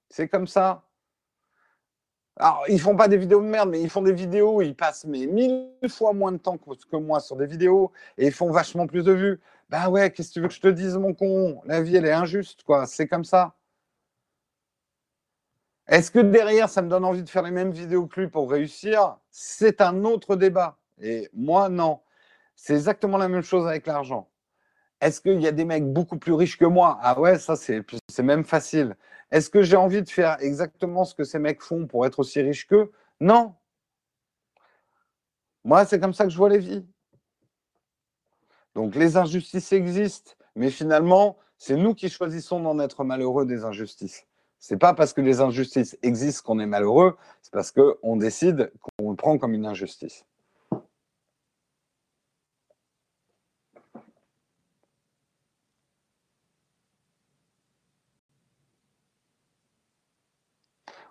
C'est 0.09 0.29
comme 0.29 0.47
ça. 0.47 0.86
Alors, 2.39 2.65
ils 2.69 2.81
font 2.81 2.97
pas 2.97 3.09
des 3.09 3.17
vidéos 3.17 3.41
de 3.41 3.47
merde, 3.47 3.71
mais 3.71 3.81
ils 3.81 3.89
font 3.91 4.03
des 4.03 4.13
vidéos 4.13 4.61
ils 4.61 4.75
passent 4.75 5.07
mais 5.07 5.27
mille 5.27 5.71
fois 5.89 6.13
moins 6.13 6.33
de 6.33 6.37
temps 6.37 6.59
que 6.59 6.97
moi 6.97 7.21
sur 7.21 7.37
des 7.37 7.47
vidéos 7.47 7.93
et 8.19 8.27
ils 8.27 8.33
font 8.33 8.51
vachement 8.51 8.87
plus 8.87 9.05
de 9.05 9.13
vues. 9.13 9.41
Bah 9.71 9.89
ouais, 9.89 10.11
qu'est-ce 10.13 10.29
que 10.29 10.35
tu 10.35 10.41
veux 10.41 10.49
que 10.49 10.55
je 10.55 10.61
te 10.61 10.69
dise, 10.69 10.97
mon 10.97 11.15
con? 11.15 11.61
La 11.65 11.81
vie, 11.83 11.97
elle 11.97 12.07
est 12.07 12.13
injuste, 12.13 12.63
quoi. 12.63 12.87
C'est 12.87 13.09
comme 13.09 13.25
ça. 13.25 13.55
Est-ce 15.89 16.11
que 16.11 16.19
derrière, 16.21 16.69
ça 16.69 16.83
me 16.83 16.89
donne 16.89 17.05
envie 17.05 17.23
de 17.23 17.29
faire 17.29 17.43
les 17.43 17.51
mêmes 17.51 17.71
vidéos 17.71 18.07
que 18.07 18.27
pour 18.27 18.51
réussir? 18.51 19.19
C'est 19.31 19.81
un 19.81 20.05
autre 20.05 20.37
débat. 20.37 20.79
Et 21.01 21.29
moi, 21.33 21.69
non. 21.69 22.01
C'est 22.57 22.75
exactement 22.75 23.19
la 23.19 23.29
même 23.29 23.43
chose 23.43 23.67
avec 23.67 23.87
l'argent. 23.87 24.29
Est-ce 25.01 25.21
qu'il 25.21 25.41
y 25.43 25.47
a 25.47 25.53
des 25.53 25.65
mecs 25.65 25.93
beaucoup 25.93 26.19
plus 26.19 26.33
riches 26.33 26.57
que 26.57 26.65
moi? 26.65 26.99
Ah 27.03 27.21
ouais, 27.21 27.39
ça 27.39 27.55
c'est 27.57 27.85
même 28.23 28.45
facile. 28.45 28.97
Est-ce 29.31 29.51
que 29.51 29.63
j'ai 29.63 29.77
envie 29.77 30.03
de 30.03 30.09
faire 30.09 30.37
exactement 30.41 31.05
ce 31.05 31.15
que 31.15 31.25
ces 31.25 31.39
mecs 31.39 31.63
font 31.63 31.87
pour 31.87 32.07
être 32.07 32.21
aussi 32.21 32.41
riche 32.41 32.67
qu'eux? 32.67 32.91
Non. 33.21 33.55
Moi, 35.65 35.85
c'est 35.85 36.01
comme 36.01 36.15
ça 36.15 36.25
que 36.25 36.31
je 36.31 36.37
vois 36.37 36.49
les 36.49 36.59
vies. 36.59 36.87
Donc 38.75 38.95
les 38.95 39.17
injustices 39.17 39.73
existent, 39.73 40.33
mais 40.55 40.71
finalement, 40.71 41.39
c'est 41.59 41.77
nous 41.77 41.95
qui 41.95 42.09
choisissons 42.09 42.61
d'en 42.61 42.79
être 42.79 43.05
malheureux 43.05 43.47
des 43.47 43.65
injustices. 43.65 44.27
C'est 44.59 44.77
pas 44.77 44.95
parce 44.95 45.13
que 45.13 45.21
les 45.21 45.41
injustices 45.41 45.99
existent 46.03 46.43
qu'on 46.45 46.59
est 46.59 46.67
malheureux, 46.67 47.17
c'est 47.43 47.53
parce 47.53 47.73
qu'on 47.73 48.17
décide 48.17 48.73
qu'on 48.81 49.11
le 49.11 49.17
prend 49.17 49.39
comme 49.39 49.55
une 49.55 49.67
injustice. 49.67 50.25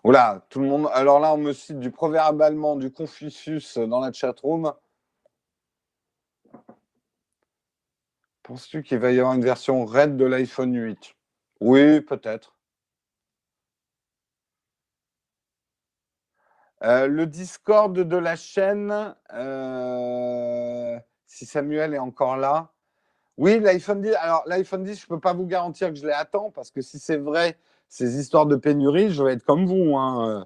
Oula, 0.05 0.45
tout 0.49 0.59
le 0.59 0.67
monde. 0.67 0.87
Alors 0.93 1.19
là, 1.19 1.33
on 1.33 1.37
me 1.37 1.51
cite 1.51 1.79
du 1.79 1.89
proverbe 1.89 2.39
allemand 2.39 2.75
du 2.75 2.91
Confucius 2.91 3.79
dans 3.79 3.99
la 3.99 4.13
chatroom. 4.13 4.71
Penses-tu 8.43 8.83
qu'il 8.83 8.99
va 8.99 9.11
y 9.11 9.19
avoir 9.19 9.33
une 9.33 9.43
version 9.43 9.83
RAID 9.83 10.15
de 10.15 10.25
l'iPhone 10.25 10.75
8 10.75 11.15
Oui, 11.59 12.01
peut-être. 12.01 12.55
Euh, 16.83 17.07
le 17.07 17.25
Discord 17.25 17.97
de 17.97 18.17
la 18.17 18.35
chaîne, 18.35 19.15
euh, 19.33 20.99
si 21.25 21.47
Samuel 21.47 21.95
est 21.95 21.99
encore 21.99 22.37
là. 22.37 22.71
Oui, 23.37 23.59
l'iPhone 23.59 24.03
10. 24.03 24.13
Alors, 24.19 24.43
l'iPhone 24.45 24.83
10, 24.83 24.99
je 24.99 25.05
ne 25.05 25.07
peux 25.07 25.19
pas 25.19 25.33
vous 25.33 25.47
garantir 25.47 25.89
que 25.89 25.95
je 25.95 26.05
l'ai 26.05 26.13
à 26.13 26.25
temps 26.25 26.51
parce 26.51 26.69
que 26.69 26.81
si 26.81 26.99
c'est 26.99 27.17
vrai, 27.17 27.57
ces 27.89 28.19
histoires 28.19 28.45
de 28.45 28.55
pénurie, 28.55 29.11
je 29.11 29.23
vais 29.23 29.33
être 29.33 29.45
comme 29.45 29.65
vous. 29.65 29.95
Hein. 29.95 30.45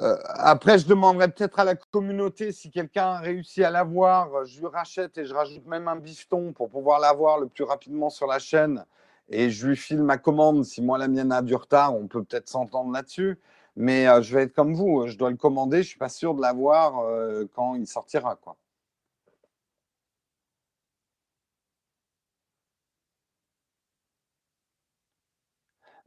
Euh, 0.00 0.16
après, 0.24 0.78
je 0.78 0.86
demanderai 0.86 1.28
peut-être 1.28 1.58
à 1.58 1.64
la 1.64 1.74
communauté 1.74 2.52
si 2.52 2.70
quelqu'un 2.70 3.16
réussit 3.16 3.64
à 3.64 3.70
l'avoir, 3.70 4.44
je 4.44 4.60
lui 4.60 4.66
rachète 4.68 5.18
et 5.18 5.24
je 5.24 5.34
rajoute 5.34 5.66
même 5.66 5.88
un 5.88 5.96
bifton 5.96 6.52
pour 6.52 6.70
pouvoir 6.70 7.00
l'avoir 7.00 7.38
le 7.38 7.48
plus 7.48 7.64
rapidement 7.64 8.08
sur 8.08 8.26
la 8.26 8.38
chaîne 8.38 8.84
et 9.30 9.50
je 9.50 9.66
lui 9.66 9.76
file 9.76 10.02
ma 10.02 10.16
commande. 10.16 10.64
Si 10.64 10.80
moi 10.80 10.96
la 10.98 11.08
mienne 11.08 11.32
a 11.32 11.42
du 11.42 11.54
retard, 11.54 11.94
on 11.94 12.06
peut 12.06 12.22
peut-être 12.22 12.48
s'entendre 12.48 12.92
là-dessus. 12.92 13.38
Mais 13.76 14.08
euh, 14.08 14.22
je 14.22 14.34
vais 14.34 14.42
être 14.44 14.52
comme 14.52 14.74
vous, 14.74 15.06
je 15.06 15.16
dois 15.16 15.30
le 15.30 15.36
commander, 15.36 15.78
je 15.78 15.80
ne 15.80 15.88
suis 15.88 15.98
pas 15.98 16.08
sûr 16.08 16.34
de 16.34 16.42
l'avoir 16.42 17.00
euh, 17.00 17.46
quand 17.54 17.74
il 17.74 17.86
sortira. 17.86 18.36
Quoi. 18.36 18.56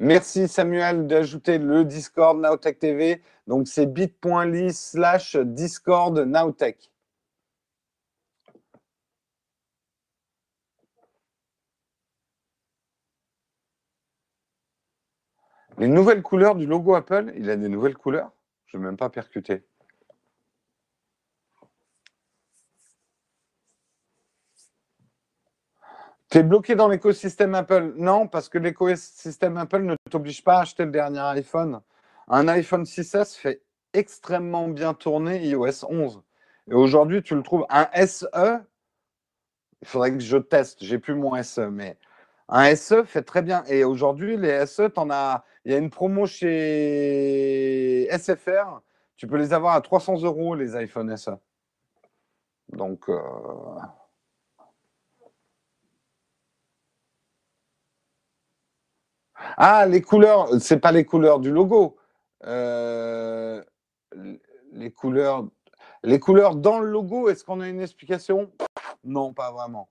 Merci 0.03 0.49
Samuel 0.49 1.07
d'ajouter 1.07 1.59
le 1.59 1.85
Discord 1.85 2.37
Nowtech 2.37 2.77
TV. 2.77 3.21
Donc 3.47 3.69
c'est 3.69 3.85
bit.ly 3.85 4.73
slash 4.73 5.37
Discord 5.37 6.19
Nowtech. 6.19 6.91
Les 15.77 15.87
nouvelles 15.87 16.21
couleurs 16.21 16.55
du 16.55 16.65
logo 16.65 16.95
Apple, 16.95 17.31
il 17.37 17.49
a 17.49 17.55
des 17.55 17.69
nouvelles 17.69 17.95
couleurs? 17.95 18.33
Je 18.65 18.75
ne 18.75 18.81
vais 18.81 18.89
même 18.89 18.97
pas 18.97 19.09
percuter. 19.09 19.63
Tu 26.33 26.41
bloqué 26.41 26.73
dans 26.73 26.87
l'écosystème 26.87 27.53
Apple? 27.53 27.93
Non, 27.95 28.27
parce 28.27 28.49
que 28.49 28.57
l'écosystème 28.57 29.55
Apple 29.55 29.83
ne 29.83 29.95
t'oblige 30.09 30.43
pas 30.43 30.57
à 30.57 30.61
acheter 30.61 30.83
le 30.83 30.89
dernier 30.89 31.19
iPhone. 31.19 31.79
Un 32.27 32.47
iPhone 32.47 32.85
6S 32.85 33.37
fait 33.37 33.61
extrêmement 33.93 34.67
bien 34.67 34.95
tourner 34.95 35.45
iOS 35.45 35.85
11. 35.87 36.23
Et 36.71 36.73
aujourd'hui, 36.73 37.21
tu 37.21 37.35
le 37.35 37.43
trouves 37.43 37.67
un 37.69 37.87
SE. 38.07 38.25
Il 39.83 39.87
faudrait 39.87 40.11
que 40.11 40.21
je 40.21 40.37
teste. 40.37 40.83
J'ai 40.83 40.97
plus 40.97 41.13
mon 41.13 41.39
SE, 41.43 41.69
mais 41.69 41.99
un 42.49 42.75
SE 42.75 43.03
fait 43.03 43.21
très 43.21 43.43
bien. 43.43 43.63
Et 43.67 43.83
aujourd'hui, 43.83 44.35
les 44.35 44.65
SE, 44.65 44.91
en 44.95 45.11
as. 45.11 45.43
Il 45.65 45.71
y 45.71 45.75
a 45.75 45.77
une 45.77 45.91
promo 45.91 46.25
chez 46.25 48.07
SFR. 48.09 48.81
tu 49.17 49.27
peux 49.27 49.37
les 49.37 49.53
avoir 49.53 49.75
à 49.75 49.81
300 49.81 50.23
euros, 50.23 50.55
les 50.55 50.75
iPhone 50.75 51.15
SE. 51.15 51.29
Donc. 52.69 53.07
Euh, 53.07 53.19
ah, 59.57 59.85
les 59.85 60.01
couleurs, 60.01 60.49
c'est 60.59 60.79
pas 60.79 60.91
les 60.91 61.05
couleurs 61.05 61.39
du 61.39 61.51
logo. 61.51 61.97
Euh, 62.45 63.63
les 64.73 64.91
couleurs, 64.91 65.47
les 66.03 66.19
couleurs 66.19 66.55
dans 66.55 66.79
le 66.79 66.87
logo, 66.87 67.29
est-ce 67.29 67.43
qu'on 67.43 67.61
a 67.61 67.67
une 67.69 67.81
explication? 67.81 68.51
Non, 69.03 69.33
pas 69.33 69.51
vraiment. 69.51 69.89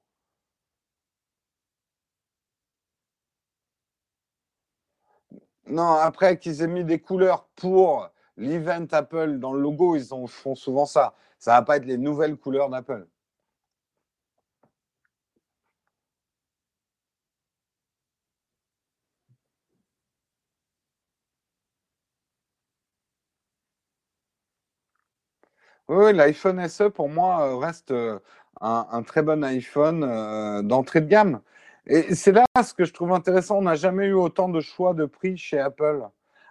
Non, 5.67 5.93
après 5.95 6.39
qu'ils 6.39 6.63
aient 6.63 6.67
mis 6.67 6.85
des 6.85 7.01
couleurs 7.01 7.47
pour 7.57 8.11
l'event 8.37 8.87
Apple 8.93 9.39
dans 9.39 9.53
le 9.53 9.61
logo, 9.61 9.97
ils 9.97 10.07
font 10.29 10.55
souvent 10.55 10.87
ça. 10.87 11.15
Ça 11.39 11.53
va 11.53 11.63
pas 11.63 11.77
être 11.79 11.87
les 11.87 11.99
nouvelles 11.99 12.37
couleurs 12.37 12.69
d'Apple. 12.69 13.07
Oui, 25.89 26.13
l'iPhone 26.13 26.67
SE 26.69 26.85
pour 26.85 27.09
moi 27.09 27.49
euh, 27.49 27.57
reste 27.57 27.91
euh, 27.91 28.19
un, 28.61 29.03
très 29.03 29.23
bon 29.23 29.43
iPhone 29.45 30.05
euh, 30.05 30.63
d'entrée 30.63 31.01
de 31.01 31.07
gamme. 31.09 31.41
Et 31.87 32.15
c'est 32.15 32.33
là 32.33 32.45
ce 32.63 32.73
que 32.75 32.85
je 32.85 32.93
trouve 32.93 33.13
intéressant. 33.13 33.59
On 33.59 33.63
n'a 33.63 33.75
jamais 33.75 34.07
eu 34.07 34.15
autant 34.15 34.49
de 34.49 34.61
choix 34.61 34.95
de 34.95 35.05
prix 35.07 35.37
chez 35.37 35.59
Apple. 35.59 36.07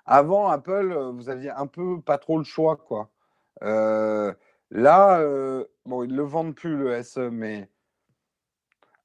Avant, 0.05 0.49
Apple, 0.49 0.93
vous 1.13 1.29
aviez 1.29 1.51
un 1.51 1.67
peu 1.67 2.01
pas 2.01 2.17
trop 2.17 2.37
le 2.37 2.43
choix, 2.43 2.75
quoi. 2.75 3.09
là, 3.61 5.21
bon, 5.85 6.03
ils 6.03 6.11
ne 6.11 6.17
le 6.17 6.23
vendent 6.23 6.55
plus, 6.55 6.75
le 6.75 7.01
SE, 7.03 7.29
mais 7.29 7.69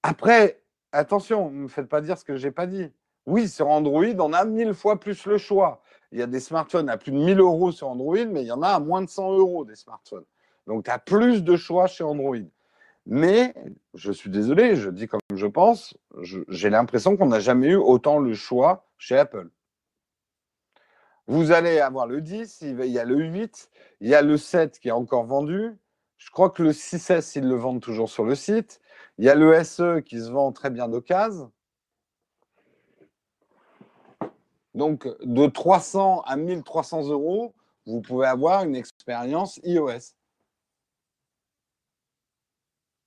après, 0.02 0.60
attention, 0.92 1.50
ne 1.50 1.62
me 1.62 1.68
faites 1.68 1.88
pas 1.88 2.00
dire 2.00 2.18
ce 2.18 2.24
que 2.24 2.36
j'ai 2.36 2.50
pas 2.50 2.66
dit. 2.66 2.90
Oui, 3.26 3.48
sur 3.48 3.68
Android, 3.68 4.04
on 4.18 4.32
a 4.32 4.44
mille 4.44 4.74
fois 4.74 4.98
plus 4.98 5.26
le 5.26 5.38
choix. 5.38 5.82
Il 6.12 6.18
y 6.18 6.22
a 6.22 6.26
des 6.26 6.40
smartphones 6.40 6.88
à 6.88 6.96
plus 6.96 7.12
de 7.12 7.16
1000 7.16 7.40
euros 7.40 7.72
sur 7.72 7.88
Android, 7.88 8.24
mais 8.26 8.42
il 8.42 8.46
y 8.46 8.52
en 8.52 8.62
a 8.62 8.68
à 8.68 8.80
moins 8.80 9.02
de 9.02 9.08
100 9.08 9.32
euros 9.38 9.64
des 9.64 9.76
smartphones. 9.76 10.24
Donc, 10.66 10.84
tu 10.84 10.90
as 10.90 10.98
plus 10.98 11.42
de 11.44 11.56
choix 11.56 11.86
chez 11.86 12.04
Android. 12.04 12.36
Mais, 13.06 13.54
je 13.94 14.10
suis 14.10 14.30
désolé, 14.30 14.76
je 14.76 14.90
dis 14.90 15.06
comme 15.06 15.20
je 15.34 15.46
pense, 15.46 15.96
j'ai 16.48 16.70
l'impression 16.70 17.16
qu'on 17.16 17.26
n'a 17.26 17.40
jamais 17.40 17.68
eu 17.68 17.76
autant 17.76 18.18
le 18.18 18.34
choix 18.34 18.88
chez 18.98 19.16
Apple. 19.16 19.48
Vous 21.28 21.50
allez 21.50 21.80
avoir 21.80 22.06
le 22.06 22.20
10, 22.20 22.62
il 22.62 22.84
y 22.86 22.98
a 22.98 23.04
le 23.04 23.16
8, 23.18 23.70
il 24.00 24.08
y 24.08 24.14
a 24.14 24.22
le 24.22 24.36
7 24.36 24.78
qui 24.78 24.88
est 24.88 24.92
encore 24.92 25.24
vendu. 25.24 25.76
Je 26.18 26.30
crois 26.30 26.50
que 26.50 26.62
le 26.62 26.70
6S, 26.70 27.36
ils 27.36 27.48
le 27.48 27.56
vendent 27.56 27.80
toujours 27.80 28.08
sur 28.08 28.24
le 28.24 28.34
site. 28.34 28.80
Il 29.18 29.24
y 29.24 29.28
a 29.28 29.34
le 29.34 29.62
SE 29.64 30.00
qui 30.00 30.20
se 30.20 30.30
vend 30.30 30.52
très 30.52 30.70
bien 30.70 30.88
d'occasion. 30.88 31.52
Donc, 34.76 35.08
de 35.22 35.46
300 35.46 36.20
à 36.26 36.36
1300 36.36 37.08
euros, 37.08 37.54
vous 37.86 38.02
pouvez 38.02 38.26
avoir 38.26 38.62
une 38.62 38.76
expérience 38.76 39.58
iOS. 39.64 40.12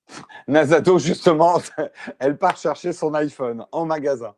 Nazato, 0.47 0.97
justement, 0.97 1.61
elle 2.19 2.39
part 2.39 2.57
chercher 2.57 2.91
son 2.91 3.13
iPhone 3.13 3.67
en 3.71 3.85
magasin. 3.85 4.35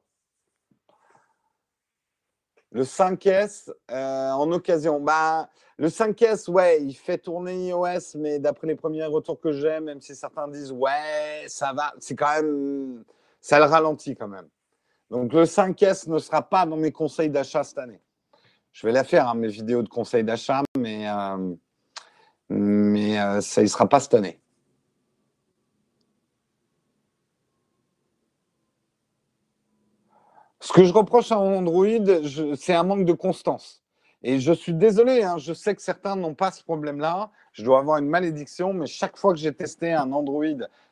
Le 2.72 2.84
5S 2.84 3.72
euh, 3.92 4.32
en 4.32 4.52
occasion. 4.52 5.00
Bah, 5.00 5.50
le 5.78 5.88
5S, 5.88 6.50
ouais, 6.50 6.84
il 6.84 6.94
fait 6.94 7.18
tourner 7.18 7.70
iOS, 7.70 8.18
mais 8.18 8.40
d'après 8.40 8.68
les 8.68 8.76
premiers 8.76 9.06
retours 9.06 9.40
que 9.40 9.54
j'ai, 9.54 9.80
même 9.80 10.02
si 10.02 10.18
certains 10.18 10.50
disent 10.50 10.74
ouais, 10.74 11.46
ça 11.48 11.72
va, 11.72 11.94
c'est 11.98 12.16
quand 12.16 12.42
même. 12.42 13.06
Ça 13.40 13.58
le 13.58 13.66
ralentit 13.66 14.18
quand 14.18 14.28
même. 14.28 14.50
Donc 15.12 15.34
le 15.34 15.44
5S 15.44 16.10
ne 16.10 16.18
sera 16.20 16.42
pas 16.42 16.66
dans 16.66 16.78
mes 16.78 16.94
conseils 16.94 17.30
d'achat 17.30 17.66
cette 17.66 17.78
année. 17.78 18.00
Je 18.72 18.88
vais 18.88 18.94
la 18.94 19.04
faire, 19.04 19.28
hein, 19.28 19.36
mes 19.36 19.50
vidéos 19.50 19.84
de 19.84 19.90
conseils 19.90 20.24
d'achat, 20.24 20.64
mais, 20.80 21.06
euh, 21.10 21.54
mais 22.48 23.20
euh, 23.20 23.42
ça 23.42 23.62
ne 23.62 23.68
sera 23.68 23.90
pas 23.90 24.00
cette 24.00 24.14
année. 24.14 24.40
Ce 30.62 30.72
que 30.72 30.86
je 30.86 30.94
reproche 30.94 31.34
à 31.34 31.40
Android, 31.40 31.86
c'est 32.56 32.74
un 32.74 32.84
manque 32.84 33.04
de 33.04 33.14
constance. 33.14 33.84
Et 34.24 34.40
je 34.40 34.54
suis 34.54 34.74
désolé, 34.74 35.24
hein, 35.24 35.38
je 35.38 35.52
sais 35.52 35.76
que 35.76 35.82
certains 35.82 36.16
n'ont 36.16 36.36
pas 36.36 36.52
ce 36.52 36.64
problème-là. 36.64 37.32
Je 37.52 37.66
dois 37.66 37.80
avoir 37.80 37.98
une 37.98 38.08
malédiction, 38.08 38.72
mais 38.72 38.86
chaque 38.86 39.18
fois 39.18 39.34
que 39.34 39.40
j'ai 39.40 39.54
testé 39.54 39.92
un 39.92 40.14
Android 40.14 40.46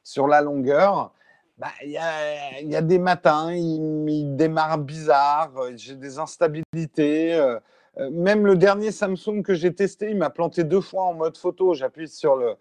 sur 0.04 0.28
la 0.28 0.42
longueur, 0.42 1.14
bah, 1.60 1.68
il 1.84 1.92
y, 1.92 1.98
a, 1.98 2.82
des 2.82 3.00
matins, 3.00 3.52
il, 3.54 4.38
démarre 4.38 4.78
bizarre, 4.78 5.52
euh, 5.58 5.74
j'ai 5.76 5.96
des 5.96 6.18
instabilités. 6.18 7.36
Euh, 7.36 7.60
euh, 7.98 8.10
même 8.12 8.46
le 8.46 8.56
dernier 8.56 8.92
Samsung 8.94 9.44
que 9.44 9.54
j'ai 9.54 9.76
testé, 9.76 10.10
il 10.10 10.16
m'a 10.18 10.30
planté 10.30 10.64
deux 10.64 10.80
fois 10.80 11.04
en 11.04 11.14
mode 11.14 11.38
photo. 11.38 11.74
J'appuie 11.74 12.08
sur 12.08 12.38
le, 12.38 12.56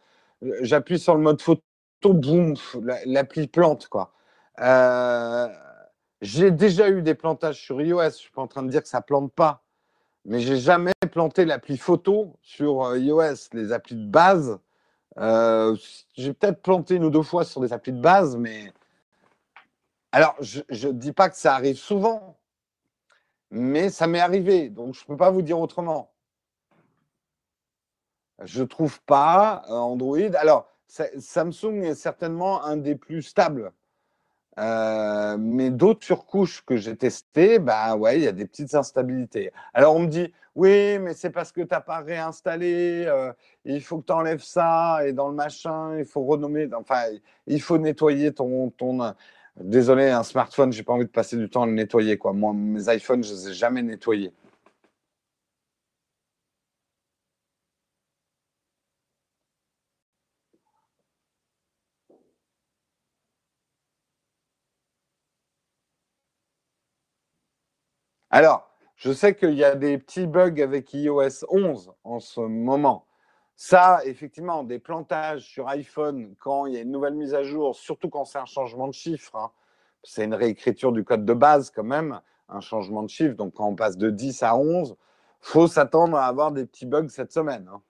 j'appuie 0.62 0.98
sur 0.98 1.14
le 1.14 1.20
mode 1.20 1.40
photo, 1.40 1.62
boum, 2.02 2.54
l'appli 3.06 3.46
plante 3.46 3.86
quoi. 3.86 4.12
j'ai 6.20 6.50
déjà 6.50 6.90
eu 6.90 7.02
des 7.02 7.14
plantages 7.14 7.62
sur 7.62 7.80
iOS. 7.80 8.02
Je 8.02 8.16
suis 8.16 8.32
pas 8.32 8.42
en 8.42 8.48
train 8.48 8.64
de 8.64 8.68
dire 8.70 8.82
que 8.82 8.88
ça 8.88 9.00
plante 9.00 9.32
pas, 9.32 9.62
mais 10.24 10.40
j'ai 10.40 10.56
jamais 10.56 10.92
planté 11.12 11.44
l'appli 11.44 11.76
photo 11.78 12.36
sur 12.42 12.96
iOS. 12.96 13.50
Les 13.52 13.70
applis 13.72 13.94
de 13.96 14.10
base, 14.10 14.58
j'ai 15.16 16.32
peut-être 16.34 16.62
planté 16.62 16.96
une 16.96 17.04
ou 17.04 17.10
deux 17.10 17.22
fois 17.22 17.44
sur 17.44 17.60
des 17.60 17.72
applis 17.72 17.92
de 17.92 18.00
base, 18.00 18.36
mais 18.36 18.72
alors, 20.12 20.36
je 20.40 20.88
ne 20.88 20.92
dis 20.92 21.12
pas 21.12 21.28
que 21.28 21.36
ça 21.36 21.54
arrive 21.54 21.76
souvent, 21.76 22.38
mais 23.50 23.90
ça 23.90 24.06
m'est 24.06 24.20
arrivé, 24.20 24.68
donc 24.68 24.94
je 24.94 25.02
ne 25.02 25.06
peux 25.06 25.16
pas 25.16 25.30
vous 25.30 25.42
dire 25.42 25.58
autrement. 25.58 26.12
Je 28.42 28.62
ne 28.62 28.66
trouve 28.66 29.00
pas 29.02 29.62
euh, 29.68 29.72
Android. 29.72 30.34
Alors, 30.38 30.68
Samsung 30.86 31.82
est 31.82 31.94
certainement 31.94 32.64
un 32.64 32.76
des 32.76 32.94
plus 32.94 33.22
stables. 33.22 33.72
Euh, 34.58 35.36
mais 35.38 35.70
d'autres 35.70 36.04
surcouches 36.04 36.64
que 36.64 36.76
j'ai 36.76 36.96
testées, 36.96 37.60
bah 37.60 37.94
ouais, 37.94 38.18
il 38.18 38.24
y 38.24 38.26
a 38.26 38.32
des 38.32 38.44
petites 38.44 38.74
instabilités. 38.74 39.52
Alors 39.72 39.94
on 39.94 40.00
me 40.00 40.08
dit, 40.08 40.32
oui, 40.56 40.98
mais 40.98 41.14
c'est 41.14 41.30
parce 41.30 41.52
que 41.52 41.60
tu 41.60 41.68
n'as 41.70 41.80
pas 41.80 41.98
réinstallé, 42.00 43.04
euh, 43.06 43.32
il 43.64 43.80
faut 43.80 43.98
que 43.98 44.06
tu 44.06 44.12
enlèves 44.12 44.42
ça, 44.42 45.06
et 45.06 45.12
dans 45.12 45.28
le 45.28 45.34
machin, 45.34 45.96
il 45.96 46.04
faut 46.04 46.24
renommer, 46.24 46.68
enfin, 46.74 47.04
il 47.46 47.62
faut 47.62 47.78
nettoyer 47.78 48.34
ton, 48.34 48.70
ton, 48.70 49.14
Désolé, 49.60 50.10
un 50.10 50.22
smartphone, 50.24 50.72
j'ai 50.72 50.84
pas 50.84 50.92
envie 50.94 51.06
de 51.06 51.10
passer 51.10 51.36
du 51.36 51.50
temps 51.50 51.64
à 51.64 51.66
le 51.66 51.72
nettoyer. 51.72 52.18
Quoi. 52.18 52.32
Moi, 52.32 52.52
mes 52.54 52.94
iPhones, 52.94 53.24
je 53.24 53.32
ne 53.32 53.36
les 53.38 53.48
ai 53.50 53.54
jamais 53.54 53.82
nettoyés. 53.82 54.32
Alors, 68.30 68.70
je 68.96 69.12
sais 69.12 69.34
qu'il 69.36 69.54
y 69.54 69.64
a 69.64 69.74
des 69.74 69.98
petits 69.98 70.28
bugs 70.28 70.62
avec 70.62 70.94
iOS 70.94 71.44
11 71.50 71.92
en 72.04 72.20
ce 72.20 72.40
moment. 72.40 73.07
Ça, 73.60 74.02
effectivement, 74.04 74.62
des 74.62 74.78
plantages 74.78 75.42
sur 75.42 75.66
iPhone 75.68 76.36
quand 76.38 76.66
il 76.66 76.74
y 76.74 76.76
a 76.76 76.80
une 76.80 76.92
nouvelle 76.92 77.14
mise 77.14 77.34
à 77.34 77.42
jour, 77.42 77.74
surtout 77.74 78.08
quand 78.08 78.24
c'est 78.24 78.38
un 78.38 78.44
changement 78.46 78.86
de 78.86 78.94
chiffre, 78.94 79.34
hein. 79.34 79.50
c'est 80.04 80.24
une 80.24 80.34
réécriture 80.34 80.92
du 80.92 81.02
code 81.04 81.24
de 81.24 81.34
base 81.34 81.72
quand 81.72 81.82
même, 81.82 82.20
un 82.48 82.60
changement 82.60 83.02
de 83.02 83.10
chiffre. 83.10 83.34
Donc 83.34 83.54
quand 83.54 83.66
on 83.66 83.74
passe 83.74 83.96
de 83.96 84.10
10 84.10 84.44
à 84.44 84.56
11, 84.56 84.96
faut 85.40 85.66
s'attendre 85.66 86.16
à 86.16 86.26
avoir 86.26 86.52
des 86.52 86.66
petits 86.66 86.86
bugs 86.86 87.08
cette 87.08 87.32
semaine. 87.32 87.68
Hein. 87.74 87.82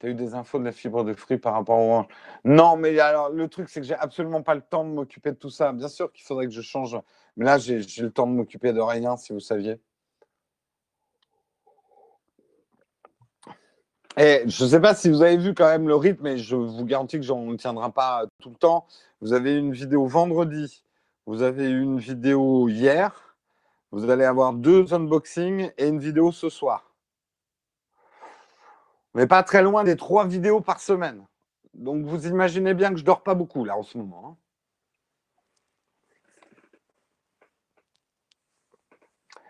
Tu 0.00 0.06
as 0.06 0.08
eu 0.08 0.14
des 0.14 0.32
infos 0.34 0.58
de 0.58 0.64
la 0.64 0.72
fibre 0.72 1.04
de 1.04 1.12
fruits 1.12 1.36
par 1.36 1.52
rapport 1.52 1.80
au 1.80 2.06
Non, 2.46 2.76
mais 2.78 2.98
alors 2.98 3.28
le 3.28 3.46
truc, 3.48 3.68
c'est 3.68 3.80
que 3.82 3.86
j'ai 3.86 3.94
absolument 3.94 4.42
pas 4.42 4.54
le 4.54 4.62
temps 4.62 4.84
de 4.84 4.90
m'occuper 4.90 5.32
de 5.32 5.36
tout 5.36 5.50
ça. 5.50 5.72
Bien 5.74 5.88
sûr 5.88 6.10
qu'il 6.12 6.24
faudrait 6.24 6.46
que 6.46 6.52
je 6.54 6.62
change, 6.62 6.98
mais 7.36 7.44
là, 7.44 7.58
j'ai 7.58 7.82
le 8.00 8.10
temps 8.10 8.26
de 8.26 8.32
m'occuper 8.32 8.72
de 8.72 8.80
rien, 8.80 9.18
si 9.18 9.34
vous 9.34 9.40
saviez. 9.40 9.78
Et 14.16 14.44
je 14.46 14.64
ne 14.64 14.68
sais 14.68 14.80
pas 14.80 14.94
si 14.94 15.10
vous 15.10 15.22
avez 15.22 15.36
vu 15.36 15.54
quand 15.54 15.66
même 15.66 15.88
le 15.88 15.96
rythme, 15.96 16.22
mais 16.22 16.38
je 16.38 16.54
vous 16.54 16.84
garantis 16.84 17.16
que 17.16 17.24
j'en 17.24 17.56
tiendra 17.56 17.90
pas 17.90 18.26
tout 18.40 18.50
le 18.50 18.54
temps. 18.54 18.86
Vous 19.20 19.32
avez 19.32 19.56
une 19.56 19.72
vidéo 19.72 20.06
vendredi, 20.06 20.84
vous 21.26 21.42
avez 21.42 21.68
une 21.68 21.98
vidéo 21.98 22.68
hier, 22.68 23.36
vous 23.90 24.08
allez 24.10 24.24
avoir 24.24 24.52
deux 24.52 24.94
unboxings 24.94 25.72
et 25.78 25.88
une 25.88 25.98
vidéo 25.98 26.30
ce 26.30 26.48
soir. 26.48 26.92
Mais 29.14 29.26
pas 29.26 29.42
très 29.42 29.62
loin 29.62 29.82
des 29.82 29.96
trois 29.96 30.26
vidéos 30.26 30.60
par 30.60 30.80
semaine. 30.80 31.26
Donc 31.74 32.04
vous 32.04 32.28
imaginez 32.28 32.74
bien 32.74 32.90
que 32.90 32.96
je 32.96 33.04
dors 33.04 33.22
pas 33.22 33.34
beaucoup 33.34 33.64
là 33.64 33.76
en 33.76 33.82
ce 33.82 33.98
moment. 33.98 34.28
Hein. 34.28 34.36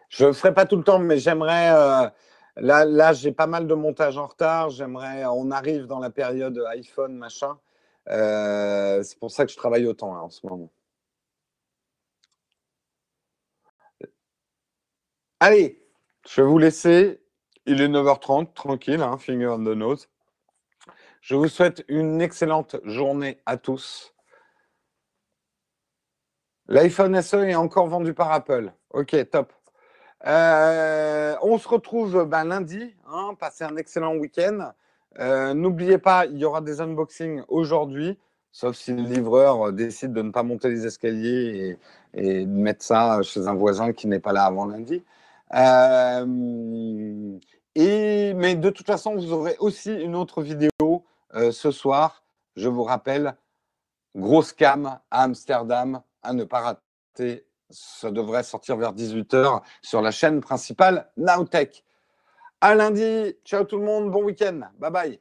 Je 0.09 0.27
ne 0.27 0.33
ferai 0.33 0.55
pas 0.55 0.65
tout 0.65 0.77
le 0.77 0.85
temps, 0.85 0.99
mais 0.99 1.19
j'aimerais. 1.19 1.71
Euh, 1.71 2.09
là, 2.57 3.13
j'ai 3.13 3.33
pas 3.33 3.47
mal 3.47 3.67
de 3.67 3.75
montage 3.75 4.19
en 4.19 4.27
retard. 4.27 4.71
J'aimerais. 4.71 5.25
On 5.27 5.51
arrive 5.51 5.87
dans 5.87 5.99
la 6.01 6.11
période 6.11 6.59
iPhone, 6.71 7.17
machin. 7.17 7.59
Euh, 8.09 9.03
c'est 9.03 9.19
pour 9.19 9.31
ça 9.31 9.47
que 9.47 9.53
je 9.53 9.57
travaille 9.57 9.87
autant 9.87 10.13
en 10.15 10.31
ce 10.31 10.47
moment. 10.47 10.71
Allez, 15.41 15.83
je 16.27 16.41
vais 16.41 16.47
vous 16.49 16.59
laisser. 16.59 17.21
Il 17.67 17.81
est 17.81 17.89
9h30, 17.89 18.53
tranquille, 18.55 19.01
hein, 19.01 19.17
finger 19.19 19.49
on 19.49 19.59
the 19.59 19.77
nose. 19.77 20.09
Je 21.23 21.35
vous 21.35 21.49
souhaite 21.49 21.85
une 21.89 22.21
excellente 22.21 22.77
journée 22.85 23.41
à 23.47 23.57
tous. 23.57 24.15
L'iPhone 26.69 27.21
SE 27.23 27.37
est 27.37 27.55
encore 27.55 27.89
vendu 27.89 28.15
par 28.15 28.33
Apple. 28.33 28.73
Ok, 28.91 29.17
top. 29.31 29.53
Euh, 30.27 31.37
on 31.43 31.59
se 31.59 31.69
retrouve 31.69 32.25
ben, 32.25 32.45
lundi. 32.45 32.95
Hein, 33.07 33.35
passez 33.39 33.65
un 33.65 33.77
excellent 33.77 34.17
week-end. 34.17 34.73
Euh, 35.19 35.55
n'oubliez 35.55 35.99
pas, 35.99 36.27
il 36.27 36.39
y 36.39 36.45
aura 36.45 36.61
des 36.61 36.81
unboxings 36.81 37.43
aujourd'hui, 37.49 38.19
sauf 38.51 38.75
si 38.75 38.93
le 38.93 39.03
livreur 39.03 39.73
décide 39.73 40.13
de 40.13 40.23
ne 40.23 40.31
pas 40.31 40.43
monter 40.43 40.71
les 40.71 40.87
escaliers 40.87 41.79
et, 42.15 42.47
de 42.47 42.51
mettre 42.51 42.85
ça 42.85 43.23
chez 43.23 43.47
un 43.47 43.55
voisin 43.55 43.93
qui 43.93 44.09
n'est 44.09 44.19
pas 44.19 44.33
là 44.33 44.45
avant 44.45 44.67
lundi. 44.67 45.05
Euh, 45.55 47.39
et, 47.77 48.35
mais 48.35 48.57
de 48.57 48.71
toute 48.71 48.87
façon, 48.87 49.15
vous 49.15 49.33
aurez 49.33 49.57
aussi 49.61 49.93
une 49.93 50.17
autre 50.17 50.43
vidéo 50.43 51.05
ce 51.33 51.71
soir. 51.71 52.25
Je 52.57 52.69
vous 52.69 52.85
rappelle, 52.85 53.37
grosse 54.17 54.53
cam 54.53 54.87
à 55.11 55.23
Amsterdam 55.23 56.01
à 56.23 56.33
ne 56.33 56.45
pas 56.45 56.61
rater. 56.61 57.44
Ça 57.71 58.11
devrait 58.11 58.43
sortir 58.43 58.77
vers 58.77 58.95
18h 58.95 59.63
sur 59.83 60.03
la 60.03 60.11
chaîne 60.11 60.41
principale 60.41 61.11
Nowtech. 61.17 61.85
À 62.61 62.75
lundi. 62.75 63.35
Ciao 63.45 63.65
tout 63.65 63.79
le 63.79 63.85
monde. 63.85 64.11
Bon 64.11 64.23
week-end. 64.25 64.61
Bye 64.79 64.91
bye. 64.91 65.21